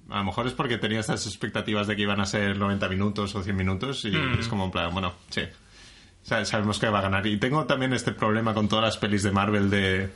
A 0.08 0.18
lo 0.18 0.24
mejor 0.24 0.46
es 0.46 0.54
porque 0.54 0.78
tenía 0.78 1.00
estas 1.00 1.26
expectativas 1.26 1.86
de 1.86 1.94
que 1.96 2.02
iban 2.02 2.20
a 2.20 2.24
ser 2.26 2.56
90 2.56 2.88
minutos 2.88 3.34
o 3.34 3.42
100 3.42 3.54
minutos 3.56 4.04
y 4.06 4.12
es 4.38 4.48
como 4.48 4.64
en 4.64 4.70
plan, 4.70 4.92
bueno, 4.92 5.12
sí. 5.28 5.42
O 5.42 6.26
sea, 6.28 6.44
sabemos 6.46 6.78
que 6.78 6.88
va 6.88 7.00
a 7.00 7.02
ganar. 7.02 7.26
Y 7.26 7.36
tengo 7.38 7.66
también 7.66 7.92
este 7.92 8.12
problema 8.12 8.54
con 8.54 8.68
todas 8.68 8.84
las 8.84 8.96
pelis 8.96 9.22
de 9.22 9.30
Marvel 9.32 9.68
de 9.68 10.10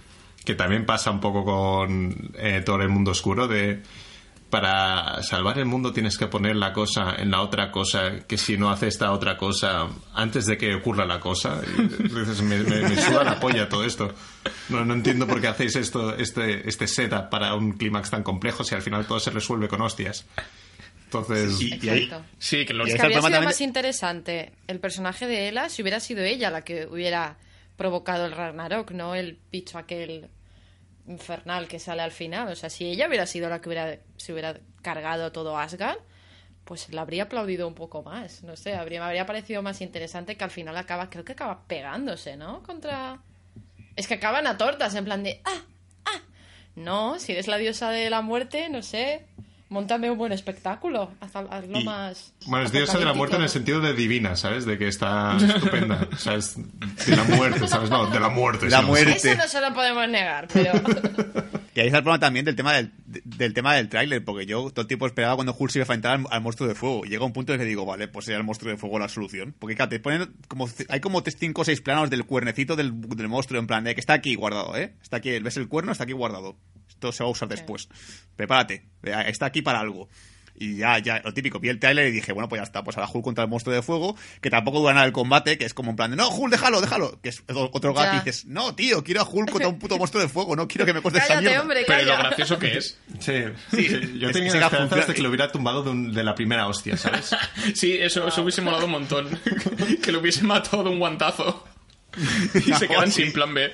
que 0.45 0.55
también 0.55 0.87
pasa 0.87 1.11
un 1.11 1.21
poco 1.21 1.45
con 1.45 2.33
eh, 2.39 2.63
todo 2.65 2.81
el 2.81 2.89
mundo 2.89 3.11
oscuro 3.11 3.47
de 3.47 3.83
para 4.53 5.23
salvar 5.23 5.59
el 5.59 5.65
mundo 5.65 5.95
tienes 5.95 6.19
que 6.19 6.27
poner 6.27 6.57
la 6.57 6.75
cosa 6.75 7.15
en 7.17 7.31
la 7.31 7.41
otra 7.41 7.71
cosa, 7.71 8.19
que 8.29 8.37
si 8.37 8.59
no 8.59 8.71
hace 8.71 8.87
esta 8.87 9.11
otra 9.13 9.39
cosa 9.39 9.89
antes 10.13 10.45
de 10.45 10.59
que 10.59 10.75
ocurra 10.75 11.07
la 11.07 11.19
cosa, 11.21 11.63
me, 12.43 12.59
me- 12.59 12.81
me 12.83 12.97
suda 13.01 13.25
la 13.25 13.41
polla 13.41 13.67
todo 13.71 13.83
esto. 13.83 14.13
No, 14.69 14.85
no 14.85 14.93
entiendo 14.93 15.27
por 15.27 15.41
qué 15.41 15.49
hacéis 15.49 15.77
esto, 15.77 16.15
este, 16.19 16.69
este 16.69 16.87
setup 16.87 17.31
para 17.31 17.55
un 17.55 17.73
clímax 17.79 18.11
tan 18.11 18.23
complejo 18.23 18.63
si 18.63 18.75
al 18.75 18.83
final 18.83 19.07
todo 19.07 19.19
se 19.21 19.31
resuelve 19.31 19.69
con 19.69 19.81
hostias. 19.81 20.27
Entonces, 21.07 21.59
Y- 21.59 21.79
y 21.83 21.89
ahí- 21.89 22.03
Exacto. 22.05 22.27
Sí, 22.39 22.67
que 22.67 22.75
los... 22.75 22.89
Y 22.89 22.91
Es 22.91 22.97
que 22.97 23.03
habría 23.03 23.19
sido 23.21 23.23
también 23.31 23.45
más 23.45 23.61
interesante 23.63 24.53
el 24.67 24.81
personaje 24.81 25.27
de 25.27 25.49
Ela 25.49 25.71
si 25.71 25.81
hubiera 25.81 25.99
sido 25.99 26.23
ella 26.25 26.51
la 26.51 26.63
que 26.63 26.87
hubiera 26.87 27.39
provocado 27.79 28.27
el 28.27 28.33
Ragnarok, 28.33 28.91
no 28.91 29.15
el 29.15 29.39
bicho 29.51 29.79
aquel 29.79 30.29
infernal 31.07 31.69
que 31.69 31.79
sale 31.79 32.03
al 32.03 32.13
final. 32.13 32.49
O 32.49 32.57
sea, 32.57 32.71
si 32.71 32.87
ella 32.87 33.09
hubiera 33.09 33.27
sido 33.27 33.49
la 33.49 33.61
que 33.61 33.69
hubiera, 33.69 33.99
se 34.17 34.33
hubiera 34.33 34.61
cargado 34.83 35.33
todo 35.33 35.59
Asgard, 35.59 35.99
pues 36.65 36.93
la 36.93 37.03
habría 37.03 37.25
aplaudido 37.25 37.67
un 37.67 37.75
poco 37.75 38.03
más. 38.03 38.43
No 38.43 38.57
sé, 38.57 38.75
habría, 38.75 39.01
me 39.01 39.07
habría 39.07 39.27
parecido 39.27 39.63
más 39.63 39.81
interesante 39.81 40.37
que 40.37 40.45
al 40.45 40.51
final 40.51 40.77
acaba, 40.77 41.11
creo 41.11 41.25
que 41.25 41.33
acaba 41.33 41.65
pegándose, 41.67 42.37
¿no? 42.37 42.63
Contra... 42.63 43.21
Es 43.97 44.07
que 44.07 44.15
acaban 44.15 44.47
a 44.47 44.57
tortas, 44.57 44.95
en 44.95 45.05
plan 45.05 45.23
de... 45.23 45.43
¡Ah! 45.45 45.63
¡Ah! 46.07 46.21
No, 46.77 47.19
si 47.19 47.33
eres 47.33 47.49
la 47.49 47.59
diosa 47.59 47.91
de 47.91 48.09
la 48.09 48.23
muerte, 48.23 48.69
no 48.71 48.83
sé. 48.83 49.27
Montame 49.73 50.11
un 50.11 50.19
buen 50.19 50.33
espectáculo. 50.33 51.11
Haz, 51.21 51.35
hazlo 51.35 51.81
Y- 51.81 51.85
más. 51.85 52.33
Bueno, 52.47 52.65
es 52.67 52.73
diosa 52.73 52.99
de 52.99 53.05
la 53.07 53.15
muerte 53.15 53.37
en 53.37 53.43
el 53.43 53.49
sentido 53.49 53.81
de 53.81 53.95
divina, 53.95 54.37
¿sabes? 54.37 54.67
De 54.67 54.77
que 54.79 54.87
está 54.89 55.37
estupenda. 55.37 56.07
O 56.13 56.17
sea, 56.17 56.35
es 56.35 56.57
de 56.57 57.17
la 57.17 57.25
muerte, 57.25 57.67
¿sabes? 57.67 57.89
No, 57.91 58.07
de 58.07 58.21
la 58.21 58.29
muerte. 58.29 58.69
La 58.69 58.83
muerte. 58.83 59.13
Eso 59.13 59.35
no 59.35 59.49
se 59.49 59.61
lo 59.61 59.73
podemos 59.75 60.07
negar, 60.09 60.47
pero. 60.53 60.73
Y 61.75 61.81
ahí 61.81 61.87
está 61.87 61.99
el 61.99 62.05
problema 62.05 62.19
también 62.21 62.45
del 62.45 62.55
tema 62.55 62.75
del, 62.75 62.93
de- 63.07 63.23
del 63.25 63.55
tema 63.55 63.75
del 63.75 63.89
tráiler, 63.89 64.23
porque 64.23 64.45
yo 64.45 64.71
todo 64.71 64.83
el 64.83 64.87
tiempo 64.89 65.07
esperaba 65.07 65.37
cuando 65.37 65.57
Hulk 65.59 65.71
se 65.73 65.79
iba 65.79 65.85
a 65.85 65.87
enfrentar 65.87 66.13
al, 66.21 66.27
al 66.31 66.43
monstruo 66.43 66.69
de 66.69 66.75
fuego. 66.75 67.07
Y 67.07 67.09
llega 67.09 67.25
un 67.25 67.33
punto 67.33 67.55
en 67.55 67.61
el 67.61 67.65
que 67.65 67.69
digo, 67.69 67.87
vale, 67.87 68.09
pues 68.09 68.27
sería 68.27 68.37
el 68.39 68.45
monstruo 68.45 68.71
de 68.71 68.77
fuego 68.77 68.99
la 68.99 69.09
solución. 69.09 69.55
Porque 69.59 69.75
claro, 69.75 69.89
te 69.89 69.99
ponen 69.99 70.35
como, 70.49 70.69
hay 70.91 71.01
como 71.01 71.23
5 71.27 71.63
o 71.63 71.65
6 71.65 71.81
planos 71.81 72.11
del 72.11 72.27
cuernecito 72.27 72.77
del, 72.77 72.93
del 73.01 73.29
monstruo, 73.29 73.59
en 73.59 73.67
plan 73.67 73.85
de 73.85 73.95
que 73.95 74.01
está 74.01 74.13
aquí 74.13 74.35
guardado, 74.35 74.77
¿eh? 74.77 74.93
Está 75.03 75.17
aquí, 75.17 75.39
ves 75.39 75.57
el 75.57 75.69
cuerno, 75.69 75.93
está 75.93 76.05
aquí 76.05 76.13
guardado. 76.13 76.57
Esto 77.09 77.13
se 77.17 77.25
va 77.25 77.29
a 77.29 77.33
usar 77.33 77.49
después. 77.49 77.89
Prepárate, 78.37 78.85
eh, 79.03 79.25
está 79.27 79.47
aquí 79.47 79.61
para 79.63 79.81
algo. 79.81 80.09
Y 80.55 80.77
ya, 80.77 80.99
ya, 80.99 81.21
lo 81.25 81.33
típico, 81.35 81.59
vi 81.59 81.71
el 81.71 81.81
tráiler 81.81 82.07
y 82.09 82.13
dije, 82.13 82.33
bueno, 82.33 82.49
pues 82.49 82.61
ya 82.61 82.65
está, 82.65 82.85
pues 82.85 82.97
ahora 82.97 83.09
Hulk 83.13 83.25
contra 83.25 83.43
el 83.43 83.51
monstruo 83.51 83.75
de 83.75 83.83
fuego, 83.83 84.15
que 84.41 84.51
tampoco 84.51 84.79
dura 84.81 84.93
nada 84.95 85.07
el 85.07 85.13
combate, 85.13 85.57
que 85.59 85.65
es 85.65 85.75
como 85.75 85.91
en 85.91 85.97
plan 85.97 86.11
de, 86.11 86.17
no, 86.17 86.29
Hulk, 86.29 86.53
déjalo, 86.53 86.81
déjalo. 86.81 87.21
Que 87.21 87.31
es 87.31 87.43
otro 87.49 87.93
gato 87.95 88.15
y 88.17 88.19
dices, 88.21 88.45
no, 88.45 88.75
tío, 88.77 89.03
quiero 89.03 89.23
a 89.23 89.25
Hulk 89.29 89.51
contra 89.51 89.69
un 89.69 89.79
puto 89.79 89.99
monstruo 89.99 90.23
de 90.23 90.29
fuego, 90.29 90.55
no 90.55 90.69
quiero 90.69 90.85
que 90.87 90.93
me 90.93 91.01
cueste 91.01 91.19
esa 91.21 91.41
mierda. 91.41 91.63
hombre, 91.63 91.85
Pero 91.87 92.05
lo 92.05 92.19
gracioso 92.19 92.59
que 92.59 92.79
es. 92.79 92.99
Sí, 93.19 93.33
Sí, 93.73 94.19
yo 94.21 94.29
es- 94.29 94.33
tenía 94.35 94.55
la 94.55 94.67
esperanza 94.67 94.97
de 94.97 95.15
que 95.15 95.23
lo 95.23 95.31
hubiera 95.31 95.51
tumbado 95.51 95.83
de, 95.83 95.91
un- 95.91 96.13
de 96.13 96.23
la 96.23 96.35
primera 96.37 96.69
hostia, 96.69 96.97
¿sabes? 96.97 97.31
Sí, 97.75 97.95
eso, 97.99 98.29
eso 98.29 98.43
hubiese 98.43 98.61
molado 98.63 98.85
un 98.85 98.93
montón. 98.93 99.41
que 100.03 100.13
lo 100.13 100.21
hubiese 100.21 100.45
matado 100.45 100.85
de 100.85 100.91
un 100.91 100.99
guantazo. 101.01 101.67
Y 102.55 102.73
se 102.75 102.87
quedan 102.87 103.11
sí. 103.11 103.23
sin 103.25 103.33
plan 103.33 103.53
B. 103.55 103.73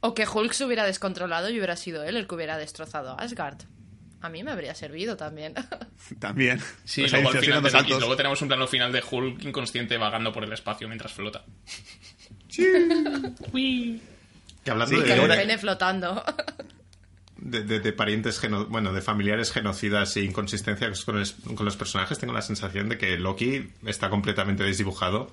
O 0.00 0.14
que 0.14 0.26
Hulk 0.26 0.52
se 0.52 0.64
hubiera 0.64 0.84
descontrolado 0.84 1.48
y 1.50 1.56
hubiera 1.58 1.76
sido 1.76 2.04
él 2.04 2.16
el 2.16 2.26
que 2.26 2.34
hubiera 2.34 2.56
destrozado 2.58 3.10
a 3.10 3.22
Asgard. 3.22 3.58
A 4.22 4.28
mí 4.28 4.42
me 4.42 4.50
habría 4.50 4.74
servido 4.74 5.16
también. 5.16 5.54
También. 6.18 6.58
Sí, 6.84 7.02
Pues 7.02 7.12
luego, 7.12 7.28
al 7.30 7.38
final 7.38 7.62
luego 7.98 8.16
tenemos 8.16 8.40
un 8.42 8.48
plano 8.48 8.66
final 8.66 8.90
de 8.92 9.02
Hulk 9.08 9.44
inconsciente 9.44 9.98
vagando 9.98 10.32
por 10.32 10.42
el 10.44 10.52
espacio 10.52 10.88
mientras 10.88 11.12
flota. 11.12 11.44
Que 13.52 14.70
hablando 14.70 14.96
Sí, 14.96 15.02
de, 15.02 15.14
que 15.14 15.28
pene 15.28 15.58
flotando. 15.58 16.24
de, 17.36 17.62
de- 17.62 17.80
de 17.80 17.92
parientes, 17.92 18.40
geno- 18.40 18.66
bueno, 18.66 18.92
de 18.92 19.00
familiares 19.00 19.52
genocidas 19.52 20.16
e 20.16 20.22
inconsistencias 20.24 21.04
con, 21.04 21.18
el- 21.18 21.32
con 21.54 21.64
los 21.64 21.76
personajes, 21.76 22.18
tengo 22.18 22.32
la 22.32 22.42
sensación 22.42 22.88
de 22.88 22.98
que 22.98 23.16
Loki 23.18 23.70
está 23.84 24.10
completamente 24.10 24.64
desdibujado 24.64 25.32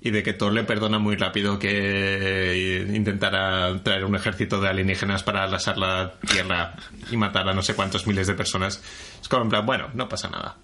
y 0.00 0.10
de 0.10 0.22
que 0.22 0.32
Thor 0.32 0.52
le 0.52 0.64
perdona 0.64 0.98
muy 0.98 1.16
rápido 1.16 1.58
que 1.58 2.86
intentara 2.94 3.82
traer 3.82 4.04
un 4.04 4.14
ejército 4.16 4.60
de 4.60 4.68
alienígenas 4.68 5.22
para 5.22 5.44
arrasar 5.44 5.78
la 5.78 6.14
Tierra 6.26 6.74
y 7.10 7.16
matar 7.16 7.48
a 7.48 7.54
no 7.54 7.62
sé 7.62 7.74
cuántos 7.74 8.06
miles 8.06 8.26
de 8.26 8.34
personas. 8.34 8.82
Es 9.20 9.28
como 9.28 9.44
en 9.44 9.50
plan, 9.50 9.66
bueno, 9.66 9.90
no 9.94 10.08
pasa 10.08 10.28
nada. 10.28 10.56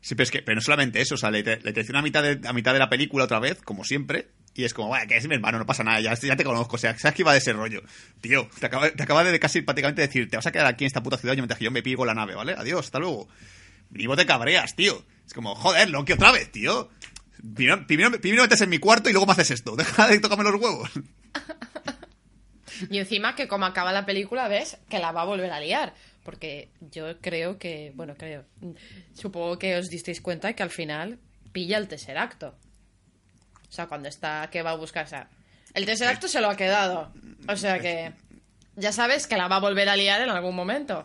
Sí, 0.00 0.14
pero 0.14 0.24
es 0.24 0.30
que 0.30 0.42
pero 0.42 0.54
no 0.54 0.60
solamente 0.60 1.00
eso, 1.00 1.16
o 1.16 1.18
sea, 1.18 1.30
le, 1.30 1.42
le 1.42 1.72
traiciona 1.72 1.98
a 1.98 2.02
mitad, 2.02 2.22
de, 2.22 2.40
a 2.48 2.52
mitad 2.52 2.72
de 2.72 2.78
la 2.78 2.88
película 2.88 3.24
otra 3.24 3.40
vez, 3.40 3.60
como 3.62 3.84
siempre, 3.84 4.28
y 4.54 4.64
es 4.64 4.72
como, 4.72 4.88
vaya, 4.88 5.06
que 5.06 5.16
es 5.16 5.28
mi 5.28 5.34
hermano, 5.34 5.58
no 5.58 5.66
pasa 5.66 5.84
nada, 5.84 6.00
ya, 6.00 6.14
ya 6.14 6.36
te 6.36 6.44
conozco, 6.44 6.76
o 6.76 6.78
sea, 6.78 6.96
sabes 6.98 7.14
que 7.14 7.22
iba 7.22 7.32
de 7.32 7.38
ese 7.38 7.52
rollo. 7.52 7.82
Tío, 8.20 8.48
te 8.58 8.66
acaba, 8.66 8.90
te 8.90 9.02
acaba 9.02 9.24
de 9.24 9.38
casi 9.38 9.62
prácticamente 9.62 10.02
decir, 10.02 10.30
te 10.30 10.36
vas 10.36 10.46
a 10.46 10.52
quedar 10.52 10.66
aquí 10.66 10.84
en 10.84 10.86
esta 10.86 11.02
puta 11.02 11.16
ciudad 11.16 11.34
mientras 11.34 11.58
que 11.58 11.64
yo 11.64 11.70
me 11.70 11.82
pigo 11.82 12.04
la 12.06 12.14
nave, 12.14 12.34
¿vale? 12.34 12.54
Adiós, 12.56 12.86
hasta 12.86 12.98
luego. 12.98 13.28
Y 13.94 14.06
vos 14.06 14.16
te 14.16 14.26
cabreas, 14.26 14.74
tío. 14.76 15.04
Es 15.26 15.34
como, 15.34 15.54
joder, 15.54 15.90
Loki 15.90 16.12
otra 16.12 16.32
vez, 16.32 16.50
tío. 16.50 16.90
Primero, 17.54 17.86
primero, 17.86 18.20
primero 18.20 18.42
metes 18.42 18.60
en 18.60 18.70
mi 18.70 18.78
cuarto 18.78 19.08
y 19.08 19.12
luego 19.12 19.26
me 19.26 19.32
haces 19.32 19.52
esto. 19.52 19.76
Deja 19.76 20.08
de 20.08 20.20
tocarme 20.20 20.44
los 20.44 20.60
huevos. 20.60 20.90
Y 22.90 22.98
encima 22.98 23.34
que 23.34 23.48
como 23.48 23.66
acaba 23.66 23.92
la 23.92 24.06
película, 24.06 24.48
ves 24.48 24.78
que 24.88 24.98
la 24.98 25.12
va 25.12 25.22
a 25.22 25.24
volver 25.24 25.50
a 25.50 25.60
liar. 25.60 25.94
Porque 26.22 26.68
yo 26.80 27.18
creo 27.20 27.58
que, 27.58 27.92
bueno, 27.94 28.14
creo, 28.16 28.44
supongo 29.14 29.58
que 29.58 29.76
os 29.76 29.88
disteis 29.88 30.20
cuenta 30.20 30.52
que 30.52 30.62
al 30.62 30.70
final 30.70 31.18
pilla 31.52 31.78
el 31.78 31.88
tercer 31.88 32.18
acto. 32.18 32.54
O 33.68 33.72
sea, 33.72 33.86
cuando 33.86 34.08
está, 34.08 34.48
que 34.50 34.62
va 34.62 34.70
a 34.70 34.76
buscar, 34.76 35.06
o 35.06 35.08
sea, 35.08 35.28
el 35.74 35.86
tercer 35.86 36.08
acto 36.08 36.28
se 36.28 36.40
lo 36.40 36.50
ha 36.50 36.56
quedado. 36.56 37.12
O 37.48 37.56
sea 37.56 37.78
que 37.78 38.12
ya 38.76 38.92
sabes 38.92 39.26
que 39.26 39.36
la 39.36 39.48
va 39.48 39.56
a 39.56 39.60
volver 39.60 39.88
a 39.88 39.96
liar 39.96 40.20
en 40.20 40.30
algún 40.30 40.54
momento. 40.54 41.04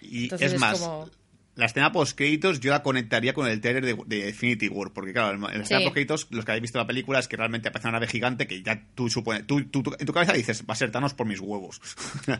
Y 0.00 0.24
Entonces 0.24 0.48
es 0.48 0.54
es 0.54 0.60
más, 0.60 0.78
como... 0.78 1.10
la 1.56 1.66
escena 1.66 1.92
post 1.92 2.16
créditos 2.16 2.58
yo 2.60 2.70
la 2.72 2.82
conectaría 2.82 3.32
con 3.34 3.46
el 3.46 3.60
trailer 3.60 3.84
de, 3.84 3.96
de 4.06 4.28
Infinity 4.30 4.68
War, 4.68 4.90
porque 4.92 5.12
claro, 5.12 5.34
en 5.34 5.40
la 5.58 5.62
escena 5.62 5.80
Sí. 5.80 5.84
post 5.84 5.94
créditos, 5.94 6.26
los 6.30 6.44
que 6.44 6.50
habéis 6.52 6.62
visto 6.62 6.78
la 6.78 6.86
película 6.86 7.18
es 7.20 7.28
que 7.28 7.36
realmente 7.36 7.68
aparece 7.68 7.88
una 7.88 7.98
nave 7.98 8.08
gigante 8.08 8.46
que 8.46 8.62
ya 8.62 8.82
tú 8.94 9.08
supones, 9.08 9.46
tú, 9.46 9.62
tú- 9.66 9.82
tú- 9.82 9.94
en 9.98 10.06
tu 10.06 10.12
cabeza 10.12 10.32
dices, 10.32 10.62
va 10.68 10.74
a 10.74 10.76
ser 10.76 10.90
Thanos 10.90 11.14
por 11.14 11.26
mis 11.26 11.40
huevos. 11.40 11.80
o 12.28 12.38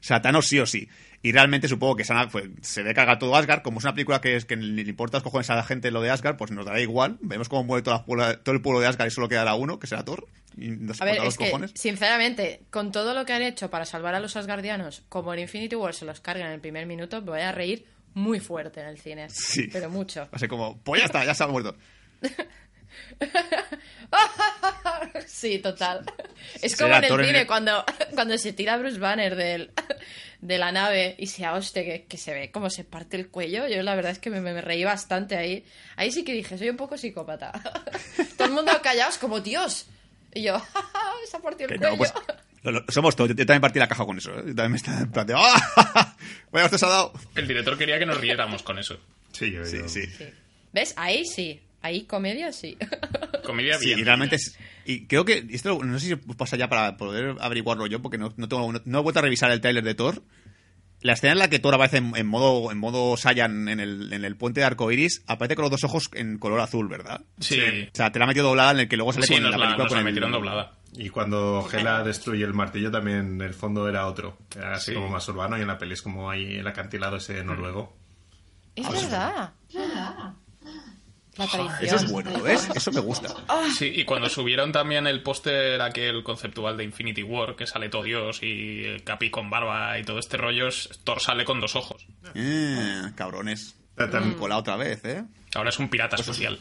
sea, 0.00 0.20
Thanos 0.22 0.46
sí 0.46 0.58
o 0.58 0.66
sí. 0.66 0.88
Y 1.20 1.32
realmente 1.32 1.66
supongo 1.66 1.96
que 1.96 2.02
esa 2.02 2.14
nave, 2.14 2.30
pues, 2.30 2.44
se 2.62 2.82
ve 2.84 2.94
cargar 2.94 3.18
todo 3.18 3.34
Asgard, 3.34 3.62
como 3.62 3.78
es 3.80 3.84
una 3.84 3.92
película 3.94 4.20
que 4.20 4.36
es 4.36 4.44
que 4.44 4.54
le 4.56 4.82
importa 4.82 5.16
los 5.16 5.24
cojones 5.24 5.50
a 5.50 5.56
la 5.56 5.64
gente 5.64 5.90
lo 5.90 6.00
de 6.00 6.10
Asgard, 6.10 6.36
pues 6.36 6.52
nos 6.52 6.64
dará 6.64 6.80
igual. 6.80 7.18
Vemos 7.20 7.48
cómo 7.48 7.64
muere 7.64 7.82
toda 7.82 8.04
la 8.16 8.36
todo 8.36 8.54
el 8.54 8.60
pueblo 8.62 8.80
de 8.80 8.86
Asgard 8.86 9.08
y 9.08 9.10
solo 9.10 9.28
quedará 9.28 9.54
uno, 9.56 9.80
que 9.80 9.88
será 9.88 10.04
Thor. 10.04 10.28
Y 10.56 10.68
nos 10.68 11.00
A 11.02 11.04
ver, 11.04 11.16
los 11.16 11.28
es 11.28 11.38
que, 11.38 11.46
cojones. 11.46 11.72
sinceramente, 11.74 12.60
con 12.70 12.92
todo 12.92 13.14
lo 13.14 13.24
que 13.24 13.32
han 13.32 13.42
hecho 13.42 13.68
para 13.68 13.84
salvar 13.84 14.14
a 14.14 14.20
los 14.20 14.36
Asgardianos, 14.36 15.02
como 15.08 15.34
en 15.34 15.40
Infinity 15.40 15.74
War 15.74 15.92
se 15.92 16.04
los 16.04 16.20
cargan 16.20 16.48
en 16.48 16.52
el 16.54 16.60
primer 16.60 16.86
minuto, 16.86 17.20
me 17.20 17.30
voy 17.30 17.40
a 17.40 17.50
reír 17.50 17.84
muy 18.18 18.40
fuerte 18.40 18.80
en 18.80 18.86
el 18.88 18.98
cine. 18.98 19.28
Sí. 19.30 19.68
Pero 19.72 19.88
mucho. 19.90 20.22
Va 20.22 20.28
a 20.32 20.38
ser 20.38 20.48
como, 20.48 20.78
pues 20.78 21.00
ya 21.00 21.06
está, 21.06 21.24
ya 21.24 21.34
se 21.34 21.44
ha 21.44 21.46
muerto. 21.46 21.76
Sí, 25.26 25.58
total. 25.58 26.04
Es 26.62 26.76
como 26.76 26.94
en 26.94 27.04
el 27.04 27.24
cine 27.26 27.46
cuando, 27.46 27.84
cuando 28.14 28.36
se 28.38 28.52
tira 28.52 28.76
Bruce 28.76 28.98
Banner 28.98 29.36
del, 29.36 29.70
de 30.40 30.58
la 30.58 30.72
nave 30.72 31.14
y 31.18 31.26
se 31.26 31.46
hostia 31.48 31.84
que, 31.84 32.04
que 32.06 32.16
se 32.16 32.32
ve 32.34 32.50
como 32.50 32.70
se 32.70 32.84
parte 32.84 33.16
el 33.16 33.28
cuello. 33.28 33.68
Yo 33.68 33.82
la 33.82 33.94
verdad 33.94 34.12
es 34.12 34.18
que 34.18 34.30
me, 34.30 34.40
me 34.40 34.60
reí 34.60 34.84
bastante 34.84 35.36
ahí. 35.36 35.64
Ahí 35.96 36.10
sí 36.10 36.24
que 36.24 36.32
dije, 36.32 36.58
soy 36.58 36.70
un 36.70 36.76
poco 36.76 36.96
psicópata. 36.96 37.52
Todo 38.36 38.48
el 38.48 38.54
mundo 38.54 38.72
callados 38.82 39.18
como 39.18 39.40
Dios. 39.40 39.86
Y 40.34 40.42
yo, 40.42 40.60
se 41.30 41.36
ha 41.36 41.40
partido 41.40 41.68
el 41.70 41.78
Que 41.78 41.84
no, 41.84 41.96
cuello. 41.96 42.12
pues, 42.14 42.26
lo- 42.28 42.34
lo- 42.34 42.47
somos 42.88 43.16
todos. 43.16 43.30
Yo, 43.30 43.36
yo 43.36 43.46
también 43.46 43.60
partí 43.60 43.78
la 43.78 43.88
caja 43.88 44.04
con 44.04 44.18
eso. 44.18 44.30
¿eh? 44.32 44.42
Yo 44.48 44.54
también 44.54 44.72
me 44.72 44.76
estaba 44.78 45.00
en 45.00 45.10
plan 45.10 45.26
de, 45.26 45.34
¡ah! 45.36 46.16
Vaya, 46.52 46.64
usted 46.66 46.78
se 46.78 46.86
ha 46.86 46.88
dado. 46.88 47.12
El 47.34 47.46
director 47.46 47.76
quería 47.78 47.98
que 47.98 48.06
nos 48.06 48.18
riéramos 48.20 48.62
con 48.62 48.78
eso. 48.78 48.98
Sí, 49.32 49.50
yo, 49.52 49.64
Sí, 49.64 49.78
yo- 49.78 49.88
sí. 49.88 50.02
Sí. 50.06 50.24
¿Ves? 50.72 50.94
Ahí 50.96 51.24
sí. 51.24 51.60
Ahí 51.80 52.04
comedia 52.04 52.52
sí. 52.52 52.76
Comedia 53.44 53.78
Sí, 53.78 53.86
bien. 53.86 54.00
y 54.00 54.04
realmente 54.04 54.36
es- 54.36 54.58
y 54.84 55.06
creo 55.06 55.24
que 55.24 55.46
esto 55.50 55.78
no 55.84 55.98
sé 55.98 56.06
si 56.06 56.12
os 56.14 56.36
pasa 56.36 56.56
ya 56.56 56.68
para 56.68 56.96
poder 56.96 57.36
averiguarlo 57.40 57.86
yo 57.86 58.02
porque 58.02 58.18
no, 58.18 58.32
no 58.36 58.48
tengo 58.48 58.72
no, 58.72 58.80
no 58.84 58.98
he 58.98 59.02
vuelto 59.02 59.20
a 59.20 59.22
revisar 59.22 59.50
el 59.52 59.60
tráiler 59.60 59.84
de 59.84 59.94
Thor 59.94 60.22
la 61.02 61.12
escena 61.12 61.32
en 61.34 61.38
la 61.38 61.48
que 61.48 61.58
Thor 61.60 61.74
aparece 61.74 61.98
en, 61.98 62.12
en 62.16 62.26
modo 62.26 62.72
en 62.72 62.78
modo 62.78 63.16
Saiyan 63.16 63.68
en 63.68 63.78
el, 63.80 64.12
en 64.12 64.24
el 64.24 64.34
puente 64.36 64.60
de 64.60 64.66
arcoiris 64.66 65.22
aparece 65.26 65.54
con 65.54 65.62
los 65.62 65.70
dos 65.70 65.84
ojos 65.84 66.08
en 66.14 66.38
color 66.38 66.60
azul 66.60 66.88
verdad 66.88 67.20
Sí, 67.38 67.60
o 67.60 67.94
sea 67.96 68.10
te 68.10 68.18
la 68.18 68.24
ha 68.24 68.28
metido 68.28 68.48
doblada 68.48 68.72
en 68.72 68.80
el 68.80 68.88
que 68.88 68.96
luego 68.96 69.12
sale 69.12 69.26
sí 69.26 69.34
con 69.34 69.42
nos 69.44 69.52
la 69.52 69.56
la, 69.58 69.64
película 69.64 69.84
nos 69.84 69.88
con 69.88 69.96
la 69.96 70.00
el- 70.00 70.04
metieron 70.06 70.32
doblada. 70.32 70.77
Y 70.94 71.10
cuando 71.10 71.68
Hela 71.72 72.02
destruye 72.02 72.44
el 72.44 72.54
martillo 72.54 72.90
también 72.90 73.40
el 73.42 73.54
fondo 73.54 73.88
era 73.88 74.06
otro. 74.06 74.38
Era 74.56 74.74
así 74.74 74.90
Sí. 74.90 74.94
como 74.94 75.08
más 75.10 75.28
urbano 75.28 75.56
y 75.58 75.60
en 75.60 75.68
la 75.68 75.78
peli 75.78 75.92
es 75.94 76.02
como 76.02 76.30
ahí 76.30 76.56
el 76.56 76.66
acantilado 76.66 77.16
ese 77.16 77.42
noruego. 77.44 77.96
Es 78.74 78.88
verdad. 78.90 79.52
Ah, 79.76 80.34
La 81.36 81.46
traición. 81.46 81.84
eso 81.84 81.96
es 81.96 82.10
bueno 82.10 82.30
¿lo 82.32 82.42
ves? 82.42 82.68
eso 82.74 82.90
me 82.90 83.00
gusta 83.00 83.28
Sí, 83.78 83.92
y 83.94 84.04
cuando 84.04 84.28
subieron 84.28 84.72
también 84.72 85.06
el 85.06 85.22
póster 85.22 85.80
aquel 85.82 86.24
conceptual 86.24 86.76
de 86.76 86.84
Infinity 86.84 87.22
War, 87.22 87.54
que 87.54 87.66
sale 87.66 87.88
todo 87.88 88.02
Dios 88.02 88.42
y 88.42 88.84
el 88.84 89.04
Capi 89.04 89.30
con 89.30 89.48
barba 89.50 89.98
y 90.00 90.04
todo 90.04 90.18
este 90.18 90.36
rollo, 90.36 90.66
es- 90.68 90.88
Thor 91.04 91.20
sale 91.20 91.44
con 91.44 91.60
dos 91.60 91.76
ojos. 91.76 92.06
Eh, 92.34 93.02
cabrones 93.14 93.76
Ta- 93.94 94.10
tam- 94.10 94.34
colado 94.36 94.60
otra 94.62 94.76
vez 94.76 95.04
¿eh? 95.04 95.24
Ahora 95.54 95.70
es 95.70 95.78
un 95.78 95.88
pirata 95.88 96.16
espacial. 96.16 96.58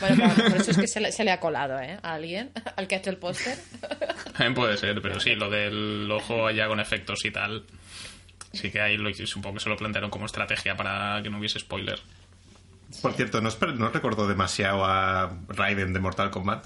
Bueno, 0.00 0.32
pero 0.36 0.48
por 0.50 0.60
eso 0.60 0.70
es 0.70 0.78
que 0.78 0.86
se 0.86 1.00
le, 1.00 1.10
se 1.12 1.24
le 1.24 1.32
ha 1.32 1.40
colado, 1.40 1.78
¿eh? 1.80 1.98
A 2.02 2.14
alguien, 2.14 2.52
al 2.76 2.86
que 2.86 2.94
ha 2.94 2.98
hecho 2.98 3.10
el 3.10 3.16
póster. 3.16 3.58
También 4.32 4.54
puede 4.54 4.76
ser, 4.76 5.00
pero 5.02 5.18
sí, 5.20 5.34
lo 5.34 5.50
del 5.50 6.08
ojo 6.10 6.46
allá 6.46 6.68
con 6.68 6.80
efectos 6.80 7.24
y 7.24 7.30
tal. 7.30 7.64
Sí 8.52 8.70
que 8.70 8.80
ahí 8.80 8.96
lo, 8.96 9.12
supongo 9.14 9.54
que 9.58 9.60
se 9.64 9.68
lo 9.68 9.76
plantearon 9.76 10.08
como 10.10 10.26
estrategia 10.26 10.76
para 10.76 11.20
que 11.22 11.28
no 11.30 11.38
hubiese 11.38 11.58
spoiler. 11.58 11.98
Por 13.02 13.12
cierto, 13.14 13.40
¿no, 13.40 13.48
os 13.48 13.56
per- 13.56 13.74
no 13.74 13.86
os 13.88 13.92
recordó 13.92 14.26
demasiado 14.28 14.84
a 14.84 15.36
Raiden 15.48 15.92
de 15.92 16.00
Mortal 16.00 16.30
Kombat? 16.30 16.64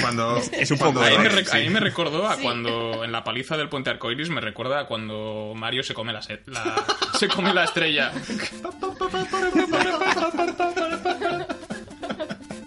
Cuando, 0.00 0.36
Es 0.38 0.70
un 0.72 0.78
cuando 0.78 1.00
poco, 1.00 1.06
A 1.06 1.10
mí, 1.10 1.18
me, 1.18 1.28
Raiden, 1.28 1.46
re- 1.46 1.52
a 1.52 1.62
mí 1.64 1.70
me 1.70 1.78
recordó 1.80 2.28
a 2.28 2.34
Sí. 2.34 2.42
cuando 2.42 3.04
en 3.04 3.12
la 3.12 3.22
paliza 3.22 3.56
del 3.56 3.68
puente 3.68 3.88
arcoiris 3.88 4.28
me 4.30 4.40
recuerda 4.40 4.80
a 4.80 4.86
cuando 4.86 5.52
Mario 5.54 5.84
se 5.84 5.94
come 5.94 6.12
la, 6.12 6.20
se- 6.22 6.42
la- 6.46 6.84
se 7.18 7.28
come 7.28 7.54
la 7.54 7.62
estrella. 7.64 8.10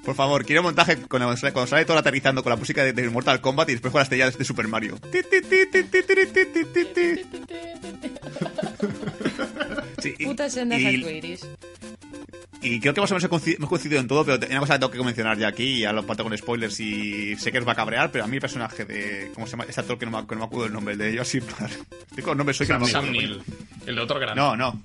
Por 0.06 0.16
favor, 0.16 0.46
quiero 0.46 0.62
montaje 0.62 0.98
con 1.02 1.20
cuando 1.20 1.68
sale 1.68 1.86
todo 1.86 1.98
aterrizando 1.98 2.44
con 2.44 2.52
la 2.52 2.56
música 2.56 2.84
de, 2.84 3.10
Mortal 3.10 3.42
Kombat 3.42 3.70
y 3.70 3.72
después 3.74 3.92
con 3.92 4.00
las 4.00 4.06
estrellas 4.06 4.38
de 4.38 4.46
Super 4.46 4.68
Mario. 4.68 5.00
Sí, 10.02 10.14
y, 10.20 10.26
Puta 10.26 10.48
y, 10.48 11.40
y 12.62 12.80
creo 12.80 12.94
que 12.94 13.02
más 13.02 13.12
o 13.12 13.16
menos 13.16 13.24
hemos 13.58 13.70
coincidido 13.70 14.00
en 14.00 14.08
todo, 14.08 14.26
pero 14.26 14.38
una 14.48 14.60
cosa 14.60 14.74
que 14.74 14.80
tengo 14.80 14.92
que 14.92 15.04
mencionar 15.04 15.38
ya 15.38 15.48
aquí, 15.48 15.80
ya 15.80 15.92
lo 15.92 16.06
pato 16.06 16.24
con 16.24 16.38
spoilers 16.38 16.80
y 16.80 17.36
sé 17.38 17.52
que 17.52 17.60
os 17.60 17.68
va 17.68 17.72
a 17.72 17.76
cabrear, 17.76 18.12
pero 18.12 18.24
a 18.24 18.28
mí 18.28 18.36
el 18.36 18.42
personaje 18.42 18.86
de. 18.86 19.32
¿Cómo 19.34 19.48
se 19.48 19.52
llama? 19.52 19.66
Este 19.68 19.82
actor 19.82 19.98
que 19.98 20.06
no 20.06 20.12
me, 20.12 20.18
acuerdo 20.20 20.66
el 20.66 20.74
nombre, 20.74 20.94
el 20.94 21.00
de 21.00 21.18
Josie 21.18 21.40
Estoy 21.40 22.32
el 22.32 22.38
nombre, 22.38 22.54
soy 22.54 22.68
que 22.68 22.74
el 23.86 24.00
otro 24.00 24.20
grande. 24.20 24.42
No, 24.42 24.56
no. 24.56 24.82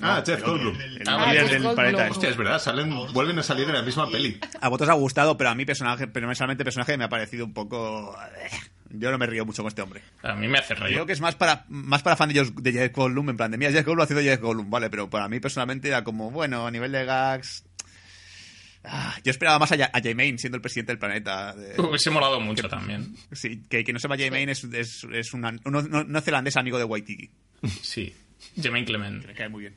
Ah, 0.00 0.22
Jeff 0.26 0.42
Goldblum. 0.44 0.78
El 0.80 1.02
Ah, 1.08 1.32
líder 1.32 1.48
Jeff 1.48 1.62
del 1.62 1.74
planeta. 1.74 2.08
Hostia, 2.10 2.28
es 2.28 2.36
verdad, 2.36 2.58
salen, 2.58 2.94
vuelven 3.12 3.38
a 3.38 3.42
salir 3.42 3.66
en 3.68 3.74
la 3.74 3.82
misma 3.82 4.10
peli. 4.10 4.38
A 4.60 4.68
vosotros 4.68 4.88
os 4.90 4.94
ha 4.94 4.98
gustado, 4.98 5.36
pero 5.38 5.50
a 5.50 5.54
mí 5.54 5.64
personaje, 5.64 6.06
personalmente 6.06 6.62
el 6.62 6.66
personaje 6.66 6.96
me 6.98 7.04
ha 7.04 7.08
parecido 7.08 7.44
un 7.46 7.54
poco... 7.54 8.14
eh, 8.36 8.50
Yo 8.90 9.10
no 9.10 9.16
me 9.18 9.26
río 9.26 9.46
mucho 9.46 9.62
con 9.62 9.68
este 9.68 9.80
hombre. 9.82 10.02
A 10.22 10.34
mí 10.34 10.48
me 10.48 10.58
hace 10.58 10.74
reír. 10.74 10.94
Creo 10.94 11.06
que 11.06 11.12
es 11.14 11.20
más 11.20 11.34
para 11.34 11.64
más 11.68 12.02
para 12.02 12.14
fan 12.16 12.28
de, 12.28 12.34
Josh- 12.42 12.54
de 12.54 12.72
Jeff 12.72 12.92
Goldblum, 12.94 13.30
en 13.30 13.36
plan 13.38 13.50
de 13.50 13.56
mira, 13.58 13.70
Jeff 13.72 13.86
Goldblum 13.86 14.04
haciendo 14.04 14.22
Jeff 14.22 14.40
Goldblum, 14.40 14.68
vale, 14.70 14.90
pero 14.90 15.08
para 15.08 15.28
mí 15.28 15.40
personalmente 15.40 15.88
era 15.88 16.04
como, 16.04 16.30
bueno, 16.30 16.66
a 16.66 16.70
nivel 16.70 16.92
de 16.92 17.04
gags... 17.06 17.64
ah, 18.84 19.16
yo 19.24 19.30
esperaba 19.30 19.58
más 19.58 19.72
a, 19.72 19.76
Ja- 19.78 19.90
a 19.92 20.00
J-Main 20.00 20.38
siendo 20.38 20.56
el 20.56 20.62
presidente 20.62 20.92
del 20.92 20.98
planeta. 20.98 21.54
de- 21.54 21.80
Hubiese 21.80 22.10
molado 22.10 22.38
mucho 22.40 22.68
también. 22.68 23.16
sí, 23.32 23.62
que, 23.68 23.82
que 23.82 23.92
no 23.94 23.98
sepa 23.98 24.16
J-Main 24.18 24.48
es, 24.50 24.62
es, 24.64 25.04
es 25.10 25.32
una, 25.32 25.48
un 25.64 25.72
no, 25.72 26.04
no 26.04 26.20
zelandés 26.20 26.56
amigo 26.58 26.76
de 26.78 26.84
Waititi. 26.84 27.30
Sí. 27.82 28.14
Jermaine 28.60 28.86
Clement. 28.86 29.26
Me 29.26 29.32
cae 29.34 29.48
muy 29.48 29.62
bien. 29.62 29.74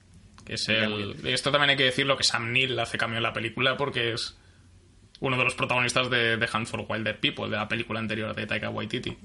Que 0.50 0.56
es 0.56 0.68
el... 0.68 1.16
Esto 1.26 1.52
también 1.52 1.70
hay 1.70 1.78
que 1.78 1.84
decirlo 1.84 2.18
que 2.18 2.24
Sam 2.24 2.52
Neill 2.52 2.80
hace 2.80 2.98
cambio 2.98 3.18
en 3.18 3.24
la 3.24 3.34
película 3.34 3.78
porque 3.78 4.14
es 4.14 4.36
uno 5.20 5.38
de 5.38 5.44
los 5.44 5.54
protagonistas 5.54 6.10
de 6.10 6.40
The 6.40 6.58
Hunt 6.58 6.68
for 6.68 6.86
Wilder 6.90 7.20
People, 7.20 7.50
de 7.50 7.58
la 7.58 7.68
película 7.68 8.00
anterior 8.00 8.34
de 8.34 8.48
Taika 8.48 8.72
Waititi. 8.72 9.16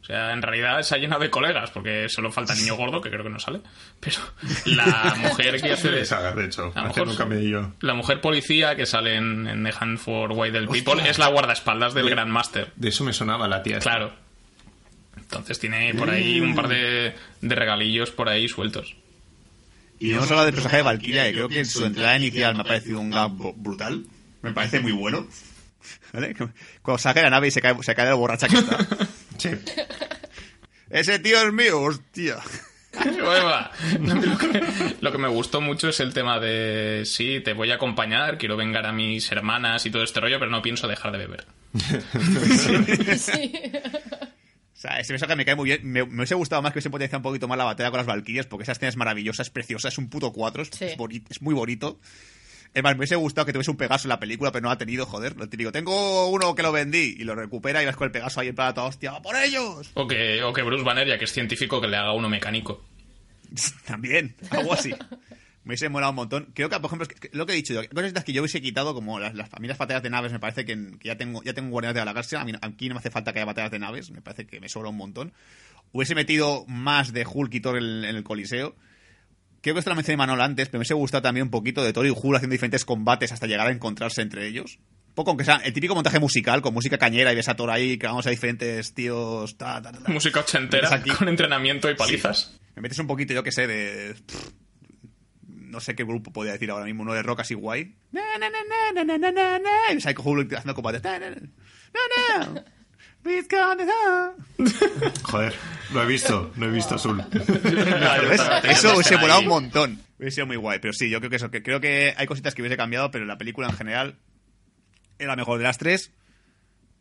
O 0.00 0.04
sea, 0.04 0.32
en 0.32 0.40
realidad 0.40 0.80
se 0.82 0.94
ha 0.94 0.98
llenado 0.98 1.20
de 1.20 1.30
colegas, 1.30 1.72
porque 1.72 2.08
solo 2.08 2.30
falta 2.30 2.52
el 2.52 2.60
niño 2.60 2.76
gordo, 2.76 3.00
que 3.00 3.10
creo 3.10 3.24
que 3.24 3.28
no 3.28 3.40
sale. 3.40 3.60
Pero 3.98 4.18
la 4.66 5.16
mujer 5.18 5.60
que 5.60 5.72
hace 5.72 5.90
de... 5.90 6.04
Saga, 6.04 6.32
de 6.32 6.44
hecho, 6.46 6.70
A 6.76 6.84
mejor 6.84 7.08
un. 7.08 7.74
La 7.80 7.94
mujer 7.94 8.20
policía 8.20 8.76
que 8.76 8.86
sale 8.86 9.16
en, 9.16 9.48
en 9.48 9.64
The 9.64 9.72
Hunt 9.82 9.98
for 9.98 10.30
Wilder 10.30 10.68
People 10.68 11.10
es 11.10 11.18
la 11.18 11.26
guardaespaldas 11.26 11.92
del 11.92 12.08
Grandmaster. 12.08 12.70
De 12.76 12.90
eso 12.90 13.02
me 13.02 13.12
sonaba 13.12 13.48
la 13.48 13.64
tía. 13.64 13.80
Claro. 13.80 14.12
Entonces 15.16 15.58
tiene 15.58 15.92
por 15.94 16.08
ahí 16.08 16.40
un 16.40 16.54
par 16.54 16.68
de, 16.68 17.16
de 17.40 17.54
regalillos 17.56 18.12
por 18.12 18.28
ahí 18.28 18.46
sueltos. 18.46 18.94
Y 20.00 20.12
hemos 20.12 20.24
hablado 20.30 20.46
del 20.46 20.54
personaje 20.54 20.76
de 20.78 20.82
Valkyria, 20.82 21.24
que 21.24 21.32
creo 21.32 21.48
que 21.48 21.58
en 21.60 21.66
su 21.66 21.84
entrada 21.84 22.16
inicial 22.16 22.54
me 22.54 22.60
ha 22.60 22.64
parecido 22.64 23.00
un 23.00 23.10
gag 23.10 23.30
bru- 23.32 23.54
brutal. 23.56 24.06
Me 24.42 24.52
parece 24.52 24.80
muy 24.80 24.92
bueno. 24.92 25.26
¿Vale? 26.12 26.34
Cuando 26.82 26.98
saca 26.98 27.22
la 27.22 27.30
nave 27.30 27.48
y 27.48 27.50
se 27.50 27.60
cae, 27.60 27.74
se 27.82 27.94
cae 27.94 28.04
de 28.06 28.10
la 28.12 28.16
borracha 28.16 28.48
que 28.48 28.58
está. 28.58 28.78
Sí. 29.38 29.50
Ese 30.90 31.18
tío 31.20 31.40
es 31.46 31.52
mío, 31.52 31.80
hostia. 31.80 32.38
Lo 33.16 34.38
que, 34.38 34.96
lo 35.00 35.12
que 35.12 35.18
me 35.18 35.28
gustó 35.28 35.60
mucho 35.60 35.90
es 35.90 36.00
el 36.00 36.12
tema 36.12 36.40
de 36.40 37.02
sí, 37.04 37.40
te 37.44 37.52
voy 37.52 37.70
a 37.70 37.74
acompañar, 37.76 38.38
quiero 38.38 38.56
vengar 38.56 38.86
a 38.86 38.92
mis 38.92 39.30
hermanas 39.30 39.86
y 39.86 39.90
todo 39.90 40.02
este 40.02 40.18
rollo, 40.18 40.40
pero 40.40 40.50
no 40.50 40.62
pienso 40.62 40.88
dejar 40.88 41.12
de 41.12 41.18
beber. 41.18 41.46
Sí. 43.18 43.52
O 44.78 44.80
sea, 44.80 45.00
ese 45.00 45.12
mensaje 45.12 45.34
me 45.34 45.44
cae 45.44 45.56
muy 45.56 45.64
bien. 45.70 45.80
Me, 45.82 46.04
me 46.06 46.14
hubiese 46.18 46.36
gustado 46.36 46.62
más 46.62 46.72
que 46.72 46.76
hubiese 46.78 46.88
potenciado 46.88 47.18
un 47.18 47.24
poquito 47.24 47.48
más 47.48 47.58
la 47.58 47.64
batalla 47.64 47.90
con 47.90 47.98
las 47.98 48.06
Valkyrias, 48.06 48.46
porque 48.46 48.62
esa 48.62 48.72
escena 48.72 48.88
es 48.88 48.96
maravillosa, 48.96 49.42
es 49.42 49.50
preciosa, 49.50 49.88
es 49.88 49.98
un 49.98 50.08
puto 50.08 50.32
cuatro, 50.32 50.62
es, 50.62 50.70
Sí. 50.72 50.84
es 50.84 50.96
boni- 50.96 51.24
es 51.28 51.42
muy 51.42 51.52
bonito. 51.52 51.98
Es 52.74 52.82
más, 52.84 52.92
me 52.92 52.98
hubiese 52.98 53.16
gustado 53.16 53.44
que 53.44 53.52
tuviese 53.52 53.72
un 53.72 53.76
Pegaso 53.76 54.06
en 54.06 54.10
la 54.10 54.20
película, 54.20 54.52
pero 54.52 54.62
no 54.62 54.68
lo 54.68 54.74
ha 54.74 54.78
tenido, 54.78 55.04
joder. 55.04 55.36
Lo 55.36 55.48
típico, 55.48 55.72
tengo 55.72 56.28
uno 56.28 56.54
que 56.54 56.62
lo 56.62 56.70
vendí 56.70 57.16
y 57.18 57.24
lo 57.24 57.34
recupera 57.34 57.82
y 57.82 57.86
vas 57.86 57.96
con 57.96 58.04
el 58.06 58.12
Pegaso 58.12 58.38
ahí 58.40 58.48
en 58.48 58.54
plan, 58.54 58.72
hostia, 58.78 59.10
¡va 59.10 59.20
por 59.22 59.34
ellos! 59.34 59.90
O 59.94 60.06
que, 60.06 60.42
o 60.44 60.52
que 60.52 60.62
Bruce 60.62 60.84
Banner, 60.84 61.08
ya 61.08 61.18
que 61.18 61.24
es 61.24 61.32
científico, 61.32 61.80
que 61.80 61.88
le 61.88 61.96
haga 61.96 62.12
uno 62.12 62.28
mecánico. 62.28 62.84
También, 63.86 64.36
algo 64.50 64.74
así. 64.74 64.94
Me 65.68 65.72
hubiese 65.72 65.90
molado 65.90 66.12
un 66.12 66.16
montón. 66.16 66.48
Creo 66.54 66.70
que, 66.70 66.80
por 66.80 66.86
ejemplo, 66.86 67.06
lo 67.32 67.44
que 67.44 67.52
he 67.52 67.56
dicho 67.56 67.74
yo, 67.74 67.86
cosas 67.90 68.06
estas 68.06 68.24
que 68.24 68.32
yo 68.32 68.40
hubiese 68.40 68.62
quitado, 68.62 68.94
como 68.94 69.20
las, 69.20 69.34
las, 69.34 69.52
a 69.52 69.60
mí 69.60 69.68
las 69.68 69.76
batallas 69.76 70.02
de 70.02 70.08
naves, 70.08 70.32
me 70.32 70.40
parece 70.40 70.64
que, 70.64 70.74
que 70.98 71.08
ya 71.08 71.18
tengo 71.18 71.42
ya 71.42 71.52
tengo 71.52 71.68
Guardianes 71.68 71.94
de 71.94 72.00
la 72.00 72.04
Galaxia. 72.06 72.40
A 72.40 72.44
mí, 72.46 72.52
aquí 72.62 72.88
no 72.88 72.94
me 72.94 73.00
hace 73.00 73.10
falta 73.10 73.34
que 73.34 73.40
haya 73.40 73.44
batallas 73.44 73.70
de 73.70 73.78
naves, 73.78 74.10
me 74.10 74.22
parece 74.22 74.46
que 74.46 74.60
me 74.60 74.70
sobra 74.70 74.88
un 74.88 74.96
montón. 74.96 75.34
Hubiese 75.92 76.14
metido 76.14 76.64
más 76.68 77.12
de 77.12 77.26
Hulk 77.30 77.52
y 77.52 77.60
Thor 77.60 77.76
en, 77.76 78.02
en 78.06 78.16
el 78.16 78.24
Coliseo. 78.24 78.76
Creo 79.60 79.74
que 79.74 79.80
esto 79.80 79.90
lo 79.90 79.96
mencioné 79.96 80.16
Manol 80.16 80.40
antes, 80.40 80.68
pero 80.68 80.78
me 80.78 80.84
hubiese 80.84 80.94
gustado 80.94 81.20
también 81.20 81.44
un 81.44 81.50
poquito 81.50 81.84
de 81.84 81.92
Thor 81.92 82.06
y 82.06 82.10
Hulk 82.16 82.36
haciendo 82.36 82.54
diferentes 82.54 82.86
combates 82.86 83.32
hasta 83.32 83.46
llegar 83.46 83.66
a 83.66 83.70
encontrarse 83.70 84.22
entre 84.22 84.46
ellos. 84.48 84.78
Un 85.08 85.14
poco, 85.16 85.32
aunque 85.32 85.44
sea 85.44 85.56
el 85.56 85.74
típico 85.74 85.94
montaje 85.94 86.18
musical, 86.18 86.62
con 86.62 86.72
música 86.72 86.96
cañera 86.96 87.30
y 87.30 87.36
ves 87.36 87.48
a 87.50 87.56
Thor 87.56 87.70
ahí, 87.70 87.98
que 87.98 88.06
vamos 88.06 88.26
a 88.26 88.30
diferentes 88.30 88.94
tíos. 88.94 89.58
Ta, 89.58 89.82
ta, 89.82 89.92
ta. 89.92 90.10
Música 90.10 90.40
ochentera, 90.40 91.02
con 91.18 91.28
entrenamiento 91.28 91.90
y 91.90 91.94
palizas. 91.94 92.58
Me 92.74 92.80
metes 92.80 92.98
un 93.00 93.06
poquito, 93.06 93.34
yo 93.34 93.42
que 93.42 93.52
sé, 93.52 93.66
de. 93.66 94.14
pff, 94.14 94.48
no 95.68 95.80
sé 95.80 95.94
qué 95.94 96.04
grupo 96.04 96.32
podía 96.32 96.52
decir 96.52 96.70
ahora 96.70 96.84
mismo, 96.84 97.02
uno 97.02 97.14
de 97.14 97.22
rock 97.22 97.40
así 97.40 97.54
guay. 97.54 97.96
Na, 98.12 98.22
na, 98.38 98.50
na, 98.50 98.58
na, 98.94 99.04
na, 99.04 99.18
na, 99.18 99.32
na, 99.32 99.58
na, 99.58 99.92
y 99.92 100.00
Psycho 100.00 100.22
Hulk 100.22 100.52
haciendo. 100.54 100.82
Na, 100.82 101.18
na, 101.18 101.30
na, 101.30 101.40
na, 101.40 102.46
home. 102.46 102.62
Joder, 105.22 105.54
lo 105.92 106.02
he 106.02 106.06
visto, 106.06 106.52
lo 106.56 106.66
he 106.66 106.70
visto 106.70 106.94
azul. 106.94 107.22
Eso 108.64 108.94
hubiese 108.94 109.16
molado 109.16 109.40
ahí. 109.40 109.44
un 109.44 109.48
montón. 109.48 110.00
Hubiese 110.18 110.36
sido 110.36 110.46
muy 110.46 110.56
guay. 110.56 110.78
Pero 110.80 110.92
sí, 110.92 111.10
yo 111.10 111.18
creo 111.20 111.30
que 111.30 111.36
eso, 111.36 111.50
que 111.50 111.62
creo 111.62 111.80
que 111.80 112.14
hay 112.16 112.26
cositas 112.26 112.54
que 112.54 112.62
hubiese 112.62 112.76
cambiado, 112.76 113.10
pero 113.10 113.24
la 113.24 113.38
película 113.38 113.68
en 113.68 113.76
general 113.76 114.18
era 115.18 115.28
la 115.28 115.36
mejor 115.36 115.58
de 115.58 115.64
las 115.64 115.78
tres. 115.78 116.12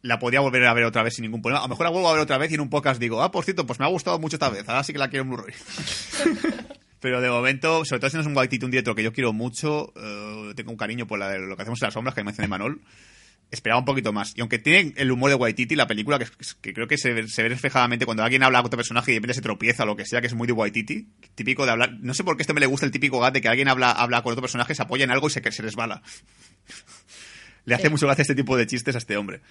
La 0.02 0.20
podía 0.20 0.42
volver 0.42 0.66
a 0.66 0.74
ver 0.74 0.84
otra 0.84 1.02
vez 1.02 1.16
sin 1.16 1.24
ningún 1.24 1.42
problema. 1.42 1.60
A 1.60 1.64
lo 1.64 1.70
mejor 1.70 1.86
la 1.86 1.92
vuelvo 1.92 2.10
a 2.10 2.14
ver 2.14 2.22
otra 2.22 2.38
vez 2.38 2.52
y 2.52 2.56
en 2.56 2.62
un 2.62 2.70
podcast 2.70 3.00
digo, 3.00 3.24
ah, 3.24 3.32
por 3.32 3.44
cierto, 3.44 3.66
pues 3.66 3.80
me 3.80 3.86
ha 3.86 3.90
gustado 3.90 4.20
mucho 4.20 4.36
esta 4.36 4.50
vez. 4.50 4.68
Ahora 4.70 4.84
sí 4.84 4.94
que 4.94 5.00
la 5.00 5.10
quiero 5.10 5.24
en 5.24 5.30
Blu-ray. 5.32 5.56
Pero 7.00 7.22
de 7.22 7.30
momento, 7.30 7.86
sobre 7.86 8.00
todo 8.00 8.10
si 8.10 8.16
no 8.18 8.22
es 8.22 8.28
un 8.28 8.36
Waititi, 8.36 8.66
un 8.66 8.72
director 8.72 8.96
que 8.96 9.04
yo 9.04 9.14
quiero 9.14 9.32
mucho, 9.34 9.94
eh, 9.96 10.54
tengo 10.56 10.72
un 10.72 10.78
cariño 10.78 11.06
por 11.08 11.20
la 11.20 11.38
lo 11.38 11.56
que 11.56 11.62
hacemos 11.62 11.82
en 11.82 11.86
las 11.88 11.94
sombras, 11.94 12.16
que 12.16 12.24
mencioné 12.24 12.48
Manol, 12.48 12.82
esperaba 13.52 13.80
un 13.80 13.86
poquito 13.86 14.12
más. 14.12 14.34
Y 14.36 14.42
aunque 14.42 14.58
tiene 14.60 14.94
el 14.98 15.12
humor 15.12 15.30
de 15.30 15.36
Waititi, 15.36 15.76
la 15.76 15.86
película, 15.88 16.18
que, 16.18 16.26
que 16.60 16.74
creo 16.74 16.88
que 16.88 16.98
se, 16.98 17.14
ve- 17.14 17.28
se 17.28 17.44
ve 17.44 17.50
reflejadamente 17.50 18.06
cuando 18.06 18.24
alguien 18.24 18.42
habla 18.44 18.60
con 18.60 18.68
otro 18.68 18.78
personaje 18.78 19.12
y 19.12 19.14
de 19.14 19.20
repente 19.20 19.36
se 19.36 19.42
tropieza 19.42 19.84
o 19.84 19.86
lo 19.86 19.96
que 19.96 20.06
sea, 20.06 20.22
que 20.22 20.28
es 20.28 20.34
muy 20.34 20.48
de 20.48 20.54
Waititi, 20.54 21.08
típico 21.36 21.66
de 21.66 21.72
hablar... 21.72 21.94
No 22.02 22.14
sé 22.16 22.24
por 22.24 22.36
qué 22.36 22.42
este 22.44 22.54
me 22.54 22.60
le 22.60 22.66
gusta 22.66 22.86
el 22.88 22.92
típico 22.92 23.20
gag 23.20 23.32
de 23.32 23.42
que 23.42 23.48
alguien 23.48 23.68
habla, 23.70 23.92
habla 23.92 24.22
con 24.24 24.32
otro 24.32 24.42
personaje, 24.42 24.74
se 24.74 24.82
apoya 24.82 25.04
en 25.04 25.12
algo 25.12 25.28
y 25.28 25.30
se, 25.30 25.52
se 25.52 25.62
resbala. 25.62 26.02
Le 27.66 27.76
hace 27.76 27.90
mucho 27.90 28.06
gracia 28.08 28.22
este 28.22 28.36
tipo 28.36 28.56
de 28.58 28.66
chistes 28.66 28.96
a 28.96 28.98
este 28.98 29.18
hombre. 29.18 29.42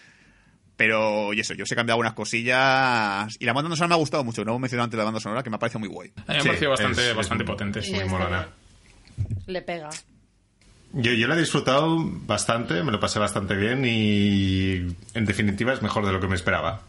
Pero, 0.77 1.33
y 1.33 1.41
eso, 1.41 1.55
yo 1.55 1.65
os 1.65 1.73
he 1.73 1.75
cambiado 1.75 1.95
algunas 1.95 2.13
cosillas. 2.13 3.35
Y 3.41 3.45
la 3.47 3.53
banda 3.55 3.71
sonora 3.77 3.89
me 3.89 3.95
ha 3.95 3.99
gustado 3.99 4.25
mucho. 4.25 4.45
No 4.45 4.53
hemos 4.53 4.61
mencionado 4.61 4.85
antes 4.85 4.99
la 4.99 5.05
banda 5.05 5.21
sonora, 5.21 5.43
que 5.43 5.49
me 5.51 5.57
ha 5.57 5.59
parecido 5.59 5.81
muy 5.81 5.89
guay. 5.89 6.13
A 6.27 6.33
mí 6.33 6.37
me 6.37 6.41
Sí, 6.43 6.47
pareció 6.49 6.71
bastante, 6.71 7.11
es- 7.11 7.17
bastante 7.17 7.45
potente. 7.45 7.81
Muy 7.93 8.05
molona. 8.05 8.49
Le 9.47 9.63
pega. 9.63 9.89
Yo, 10.93 11.13
yo 11.13 11.27
la 11.29 11.35
he 11.35 11.39
disfrutado 11.41 11.97
bastante, 11.99 12.83
me 12.83 12.93
lo 12.93 13.01
pasé 13.01 13.19
bastante 13.19 13.55
bien 13.57 13.85
y 13.85 14.77
en 15.15 15.25
definitiva 15.27 15.73
es 15.73 15.83
mejor 15.83 16.07
de 16.07 16.13
lo 16.13 16.21
que 16.21 16.29
me 16.29 16.35
esperaba. 16.37 16.83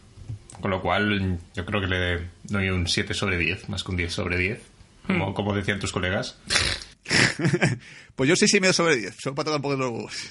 Con 0.60 0.70
lo 0.70 0.80
cual 0.82 1.38
yo 1.54 1.64
creo 1.64 1.80
que 1.80 1.86
le 1.86 2.20
doy 2.44 2.68
un 2.70 2.86
7 2.86 3.14
sobre 3.14 3.38
10, 3.38 3.68
más 3.68 3.84
que 3.84 3.90
un 3.90 3.96
10 3.96 4.12
sobre 4.12 4.36
10, 4.38 4.60
como, 5.06 5.32
como 5.34 5.54
decían 5.54 5.78
tus 5.78 5.92
colegas. 5.92 6.38
Pues 8.18 8.28
yo 8.28 8.34
sí, 8.34 8.48
sí, 8.48 8.58
medio 8.58 8.72
sobre 8.72 8.96
10. 8.96 9.14
Solo 9.16 9.36
para 9.36 9.44
tocar 9.44 9.58
un 9.58 9.62
poco 9.62 9.76
de 9.76 9.82
los 9.82 9.92
huevos. 9.92 10.30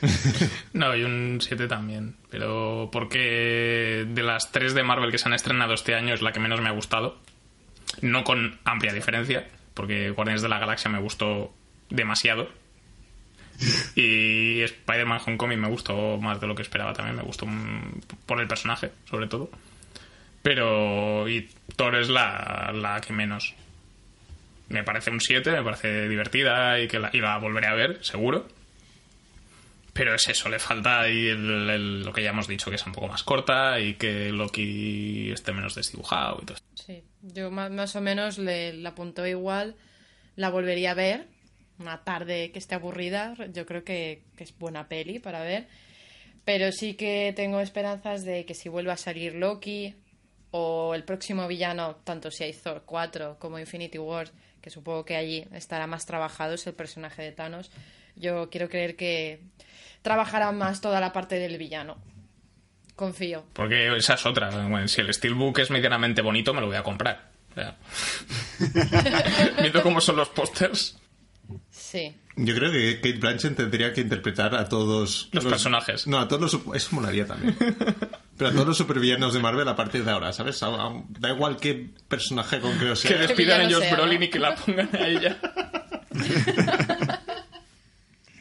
No, 0.74 0.94
y 0.94 1.04
un 1.04 1.40
7 1.40 1.68
también. 1.68 2.18
Pero 2.30 2.90
porque 2.92 4.06
de 4.06 4.24
las 4.24 4.52
tres 4.52 4.74
de 4.74 4.84
Marvel 4.84 5.10
que 5.10 5.18
se 5.18 5.30
han 5.30 5.34
estrenado 5.34 5.74
este 5.74 5.96
año 5.96 6.14
es 6.14 6.22
la 6.22 6.34
que 6.34 6.42
menos 6.42 6.60
me 6.60 6.68
ha 6.68 6.74
gustado. 6.74 7.18
No 8.02 8.26
con 8.26 8.60
amplia 8.66 8.92
diferencia, 8.92 9.48
porque 9.74 10.10
Guardianes 10.10 10.42
de 10.42 10.50
la 10.50 10.60
Galaxia 10.60 10.92
me 10.92 11.00
gustó 11.00 11.54
demasiado. 11.90 12.50
Y 13.96 14.62
Spider-Man 14.62 15.22
Homecoming 15.26 15.62
me 15.62 15.70
gustó 15.70 16.18
más 16.18 16.42
de 16.42 16.48
lo 16.48 16.56
que 16.56 16.64
esperaba 16.64 16.92
también. 16.92 17.16
Me 17.16 17.24
gustó 17.24 17.48
por 18.26 18.42
el 18.42 18.48
personaje, 18.50 18.92
sobre 19.10 19.28
todo. 19.28 19.50
Pero. 20.42 21.28
Y 21.30 21.50
Thor 21.78 21.96
es 21.96 22.10
la, 22.10 22.72
la 22.76 23.00
que 23.00 23.14
menos. 23.14 23.56
Me 24.70 24.84
parece 24.84 25.10
un 25.12 25.22
7, 25.22 25.52
me 25.52 25.64
parece 25.64 26.10
divertida 26.10 26.80
y 26.80 26.88
que 26.88 27.00
la, 27.00 27.10
y 27.14 27.20
la 27.22 27.38
volveré 27.38 27.68
a 27.68 27.74
ver, 27.74 28.04
seguro. 28.04 28.48
Pero 29.94 30.14
es 30.14 30.28
eso, 30.28 30.48
le 30.50 30.60
falta 30.60 31.02
ahí 31.02 31.28
el- 31.28 31.70
el- 31.70 32.04
lo 32.04 32.14
que 32.14 32.22
ya 32.22 32.30
hemos 32.30 32.48
dicho, 32.48 32.70
que 32.70 32.76
es 32.76 32.86
un 32.86 32.92
poco 32.94 33.08
más 33.08 33.24
corta 33.24 33.80
y 33.80 33.96
que 33.96 34.32
Loki 34.32 35.32
esté 35.32 35.54
menos 35.54 35.74
desdibujado 35.74 36.40
y 36.42 36.46
todo. 36.46 36.58
Sí, 36.76 37.02
yo 37.22 37.50
ma- 37.50 37.70
más, 37.70 37.96
o 37.96 38.02
menos 38.02 38.38
le, 38.38 38.74
la 38.74 38.90
apuntó 38.90 39.26
igual, 39.26 39.76
la 40.36 40.50
volvería 40.50 40.92
a 40.92 40.96
ver, 40.96 41.26
una 41.80 42.04
tarde 42.04 42.52
que 42.52 42.60
esté 42.60 42.76
aburrida, 42.76 43.34
yo 43.54 43.66
creo 43.66 43.84
que, 43.84 44.22
que 44.36 44.44
es 44.44 44.56
buena 44.60 44.88
peli 44.88 45.18
para 45.18 45.42
ver, 45.42 45.68
pero 46.46 46.72
sí 46.72 46.94
que 46.94 47.34
tengo 47.36 47.60
esperanzas 47.60 48.24
de 48.24 48.46
que 48.46 48.54
si 48.54 48.70
vuelve 48.70 48.92
a 48.92 48.98
salir 48.98 49.34
Loki 49.34 49.96
o 50.52 50.94
el 50.94 51.04
próximo 51.06 51.48
villano, 51.48 51.96
tanto 52.04 52.30
si 52.30 52.44
hay 52.44 52.54
Thor 52.54 52.84
4 52.86 53.38
como 53.40 53.58
Infinity 53.58 53.98
War, 53.98 54.30
que 54.68 54.72
supongo 54.72 55.06
que 55.06 55.16
allí 55.16 55.46
estará 55.54 55.88
más 55.88 56.06
trabajado, 56.06 56.56
es 56.56 56.68
el 56.68 56.74
personaje 56.74 57.22
de 57.22 57.32
Thanos, 57.32 57.72
yo 58.18 58.50
quiero 58.50 58.68
creer 58.68 58.98
que 58.98 59.40
trabajará 60.02 60.52
más 60.52 60.82
toda 60.82 61.00
la 61.00 61.14
parte 61.14 61.40
del 61.40 61.58
villano. 61.58 61.98
Confío. 62.94 63.46
Porque 63.54 63.96
esa 63.96 64.16
es 64.16 64.26
otra. 64.26 64.50
Bueno, 64.68 64.86
si 64.90 65.00
el 65.00 65.14
Steelbook 65.14 65.60
es 65.60 65.72
medianamente 65.72 66.22
bonito, 66.22 66.54
me 66.54 66.60
lo 66.60 66.68
voy 66.68 66.76
a 66.76 66.84
comprar. 66.84 67.30
O 67.52 67.54
sea, 67.54 67.78
Viendo 69.62 69.82
cómo 69.84 70.02
son 70.02 70.18
los 70.18 70.28
pósters, 70.30 71.00
Sí. 71.72 72.14
Yo 72.36 72.54
creo 72.54 72.70
que 72.70 72.96
Kate 72.98 73.20
Blanchett 73.20 73.56
tendría 73.56 73.94
que 73.94 74.02
interpretar 74.02 74.54
a 74.54 74.68
todos 74.68 75.30
Los 75.32 75.46
personajes. 75.46 76.08
No, 76.08 76.20
a 76.20 76.28
todos 76.28 76.54
los... 76.54 76.76
Eso 76.76 76.90
molaría 76.94 77.26
también. 77.26 77.56
Pero 78.38 78.50
a 78.50 78.54
todos 78.54 78.68
los 78.68 78.78
supervillanos 78.78 79.34
de 79.34 79.40
Marvel 79.40 79.68
a 79.68 79.76
partir 79.76 80.04
de 80.06 80.12
ahora, 80.12 80.32
¿sabes? 80.32 80.62
A- 80.64 80.68
a- 80.68 81.04
da 81.10 81.30
igual 81.32 81.58
qué 81.58 81.90
personaje 82.08 82.60
concreto 82.60 82.94
que 83.02 83.08
sea. 83.08 83.18
despidan 83.18 83.62
a 83.62 83.64
Josh 83.66 83.80
sea, 83.84 83.96
Brolin 83.96 84.20
¿no? 84.20 84.26
y 84.26 84.30
que 84.30 84.40
la 84.40 84.56
pongan 84.56 84.90
a 84.96 85.08
ella. 85.08 85.38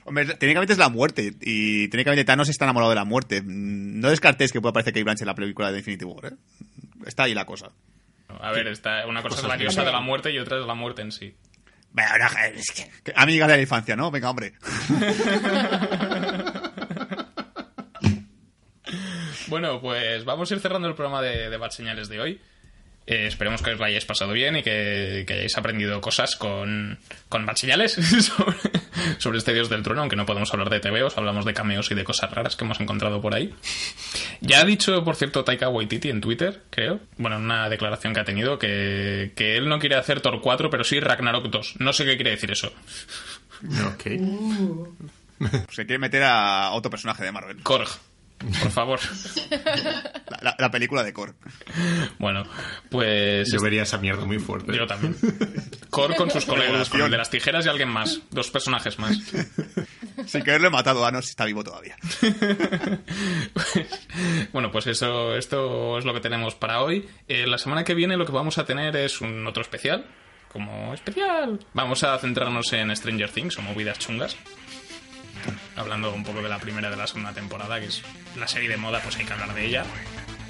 Hombre, 0.05 0.25
técnicamente 0.35 0.73
es 0.73 0.79
la 0.79 0.89
muerte. 0.89 1.35
Y 1.41 1.89
técnicamente 1.89 2.25
Thanos 2.25 2.49
está 2.49 2.65
enamorado 2.65 2.91
de 2.91 2.97
la 2.97 3.05
muerte. 3.05 3.43
No 3.45 4.09
descartéis 4.09 4.53
que 4.53 4.61
pueda 4.61 4.71
aparecer 4.71 4.93
Kate 4.93 5.03
Blanchett 5.03 5.23
en 5.23 5.27
la 5.27 5.35
película 5.35 5.73
de 5.73 5.79
Infinity 5.79 6.05
War, 6.05 6.27
¿eh? 6.33 6.37
Está 7.07 7.25
ahí 7.25 7.35
la 7.35 7.45
cosa. 7.45 7.71
A 8.41 8.53
ver, 8.53 8.69
está, 8.69 9.07
una 9.07 9.23
cosa 9.23 9.41
es 9.41 9.49
la 9.49 9.57
diosa 9.57 9.83
de 9.85 9.91
la 9.93 10.01
muerte 10.01 10.31
y 10.31 10.39
otra 10.39 10.61
es 10.61 10.67
la 10.67 10.75
muerte 10.75 11.03
en 11.03 11.11
sí. 11.11 11.35
Ahora, 11.97 12.29
es 12.55 12.71
que- 12.73 12.91
que- 13.03 13.13
Amiga 13.17 13.47
de 13.49 13.57
la 13.57 13.63
infancia, 13.63 13.97
¿no? 13.97 14.11
Venga, 14.11 14.31
hombre. 14.31 14.53
Bueno, 19.49 19.81
pues 19.81 20.25
vamos 20.25 20.51
a 20.51 20.55
ir 20.55 20.61
cerrando 20.61 20.89
el 20.89 20.95
programa 20.95 21.23
de, 21.23 21.51
de 21.51 21.57
Bad 21.57 21.71
Señales 21.71 22.09
de 22.09 22.21
hoy. 22.21 22.41
Eh, 23.09 23.29
esperemos 23.29 23.63
que 23.63 23.71
os 23.71 23.79
lo 23.79 23.85
hayáis 23.85 24.05
pasado 24.05 24.33
bien 24.33 24.57
y 24.57 24.65
que, 24.65 25.23
que 25.29 25.35
hayáis 25.35 25.57
aprendido 25.57 26.01
cosas 26.01 26.35
con, 26.35 26.99
con 27.29 27.47
Bad 27.47 27.55
Señales 27.55 27.93
sobre, 28.21 28.57
sobre 29.19 29.39
este 29.39 29.55
Dios 29.55 29.69
del 29.69 29.85
Trueno, 29.85 30.01
aunque 30.01 30.17
no 30.17 30.27
podemos 30.27 30.53
hablar 30.53 30.71
de 30.71 30.81
TVOs, 30.81 31.17
hablamos 31.17 31.45
de 31.45 31.55
cameos 31.55 31.89
y 31.93 31.95
de 31.95 32.03
cosas 32.03 32.33
raras 32.33 32.57
que 32.57 32.65
hemos 32.65 32.81
encontrado 32.81 33.21
por 33.21 33.35
ahí. 33.35 33.55
Ya 34.41 34.61
ha 34.61 34.65
dicho, 34.65 35.05
por 35.05 35.15
cierto, 35.15 35.45
Taika 35.45 35.69
Waititi 35.69 36.11
en 36.11 36.21
Twitter, 36.21 36.63
creo, 36.71 36.99
bueno, 37.17 37.37
en 37.37 37.45
una 37.45 37.69
declaración 37.69 38.13
que 38.13 38.21
ha 38.21 38.25
tenido, 38.25 38.59
que, 38.59 39.31
que 39.37 39.57
él 39.57 39.69
no 39.69 39.79
quiere 39.79 39.95
hacer 39.95 40.21
Thor 40.21 40.41
4, 40.41 40.69
pero 40.69 40.83
sí 40.83 40.99
Ragnarok 40.99 41.47
2. 41.49 41.77
No 41.79 41.93
sé 41.93 42.05
qué 42.05 42.17
quiere 42.17 42.33
decir 42.33 42.51
eso. 42.51 42.73
Ok. 43.87 44.03
Se 45.71 45.87
quiere 45.87 45.99
meter 45.99 46.25
a 46.25 46.71
otro 46.73 46.91
personaje 46.91 47.23
de 47.23 47.31
Marvel. 47.31 47.63
Korg, 47.63 47.89
por 48.39 48.71
favor. 48.71 49.01
La, 50.31 50.39
la- 50.43 50.57
la 50.59 50.71
película 50.71 51.03
de 51.03 51.13
Korg. 51.13 51.35
Bueno, 52.19 52.45
pues... 52.91 53.51
Yo 53.53 53.61
vería 53.61 53.83
esa 53.83 53.99
mierda 53.99 54.25
muy 54.25 54.39
fuerte. 54.39 54.77
Yo 54.77 54.87
también. 54.87 55.17
Cor 55.91 56.15
con 56.17 56.31
sus 56.31 56.45
colegas, 56.45 56.89
con 56.91 57.01
el 57.03 57.11
de 57.11 57.17
las 57.17 57.31
tijeras 57.31 57.67
y 57.67 57.69
alguien 57.69 57.89
más. 57.89 58.21
Dos 58.31 58.51
personajes 58.51 58.99
más. 58.99 59.19
Sin 60.27 60.43
quererlo 60.43 60.69
he 60.69 60.71
matado 60.71 61.05
a 61.05 61.09
Anos, 61.09 61.29
está 61.29 61.45
vivo 61.45 61.63
todavía. 61.65 61.97
bueno, 64.53 64.71
pues 64.71 64.87
eso, 64.87 65.37
esto 65.37 65.99
es 65.99 66.05
lo 66.05 66.15
que 66.15 66.21
tenemos 66.21 66.55
para 66.55 66.83
hoy. 66.83 67.09
Eh, 67.29 67.47
la 67.47 67.59
semana 67.59 67.85
que 67.85 67.95
viene 67.95 68.17
lo 68.17 68.27
que 68.27 68.33
vamos 68.33 68.59
a 68.59 68.65
tener 68.65 68.97
es 68.97 69.21
un 69.21 69.47
otro 69.47 69.63
especial. 69.63 70.07
Como 70.53 70.95
especial. 70.95 71.59
Vamos 71.75 72.03
a 72.03 72.17
centrarnos 72.19 72.73
en 72.73 72.95
Stranger 72.97 73.31
Things 73.31 73.59
o 73.59 73.63
movidas 73.63 73.99
chungas. 73.99 74.37
Hablando 75.77 76.13
un 76.13 76.25
poco 76.25 76.43
de 76.43 76.49
la 76.49 76.59
primera 76.59 76.91
de 76.91 76.97
la 76.97 77.07
segunda 77.07 77.33
temporada, 77.33 77.79
que 77.81 77.87
es 77.87 78.03
la 78.37 78.49
serie 78.49 78.69
de 78.69 78.77
moda, 78.77 79.01
pues 79.03 79.17
hay 79.17 79.25
que 79.25 79.33
hablar 79.33 79.55
de 79.55 79.67
ella. 79.67 79.85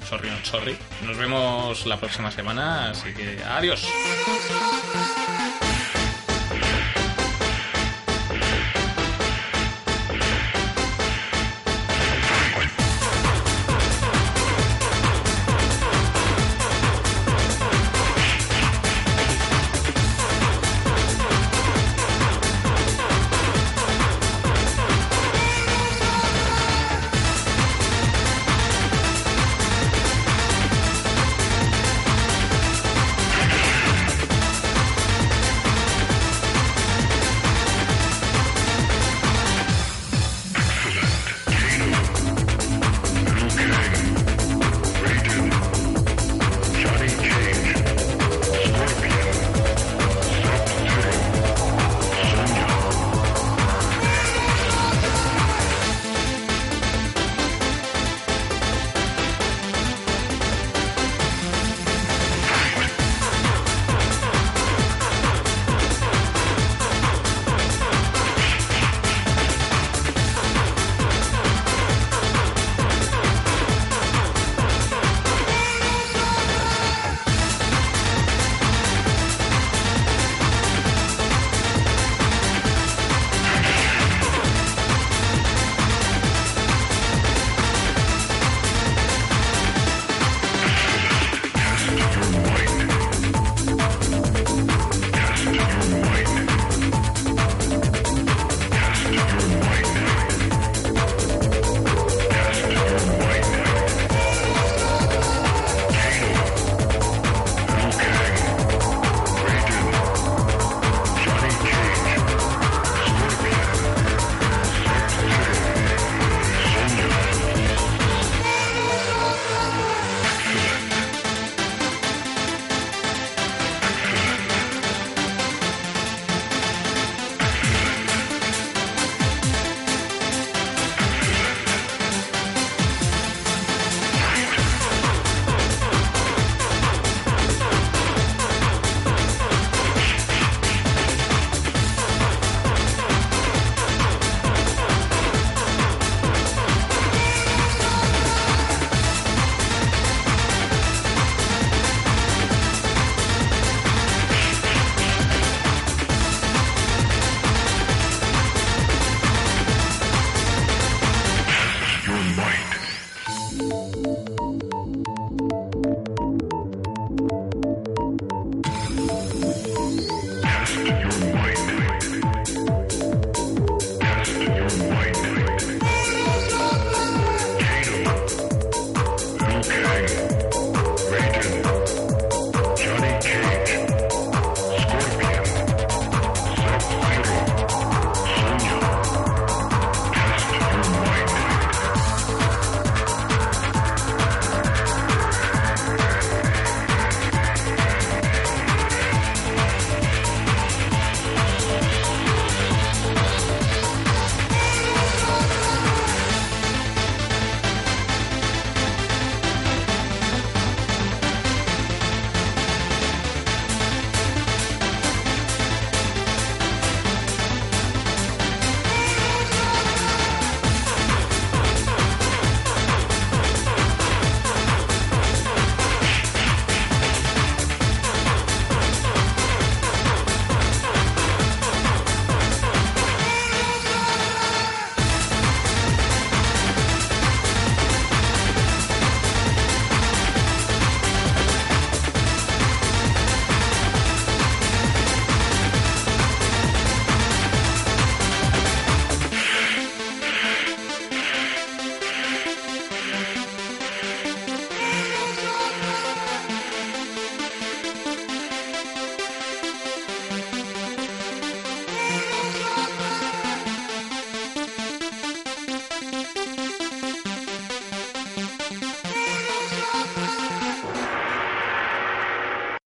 Sorry, 0.07 0.29
not 0.29 0.45
sorry. 0.45 0.77
Nos 1.05 1.17
vemos 1.17 1.85
la 1.85 1.97
próxima 1.97 2.31
semana, 2.31 2.91
así 2.91 3.13
que 3.13 3.43
adiós. 3.43 3.85